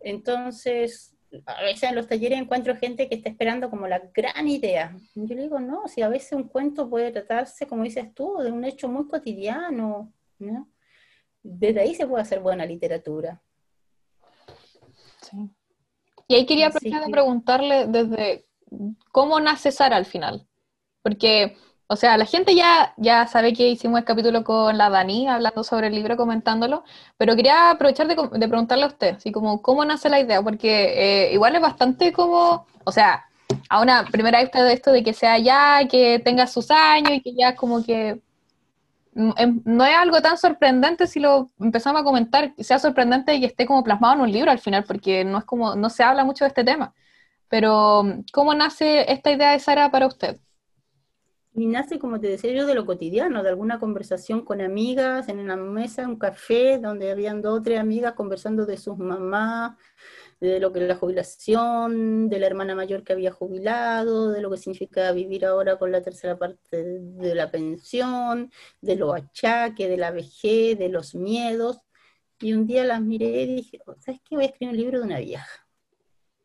Entonces, 0.00 1.14
a 1.44 1.62
veces 1.62 1.90
en 1.90 1.96
los 1.96 2.08
talleres 2.08 2.40
encuentro 2.40 2.74
gente 2.76 3.10
que 3.10 3.16
está 3.16 3.28
esperando 3.28 3.68
como 3.68 3.86
la 3.86 3.98
gran 4.14 4.48
idea. 4.48 4.96
Yo 5.14 5.34
le 5.34 5.42
digo, 5.42 5.60
no, 5.60 5.86
si 5.86 6.00
a 6.00 6.08
veces 6.08 6.32
un 6.32 6.48
cuento 6.48 6.88
puede 6.88 7.12
tratarse, 7.12 7.66
como 7.66 7.84
dices 7.84 8.14
tú, 8.14 8.38
de 8.38 8.50
un 8.50 8.64
hecho 8.64 8.88
muy 8.88 9.06
cotidiano, 9.06 10.14
¿no? 10.38 10.66
Desde 11.42 11.80
ahí 11.80 11.94
se 11.94 12.06
puede 12.06 12.22
hacer 12.22 12.40
buena 12.40 12.64
literatura. 12.64 13.42
Sí. 16.30 16.34
Y 16.34 16.36
ahí 16.36 16.46
quería 16.46 16.70
preguntarle 17.10 17.86
desde 17.86 18.46
cómo 19.10 19.40
nace 19.40 19.72
Sara 19.72 19.96
al 19.96 20.06
final. 20.06 20.46
Porque 21.02 21.56
o 21.92 21.96
sea, 21.96 22.16
la 22.16 22.24
gente 22.24 22.54
ya, 22.54 22.94
ya 22.98 23.26
sabe 23.26 23.52
que 23.52 23.68
hicimos 23.68 23.98
el 23.98 24.04
capítulo 24.04 24.44
con 24.44 24.78
la 24.78 24.90
Dani 24.90 25.26
hablando 25.26 25.64
sobre 25.64 25.88
el 25.88 25.94
libro, 25.96 26.16
comentándolo, 26.16 26.84
pero 27.16 27.34
quería 27.34 27.72
aprovechar 27.72 28.06
de, 28.06 28.14
preguntarle 28.14 28.84
a 28.84 28.86
usted, 28.86 29.16
así 29.16 29.32
como, 29.32 29.60
¿cómo 29.60 29.84
nace 29.84 30.08
la 30.08 30.20
idea? 30.20 30.40
Porque 30.40 31.30
eh, 31.30 31.34
igual 31.34 31.56
es 31.56 31.60
bastante 31.60 32.12
como, 32.12 32.64
o 32.84 32.92
sea, 32.92 33.24
a 33.68 33.80
una 33.82 34.04
primera 34.04 34.40
vista 34.40 34.62
de 34.62 34.72
esto 34.72 34.92
de 34.92 35.02
que 35.02 35.12
sea 35.12 35.36
ya, 35.38 35.80
que 35.88 36.20
tenga 36.20 36.46
sus 36.46 36.70
años 36.70 37.10
y 37.10 37.22
que 37.22 37.34
ya 37.34 37.56
como 37.56 37.84
que 37.84 38.20
no 39.20 39.84
es 39.84 39.96
algo 39.96 40.20
tan 40.20 40.38
sorprendente 40.38 41.06
si 41.06 41.20
lo 41.20 41.50
empezamos 41.60 42.00
a 42.00 42.04
comentar, 42.04 42.54
sea 42.58 42.78
sorprendente 42.78 43.34
y 43.34 43.44
esté 43.44 43.66
como 43.66 43.84
plasmado 43.84 44.14
en 44.14 44.20
un 44.22 44.32
libro 44.32 44.50
al 44.50 44.58
final, 44.58 44.84
porque 44.84 45.24
no 45.24 45.38
es 45.38 45.44
como, 45.44 45.76
no 45.76 45.90
se 45.90 46.02
habla 46.02 46.24
mucho 46.24 46.44
de 46.44 46.48
este 46.48 46.64
tema. 46.64 46.94
Pero, 47.48 48.04
¿cómo 48.32 48.54
nace 48.54 49.10
esta 49.12 49.30
idea 49.30 49.52
de 49.52 49.58
Sara 49.58 49.90
para 49.90 50.06
usted? 50.06 50.38
Y 51.52 51.66
nace, 51.66 51.98
como 51.98 52.20
te 52.20 52.28
decía 52.28 52.52
yo, 52.52 52.64
de 52.64 52.76
lo 52.76 52.86
cotidiano, 52.86 53.42
de 53.42 53.48
alguna 53.48 53.80
conversación 53.80 54.44
con 54.44 54.60
amigas 54.60 55.28
en 55.28 55.40
una 55.40 55.56
mesa, 55.56 56.06
un 56.06 56.16
café, 56.16 56.78
donde 56.78 57.10
habían 57.10 57.42
dos 57.42 57.58
o 57.58 57.62
tres 57.62 57.80
amigas 57.80 58.14
conversando 58.14 58.66
de 58.66 58.76
sus 58.76 58.96
mamás, 58.96 59.76
de 60.40 60.58
lo 60.58 60.72
que 60.72 60.80
es 60.80 60.88
la 60.88 60.96
jubilación, 60.96 62.28
de 62.28 62.38
la 62.38 62.46
hermana 62.46 62.74
mayor 62.74 63.04
que 63.04 63.12
había 63.12 63.30
jubilado, 63.30 64.30
de 64.30 64.40
lo 64.40 64.50
que 64.50 64.56
significa 64.56 65.12
vivir 65.12 65.44
ahora 65.44 65.78
con 65.78 65.92
la 65.92 66.02
tercera 66.02 66.38
parte 66.38 66.82
de 66.82 67.34
la 67.34 67.50
pensión, 67.50 68.50
de 68.80 68.96
los 68.96 69.14
achaques, 69.14 69.88
de 69.88 69.96
la 69.98 70.10
vejez, 70.10 70.78
de 70.78 70.88
los 70.88 71.14
miedos. 71.14 71.80
Y 72.40 72.54
un 72.54 72.66
día 72.66 72.84
las 72.84 73.02
miré 73.02 73.42
y 73.42 73.54
dije, 73.56 73.80
oh, 73.86 73.94
¿sabes 73.98 74.20
qué? 74.24 74.36
Voy 74.36 74.44
a 74.44 74.48
escribir 74.48 74.72
un 74.72 74.80
libro 74.80 74.98
de 74.98 75.04
una 75.04 75.18
vieja. 75.18 75.66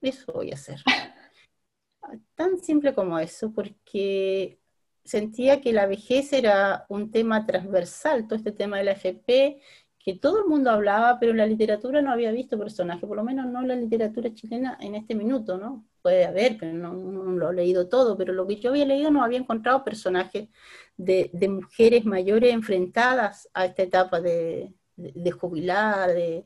Eso 0.02 0.34
voy 0.34 0.52
a 0.52 0.56
hacer. 0.56 0.82
Tan 2.36 2.60
simple 2.60 2.93
como 2.93 3.18
eso, 3.18 3.54
porque 3.54 4.60
sentía 5.06 5.62
que 5.62 5.72
la 5.72 5.86
vejez 5.86 6.34
era 6.34 6.86
un 6.89 7.12
tema 7.12 7.46
transversal, 7.46 8.28
todo 8.28 8.36
este 8.36 8.52
tema 8.52 8.78
de 8.78 8.84
la 8.84 8.91
FP, 8.91 9.62
que 10.06 10.14
todo 10.14 10.38
el 10.38 10.45
mundo 10.45 10.70
hablaba, 10.70 11.18
pero 11.20 11.34
la 11.34 11.47
literatura 11.47 11.99
no 11.99 12.12
había 12.12 12.32
visto 12.32 12.60
personaje, 12.60 13.08
por 13.08 13.18
lo 13.18 13.24
menos 13.24 13.47
no 13.47 13.64
la 13.64 13.76
literatura 13.76 14.32
chilena 14.36 14.78
en 14.80 14.93
este 14.93 15.16
minuto, 15.16 15.58
¿no? 15.58 15.84
Puede 16.03 16.26
haber, 16.26 16.58
pero 16.60 16.74
no, 16.74 16.93
lo 16.93 17.49
he 17.49 17.56
leído 17.56 17.89
todo, 17.89 18.16
pero 18.16 18.32
lo 18.32 18.45
que 18.45 18.58
yo 18.58 18.70
había 18.70 18.86
leído 18.86 19.10
no 19.10 19.24
había 19.24 19.39
encontrado 19.39 19.84
personajes 19.84 20.49
de, 20.95 21.32
mujeres 21.49 22.06
mayores 22.06 22.53
enfrentadas 22.53 23.49
a 23.51 23.66
esta 23.66 23.82
etapa 23.82 24.22
de, 24.22 24.76
de, 24.95 25.32
jubilar, 25.32 26.14
de, 26.14 26.45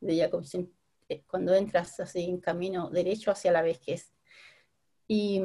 ya 0.00 0.30
eh, 1.08 1.24
cuando 1.26 1.52
entras 1.52 1.98
así 1.98 2.22
en 2.22 2.38
camino 2.38 2.90
derecho 2.90 3.32
hacia 3.32 3.50
la 3.50 3.62
vejez. 3.62 4.12
Y 5.08 5.42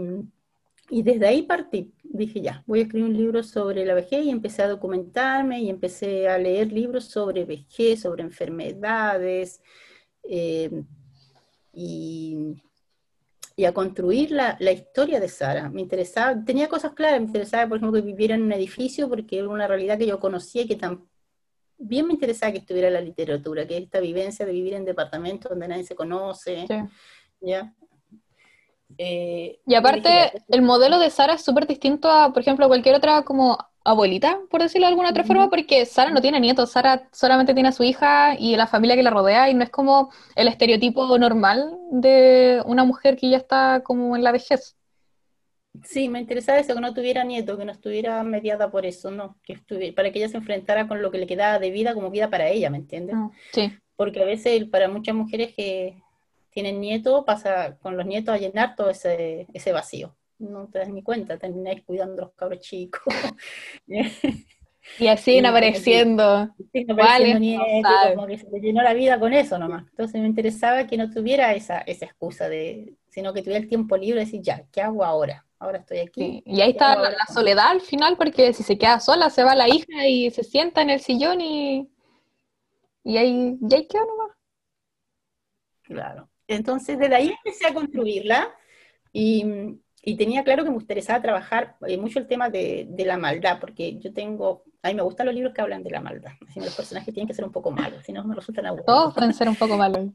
y 0.90 1.02
desde 1.02 1.28
ahí 1.28 1.44
partí, 1.44 1.94
dije 2.04 2.42
ya, 2.42 2.64
voy 2.68 2.80
a 2.80 2.84
escribir 2.84 3.10
un 3.10 3.18
libro 3.18 3.44
sobre 3.44 3.86
la 3.86 3.96
vejez 3.96 4.24
y 4.24 4.30
empecé 4.30 4.62
a 4.62 4.68
documentarme 4.68 5.62
y 5.62 5.70
empecé 5.70 6.28
a 6.28 6.38
leer 6.38 6.72
libros 6.72 7.06
sobre 7.06 7.44
vejez, 7.46 8.02
sobre 8.02 8.24
enfermedades 8.24 9.62
eh, 10.24 10.84
y, 11.74 12.62
a 13.66 13.72
construir 13.72 14.32
la, 14.32 14.72
historia 14.72 15.20
de 15.20 15.28
Sara. 15.28 15.70
Me 15.70 15.82
interesaba, 15.82 16.44
tenía 16.46 16.68
cosas 16.68 16.94
claras, 16.94 17.20
me 17.20 17.28
interesaba, 17.28 17.68
por 17.68 17.78
ejemplo, 17.78 18.00
que 18.00 18.06
viviera 18.06 18.36
en 18.36 18.44
un 18.44 18.52
edificio 18.52 19.10
porque 19.10 19.40
era 19.40 19.50
una 19.50 19.68
realidad 19.68 19.98
que 19.98 20.06
yo 20.06 20.20
conocía 20.20 20.64
y 20.64 20.68
que 20.68 20.76
también 20.76 22.06
me 22.06 22.14
interesaba 22.14 22.52
que 22.52 22.60
estuviera 22.60 22.90
la 22.92 23.02
literatura, 23.02 23.66
que 23.66 23.78
esta 23.78 24.00
vivencia 24.00 24.46
de 24.46 24.52
vivir 24.52 24.74
en 24.74 24.86
departamentos 24.86 25.50
donde 25.50 25.68
nadie 25.68 25.84
se 25.84 25.96
conoce. 25.96 26.66
¿ya? 27.42 27.74
Eh, 28.98 29.60
y 29.66 29.76
aparte, 29.76 30.32
el 30.50 30.62
modelo 30.62 31.00
de 31.00 31.10
Sara 31.10 31.34
es 31.34 31.44
súper 31.44 31.68
distinto 31.68 32.10
a, 32.10 32.32
por 32.32 32.42
ejemplo, 32.42 32.68
cualquier 32.68 32.96
otra 32.96 33.24
como 33.24 33.58
abuelita, 33.84 34.40
por 34.50 34.62
decirlo 34.62 34.88
de 34.88 34.92
alguna 34.92 35.12
otra 35.12 35.24
forma, 35.24 35.50
porque 35.50 35.86
Sara 35.86 36.10
no 36.10 36.22
tiene 36.22 36.40
nietos, 36.40 36.72
Sara 36.72 37.08
solamente 37.12 37.54
tiene 37.54 37.70
a 37.70 37.72
su 37.72 37.84
hija 37.84 38.36
y 38.38 38.56
la 38.56 38.68
familia 38.68 38.96
que 38.96 39.04
la 39.04 39.12
rodea 39.12 39.50
y 39.50 39.54
no 39.54 39.64
es 39.64 39.70
como 39.70 40.12
el 40.36 40.48
estereotipo 40.48 41.18
normal 41.20 41.78
de 41.92 42.64
una 42.66 42.84
mujer 42.84 43.16
que 43.16 43.30
ya 43.30 43.38
está 43.38 43.82
como 43.84 44.16
en 44.16 44.24
la 44.24 44.32
vejez. 44.32 44.76
Sí, 45.84 46.10
me 46.10 46.20
interesaba 46.20 46.58
eso, 46.58 46.74
que 46.74 46.82
no 46.82 46.94
tuviera 46.94 47.24
nietos, 47.24 47.58
que 47.58 47.66
no 47.66 47.72
estuviera 47.72 48.24
mediada 48.24 48.72
por 48.72 48.86
eso, 48.86 49.12
no, 49.12 49.38
que 49.44 49.54
estuviera, 49.54 49.94
para 49.94 50.12
que 50.12 50.20
ella 50.20 50.30
se 50.30 50.38
enfrentara 50.38 50.88
con 50.88 51.02
lo 51.02 51.12
que 51.12 51.18
le 51.18 51.28
quedaba 51.28 51.60
de 51.60 51.70
vida 51.70 51.94
como 51.94 52.10
vida 52.10 52.30
para 52.30 52.48
ella, 52.50 52.70
¿me 52.70 52.78
entiendes? 52.78 53.16
Ah, 53.18 53.30
sí. 53.52 53.72
Porque 53.96 54.22
a 54.22 54.26
veces 54.26 54.66
para 54.66 54.88
muchas 54.88 55.16
mujeres 55.16 55.54
que 55.56 56.02
tienen 56.56 56.80
nietos, 56.80 57.26
pasa 57.26 57.78
con 57.82 57.98
los 57.98 58.06
nietos 58.06 58.34
a 58.34 58.38
llenar 58.38 58.78
todo 58.78 58.90
ese, 58.90 59.46
ese 59.54 59.74
vacío. 59.74 60.16
No 60.40 60.68
te 60.68 60.80
das 60.80 60.88
ni 60.88 61.04
cuenta, 61.04 61.38
termináis 61.38 61.84
cuidando 61.84 62.22
a 62.22 62.26
los 62.28 62.34
cabros 62.34 62.62
chicos. 62.62 63.02
y 65.00 65.08
así 65.08 65.46
apareciendo. 65.46 66.48
Sí, 66.72 66.86
apareciendo 66.90 67.40
nietos, 67.40 67.92
como 68.16 68.28
que 68.28 68.38
se 68.38 68.46
te 68.46 68.62
llenó 68.62 68.82
la 68.84 68.94
vida 68.94 69.20
con 69.20 69.34
eso 69.34 69.60
nomás. 69.60 69.84
Entonces 69.90 70.22
me 70.22 70.28
interesaba 70.28 70.88
que 70.88 70.96
no 70.96 71.12
tuviera 71.12 71.54
esa, 71.54 71.80
esa 71.80 72.06
excusa, 72.06 72.48
de, 72.48 72.94
sino 73.10 73.34
que 73.34 73.42
tuviera 73.42 73.60
el 73.60 73.68
tiempo 73.68 73.98
libre 73.98 74.20
de 74.20 74.26
decir, 74.26 74.42
ya, 74.42 74.64
¿qué 74.72 74.82
hago 74.82 75.04
ahora? 75.04 75.46
Ahora 75.60 75.80
estoy 75.80 76.00
aquí. 76.00 76.42
Y 76.46 76.62
ahí 76.62 76.72
está 76.72 76.96
la, 76.96 77.10
la, 77.10 77.26
soledad 77.34 77.68
al 77.68 77.82
final, 77.82 78.16
porque 78.16 78.54
si 78.54 78.64
se 78.64 78.78
queda 78.78 79.02
sola, 79.02 79.30
se 79.30 79.44
va 79.44 79.56
la 79.56 79.68
hija 79.68 80.08
y 80.08 80.32
se 80.32 80.46
sienta 80.46 80.82
en 80.82 80.90
el 80.90 81.02
sillón 81.02 81.42
y, 81.42 81.90
y 83.04 83.18
ahí, 83.18 83.58
y 83.62 83.76
ahí 83.76 83.88
queda 83.90 84.06
nomás. 84.06 84.38
Claro. 85.84 86.30
Entonces, 86.48 86.98
desde 87.00 87.16
ahí 87.16 87.34
empecé 87.44 87.68
a 87.68 87.74
construirla 87.74 88.54
y, 89.12 89.80
tenía 90.18 90.44
claro 90.44 90.64
que 90.64 90.70
me 90.70 90.78
interesaba 90.78 91.22
trabajar 91.22 91.78
eh, 91.88 91.98
mucho 91.98 92.20
el 92.20 92.28
tema 92.28 92.50
de, 92.50 92.88
la 92.98 93.18
maldad, 93.18 93.60
porque 93.60 93.98
yo 93.98 94.14
tengo, 94.14 94.64
a 94.84 94.90
mí 94.90 94.96
me 94.96 95.02
gustan 95.02 95.26
los 95.26 95.36
libros 95.36 95.54
que 95.54 95.62
hablan 95.62 95.84
de 95.84 95.90
la 95.90 96.02
maldad, 96.02 96.34
así 96.48 96.60
los 96.60 96.76
personajes 96.76 97.14
tienen 97.14 97.28
que 97.28 97.34
ser 97.34 97.46
un 97.46 97.52
poco 97.52 97.72
malos, 97.72 98.04
si 98.06 98.14
no 98.14 98.24
me 98.24 98.36
resultan 98.36 98.66
aburridos. 98.68 98.86
Todos 98.86 99.14
pueden 99.14 99.34
ser 99.34 99.50
un 99.50 99.56
poco 99.56 99.78
malos. 99.78 100.10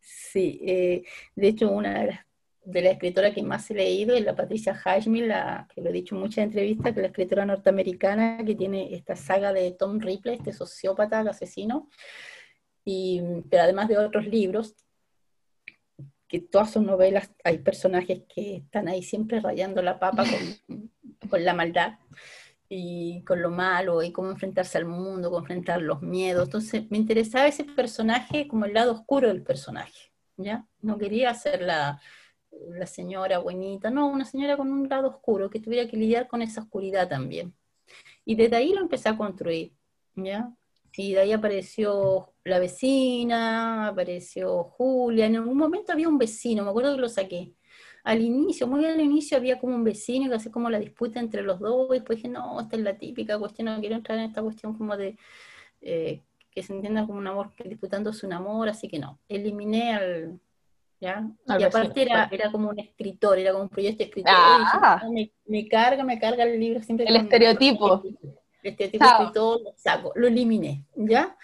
Sí, 0.00 0.60
eh, 0.62 1.04
de 1.34 1.48
hecho 1.48 1.70
una 1.70 2.00
de 2.00 2.06
las, 2.08 2.20
de 2.64 2.90
escritoras 2.90 3.34
que 3.34 3.42
más 3.42 3.70
he 3.70 3.74
leído 3.74 4.14
es 4.14 4.24
la 4.24 4.36
Patricia 4.36 4.74
Highsmith, 4.74 5.24
la, 5.24 5.66
que 5.74 5.80
lo 5.80 5.90
he 5.90 5.92
dicho 5.92 6.14
en 6.14 6.20
muchas 6.20 6.44
entrevistas, 6.44 6.92
que 6.92 7.00
es 7.00 7.02
la 7.02 7.08
escritora 7.08 7.46
norteamericana 7.46 8.44
que 8.44 8.54
tiene 8.54 8.94
esta 8.94 9.16
saga 9.16 9.52
de 9.52 9.72
Tom 9.72 9.98
Ripley, 9.98 10.36
este 10.36 10.52
sociópata 10.52 11.20
asesino, 11.20 11.88
y, 12.84 13.22
pero 13.50 13.64
además 13.64 13.88
de 13.88 13.98
otros 13.98 14.26
libros, 14.26 14.74
que 16.32 16.40
todas 16.40 16.72
sus 16.72 16.82
novelas 16.82 17.30
hay 17.44 17.58
personajes 17.58 18.22
que 18.34 18.56
están 18.56 18.88
ahí 18.88 19.02
siempre 19.02 19.38
rayando 19.38 19.82
la 19.82 19.98
papa 19.98 20.24
con, 20.24 20.88
con, 21.28 21.44
la 21.44 21.52
maldad 21.52 21.98
y 22.70 23.22
con 23.24 23.42
lo 23.42 23.50
malo 23.50 24.02
y 24.02 24.12
cómo 24.12 24.30
enfrentarse 24.30 24.78
al 24.78 24.86
mundo, 24.86 25.28
cómo 25.28 25.40
enfrentar 25.40 25.82
los 25.82 26.00
miedos. 26.00 26.46
Entonces 26.46 26.90
me 26.90 26.96
interesaba 26.96 27.48
ese 27.48 27.64
personaje 27.64 28.48
como 28.48 28.64
el 28.64 28.72
lado 28.72 28.92
oscuro 28.92 29.28
del 29.28 29.42
personaje, 29.42 30.10
¿ya? 30.38 30.66
No 30.80 30.96
quería 30.96 31.34
ser 31.34 31.60
la, 31.60 32.00
la 32.70 32.86
señora 32.86 33.36
buenita, 33.36 33.90
no, 33.90 34.06
una 34.06 34.24
señora 34.24 34.56
con 34.56 34.72
un 34.72 34.88
lado 34.88 35.08
oscuro, 35.08 35.50
que 35.50 35.60
tuviera 35.60 35.86
que 35.86 35.98
lidiar 35.98 36.28
con 36.28 36.40
esa 36.40 36.62
oscuridad 36.62 37.10
también. 37.10 37.54
Y 38.24 38.36
desde 38.36 38.56
ahí 38.56 38.72
lo 38.72 38.80
empecé 38.80 39.10
a 39.10 39.18
construir, 39.18 39.74
¿ya? 40.14 40.50
Y 40.96 41.14
de 41.14 41.20
ahí 41.20 41.32
apareció 41.32 42.32
la 42.44 42.58
vecina, 42.58 43.88
apareció 43.88 44.64
Julia, 44.64 45.26
en 45.26 45.36
algún 45.36 45.56
momento 45.56 45.92
había 45.92 46.08
un 46.08 46.18
vecino, 46.18 46.64
me 46.64 46.70
acuerdo 46.70 46.94
que 46.94 47.00
lo 47.00 47.08
saqué. 47.08 47.52
Al 48.04 48.20
inicio, 48.20 48.66
muy 48.66 48.84
al 48.84 49.00
inicio 49.00 49.36
había 49.36 49.58
como 49.58 49.76
un 49.76 49.84
vecino 49.84 50.28
que 50.28 50.34
hacía 50.34 50.50
como 50.50 50.68
la 50.68 50.80
disputa 50.80 51.20
entre 51.20 51.42
los 51.42 51.60
dos, 51.60 51.88
y 51.90 51.94
después 51.94 52.18
dije, 52.18 52.28
no, 52.28 52.60
esta 52.60 52.76
es 52.76 52.82
la 52.82 52.98
típica 52.98 53.38
cuestión, 53.38 53.66
no 53.66 53.80
quiero 53.80 53.94
entrar 53.94 54.18
en 54.18 54.24
esta 54.24 54.42
cuestión 54.42 54.76
como 54.76 54.96
de 54.96 55.16
eh, 55.80 56.20
que 56.50 56.62
se 56.62 56.74
entienda 56.74 57.06
como 57.06 57.18
un 57.18 57.26
amor, 57.26 57.52
que 57.56 57.68
disputándose 57.68 58.26
un 58.26 58.32
amor, 58.34 58.68
así 58.68 58.88
que 58.88 58.98
no, 58.98 59.18
eliminé 59.28 59.94
al, 59.94 60.40
¿ya? 61.00 61.26
y 61.58 61.62
aparte 61.62 62.02
era, 62.02 62.28
era 62.30 62.50
como 62.50 62.68
un 62.68 62.78
escritor, 62.78 63.38
era 63.38 63.52
como 63.52 63.64
un 63.64 63.70
proyecto 63.70 64.02
escritor. 64.02 64.32
Ah. 64.34 65.02
me, 65.46 65.68
carga, 65.68 66.04
me 66.04 66.18
carga 66.18 66.44
el 66.44 66.60
libro 66.60 66.82
siempre. 66.82 67.06
El 67.06 67.16
estereotipo. 67.16 68.02
El 68.62 68.70
estereotipo 68.70 69.04
de 69.04 69.10
escritor, 69.10 69.60
lo 69.62 69.74
saco, 69.76 70.12
lo 70.14 70.28
eliminé, 70.28 70.84
¿ya? 70.94 71.36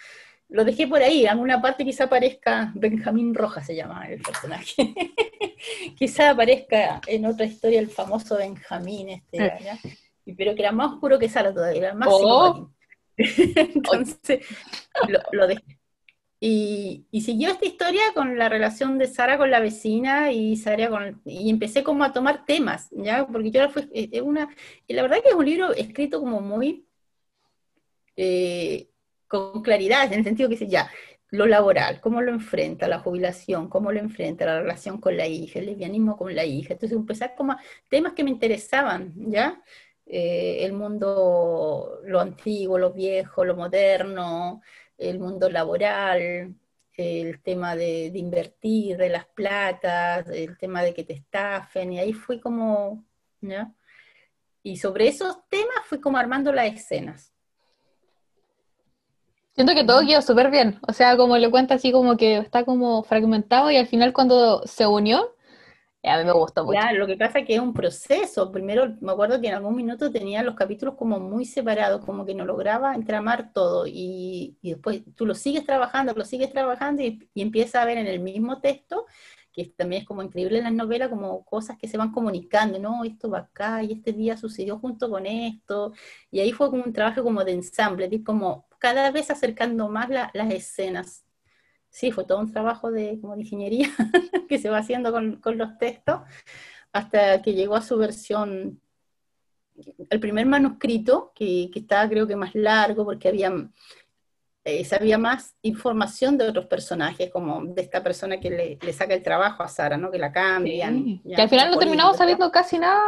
lo 0.49 0.65
dejé 0.65 0.87
por 0.87 1.01
ahí, 1.01 1.25
en 1.25 1.39
una 1.39 1.61
parte 1.61 1.85
quizá 1.85 2.05
aparezca 2.05 2.71
Benjamín 2.73 3.35
Rojas 3.35 3.67
se 3.67 3.75
llama 3.75 4.07
el 4.09 4.21
personaje. 4.21 4.75
quizá 5.97 6.31
aparezca 6.31 6.99
en 7.05 7.25
otra 7.25 7.45
historia 7.45 7.79
el 7.79 7.89
famoso 7.89 8.37
Benjamín, 8.37 9.09
este, 9.09 9.45
eh. 9.45 10.33
pero 10.35 10.55
que 10.55 10.61
era 10.63 10.71
más 10.71 10.93
oscuro 10.93 11.19
que 11.19 11.29
Sara 11.29 11.53
todavía, 11.53 11.79
era 11.79 11.93
más 11.93 12.09
oh. 12.11 12.71
Entonces, 13.17 14.45
lo, 15.31 15.45
dejé. 15.45 15.77
Y, 16.39 17.05
siguió 17.21 17.49
esta 17.49 17.65
historia 17.65 18.01
con 18.15 18.37
la 18.37 18.49
relación 18.49 18.97
de 18.97 19.07
Sara 19.07 19.37
con 19.37 19.51
la 19.51 19.59
vecina 19.59 20.31
y 20.31 20.55
Sara 20.55 20.89
con 20.89 21.21
y 21.25 21.49
empecé 21.49 21.83
como 21.83 22.03
a 22.05 22.13
tomar 22.13 22.45
temas, 22.45 22.87
¿ya? 22.91 23.27
Porque 23.27 23.51
yo 23.51 23.69
fue 23.69 23.87
es 23.91 24.21
una, 24.21 24.49
y 24.87 24.93
la 24.93 25.03
verdad 25.03 25.17
que 25.21 25.29
es 25.29 25.35
un 25.35 25.45
libro 25.45 25.73
escrito 25.73 26.21
como 26.21 26.41
muy 26.41 26.88
eh, 28.21 28.89
con 29.27 29.61
claridad, 29.61 30.11
en 30.11 30.19
el 30.19 30.25
sentido 30.25 30.49
que 30.49 30.55
dice, 30.55 30.67
ya, 30.67 30.91
lo 31.29 31.45
laboral, 31.45 32.01
cómo 32.01 32.21
lo 32.21 32.31
enfrenta, 32.31 32.87
la 32.87 32.99
jubilación, 32.99 33.69
cómo 33.69 33.91
lo 33.93 33.99
enfrenta, 33.99 34.45
la 34.45 34.61
relación 34.61 34.99
con 34.99 35.15
la 35.15 35.27
hija, 35.27 35.59
el 35.59 35.67
lesbianismo 35.67 36.17
con 36.17 36.35
la 36.35 36.43
hija. 36.43 36.73
Entonces 36.73 36.97
empezar 36.97 37.35
como 37.35 37.55
temas 37.87 38.13
que 38.13 38.23
me 38.23 38.31
interesaban, 38.31 39.13
¿ya? 39.15 39.61
Eh, 40.05 40.65
el 40.65 40.73
mundo, 40.73 42.01
lo 42.05 42.19
antiguo, 42.19 42.77
lo 42.77 42.91
viejo, 42.91 43.45
lo 43.45 43.55
moderno, 43.55 44.61
el 44.97 45.19
mundo 45.19 45.49
laboral, 45.49 46.55
el 46.97 47.41
tema 47.41 47.75
de, 47.75 48.11
de, 48.11 48.19
invertir, 48.19 48.97
de 48.97 49.09
las 49.09 49.25
platas, 49.27 50.27
el 50.29 50.57
tema 50.57 50.83
de 50.83 50.93
que 50.93 51.05
te 51.05 51.13
estafen, 51.13 51.93
y 51.93 51.99
ahí 51.99 52.13
fui 52.13 52.39
como, 52.41 53.05
¿ya? 53.41 53.73
Y 54.63 54.77
sobre 54.77 55.07
esos 55.07 55.47
temas 55.49 55.85
fui 55.85 56.01
como 56.01 56.17
armando 56.17 56.51
las 56.51 56.73
escenas. 56.73 57.33
Siento 59.59 59.73
que 59.73 59.83
todo 59.83 60.07
quedó 60.07 60.21
súper 60.21 60.49
bien. 60.51 60.79
O 60.87 60.93
sea, 60.93 61.17
como 61.17 61.37
le 61.37 61.51
cuenta 61.51 61.73
así 61.73 61.91
como 61.91 62.15
que 62.15 62.37
está 62.37 62.63
como 62.63 63.03
fragmentado 63.03 63.69
y 63.69 63.75
al 63.75 63.87
final 63.87 64.13
cuando 64.13 64.65
se 64.65 64.87
unió, 64.87 65.35
a 66.01 66.17
mí 66.17 66.23
me 66.23 66.31
gustó 66.31 66.63
mucho. 66.63 66.79
Claro, 66.79 66.97
lo 66.97 67.05
que 67.05 67.17
pasa 67.17 67.39
es 67.39 67.45
que 67.45 67.55
es 67.55 67.59
un 67.59 67.73
proceso. 67.73 68.53
Primero, 68.53 68.95
me 69.01 69.11
acuerdo 69.11 69.41
que 69.41 69.49
en 69.49 69.55
algún 69.55 69.75
minuto 69.75 70.09
tenía 70.13 70.43
los 70.43 70.55
capítulos 70.55 70.95
como 70.95 71.19
muy 71.19 71.43
separados, 71.43 72.05
como 72.05 72.25
que 72.25 72.33
no 72.33 72.45
lograba 72.45 72.95
entramar 72.95 73.51
todo. 73.51 73.83
Y, 73.85 74.57
después 74.61 75.01
tú 75.13 75.25
lo 75.25 75.35
sigues 75.35 75.65
trabajando, 75.65 76.13
lo 76.13 76.23
sigues 76.23 76.53
trabajando 76.53 77.01
y, 77.01 77.29
y 77.33 77.41
empiezas 77.41 77.81
a 77.81 77.85
ver 77.85 77.97
en 77.97 78.07
el 78.07 78.21
mismo 78.21 78.61
texto, 78.61 79.07
que 79.51 79.65
también 79.65 80.03
es 80.03 80.07
como 80.07 80.23
increíble 80.23 80.59
en 80.59 80.63
las 80.63 80.73
novelas, 80.73 81.09
como 81.09 81.43
cosas 81.43 81.77
que 81.77 81.89
se 81.89 81.97
van 81.97 82.13
comunicando, 82.13 82.79
¿no? 82.79 83.03
Esto 83.03 83.29
va 83.29 83.39
acá 83.39 83.83
y 83.83 83.91
este 83.91 84.13
día 84.13 84.37
sucedió 84.37 84.79
junto 84.79 85.09
con 85.09 85.25
esto. 85.25 85.91
Y 86.31 86.39
ahí 86.39 86.53
fue 86.53 86.69
como 86.69 86.83
un 86.83 86.93
trabajo 86.93 87.23
como 87.23 87.43
de 87.43 87.51
ensamble, 87.51 88.07
de 88.07 88.23
como 88.23 88.68
cada 88.79 89.11
vez 89.11 89.29
acercando 89.29 89.87
más 89.89 90.09
las 90.09 90.51
escenas 90.51 91.25
sí, 91.89 92.11
fue 92.11 92.25
todo 92.25 92.39
un 92.39 92.51
trabajo 92.51 92.91
de, 92.91 93.19
como 93.19 93.35
de 93.35 93.41
ingeniería 93.41 93.89
que 94.49 94.59
se 94.59 94.69
va 94.69 94.79
haciendo 94.79 95.11
con, 95.11 95.57
los 95.57 95.77
textos, 95.77 96.21
hasta 96.93 97.41
que 97.41 97.53
llegó 97.53 97.75
a 97.75 97.81
su 97.81 97.97
versión, 97.97 98.81
el 100.09 100.19
primer 100.19 100.45
manuscrito, 100.45 101.31
que, 101.35 101.69
estaba 101.73 102.07
creo 102.09 102.27
que 102.27 102.35
más 102.35 102.55
largo, 102.55 103.05
porque 103.05 103.27
había, 103.27 103.51
eh, 104.63 104.85
sabía 104.85 105.17
más 105.17 105.55
información 105.61 106.37
de 106.37 106.47
otros 106.47 106.65
personajes, 106.65 107.29
como 107.31 107.63
de 107.65 107.81
esta 107.81 108.03
persona 108.03 108.39
que 108.39 108.77
le, 108.81 108.93
saca 108.93 109.13
el 109.13 109.23
trabajo 109.23 109.63
a 109.63 109.67
Sara, 109.67 109.97
¿no? 109.97 110.11
Que 110.11 110.19
la 110.19 110.31
cambian. 110.31 111.21
que 111.23 111.41
al 111.41 111.49
final 111.49 111.71
no 111.71 111.77
terminamos 111.77 112.17
sabiendo 112.17 112.51
casi 112.51 112.77
nada. 112.77 113.01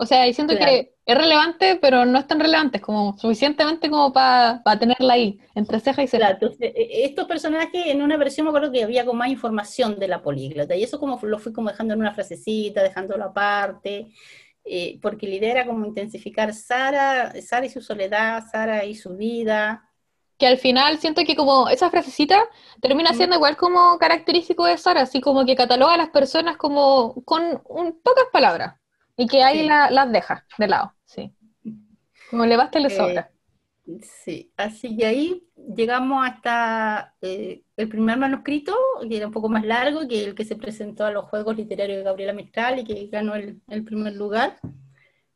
O 0.00 0.06
sea, 0.06 0.22
diciendo 0.24 0.56
que 0.56 0.94
es 1.04 1.18
relevante, 1.18 1.76
pero 1.82 2.04
no 2.04 2.20
es 2.20 2.26
tan 2.28 2.38
relevante, 2.38 2.76
es 2.76 2.82
como 2.84 3.18
suficientemente 3.18 3.90
como 3.90 4.12
para 4.12 4.62
tenerla 4.78 5.14
ahí, 5.14 5.40
entre 5.56 5.80
ceja 5.80 6.04
y 6.04 6.06
ceja. 6.06 6.30
entonces, 6.30 6.60
e, 6.60 6.82
e, 6.82 7.04
estos 7.04 7.26
personajes 7.26 7.86
en 7.86 8.00
una 8.00 8.16
versión 8.16 8.44
me 8.44 8.50
acuerdo 8.50 8.70
que 8.70 8.84
había 8.84 9.04
como 9.04 9.18
más 9.18 9.28
información 9.28 9.98
de 9.98 10.06
la 10.06 10.22
políglota, 10.22 10.76
y 10.76 10.84
eso 10.84 11.00
como 11.00 11.18
lo 11.20 11.38
fui 11.40 11.52
como 11.52 11.70
dejando 11.70 11.94
en 11.94 12.00
una 12.00 12.14
frasecita, 12.14 12.80
dejándolo 12.80 13.24
aparte, 13.24 14.12
eh, 14.64 15.00
porque 15.02 15.26
la 15.26 15.34
idea 15.34 15.50
era 15.50 15.66
como 15.66 15.84
intensificar 15.84 16.54
Sara, 16.54 17.32
Sara 17.42 17.66
y 17.66 17.70
su 17.70 17.80
soledad, 17.80 18.44
Sara 18.52 18.84
y 18.84 18.94
su 18.94 19.16
vida. 19.16 19.82
Que 20.36 20.46
al 20.46 20.58
final 20.58 20.98
siento 20.98 21.24
que 21.24 21.34
como 21.34 21.68
esa 21.70 21.90
frasecita 21.90 22.40
termina 22.80 23.14
siendo 23.14 23.34
igual 23.34 23.56
como 23.56 23.98
característico 23.98 24.64
de 24.66 24.78
Sara, 24.78 25.00
así 25.00 25.20
como 25.20 25.44
que 25.44 25.56
cataloga 25.56 25.94
a 25.94 25.96
las 25.96 26.10
personas 26.10 26.56
como 26.56 27.14
con 27.24 27.60
pocas 28.04 28.26
palabras. 28.32 28.76
Y 29.20 29.26
que 29.26 29.42
ahí 29.42 29.66
las 29.66 30.12
deja 30.12 30.46
de 30.58 30.68
lado, 30.68 30.94
sí. 31.04 31.34
Como 32.30 32.46
le 32.46 32.56
basta 32.56 32.78
le 32.78 32.86
eh, 32.86 32.90
sobra. 32.90 33.32
sí, 34.00 34.52
así 34.56 34.96
que 34.96 35.06
ahí 35.06 35.44
llegamos 35.74 36.24
hasta 36.24 37.16
eh, 37.20 37.64
el 37.76 37.88
primer 37.88 38.16
manuscrito, 38.16 38.76
que 39.08 39.16
era 39.16 39.26
un 39.26 39.32
poco 39.32 39.48
más 39.48 39.64
largo 39.64 40.06
que 40.06 40.24
el 40.24 40.34
que 40.36 40.44
se 40.44 40.54
presentó 40.54 41.04
a 41.04 41.10
los 41.10 41.24
Juegos 41.24 41.56
Literarios 41.56 41.98
de 41.98 42.04
Gabriela 42.04 42.32
Mistral 42.32 42.78
y 42.78 42.84
que 42.84 43.08
ganó 43.08 43.34
el, 43.34 43.60
primer 43.84 44.14
lugar, 44.14 44.60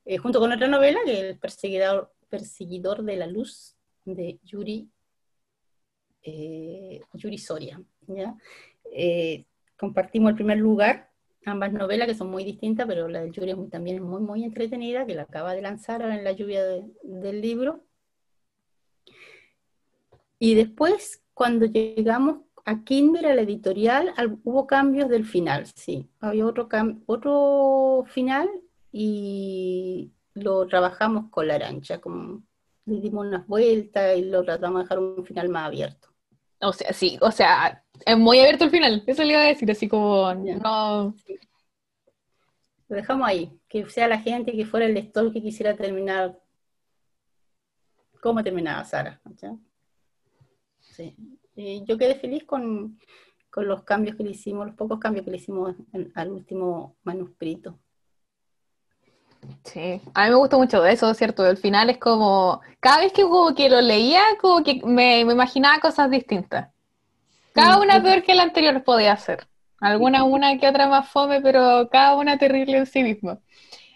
eh, 0.05 0.17
junto 0.17 0.39
con 0.39 0.53
otra 0.53 0.69
novela, 0.69 1.01
que 1.05 1.15
es 1.15 1.25
El 1.25 1.39
Perseguidor, 1.41 2.15
Perseguidor 2.29 3.03
de 3.03 3.17
la 3.17 3.27
Luz, 3.27 3.77
de 4.05 4.39
Yuri, 4.45 4.89
Yuri 7.15 7.39
Soria. 7.39 7.83
¿ya? 8.07 8.37
compartimos 9.77 10.31
el 10.31 10.37
primer 10.37 10.59
lugar 10.59 11.12
ambas 11.45 11.73
novelas 11.73 12.09
que 12.09 12.15
son 12.15 12.31
muy 12.31 12.45
distintas, 12.45 12.87
pero 12.87 13.09
la 13.09 13.23
del 13.23 13.33
Yuri 13.33 13.55
también 13.71 13.97
es 13.97 14.03
muy, 14.03 14.21
muy 14.21 14.45
entretenida, 14.45 15.07
que 15.07 15.15
la 15.15 15.23
acaba 15.23 15.55
de 15.55 15.63
lanzar 15.63 16.03
ahora 16.03 16.17
en 16.17 16.25
la 16.25 16.33
lluvia 16.33 16.63
del 17.03 17.41
libro. 17.41 17.85
Y 20.39 20.55
después, 20.55 21.23
cuando 21.35 21.67
llegamos 21.67 22.41
a 22.65 22.85
Kinder, 22.85 23.27
a 23.27 23.35
la 23.35 23.43
editorial, 23.43 24.13
hubo 24.45 24.67
cambios 24.67 25.09
del 25.09 25.25
final, 25.25 25.67
sí. 25.67 26.09
Había 26.21 26.47
otro, 26.47 26.69
otro 27.07 28.05
final 28.09 28.49
y 28.93 30.13
lo 30.35 30.67
trabajamos 30.67 31.31
con 31.31 31.49
la 31.49 31.55
arancha, 31.57 32.01
como 32.01 32.43
le 32.87 33.01
dimos 33.01 33.27
unas 33.27 33.47
vueltas 33.47 34.17
y 34.17 34.25
lo 34.25 34.45
tratamos 34.45 34.81
de 34.81 34.85
dejar 34.85 34.99
un 34.99 35.25
final 35.25 35.49
más 35.49 35.67
abierto. 35.67 36.12
O 36.63 36.73
sea, 36.73 36.93
sí, 36.93 37.19
o 37.21 37.31
sea, 37.31 37.85
es 38.07 38.17
muy 38.17 38.39
abierto 38.39 38.65
el 38.65 38.71
final, 38.71 39.03
eso 39.07 39.23
le 39.25 39.33
iba 39.33 39.41
a 39.41 39.47
decir, 39.47 39.71
así 39.71 39.89
como, 39.89 40.33
no... 40.35 41.15
Lo 42.89 42.97
dejamos 42.97 43.27
ahí, 43.27 43.59
que 43.69 43.89
sea 43.89 44.07
la 44.07 44.21
gente 44.21 44.53
que 44.53 44.67
fuera 44.67 44.87
el 44.87 44.95
lector 44.95 45.33
que 45.33 45.43
quisiera 45.43 45.75
terminar, 45.77 46.39
¿cómo 48.21 48.45
terminaba 48.45 48.85
Sara? 48.85 49.21
Sí. 50.79 51.17
yo 51.87 51.99
quedé 51.99 52.15
feliz 52.17 52.45
con, 52.45 52.99
los 53.57 53.83
cambios 53.83 54.17
que 54.17 54.23
le 54.23 54.31
hicimos, 54.31 54.67
los 54.67 54.77
pocos 54.77 55.01
cambios 55.01 55.25
que 55.25 55.31
le 55.31 55.39
hicimos 55.39 55.75
al 56.15 56.31
último 56.31 56.97
manuscrito. 57.03 57.79
Sí, 59.65 60.01
a 60.15 60.25
mí 60.25 60.31
me 60.31 60.37
gustó 60.37 60.59
mucho 60.59 60.85
eso, 60.85 61.13
¿cierto? 61.15 61.47
El 61.47 61.57
final 61.57 61.91
es 61.91 61.99
como, 61.99 62.61
cada 62.81 62.99
vez 62.99 63.13
que, 63.13 63.23
como 63.23 63.55
que 63.55 63.69
lo 63.69 63.81
leía, 63.81 64.23
como 64.41 64.63
que 64.63 64.81
me, 64.85 65.21
imaginaba 65.21 65.81
cosas 65.81 66.11
distintas. 66.11 66.69
Cada 67.53 67.79
mm, 67.79 67.83
una 67.83 68.03
peor 68.03 68.23
que 68.23 68.35
la 68.35 68.45
anterior 68.45 68.83
podía 68.85 69.17
ser. 69.17 69.47
Alguna 69.81 70.25
una 70.25 70.59
que 70.59 70.69
otra 70.69 70.89
más 70.89 71.09
fome, 71.09 71.41
pero 71.41 71.89
cada 71.91 72.17
una 72.17 72.39
terrible 72.39 72.79
en 72.79 72.87
sí 72.87 73.03
misma. 73.03 73.39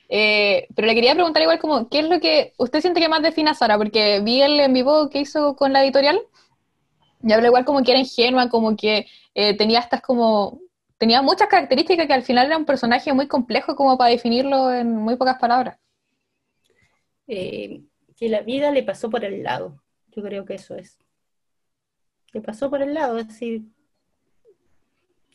Eh, 0.08 0.68
pero 0.74 0.86
le 0.86 0.94
quería 0.94 1.14
preguntar 1.14 1.42
igual 1.42 1.58
como, 1.58 1.88
¿qué 1.88 2.00
es 2.00 2.08
lo 2.08 2.20
que 2.20 2.52
usted 2.58 2.80
siente 2.80 3.00
que 3.00 3.08
más 3.08 3.22
define 3.22 3.50
a 3.50 3.54
Sara? 3.54 3.76
Porque 3.76 4.20
vi 4.20 4.40
el 4.42 4.58
en 4.60 4.72
vivo 4.72 5.10
que 5.10 5.20
hizo 5.20 5.56
con 5.56 5.72
la 5.72 5.82
editorial 5.82 6.20
y 7.22 7.32
habla 7.32 7.48
igual 7.48 7.64
como 7.64 7.82
que 7.82 7.92
era 7.92 8.00
ingenua, 8.00 8.48
como 8.48 8.76
que 8.76 9.06
eh, 9.34 9.56
tenía 9.56 9.80
estas 9.80 10.00
como 10.00 10.60
tenía 10.98 11.22
muchas 11.22 11.48
características 11.48 12.06
que 12.06 12.12
al 12.14 12.22
final 12.22 12.46
era 12.46 12.56
un 12.56 12.64
personaje 12.64 13.12
muy 13.12 13.28
complejo 13.28 13.76
como 13.76 13.98
para 13.98 14.10
definirlo 14.10 14.72
en 14.72 14.94
muy 14.96 15.16
pocas 15.16 15.38
palabras. 15.38 15.78
Eh, 17.26 17.82
que 18.16 18.28
la 18.28 18.40
vida 18.40 18.70
le 18.70 18.82
pasó 18.82 19.10
por 19.10 19.24
el 19.24 19.42
lado, 19.42 19.82
yo 20.12 20.22
creo 20.22 20.44
que 20.44 20.54
eso 20.54 20.74
es. 20.74 20.98
Le 22.32 22.40
pasó 22.40 22.70
por 22.70 22.82
el 22.82 22.94
lado, 22.94 23.18
es 23.18 23.28
decir, 23.28 23.62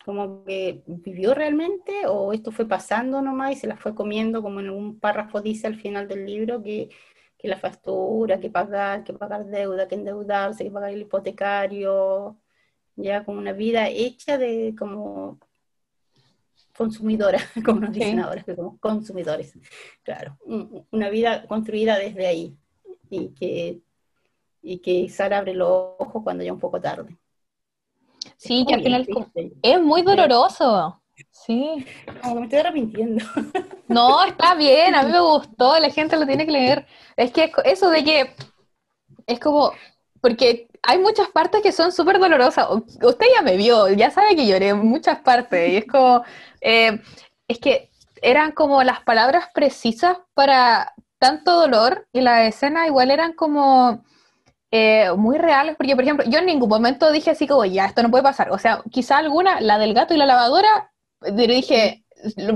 como 0.05 0.43
que 0.45 0.81
vivió 0.87 1.33
realmente 1.33 2.07
o 2.07 2.33
esto 2.33 2.51
fue 2.51 2.67
pasando 2.67 3.21
nomás 3.21 3.53
y 3.53 3.55
se 3.55 3.67
la 3.67 3.77
fue 3.77 3.93
comiendo, 3.93 4.41
como 4.41 4.59
en 4.59 4.69
un 4.69 4.99
párrafo 4.99 5.41
dice 5.41 5.67
al 5.67 5.75
final 5.75 6.07
del 6.07 6.25
libro, 6.25 6.61
que, 6.63 6.89
que 7.37 7.47
la 7.47 7.57
factura, 7.57 8.39
que 8.39 8.49
pagar, 8.49 9.03
que 9.03 9.13
pagar 9.13 9.45
deuda, 9.45 9.87
que 9.87 9.95
endeudarse, 9.95 10.63
que 10.63 10.71
pagar 10.71 10.91
el 10.91 11.01
hipotecario, 11.01 12.39
ya 12.95 13.23
como 13.25 13.39
una 13.39 13.53
vida 13.53 13.87
hecha 13.89 14.37
de 14.37 14.75
como 14.77 15.39
consumidora, 16.75 17.39
como 17.65 17.81
nos 17.81 17.93
dicen 17.93 18.19
ahora, 18.19 18.43
que 18.43 18.55
somos 18.55 18.79
consumidores. 18.79 19.53
Claro, 20.03 20.37
una 20.91 21.09
vida 21.09 21.45
construida 21.47 21.97
desde 21.97 22.27
ahí 22.27 22.57
y 23.09 23.29
que, 23.29 23.81
y 24.61 24.79
que 24.79 25.09
Sara 25.09 25.39
abre 25.39 25.53
los 25.53 25.95
ojos 25.99 26.23
cuando 26.23 26.43
ya 26.43 26.53
un 26.53 26.59
poco 26.59 26.79
tarde. 26.79 27.17
Sí, 28.37 28.65
que 28.67 28.75
al 28.75 28.83
final 28.83 29.07
es 29.61 29.81
muy 29.81 30.01
doloroso. 30.03 31.01
Sí. 31.31 31.85
Como 32.21 32.35
me 32.35 32.43
estoy 32.43 32.59
arrepintiendo. 32.59 33.25
No, 33.87 34.23
está 34.23 34.55
bien, 34.55 34.95
a 34.95 35.03
mí 35.03 35.11
me 35.11 35.19
gustó, 35.19 35.77
la 35.77 35.89
gente 35.89 36.15
lo 36.15 36.25
tiene 36.25 36.45
que 36.45 36.53
leer. 36.53 36.87
Es 37.17 37.29
que 37.33 37.51
eso 37.65 37.89
de 37.89 38.05
que 38.05 38.33
es 39.27 39.37
como, 39.37 39.73
porque 40.21 40.69
hay 40.83 40.97
muchas 40.99 41.29
partes 41.29 41.61
que 41.61 41.71
son 41.71 41.91
súper 41.91 42.19
dolorosas. 42.19 42.67
Usted 42.69 43.25
ya 43.35 43.41
me 43.41 43.57
vio, 43.57 43.89
ya 43.89 44.11
sabe 44.11 44.35
que 44.35 44.47
lloré 44.47 44.69
en 44.69 44.79
muchas 44.79 45.19
partes. 45.19 45.71
Y 45.71 45.77
es 45.77 45.85
como, 45.85 46.23
eh, 46.61 47.01
es 47.47 47.59
que 47.59 47.91
eran 48.21 48.51
como 48.51 48.83
las 48.83 49.01
palabras 49.01 49.45
precisas 49.53 50.17
para 50.33 50.93
tanto 51.19 51.59
dolor 51.59 52.07
y 52.13 52.21
la 52.21 52.47
escena 52.47 52.87
igual 52.87 53.11
eran 53.11 53.33
como 53.33 54.03
eh, 54.71 55.11
muy 55.17 55.37
reales, 55.37 55.75
porque 55.77 55.95
por 55.95 56.03
ejemplo, 56.03 56.25
yo 56.27 56.39
en 56.39 56.45
ningún 56.47 56.69
momento 56.69 57.11
dije 57.11 57.31
así 57.31 57.47
como, 57.47 57.65
ya, 57.65 57.85
esto 57.85 58.01
no 58.03 58.09
puede 58.09 58.23
pasar. 58.23 58.51
O 58.51 58.57
sea, 58.57 58.81
quizá 58.91 59.17
alguna, 59.17 59.61
la 59.61 59.77
del 59.77 59.93
gato 59.93 60.13
y 60.13 60.17
la 60.17 60.25
lavadora, 60.25 60.91
dije, 61.33 62.05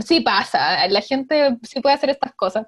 sí 0.05 0.21
pasa, 0.21 0.87
la 0.87 1.01
gente 1.01 1.57
sí 1.63 1.81
puede 1.81 1.95
hacer 1.95 2.09
estas 2.09 2.33
cosas. 2.33 2.65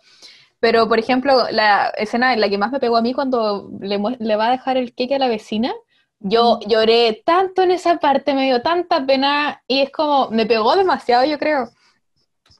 Pero, 0.59 0.87
por 0.87 0.99
ejemplo, 0.99 1.45
la 1.51 1.89
escena 1.97 2.33
en 2.33 2.41
la 2.41 2.49
que 2.49 2.57
más 2.57 2.71
me 2.71 2.79
pegó 2.79 2.97
a 2.97 3.01
mí 3.01 3.13
cuando 3.13 3.69
le, 3.79 3.99
le 4.19 4.35
va 4.35 4.47
a 4.47 4.51
dejar 4.51 4.77
el 4.77 4.93
cake 4.93 5.13
a 5.13 5.19
la 5.19 5.27
vecina, 5.27 5.73
yo 6.19 6.59
lloré 6.67 7.21
tanto 7.25 7.61
en 7.61 7.71
esa 7.71 7.97
parte, 7.97 8.33
me 8.33 8.45
dio 8.45 8.61
tanta 8.61 9.05
pena 9.05 9.61
y 9.67 9.81
es 9.81 9.91
como, 9.91 10.29
me 10.31 10.45
pegó 10.45 10.75
demasiado, 10.75 11.25
yo 11.25 11.37
creo. 11.37 11.69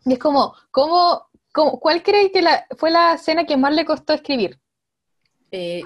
Y 0.06 0.14
es 0.14 0.20
como, 0.20 0.54
¿cómo, 0.72 1.30
cuál 1.52 2.04
crees 2.04 2.32
que 2.32 2.44
fue 2.78 2.92
la 2.92 3.16
escena 3.16 3.46
que 3.46 3.58
más 3.58 3.74
le 3.74 3.86
costó 3.86 4.14
escribir? 4.14 4.60
Eh, 5.52 5.82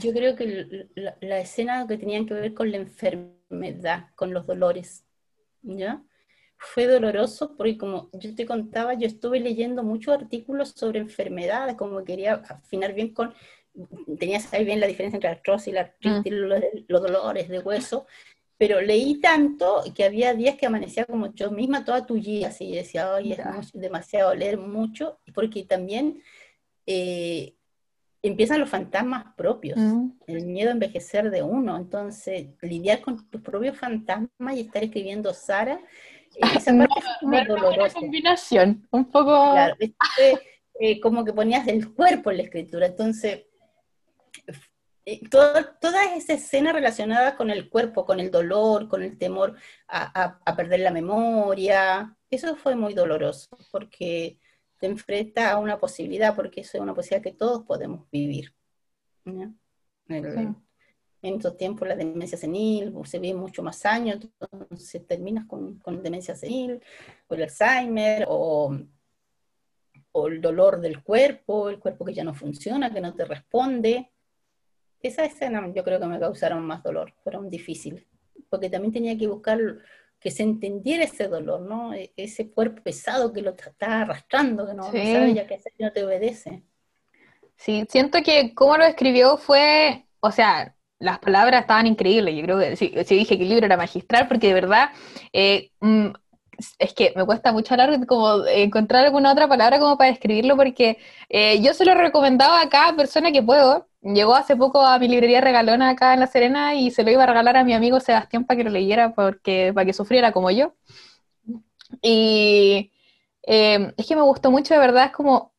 yo 0.00 0.12
creo 0.12 0.36
que 0.36 0.88
la, 0.94 1.40
escena 1.40 1.86
que 1.86 1.98
tenían 1.98 2.26
que 2.26 2.34
ver 2.34 2.54
con 2.54 2.70
la 2.70 2.76
enfermedad, 2.76 4.10
con 4.14 4.32
los 4.32 4.46
dolores, 4.46 5.04
¿ya? 5.62 6.02
Fue 6.58 6.86
doloroso 6.86 7.54
porque 7.56 7.76
como 7.76 8.08
yo 8.12 8.34
te 8.34 8.46
contaba, 8.46 8.94
yo 8.94 9.06
estuve 9.06 9.40
leyendo 9.40 9.82
muchos 9.82 10.14
artículos 10.14 10.70
sobre 10.70 11.00
enfermedades, 11.00 11.76
como 11.76 12.02
quería 12.04 12.34
afinar 12.34 12.94
bien 12.94 13.12
con 13.12 13.34
tenías 14.18 14.52
ahí 14.52 14.64
bien 14.64 14.80
la 14.80 14.86
diferencia 14.86 15.16
entre 15.16 15.30
la 15.30 15.36
artrosis 15.36 15.68
y 15.68 15.72
la 15.72 15.80
artritis, 15.82 16.32
mm. 16.32 16.84
los, 16.88 17.02
dolores 17.02 17.48
de 17.48 17.58
hueso, 17.58 18.06
pero 18.58 18.80
leí 18.80 19.20
tanto 19.20 19.84
que 19.94 20.04
había 20.04 20.34
días 20.34 20.56
que 20.56 20.66
amanecía 20.66 21.04
como 21.04 21.32
yo 21.34 21.50
misma 21.50 21.84
toda 21.84 22.06
tuya, 22.06 22.48
así, 22.48 22.74
decía, 22.74 23.14
ay, 23.14 23.32
es 23.32 23.72
demasiado 23.72 24.34
leer 24.34 24.58
mucho, 24.58 25.18
porque 25.34 25.64
también 25.64 26.22
eh, 26.86 27.54
empiezan 28.22 28.60
los 28.60 28.70
fantasmas 28.70 29.34
propios, 29.36 29.78
mm. 29.78 30.10
el 30.26 30.46
miedo 30.46 30.70
a 30.70 30.72
envejecer 30.72 31.30
de 31.30 31.42
uno, 31.42 31.76
entonces 31.76 32.46
lidiar 32.62 33.00
con 33.00 33.28
tus 33.28 33.42
propios 33.42 33.76
fantasmas 33.76 34.56
y 34.56 34.60
estar 34.60 34.82
escribiendo 34.82 35.34
Sara, 35.34 35.80
esa 36.40 36.76
parte 36.76 36.98
es 36.98 37.04
como 37.20 37.44
dolorosa. 37.44 37.98
combinación, 37.98 38.86
un 38.90 39.10
poco... 39.10 39.52
Claro, 39.52 39.76
eh, 40.80 41.00
como 41.00 41.24
que 41.24 41.32
ponías 41.32 41.66
el 41.68 41.92
cuerpo 41.92 42.30
en 42.30 42.38
la 42.38 42.42
escritura, 42.44 42.86
entonces 42.86 43.44
eh, 45.08 45.20
toda 45.30 46.16
esa 46.16 46.32
escena 46.32 46.72
relacionada 46.72 47.36
con 47.36 47.50
el 47.50 47.70
cuerpo, 47.70 48.04
con 48.04 48.18
el 48.18 48.32
dolor, 48.32 48.88
con 48.88 49.04
el 49.04 49.16
temor 49.16 49.54
a, 49.86 50.56
perder 50.56 50.80
la 50.80 50.90
memoria, 50.90 52.16
eso 52.28 52.56
fue 52.56 52.74
muy 52.74 52.92
doloroso, 52.92 53.56
porque 53.70 54.40
te 54.80 54.86
enfrenta 54.86 55.52
a 55.52 55.58
una 55.58 55.78
posibilidad, 55.78 56.34
porque 56.34 56.62
eso 56.62 56.76
es 56.76 56.82
una 56.82 56.92
posibilidad 56.92 57.22
que 57.22 57.38
todos 57.38 57.64
podemos 57.64 58.10
vivir. 58.10 58.52
En 61.28 61.34
estos 61.36 61.56
tiempos 61.56 61.88
la 61.88 61.96
demencia 61.96 62.38
senil 62.38 62.94
se 63.04 63.18
vive 63.18 63.38
mucho 63.38 63.62
más 63.62 63.84
años, 63.86 64.18
entonces 64.40 65.06
terminas 65.06 65.46
con, 65.46 65.80
demencia 66.02 66.34
senil, 66.34 66.80
o 67.28 67.34
el 67.34 67.42
Alzheimer, 67.42 68.26
o, 68.28 68.76
o 70.12 70.28
el 70.28 70.40
dolor 70.40 70.80
del 70.80 71.02
cuerpo, 71.02 71.68
el 71.68 71.78
cuerpo 71.78 72.04
que 72.04 72.14
ya 72.14 72.24
no 72.24 72.34
funciona, 72.34 72.92
que 72.92 73.00
no 73.00 73.14
te 73.14 73.24
responde 73.24 74.10
esa 75.06 75.24
escena 75.24 75.70
yo 75.74 75.84
creo 75.84 76.00
que 76.00 76.06
me 76.06 76.20
causaron 76.20 76.64
más 76.64 76.82
dolor, 76.82 77.12
fueron 77.22 77.48
difíciles, 77.48 78.04
porque 78.48 78.70
también 78.70 78.92
tenía 78.92 79.16
que 79.16 79.26
buscar 79.26 79.58
que 80.18 80.30
se 80.30 80.42
entendiera 80.42 81.04
ese 81.04 81.28
dolor, 81.28 81.60
¿no? 81.60 81.94
E, 81.94 82.12
ese 82.16 82.50
cuerpo 82.50 82.82
pesado 82.82 83.32
que 83.32 83.42
lo 83.42 83.50
está 83.50 84.02
arrastrando, 84.02 84.66
que 84.66 84.74
no, 84.74 84.84
sabe 84.84 85.34
ya 85.34 85.46
qué 85.46 85.54
hacer 85.54 85.72
no 85.78 85.92
te 85.92 86.04
obedece. 86.04 86.62
Sí, 87.56 87.84
siento 87.88 88.22
que 88.22 88.54
cómo 88.54 88.76
lo 88.76 88.84
escribió 88.84 89.36
fue, 89.36 90.06
o 90.20 90.30
sea, 90.30 90.75
las 90.98 91.18
palabras 91.18 91.62
estaban 91.62 91.86
increíbles, 91.86 92.34
yo 92.34 92.42
creo 92.42 92.58
que 92.58 92.76
sí, 92.76 92.88
dije 92.88 93.36
que 93.36 93.42
el 93.42 93.50
libro 93.50 93.66
era 93.66 93.76
magistral, 93.76 94.28
porque 94.28 94.48
de 94.48 94.54
verdad, 94.54 94.90
eh, 95.32 95.70
mm, 95.80 96.06
es 96.78 96.94
que 96.94 97.12
me 97.16 97.26
cuesta 97.26 97.52
mucho 97.52 97.74
hablar, 97.74 98.06
como 98.06 98.46
encontrar 98.46 99.04
alguna 99.04 99.32
otra 99.32 99.46
palabra 99.48 99.78
como 99.78 99.98
para 99.98 100.10
describirlo, 100.10 100.56
porque 100.56 100.98
eh, 101.28 101.60
yo 101.60 101.74
se 101.74 101.84
lo 101.84 101.94
recomendaba 101.94 102.62
a 102.62 102.68
cada 102.68 102.96
persona 102.96 103.30
que 103.32 103.42
puedo, 103.42 103.86
Llegó 104.14 104.36
hace 104.36 104.54
poco 104.56 104.82
a 104.82 104.98
mi 105.00 105.08
librería 105.08 105.40
regalona 105.40 105.90
acá 105.90 106.14
en 106.14 106.20
La 106.20 106.28
Serena 106.28 106.74
y 106.76 106.92
se 106.92 107.02
lo 107.02 107.10
iba 107.10 107.24
a 107.24 107.26
regalar 107.26 107.56
a 107.56 107.64
mi 107.64 107.74
amigo 107.74 107.98
Sebastián 107.98 108.44
para 108.44 108.58
que 108.58 108.64
lo 108.64 108.70
leyera, 108.70 109.14
porque, 109.14 109.72
para 109.74 109.84
que 109.84 109.92
sufriera 109.92 110.30
como 110.32 110.50
yo. 110.52 110.74
Y 112.02 112.92
em, 113.42 113.92
es 113.96 114.06
que 114.06 114.14
me 114.16 114.22
gustó 114.22 114.50
mucho, 114.50 114.74
de 114.74 114.80
verdad, 114.80 115.06
es 115.06 115.12
como 115.12 115.52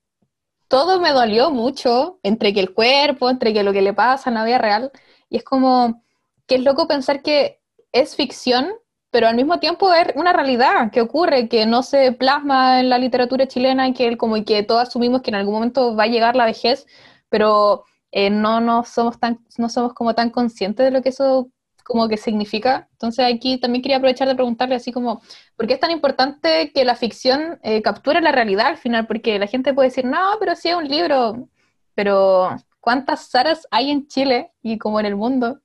todo 0.70 1.00
me 1.02 1.12
dolió 1.12 1.52
mucho, 1.52 2.20
entre 2.24 2.54
que 2.54 2.62
el 2.62 2.74
cuerpo, 2.74 3.30
entre 3.30 3.54
que 3.54 3.64
lo 3.64 3.74
que 3.74 3.82
le 3.82 3.94
pasa 3.94 4.30
en 4.30 4.36
la 4.36 4.46
vida 4.46 4.58
real, 4.60 4.92
y 5.30 5.38
es 5.38 5.44
como 5.44 6.04
que 6.48 6.56
es 6.56 6.64
loco 6.64 6.88
pensar 6.88 7.22
que 7.22 7.62
es 7.92 8.16
ficción, 8.16 8.70
pero 9.12 9.28
al 9.28 9.36
mismo 9.36 9.60
tiempo 9.60 9.94
es 9.94 10.08
una 10.16 10.34
realidad 10.34 10.92
que 10.92 11.02
ocurre, 11.02 11.50
que 11.50 11.66
no 11.66 11.84
se 11.84 12.12
plasma 12.12 12.80
en 12.80 12.90
la 12.90 12.98
literatura 13.00 13.48
chilena 13.48 13.88
y 13.88 13.94
que 13.94 14.18
como 14.18 14.38
y 14.38 14.44
que 14.44 14.64
todos 14.64 14.84
asumimos 14.90 15.22
que 15.22 15.32
en 15.32 15.36
algún 15.36 15.56
momento 15.56 15.96
va 15.96 16.04
a 16.04 16.08
llegar 16.08 16.36
la 16.36 16.46
vejez, 16.46 16.86
pero 17.30 17.84
eh, 18.12 18.30
no, 18.30 18.62
no, 18.62 18.84
somos 18.84 19.20
tan, 19.20 19.40
no 19.58 19.70
somos 19.70 19.94
como 19.94 20.16
tan 20.16 20.30
conscientes 20.30 20.86
de 20.86 20.92
lo 20.92 21.02
que 21.02 21.10
eso 21.10 21.52
como 21.84 22.08
que 22.10 22.18
significa. 22.18 22.90
Entonces 22.92 23.26
aquí 23.34 23.60
también 23.60 23.82
quería 23.82 23.98
aprovechar 23.98 24.28
de 24.28 24.36
preguntarle 24.36 24.76
así 24.76 24.92
como, 24.92 25.22
¿por 25.56 25.68
qué 25.68 25.74
es 25.76 25.80
tan 25.80 25.92
importante 25.92 26.72
que 26.74 26.86
la 26.86 26.96
ficción 26.96 27.60
eh, 27.64 27.82
capture 27.82 28.22
la 28.22 28.32
realidad 28.34 28.68
al 28.68 28.78
final? 28.78 29.08
Porque 29.08 29.40
la 29.40 29.48
gente 29.48 29.74
puede 29.74 29.90
decir, 29.90 30.06
no, 30.06 30.20
pero 30.40 30.56
sí 30.56 30.70
es 30.70 30.76
un 30.76 30.88
libro, 30.88 31.48
pero 31.96 32.58
¿cuántas 32.88 33.28
Saras 33.28 33.68
hay 33.70 33.92
en 33.92 34.08
Chile 34.08 34.54
y 34.62 34.78
como 34.78 35.02
en 35.02 35.06
el 35.06 35.18
mundo 35.18 35.60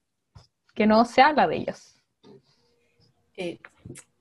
que 0.74 0.88
no 0.88 1.04
se 1.04 1.22
habla 1.22 1.46
de 1.46 1.56
ellos? 1.58 1.94
Eh, 3.36 3.60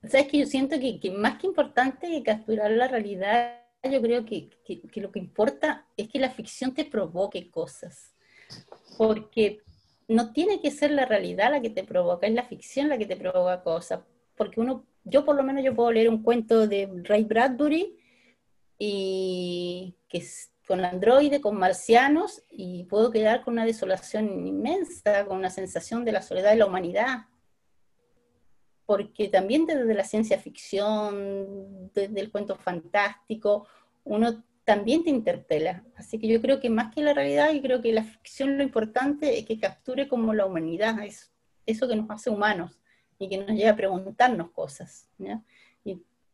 Sabes 0.07 0.27
que 0.27 0.37
yo 0.37 0.45
siento 0.45 0.79
que, 0.79 0.99
que, 0.99 1.09
más 1.09 1.39
que 1.39 1.47
importante 1.47 2.07
que 2.07 2.21
capturar 2.21 2.69
la 2.69 2.87
realidad, 2.87 3.59
yo 3.81 3.99
creo 4.03 4.23
que, 4.23 4.51
que, 4.63 5.01
lo 5.01 5.11
que 5.11 5.17
importa 5.17 5.87
es 5.97 6.09
que 6.09 6.19
la 6.19 6.29
ficción 6.29 6.75
te 6.75 6.85
provoque 6.85 7.49
cosas 7.49 8.13
porque 8.99 9.63
no 10.07 10.31
tiene 10.31 10.61
que 10.61 10.69
ser 10.69 10.91
la 10.91 11.07
realidad 11.07 11.49
la 11.49 11.59
que 11.59 11.71
te 11.71 11.83
provoca, 11.83 12.27
es 12.27 12.33
la 12.35 12.43
ficción 12.43 12.87
la 12.87 12.99
que 12.99 13.07
te 13.07 13.15
provoca 13.15 13.63
cosas, 13.63 14.01
porque 14.35 14.61
uno, 14.61 14.85
yo 15.05 15.25
por 15.25 15.35
lo 15.35 15.41
menos 15.41 15.63
yo 15.63 15.73
puedo 15.73 15.91
leer 15.91 16.07
un 16.07 16.21
cuento 16.21 16.67
de 16.67 16.87
Ray 17.03 17.23
Bradbury 17.23 17.97
y 18.77 19.95
que 20.07 20.19
es 20.19 20.50
con 20.72 20.85
androide, 20.85 21.41
con 21.41 21.57
marcianos, 21.57 22.43
y 22.49 22.85
puedo 22.85 23.11
quedar 23.11 23.43
con 23.43 23.56
una 23.56 23.65
desolación 23.65 24.48
inmensa, 24.48 25.26
con 25.26 25.35
una 25.35 25.49
sensación 25.49 26.06
de 26.06 26.14
la 26.14 26.22
soledad 26.22 26.52
de 26.52 26.56
la 26.56 26.65
humanidad. 26.65 27.26
Porque 28.85 29.27
también 29.27 29.65
desde 29.65 29.93
la 29.93 30.06
ciencia 30.06 30.39
ficción, 30.39 31.91
desde 31.93 32.22
el 32.22 32.31
cuento 32.31 32.56
fantástico, 32.56 33.68
uno 34.06 34.45
también 34.64 35.03
te 35.03 35.10
interpela. 35.10 35.84
Así 35.98 36.18
que 36.18 36.30
yo 36.30 36.41
creo 36.41 36.61
que 36.61 36.69
más 36.69 36.95
que 36.95 37.02
la 37.02 37.14
realidad, 37.14 37.52
yo 37.52 37.61
creo 37.61 37.81
que 37.81 37.91
la 37.91 38.03
ficción 38.03 38.57
lo 38.57 38.64
importante 38.64 39.39
es 39.39 39.45
que 39.45 39.60
capture 39.60 40.07
como 40.07 40.34
la 40.34 40.45
humanidad, 40.45 41.03
es 41.03 41.34
eso 41.65 41.85
que 41.85 41.98
nos 41.98 42.10
hace 42.10 42.30
humanos 42.30 42.80
y 43.19 43.27
que 43.27 43.39
nos 43.39 43.57
lleva 43.57 43.72
a 43.72 43.76
preguntarnos 43.76 44.52
cosas. 44.52 45.10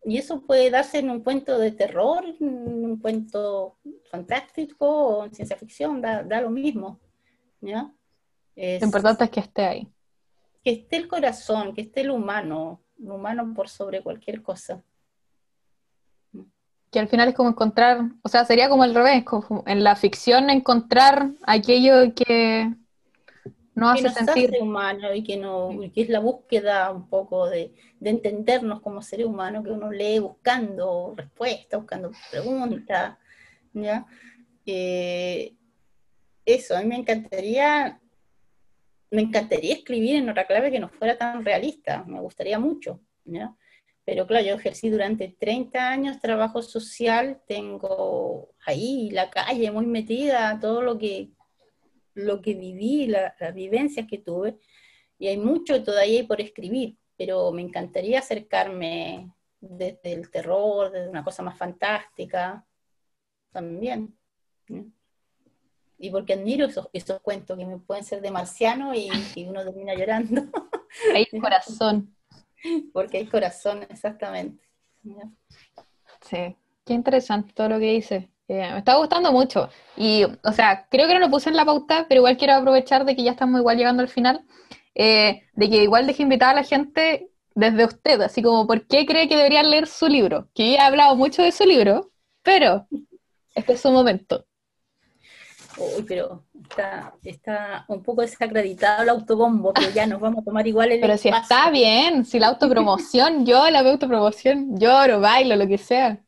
Y, 0.08 0.18
eso 0.18 0.42
puede 0.42 0.70
darse 0.70 1.00
en 1.00 1.10
un 1.10 1.22
cuento 1.22 1.58
de 1.58 1.72
terror, 1.72 2.24
en 2.40 2.48
un 2.50 2.98
cuento 2.98 3.78
fantástico 4.10 4.88
o 4.88 5.26
en 5.26 5.34
ciencia 5.34 5.58
ficción, 5.58 6.02
da, 6.02 6.42
lo 6.42 6.50
mismo. 6.50 7.00
lo 7.62 7.92
importante 8.56 9.26
es 9.26 9.30
que 9.30 9.40
esté 9.42 9.66
ahí. 9.66 9.88
Que 10.64 10.72
esté 10.72 10.98
el 10.98 11.08
corazón, 11.08 11.74
que 11.74 11.82
esté 11.82 12.02
el 12.02 12.12
humano, 12.12 12.82
el 13.00 13.12
humano 13.12 13.54
por 13.54 13.70
sobre 13.70 14.02
cualquier 14.02 14.42
cosa 14.42 14.84
que 16.92 17.00
al 17.00 17.10
final 17.10 17.28
es 17.30 17.36
como 17.36 17.50
encontrar, 17.50 18.00
o 18.24 18.30
sea, 18.30 18.46
sería 18.46 18.70
como 18.70 18.84
al 18.84 18.96
revés, 18.96 19.24
como 19.24 19.64
en 19.68 19.84
la 19.84 19.96
ficción 19.96 20.50
encontrar 20.50 21.32
aquello 21.44 22.14
que 22.16 22.74
no 23.78 23.90
hace 23.92 24.10
sentir 24.10 24.58
humano 24.60 25.14
y 25.14 25.24
que 25.24 25.38
no 25.38 25.70
que 25.94 26.02
es 26.02 26.10
la 26.10 26.20
búsqueda 26.20 26.92
un 26.92 27.08
poco 27.08 27.48
de, 27.48 27.74
entendernos 28.02 28.82
como 28.82 29.04
seres 29.04 29.28
humanos 29.28 29.64
que 29.64 29.72
uno 29.72 29.92
lee 29.92 30.18
buscando 30.18 31.14
respuestas, 31.16 31.80
buscando 31.80 32.12
preguntas, 32.32 33.18
¿ya? 33.74 34.06
Eh, 34.66 35.54
eso, 36.44 36.76
a 36.76 36.82
mí 36.82 36.88
me 36.88 36.96
encantaría 36.98 38.00
me 39.12 39.22
encantaría 39.22 39.76
escribir 39.76 40.16
en 40.18 40.30
otra 40.30 40.48
clave 40.48 40.72
que 40.72 40.80
no 40.80 40.90
fuera 40.90 41.18
tan 41.18 41.46
realista, 41.46 42.04
me 42.06 42.20
gustaría 42.20 42.58
mucho, 42.58 43.00
¿ya? 43.26 43.56
Pero 44.04 44.26
claro, 44.26 44.46
yo 44.46 44.56
ejercí 44.56 44.90
durante 44.90 45.36
30 45.38 45.88
años 45.88 46.20
trabajo 46.20 46.64
social, 46.64 47.42
tengo 47.48 48.56
ahí 48.66 49.12
la 49.12 49.30
calle 49.30 49.70
muy 49.70 49.86
metida, 49.86 50.58
todo 50.60 50.82
lo 50.82 50.98
que, 50.98 51.30
lo 52.18 52.42
que 52.42 52.54
viví, 52.56 53.08
las 53.08 53.54
vivencias 53.54 54.08
que 54.08 54.18
tuve, 54.18 54.58
y 55.20 55.28
hay 55.28 55.38
mucho 55.38 55.84
todavía 55.84 56.26
por 56.28 56.42
escribir, 56.42 56.98
pero 57.16 57.52
me 57.52 57.62
encantaría 57.62 58.20
acercarme 58.20 59.32
desde 59.60 60.14
el 60.14 60.30
terror, 60.30 60.92
desde 60.92 61.10
una 61.10 61.24
cosa 61.24 61.44
más 61.44 61.58
fantástica, 61.58 62.66
también. 63.52 64.18
Y 66.00 66.10
porque 66.10 66.34
admiro 66.34 66.66
esos, 66.66 66.90
esos 66.94 67.20
cuentos 67.22 67.58
que 67.58 67.66
me 67.66 67.78
pueden 67.80 68.04
ser 68.04 68.22
de 68.22 68.32
marciano 68.32 68.94
y, 68.94 69.10
y 69.36 69.46
uno 69.46 69.64
termina 69.64 69.96
llorando. 69.96 70.44
Hay 71.14 71.26
corazón. 71.40 72.16
Porque 72.94 73.18
hay 73.18 73.28
corazón, 73.28 73.84
exactamente. 73.84 74.64
Sí, 76.22 76.56
qué 76.84 76.94
interesante 76.94 77.54
todo 77.54 77.70
lo 77.70 77.80
que 77.80 77.94
dice. 77.94 78.32
Eh, 78.48 78.70
me 78.72 78.78
está 78.80 78.96
gustando 78.96 79.32
mucho. 79.32 79.70
Y, 79.96 80.24
o 80.24 80.52
sea, 80.54 80.88
creo 80.90 81.08
que 81.08 81.14
no 81.14 81.20
lo 81.20 81.30
puse 81.30 81.50
en 81.50 81.56
la 81.56 81.66
pauta, 81.66 82.06
pero 82.08 82.20
igual 82.20 82.38
quiero 82.38 82.54
aprovechar 82.54 83.06
de 83.06 83.16
que 83.16 83.24
ya 83.24 83.32
estamos 83.32 83.60
igual 83.60 83.78
llegando 83.78 84.02
al 84.02 84.10
final, 84.10 84.46
eh, 84.96 85.44
de 85.54 85.70
que 85.70 85.84
igual 85.84 86.08
deje 86.08 86.24
invitar 86.24 86.52
a 86.52 86.62
la 86.62 86.64
gente 86.64 87.30
desde 87.56 87.86
usted, 87.86 88.22
así 88.22 88.42
como, 88.42 88.68
¿por 88.68 88.88
qué 88.88 89.06
cree 89.06 89.28
que 89.28 89.36
deberían 89.36 89.70
leer 89.70 89.88
su 89.88 90.08
libro? 90.08 90.48
Que 90.54 90.76
he 90.76 90.80
hablado 90.80 91.16
mucho 91.16 91.42
de 91.42 91.52
su 91.52 91.66
libro, 91.66 92.12
pero 92.44 92.88
este 93.56 93.74
es 93.74 93.82
su 93.82 93.92
momento. 93.92 94.46
Uy, 95.78 96.04
pero 96.08 96.46
está, 96.70 97.14
está 97.24 97.86
un 97.88 98.02
poco 98.02 98.22
desacreditado 98.22 99.04
el 99.04 99.10
autobombo, 99.10 99.74
pero 99.74 99.90
ya 99.92 100.08
nos 100.08 100.20
vamos 100.20 100.42
a 100.42 100.46
tomar 100.46 100.66
igual 100.68 100.92
el 100.92 101.00
Pero 101.02 101.18
si 101.18 101.30
está 101.30 101.70
bien, 101.70 102.26
si 102.26 102.40
la 102.40 102.48
autopromoción, 102.48 103.46
yo 103.46 103.70
la 103.70 103.80
autopromoción, 103.80 104.80
lloro, 104.80 105.20
bailo, 105.20 105.56
lo 105.56 105.68
que 105.68 105.78
sea. 105.78 106.20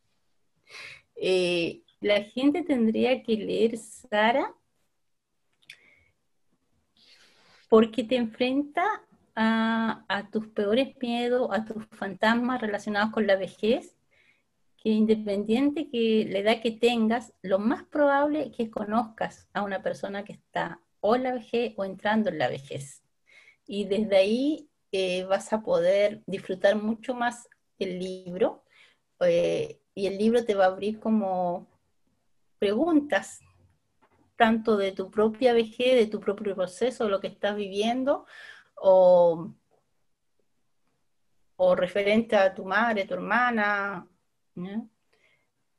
Eh, 1.16 1.82
la 2.02 2.24
gente 2.24 2.64
tendría 2.64 3.24
que 3.24 3.36
leer 3.36 3.78
Sara 3.78 4.54
porque 7.70 8.04
te 8.04 8.16
enfrenta 8.16 8.84
a, 9.36 10.28
tus 10.32 10.48
peores 10.48 10.98
miedos, 11.02 11.50
a 11.52 11.64
tus 11.64 11.86
fantasmas 11.92 12.60
relacionados 12.60 13.14
con 13.14 13.26
la 13.26 13.38
vejez, 13.38 13.96
que 14.76 14.90
independiente 14.90 15.90
que 15.90 16.28
la 16.30 16.40
edad 16.40 16.62
que 16.62 16.72
tengas, 16.72 17.34
lo 17.42 17.58
más 17.60 17.84
probable 17.84 18.48
es 18.48 18.56
que 18.56 18.70
conozcas 18.70 19.48
a 19.54 19.62
una 19.62 19.82
persona 19.82 20.26
que 20.26 20.34
está 20.34 20.82
o 21.00 21.16
en 21.16 21.24
la 21.24 21.34
vejez 21.34 21.74
o 21.78 21.86
entrando 21.86 22.30
en 22.30 22.40
la 22.40 22.50
vejez. 22.50 23.02
Y 23.66 23.86
desde 23.86 24.18
ahí 24.18 24.70
eh, 24.92 25.24
vas 25.24 25.54
a 25.54 25.62
poder 25.62 26.22
disfrutar 26.26 26.76
mucho 26.76 27.14
más 27.14 27.48
el 27.78 28.00
libro 28.00 28.64
eh, 29.22 29.80
y 29.96 30.08
el 30.08 30.18
libro 30.18 30.44
te 30.44 30.56
va 30.56 30.66
a 30.66 30.68
abrir 30.68 31.00
como 31.00 31.69
preguntas, 32.60 33.40
tanto 34.36 34.78
de 34.78 34.92
tu 34.92 35.10
propia 35.10 35.54
vejez, 35.54 35.96
de 35.96 36.08
tu 36.08 36.20
propio 36.20 36.56
proceso, 36.56 37.06
de 37.06 37.10
lo 37.10 37.20
que 37.20 37.28
estás 37.28 37.56
viviendo, 37.56 38.26
o, 38.76 39.54
o 41.56 41.76
referente 41.76 42.36
a 42.36 42.54
tu 42.54 42.66
madre, 42.66 43.06
tu 43.06 43.16
hermana, 43.16 44.08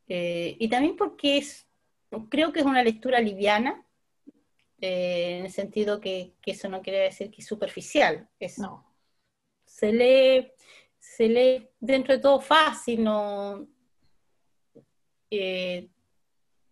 eh, 0.08 0.56
y 0.58 0.68
también 0.68 0.96
porque 0.96 1.38
es, 1.38 1.66
creo 2.28 2.52
que 2.52 2.60
es 2.60 2.66
una 2.66 2.82
lectura 2.82 3.20
liviana, 3.20 3.86
eh, 4.80 5.38
en 5.38 5.44
el 5.46 5.52
sentido 5.52 6.00
que, 6.00 6.34
eso 6.44 6.68
no 6.68 6.82
quiere 6.82 7.00
decir 7.00 7.30
que 7.30 7.42
es 7.42 7.46
superficial. 7.46 8.28
Es, 8.38 8.58
no. 8.58 8.86
Se 9.64 9.92
lee, 9.92 10.52
se 10.98 11.28
lee 11.28 11.68
dentro 11.78 12.14
de 12.14 12.20
todo 12.20 12.40
fácil, 12.40 13.04
no, 13.04 13.68
eh, 15.30 15.88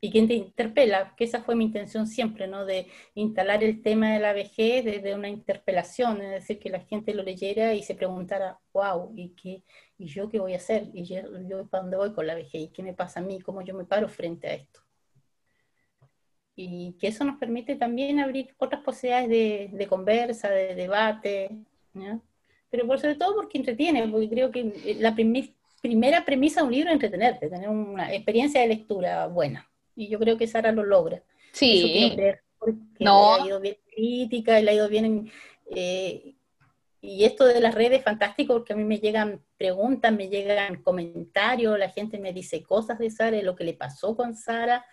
y 0.00 0.10
quien 0.10 0.28
te 0.28 0.34
interpela, 0.34 1.14
que 1.16 1.24
esa 1.24 1.42
fue 1.42 1.56
mi 1.56 1.64
intención 1.64 2.06
siempre, 2.06 2.46
¿no? 2.46 2.64
De 2.64 2.86
instalar 3.14 3.64
el 3.64 3.82
tema 3.82 4.12
de 4.12 4.20
la 4.20 4.32
vejez 4.32 4.84
desde 4.84 5.14
una 5.14 5.28
interpelación, 5.28 6.22
es 6.22 6.30
decir, 6.30 6.58
que 6.60 6.70
la 6.70 6.80
gente 6.80 7.14
lo 7.14 7.22
leyera 7.24 7.74
y 7.74 7.82
se 7.82 7.96
preguntara, 7.96 8.60
wow, 8.72 9.12
¿y, 9.16 9.30
qué, 9.30 9.62
y 9.98 10.06
yo 10.06 10.28
qué 10.28 10.38
voy 10.38 10.54
a 10.54 10.58
hacer? 10.58 10.88
¿Y 10.94 11.04
yo, 11.04 11.22
para 11.68 11.82
dónde 11.82 11.96
voy 11.96 12.12
con 12.12 12.26
la 12.26 12.36
vejez? 12.36 12.62
¿Y 12.62 12.68
qué 12.68 12.82
me 12.82 12.94
pasa 12.94 13.20
a 13.20 13.22
mí? 13.24 13.40
¿Cómo 13.40 13.62
yo 13.62 13.74
me 13.74 13.84
paro 13.84 14.08
frente 14.08 14.46
a 14.48 14.54
esto? 14.54 14.80
Y 16.54 16.92
que 16.98 17.08
eso 17.08 17.24
nos 17.24 17.38
permite 17.38 17.76
también 17.76 18.20
abrir 18.20 18.54
otras 18.58 18.82
posibilidades 18.82 19.72
de, 19.72 19.86
conversa, 19.88 20.50
de 20.50 20.74
debate, 20.74 21.50
pero 22.70 22.86
por 22.86 23.00
sobre 23.00 23.14
todo 23.16 23.34
porque 23.34 23.58
entretiene, 23.58 24.06
porque 24.08 24.28
creo 24.28 24.50
que 24.50 24.96
la 24.98 25.14
primera 25.14 26.24
premisa 26.24 26.60
de 26.60 26.66
un 26.66 26.72
libro 26.72 26.90
es 26.90 26.94
entretenerte, 26.94 27.48
tener 27.48 27.68
una 27.68 28.12
experiencia 28.12 28.60
de 28.60 28.68
lectura 28.68 29.26
buena 29.28 29.68
y 29.98 30.08
yo 30.08 30.20
creo 30.20 30.38
que 30.38 30.46
Sara 30.46 30.70
lo 30.70 30.84
logra. 30.84 31.24
Sí. 31.52 32.14
porque 32.56 32.78
no. 33.00 33.36
le 33.36 33.42
ha 33.42 33.46
ido 33.46 33.60
bien 33.60 33.76
crítica, 33.92 34.60
le 34.60 34.70
ha 34.70 34.74
ido 34.74 34.88
bien... 34.88 35.30
Eh, 35.74 36.36
y 37.00 37.24
esto 37.24 37.44
de 37.44 37.60
las 37.60 37.74
redes 37.74 37.98
es 37.98 38.04
fantástico 38.04 38.54
porque 38.54 38.72
a 38.72 38.76
mí 38.76 38.84
me 38.84 38.98
llegan 38.98 39.42
preguntas, 39.56 40.12
me 40.12 40.28
llegan 40.28 40.82
comentarios, 40.82 41.78
la 41.78 41.90
gente 41.90 42.18
me 42.18 42.32
dice 42.32 42.62
cosas 42.62 42.98
de 42.98 43.10
Sara, 43.10 43.36
de 43.36 43.42
lo 43.42 43.56
que 43.56 43.64
le 43.64 43.74
pasó 43.74 44.16
con 44.16 44.36
Sara. 44.36 44.84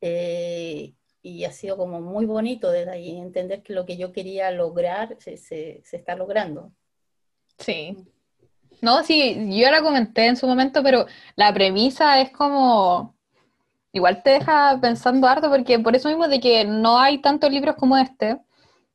Eh, 0.00 0.94
y 1.22 1.44
ha 1.44 1.52
sido 1.52 1.76
como 1.76 2.00
muy 2.00 2.26
bonito 2.26 2.70
desde 2.70 2.90
ahí 2.90 3.16
entender 3.16 3.62
que 3.62 3.74
lo 3.74 3.86
que 3.86 3.96
yo 3.96 4.12
quería 4.12 4.50
lograr 4.50 5.16
se, 5.20 5.36
se, 5.36 5.82
se, 5.84 5.96
está 5.96 6.16
logrando. 6.16 6.72
Sí. 7.58 7.96
No, 8.80 9.02
sí, 9.04 9.36
yo 9.60 9.70
la 9.70 9.82
comenté 9.82 10.26
en 10.26 10.36
su 10.36 10.46
momento, 10.46 10.82
pero 10.82 11.06
la 11.36 11.52
premisa 11.54 12.20
es 12.20 12.30
como 12.30 13.15
igual 13.96 14.22
te 14.22 14.30
deja 14.30 14.78
pensando 14.80 15.26
harto 15.26 15.50
porque 15.50 15.78
por 15.78 15.96
eso 15.96 16.08
mismo 16.08 16.28
de 16.28 16.40
que 16.40 16.64
no 16.64 16.98
hay 16.98 17.18
tantos 17.18 17.50
libros 17.50 17.76
como 17.76 17.96
este, 17.96 18.38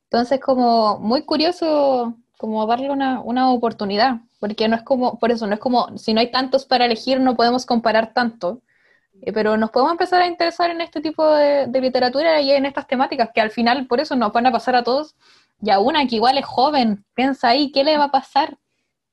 entonces 0.04 0.40
como 0.40 0.98
muy 0.98 1.22
curioso 1.22 2.16
como 2.38 2.66
darle 2.66 2.90
una, 2.90 3.52
oportunidad, 3.52 4.16
porque 4.40 4.66
no 4.66 4.74
es 4.74 4.82
como, 4.82 5.16
por 5.18 5.30
eso 5.30 5.46
no 5.46 5.54
es 5.54 5.60
como, 5.60 5.96
si 5.96 6.12
no 6.12 6.20
hay 6.20 6.32
tantos 6.32 6.64
para 6.64 6.86
elegir 6.86 7.20
no 7.20 7.36
podemos 7.36 7.64
comparar 7.64 8.12
tanto, 8.12 8.62
eh, 9.22 9.32
pero 9.32 9.56
nos 9.56 9.70
podemos 9.70 9.92
empezar 9.92 10.22
a 10.22 10.26
interesar 10.26 10.70
en 10.70 10.80
este 10.80 11.00
tipo 11.00 11.24
de, 11.24 11.68
literatura 11.80 12.40
y 12.40 12.50
en 12.50 12.66
estas 12.66 12.88
temáticas 12.88 13.30
que 13.32 13.40
al 13.40 13.50
final 13.50 13.86
por 13.86 14.00
eso 14.00 14.16
nos 14.16 14.32
van 14.32 14.46
a 14.46 14.50
pasar 14.52 14.74
a 14.74 14.82
todos, 14.82 15.14
y 15.60 15.70
a 15.70 15.78
una 15.78 16.04
que 16.08 16.16
igual 16.16 16.36
es 16.36 16.44
joven, 16.44 17.04
piensa 17.14 17.50
ahí, 17.50 17.70
¿qué 17.70 17.84
le 17.84 17.96
va 17.96 18.04
a 18.04 18.10
pasar 18.10 18.58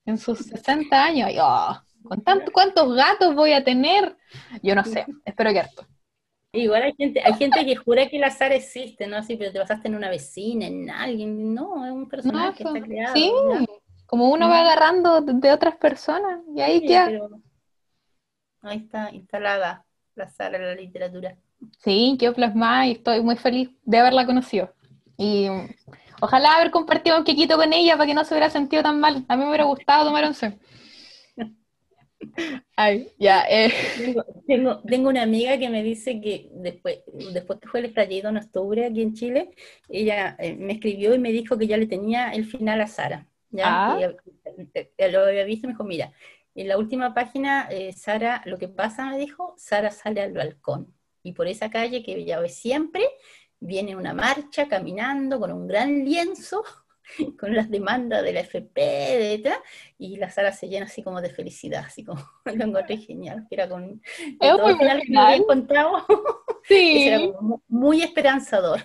en 0.05 0.17
sus 0.17 0.39
60 0.39 1.03
años? 1.03 1.29
Y, 1.31 1.37
oh, 1.39 1.79
¿Con 2.09 2.21
tanto, 2.23 2.51
cuántos 2.51 2.95
gatos 2.95 3.35
voy 3.35 3.53
a 3.53 3.63
tener? 3.63 4.17
Yo 4.63 4.73
no 4.73 4.83
sé, 4.83 5.05
espero 5.23 5.51
que 5.51 5.59
harto. 5.59 5.85
Igual 6.51 6.81
hay 6.81 6.95
gente, 6.95 7.21
hay 7.23 7.33
gente 7.35 7.63
que 7.63 7.75
jura 7.75 8.09
que 8.09 8.17
el 8.17 8.23
azar 8.23 8.51
existe, 8.51 9.05
¿no? 9.05 9.21
Sí, 9.21 9.37
pero 9.37 9.51
te 9.51 9.59
basaste 9.59 9.87
en 9.87 9.95
una 9.95 10.09
vecina, 10.09 10.65
en 10.65 10.89
alguien. 10.89 11.53
No, 11.53 11.85
es 11.85 11.91
un 11.91 12.09
personaje 12.09 12.57
que 12.57 12.63
está 12.63 12.81
creado. 12.81 13.13
Sí, 13.13 13.31
como 14.07 14.31
uno 14.31 14.49
va 14.49 14.61
agarrando 14.61 15.21
de 15.21 15.51
otras 15.51 15.75
personas 15.75 16.39
y 16.55 16.61
ahí 16.61 16.87
ya. 16.87 17.11
Ahí 18.61 18.77
está 18.77 19.11
instalada 19.11 19.85
la 20.15 20.27
Sara 20.27 20.57
en 20.57 20.65
la 20.65 20.73
literatura. 20.73 21.37
Sí, 21.77 22.17
quedó 22.19 22.33
plasmada 22.33 22.87
y 22.87 22.93
estoy 22.93 23.21
muy 23.21 23.35
feliz 23.35 23.69
de 23.83 23.99
haberla 23.99 24.25
conocido. 24.25 24.73
Y 25.17 25.47
ojalá 26.21 26.55
haber 26.55 26.71
compartido 26.71 27.17
un 27.17 27.23
quequito 27.23 27.57
con 27.57 27.71
ella 27.71 27.95
para 27.95 28.07
que 28.07 28.15
no 28.15 28.25
se 28.25 28.33
hubiera 28.33 28.49
sentido 28.49 28.81
tan 28.81 28.99
mal. 28.99 29.23
A 29.27 29.35
mí 29.35 29.43
me 29.43 29.49
hubiera 29.49 29.65
gustado 29.65 30.05
tomar 30.05 30.25
once. 30.25 30.57
Ay, 32.75 33.11
ya. 33.17 33.43
Eh. 33.49 33.71
Tengo, 34.47 34.81
tengo, 34.81 35.09
una 35.09 35.23
amiga 35.23 35.57
que 35.57 35.69
me 35.69 35.83
dice 35.83 36.21
que 36.21 36.49
después, 36.53 36.99
después 37.33 37.59
que 37.59 37.67
fue 37.67 37.79
el 37.81 37.87
estallido 37.87 38.29
en 38.29 38.37
octubre 38.37 38.85
aquí 38.85 39.01
en 39.01 39.13
Chile, 39.13 39.51
ella 39.87 40.35
eh, 40.39 40.55
me 40.55 40.73
escribió 40.73 41.13
y 41.13 41.19
me 41.19 41.31
dijo 41.31 41.57
que 41.57 41.67
ya 41.67 41.77
le 41.77 41.87
tenía 41.87 42.31
el 42.31 42.45
final 42.45 42.81
a 42.81 42.87
Sara. 42.87 43.27
¿ya? 43.51 43.65
Ah. 43.67 43.99
Eh, 44.73 45.11
lo 45.11 45.25
había 45.25 45.43
visto 45.43 45.65
y 45.65 45.67
me 45.67 45.73
dijo, 45.73 45.83
mira, 45.83 46.11
en 46.55 46.67
la 46.67 46.77
última 46.77 47.13
página, 47.13 47.69
Sara, 47.95 48.41
lo 48.45 48.57
que 48.57 48.67
pasa, 48.67 49.09
me 49.09 49.17
dijo, 49.17 49.53
Sara 49.57 49.91
sale 49.91 50.21
al 50.21 50.33
balcón. 50.33 50.93
Y 51.23 51.33
por 51.33 51.47
esa 51.47 51.69
calle 51.69 52.03
que 52.03 52.15
ella 52.15 52.39
ve 52.39 52.49
siempre, 52.49 53.03
viene 53.59 53.95
una 53.95 54.13
marcha 54.13 54.67
caminando 54.67 55.39
con 55.39 55.51
un 55.51 55.67
gran 55.67 56.03
lienzo 56.05 56.63
con 57.39 57.55
las 57.55 57.69
demandas 57.69 58.23
de 58.23 58.33
la 58.33 58.41
FP, 58.41 58.81
de 58.81 59.53
y 59.97 60.17
la 60.17 60.29
sala 60.29 60.51
se 60.51 60.67
llena 60.67 60.85
así 60.85 61.03
como 61.03 61.21
de 61.21 61.29
felicidad, 61.29 61.83
así 61.85 62.03
como 62.03 62.21
lo 62.45 62.63
encontré 62.63 62.97
genial, 62.97 63.45
que 63.49 63.55
era 63.55 63.69
con 63.69 64.01
es 64.25 64.37
todo 64.39 64.69
el 64.69 64.77
final 64.77 65.01
que 65.01 65.11
me 65.11 65.19
había 65.19 65.35
encontrado, 65.37 66.05
sí. 66.63 67.07
era 67.07 67.19
muy 67.67 68.01
esperanzador. 68.01 68.81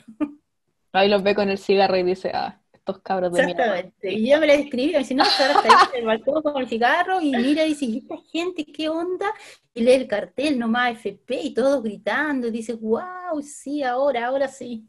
Ahí 0.92 1.08
los 1.08 1.22
ve 1.22 1.34
con 1.34 1.48
el 1.48 1.58
cigarro 1.58 1.96
y 1.96 2.04
dice, 2.04 2.30
ah, 2.32 2.60
estos 2.72 3.00
cabros 3.00 3.32
de 3.32 3.40
Exactamente, 3.40 4.12
y 4.12 4.28
yo 4.28 4.38
me 4.38 4.46
la 4.46 4.54
escribí, 4.54 4.92
me 4.92 4.98
dice, 4.98 5.14
no, 5.14 5.24
Sara 5.24 5.54
está 5.54 5.80
ahí 5.80 5.88
en 5.94 6.00
el 6.00 6.06
balcón 6.06 6.42
con 6.42 6.62
el 6.62 6.68
cigarro, 6.68 7.20
y 7.20 7.30
mira, 7.32 7.64
y 7.64 7.70
dice, 7.70 7.86
¿y 7.86 7.98
esta 7.98 8.16
gente 8.30 8.64
qué 8.64 8.88
onda? 8.88 9.26
Y 9.72 9.82
lee 9.82 9.92
el 9.92 10.06
cartel, 10.06 10.58
nomás 10.58 10.92
FP, 10.92 11.40
y 11.40 11.54
todos 11.54 11.82
gritando, 11.82 12.46
y 12.46 12.50
dice, 12.52 12.74
wow, 12.74 13.42
sí, 13.42 13.82
ahora, 13.82 14.26
ahora 14.26 14.48
sí. 14.48 14.84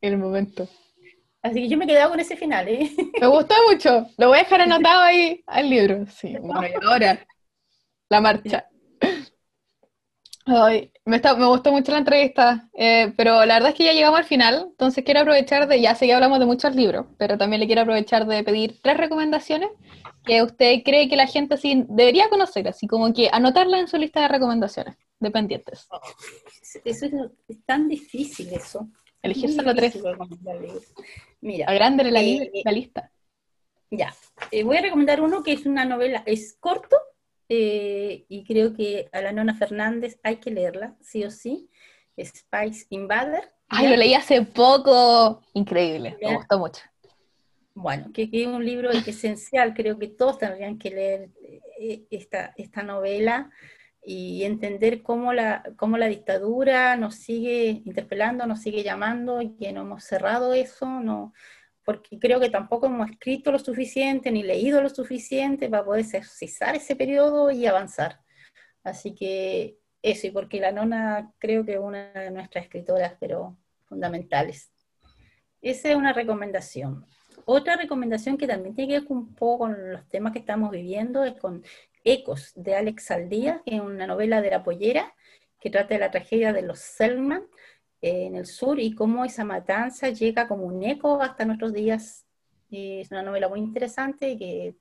El 0.00 0.18
momento. 0.18 0.68
Así 1.46 1.62
que 1.62 1.68
yo 1.68 1.78
me 1.78 1.86
quedaba 1.86 2.10
con 2.10 2.18
ese 2.18 2.36
final, 2.36 2.66
¿eh? 2.68 2.90
Me 3.20 3.26
gustó 3.28 3.54
mucho. 3.70 4.08
Lo 4.18 4.28
voy 4.28 4.38
a 4.38 4.42
dejar 4.42 4.62
anotado 4.62 5.02
ahí 5.02 5.44
al 5.46 5.70
libro. 5.70 6.04
Sí, 6.06 6.36
bueno, 6.40 6.66
y 6.66 6.84
ahora 6.84 7.24
la 8.08 8.20
marcha. 8.20 8.66
Ay, 10.44 10.92
me, 11.04 11.20
me, 11.20 11.46
gustó 11.46 11.70
mucho 11.70 11.92
la 11.92 11.98
entrevista, 11.98 12.68
eh, 12.74 13.12
pero 13.16 13.44
la 13.46 13.54
verdad 13.54 13.70
es 13.70 13.74
que 13.76 13.84
ya 13.84 13.92
llegamos 13.92 14.18
al 14.18 14.26
final, 14.26 14.66
entonces 14.70 15.04
quiero 15.04 15.20
aprovechar 15.20 15.66
de, 15.66 15.80
ya 15.80 15.96
sé 15.96 16.06
que 16.06 16.14
hablamos 16.14 16.38
de 16.38 16.46
muchos 16.46 16.74
libros, 16.76 17.06
pero 17.18 17.36
también 17.36 17.58
le 17.58 17.66
quiero 17.66 17.82
aprovechar 17.82 18.26
de 18.26 18.44
pedir 18.44 18.80
tres 18.80 18.96
recomendaciones 18.96 19.70
que 20.24 20.44
usted 20.44 20.82
cree 20.84 21.08
que 21.08 21.16
la 21.16 21.26
gente 21.26 21.56
sí 21.56 21.84
debería 21.88 22.28
conocer, 22.28 22.68
así 22.68 22.86
como 22.86 23.12
que 23.12 23.28
anotarla 23.32 23.80
en 23.80 23.88
su 23.88 23.96
lista 23.96 24.20
de 24.20 24.28
recomendaciones, 24.28 24.96
dependientes. 25.18 25.88
Eso 26.84 27.06
es 27.48 27.64
tan 27.64 27.88
difícil 27.88 28.52
eso. 28.52 28.88
Elegir 29.22 29.52
solo 29.52 29.74
tres. 29.74 29.98
Mira. 31.40 31.72
grande 31.72 32.04
la, 32.10 32.22
eh, 32.22 32.50
la 32.64 32.72
lista. 32.72 33.10
Ya. 33.90 34.14
Eh, 34.50 34.64
voy 34.64 34.76
a 34.76 34.82
recomendar 34.82 35.20
uno 35.20 35.42
que 35.42 35.52
es 35.52 35.66
una 35.66 35.84
novela, 35.84 36.22
es 36.26 36.56
corto, 36.58 36.96
eh, 37.48 38.24
y 38.28 38.44
creo 38.44 38.74
que 38.74 39.08
a 39.12 39.20
la 39.20 39.32
Nona 39.32 39.54
Fernández 39.54 40.18
hay 40.22 40.36
que 40.36 40.50
leerla, 40.50 40.96
sí 41.00 41.24
o 41.24 41.30
sí. 41.30 41.68
Spice 42.18 42.86
Invader. 42.90 43.52
Ay, 43.68 43.88
lo 43.88 43.96
leí 43.96 44.14
hace 44.14 44.42
poco. 44.42 45.42
Increíble, 45.52 46.16
me 46.20 46.36
gustó 46.36 46.58
mucho. 46.58 46.82
Bueno, 47.74 48.10
que, 48.12 48.30
es 48.32 48.46
un 48.46 48.64
libro 48.64 48.90
esencial, 48.90 49.74
creo 49.74 49.98
que 49.98 50.08
todos 50.08 50.38
tendrían 50.38 50.78
que 50.78 50.90
leer 50.90 51.30
esta, 52.10 52.54
esta 52.56 52.82
novela 52.82 53.50
y 54.08 54.44
entender 54.44 55.02
cómo 55.02 55.32
la, 55.32 55.64
cómo 55.74 55.98
la 55.98 56.06
dictadura 56.06 56.96
nos 56.96 57.16
sigue 57.16 57.82
interpelando, 57.84 58.46
nos 58.46 58.62
sigue 58.62 58.84
llamando 58.84 59.42
y 59.42 59.56
que 59.56 59.72
no 59.72 59.80
hemos 59.80 60.04
cerrado 60.04 60.54
eso, 60.54 60.86
no, 61.00 61.34
porque 61.84 62.16
creo 62.20 62.38
que 62.38 62.48
tampoco 62.48 62.86
hemos 62.86 63.10
escrito 63.10 63.50
lo 63.50 63.58
suficiente 63.58 64.30
ni 64.30 64.44
leído 64.44 64.80
lo 64.80 64.90
suficiente 64.90 65.68
para 65.68 65.84
poder 65.84 66.04
cesar 66.04 66.76
ese 66.76 66.94
periodo 66.94 67.50
y 67.50 67.66
avanzar. 67.66 68.20
Así 68.84 69.12
que 69.12 69.76
eso, 70.02 70.28
y 70.28 70.30
porque 70.30 70.60
la 70.60 70.70
nona 70.70 71.32
creo 71.38 71.66
que 71.66 71.72
es 71.72 71.80
una 71.80 72.12
de 72.12 72.30
nuestras 72.30 72.62
escritoras, 72.62 73.14
pero 73.18 73.56
fundamentales. 73.86 74.70
Esa 75.60 75.90
es 75.90 75.96
una 75.96 76.12
recomendación. 76.12 77.04
otra 77.44 77.76
recomendación 77.76 78.36
que 78.36 78.46
también 78.46 78.76
tiene 78.76 78.94
que 78.94 79.00
ver 79.00 79.10
un 79.10 79.34
poco 79.34 79.64
con 79.64 79.92
los 79.92 80.08
temas 80.08 80.32
que 80.32 80.38
estamos 80.38 80.70
viviendo 80.70 81.24
es 81.24 81.34
con 81.34 81.64
Ecos 82.06 82.52
de 82.54 82.76
Alex 82.76 83.06
Saldía, 83.06 83.62
que 83.66 83.74
es 83.74 83.80
una 83.80 84.06
novela 84.06 84.40
de 84.40 84.50
la 84.50 84.62
pollera 84.62 85.12
que 85.60 85.70
trata 85.70 85.94
de 85.94 86.00
la 86.00 86.12
tragedia 86.12 86.52
de 86.52 86.62
los 86.62 86.78
Selman 86.78 87.42
eh, 88.00 88.26
en 88.26 88.36
el 88.36 88.46
sur 88.46 88.78
y 88.78 88.94
cómo 88.94 89.24
esa 89.24 89.44
matanza 89.44 90.10
llega 90.10 90.46
como 90.46 90.64
un 90.64 90.84
eco 90.84 91.20
hasta 91.20 91.44
nuestros 91.44 91.72
días. 91.72 92.24
es 92.70 93.10
una 93.10 93.22
novela 93.22 93.48
muy 93.48 93.58
interesante 93.58 94.38
que 94.38 94.76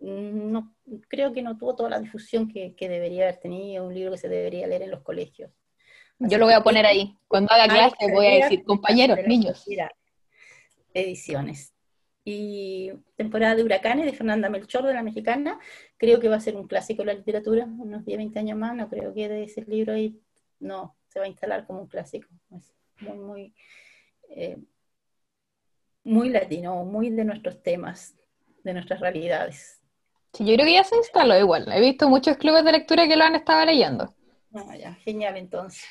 no, 0.00 0.74
creo 1.08 1.34
que 1.34 1.42
no 1.42 1.58
tuvo 1.58 1.76
toda 1.76 1.90
la 1.90 2.00
difusión 2.00 2.48
que, 2.48 2.74
debería 2.80 3.24
haber 3.24 3.38
tenido, 3.38 3.86
un 3.86 3.92
libro 3.92 4.12
que 4.12 4.18
se 4.18 4.28
debería 4.30 4.66
leer 4.66 4.82
en 4.82 4.92
los 4.92 5.02
colegios. 5.02 5.50
Yo 6.18 6.38
lo 6.38 6.46
voy 6.46 6.54
a 6.54 6.62
poner 6.62 6.86
ahí. 6.86 7.18
Cuando 7.28 7.52
haga 7.52 7.68
clase 7.68 8.12
voy 8.12 8.26
a 8.26 8.34
decir, 8.36 8.64
compañeros, 8.64 9.18
niños. 9.26 9.66
Ediciones. 10.94 11.74
Y 12.24 12.92
temporada 13.16 13.54
de 13.54 13.64
huracanes 13.64 14.06
de 14.06 14.12
Fernanda 14.12 14.50
Melchor, 14.50 14.84
de 14.84 14.94
la 14.94 15.02
mexicana, 15.02 15.58
creo 15.96 16.20
que 16.20 16.28
va 16.28 16.36
a 16.36 16.40
ser 16.40 16.56
un 16.56 16.66
clásico 16.66 17.02
de 17.02 17.06
la 17.06 17.14
literatura, 17.14 17.64
unos 17.64 18.04
10, 18.04 18.18
20 18.18 18.38
años 18.38 18.58
más, 18.58 18.74
no 18.74 18.88
creo 18.88 19.14
que 19.14 19.28
de 19.28 19.44
ese 19.44 19.64
libro 19.64 19.94
ahí, 19.94 20.20
no, 20.58 20.96
se 21.08 21.18
va 21.18 21.24
a 21.24 21.28
instalar 21.28 21.66
como 21.66 21.80
un 21.80 21.88
clásico. 21.88 22.28
Es 22.56 22.72
muy, 23.00 23.18
muy, 23.18 23.54
eh, 24.28 24.58
muy 26.04 26.28
latino, 26.28 26.84
muy 26.84 27.10
de 27.10 27.24
nuestros 27.24 27.62
temas, 27.62 28.14
de 28.62 28.74
nuestras 28.74 29.00
realidades. 29.00 29.80
Sí, 30.32 30.44
yo 30.44 30.54
creo 30.54 30.66
que 30.66 30.74
ya 30.74 30.84
se 30.84 30.96
instaló 30.96 31.38
igual. 31.38 31.66
He 31.72 31.80
visto 31.80 32.08
muchos 32.08 32.36
clubes 32.36 32.64
de 32.64 32.72
lectura 32.72 33.08
que 33.08 33.16
lo 33.16 33.24
han 33.24 33.34
estado 33.34 33.64
leyendo. 33.64 34.14
Ah, 34.52 34.76
ya, 34.76 34.94
genial 34.94 35.36
entonces. 35.36 35.84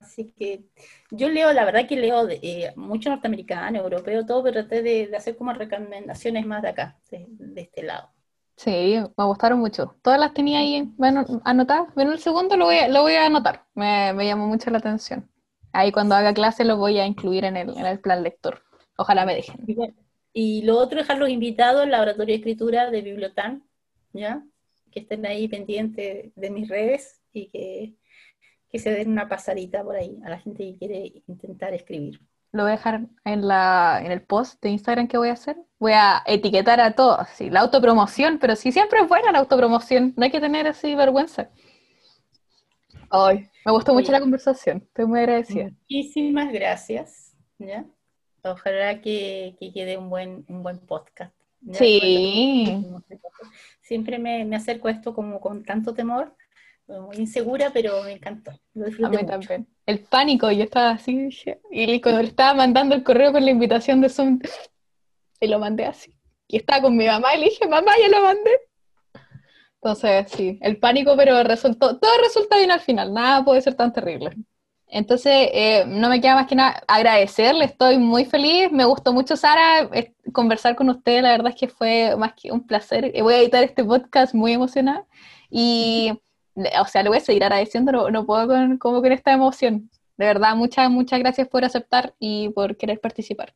Así 0.00 0.32
que 0.38 0.64
yo 1.10 1.28
leo, 1.28 1.52
la 1.52 1.64
verdad 1.64 1.86
que 1.86 1.96
leo 1.96 2.26
de, 2.26 2.40
eh, 2.42 2.72
mucho 2.76 3.10
norteamericano, 3.10 3.78
europeo, 3.78 4.24
todo, 4.24 4.42
pero 4.42 4.66
traté 4.66 4.82
de, 4.82 5.14
hacer 5.14 5.36
como 5.36 5.52
recomendaciones 5.52 6.46
más 6.46 6.62
de 6.62 6.68
acá, 6.68 6.98
de, 7.10 7.60
este 7.60 7.82
lado. 7.82 8.08
Sí, 8.56 8.96
me 9.16 9.24
gustaron 9.24 9.58
mucho. 9.58 9.96
Todas 10.00 10.18
las 10.18 10.32
tenía 10.32 10.60
ahí 10.60 10.88
bueno, 10.96 11.24
anotadas. 11.44 11.92
Bueno, 11.94 12.12
el 12.12 12.20
segundo 12.20 12.56
lo 12.56 12.66
voy 12.66 12.76
a, 12.76 12.88
lo 12.88 13.02
voy 13.02 13.14
a 13.14 13.26
anotar. 13.26 13.66
Me, 13.74 14.12
me, 14.14 14.24
llamó 14.24 14.46
mucho 14.46 14.70
la 14.70 14.78
atención. 14.78 15.28
Ahí 15.72 15.90
cuando 15.92 16.14
haga 16.14 16.32
clase 16.32 16.64
lo 16.64 16.76
voy 16.76 16.98
a 16.98 17.06
incluir 17.06 17.44
en 17.44 17.56
el, 17.56 17.76
en 17.76 17.84
el 17.84 18.00
plan 18.00 18.22
lector. 18.22 18.62
Ojalá 18.96 19.26
me 19.26 19.34
dejen. 19.34 19.66
Y 20.32 20.62
lo 20.62 20.78
otro, 20.78 20.98
dejar 20.98 21.18
los 21.18 21.28
invitados 21.28 21.82
al 21.82 21.90
laboratorio 21.90 22.32
de 22.32 22.38
escritura 22.38 22.90
de 22.90 23.02
Bibliotán, 23.02 23.64
¿ya? 24.12 24.42
Que 24.90 25.00
estén 25.00 25.26
ahí 25.26 25.48
pendientes 25.48 26.32
de 26.34 26.50
mis 26.50 26.68
redes 26.68 27.23
y 27.34 27.48
que, 27.48 28.78
se 28.78 28.90
den 28.90 29.10
una 29.10 29.28
pasadita 29.28 29.84
por 29.84 29.94
ahí 29.94 30.18
a 30.24 30.30
la 30.30 30.38
gente 30.38 30.64
que 30.64 30.78
quiere 30.78 31.22
intentar 31.28 31.72
escribir. 31.74 32.20
Lo 32.50 32.62
voy 32.62 32.72
a 32.72 32.76
dejar 32.76 33.06
en, 33.24 33.46
la, 33.46 34.00
en 34.04 34.10
el 34.10 34.22
post 34.22 34.60
de 34.62 34.70
Instagram 34.70 35.06
que 35.06 35.18
voy 35.18 35.28
a 35.28 35.34
hacer. 35.34 35.56
Voy 35.78 35.92
a 35.92 36.22
etiquetar 36.26 36.80
a 36.80 36.94
todos, 36.94 37.28
sí, 37.34 37.50
la 37.50 37.60
autopromoción, 37.60 38.38
pero 38.38 38.56
sí 38.56 38.72
siempre 38.72 39.00
es 39.00 39.08
buena 39.08 39.30
la 39.32 39.40
autopromoción, 39.40 40.14
no 40.16 40.24
hay 40.24 40.30
que 40.30 40.40
tener 40.40 40.66
así 40.66 40.94
vergüenza. 40.94 41.50
Ay, 43.10 43.48
me 43.64 43.72
gustó 43.72 43.92
mucho 43.92 44.10
la 44.10 44.20
conversación, 44.20 44.78
estoy 44.78 45.06
muy 45.06 45.20
agradecida. 45.20 45.70
Muchísimas 45.88 46.52
gracias. 46.52 47.24
¿ya? 47.58 47.84
Ojalá 48.42 49.00
que, 49.00 49.56
quede 49.72 49.96
un 49.96 50.10
buen, 50.10 50.44
un 50.48 50.62
buen 50.62 50.78
podcast. 50.78 51.34
Sí. 51.72 52.84
Siempre 53.80 54.18
me, 54.18 54.44
me, 54.44 54.56
acerco 54.56 54.88
a 54.88 54.90
esto 54.90 55.14
como 55.14 55.40
con 55.40 55.64
tanto 55.64 55.94
temor, 55.94 56.34
muy 56.86 57.16
insegura, 57.16 57.70
pero 57.72 58.02
me 58.02 58.12
encantó. 58.12 58.50
a 58.50 59.08
mí 59.08 59.26
también. 59.26 59.66
El 59.86 60.00
pánico, 60.00 60.50
yo 60.50 60.64
estaba 60.64 60.90
así, 60.90 61.28
y 61.70 62.00
cuando 62.00 62.22
le 62.22 62.28
estaba 62.28 62.54
mandando 62.54 62.94
el 62.94 63.02
correo 63.02 63.32
con 63.32 63.44
la 63.44 63.50
invitación 63.50 64.00
de 64.00 64.08
Zoom, 64.08 64.40
y 65.40 65.46
lo 65.46 65.58
mandé 65.58 65.86
así. 65.86 66.14
Y 66.48 66.56
estaba 66.58 66.82
con 66.82 66.96
mi 66.96 67.06
mamá 67.06 67.34
y 67.34 67.40
le 67.40 67.44
dije, 67.46 67.66
mamá, 67.66 67.92
ya 68.00 68.08
lo 68.08 68.22
mandé. 68.22 68.50
Entonces, 69.76 70.30
sí, 70.32 70.58
el 70.62 70.78
pánico, 70.78 71.14
pero 71.16 71.42
resultó, 71.42 71.98
todo 71.98 72.12
resulta 72.22 72.56
bien 72.56 72.70
al 72.70 72.80
final, 72.80 73.12
nada 73.12 73.44
puede 73.44 73.60
ser 73.60 73.74
tan 73.74 73.92
terrible. 73.92 74.30
Entonces, 74.86 75.48
eh, 75.52 75.84
no 75.86 76.08
me 76.08 76.20
queda 76.20 76.36
más 76.36 76.46
que 76.46 76.54
nada 76.54 76.82
agradecerle, 76.86 77.64
estoy 77.64 77.98
muy 77.98 78.24
feliz, 78.24 78.70
me 78.70 78.84
gustó 78.84 79.12
mucho 79.12 79.36
Sara, 79.36 79.90
conversar 80.32 80.76
con 80.76 80.88
usted, 80.88 81.20
la 81.22 81.32
verdad 81.32 81.52
es 81.52 81.60
que 81.60 81.68
fue 81.68 82.14
más 82.16 82.32
que 82.34 82.52
un 82.52 82.66
placer, 82.66 83.10
eh, 83.14 83.22
voy 83.22 83.34
a 83.34 83.38
editar 83.40 83.64
este 83.64 83.84
podcast 83.84 84.34
muy 84.34 84.52
emocionada 84.52 85.04
y, 85.50 86.12
o 86.54 86.86
sea, 86.86 87.02
le 87.02 87.08
voy 87.08 87.18
a 87.18 87.20
seguir 87.20 87.44
agradeciendo, 87.44 88.10
no, 88.10 88.26
puedo 88.26 88.46
con, 88.46 88.78
como 88.78 89.00
con 89.02 89.12
esta 89.12 89.32
emoción. 89.32 89.90
De 90.16 90.26
verdad, 90.26 90.54
muchas, 90.54 90.90
muchas 90.90 91.18
gracias 91.18 91.48
por 91.48 91.64
aceptar 91.64 92.14
y 92.18 92.48
por 92.50 92.76
querer 92.76 93.00
participar. 93.00 93.54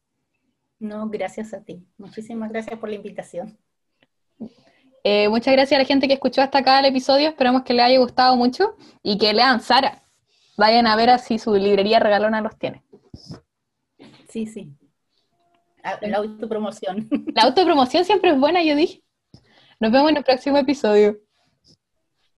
No, 0.79 1.09
gracias 1.09 1.55
a 1.55 1.61
ti. 1.61 1.85
Muchísimas 1.97 2.51
gracias 2.51 2.79
por 2.79 2.89
la 2.89 2.97
invitación. 2.97 3.57
Eh, 5.05 5.29
muchas 5.29 5.53
gracias 5.55 5.79
a 5.79 5.83
la 5.83 5.87
gente 5.87 6.09
que 6.09 6.15
escuchó 6.15 6.43
hasta 6.43 6.59
acá 6.59 6.81
el 6.81 6.87
episodio, 6.87 7.29
esperamos 7.29 7.63
que 7.63 7.73
le 7.73 7.83
haya 7.83 7.99
gustado 7.99 8.37
mucho 8.37 8.77
y 9.03 9.17
que 9.17 9.33
lean 9.33 9.61
Sara 9.61 10.03
vayan 10.59 10.89
a 10.89 10.97
ver 10.97 11.17
si 11.21 11.39
su 11.39 11.55
librería 11.55 12.01
regalona 12.01 12.43
los 12.43 12.59
tiene. 12.59 12.83
Sí, 14.29 14.47
sí. 14.47 14.71
Ah, 15.83 15.99
la 16.03 16.19
autopromoción. 16.19 17.09
La 17.35 17.45
autopromoción 17.45 18.05
siempre 18.05 18.33
es 18.33 18.39
buena, 18.39 18.63
yo 18.63 18.75
dije. 18.75 19.03
Nos 19.81 19.93
vemos 19.93 20.11
en 20.11 20.19
el 20.19 20.25
próximo 20.25 20.59
episodio. 20.59 21.17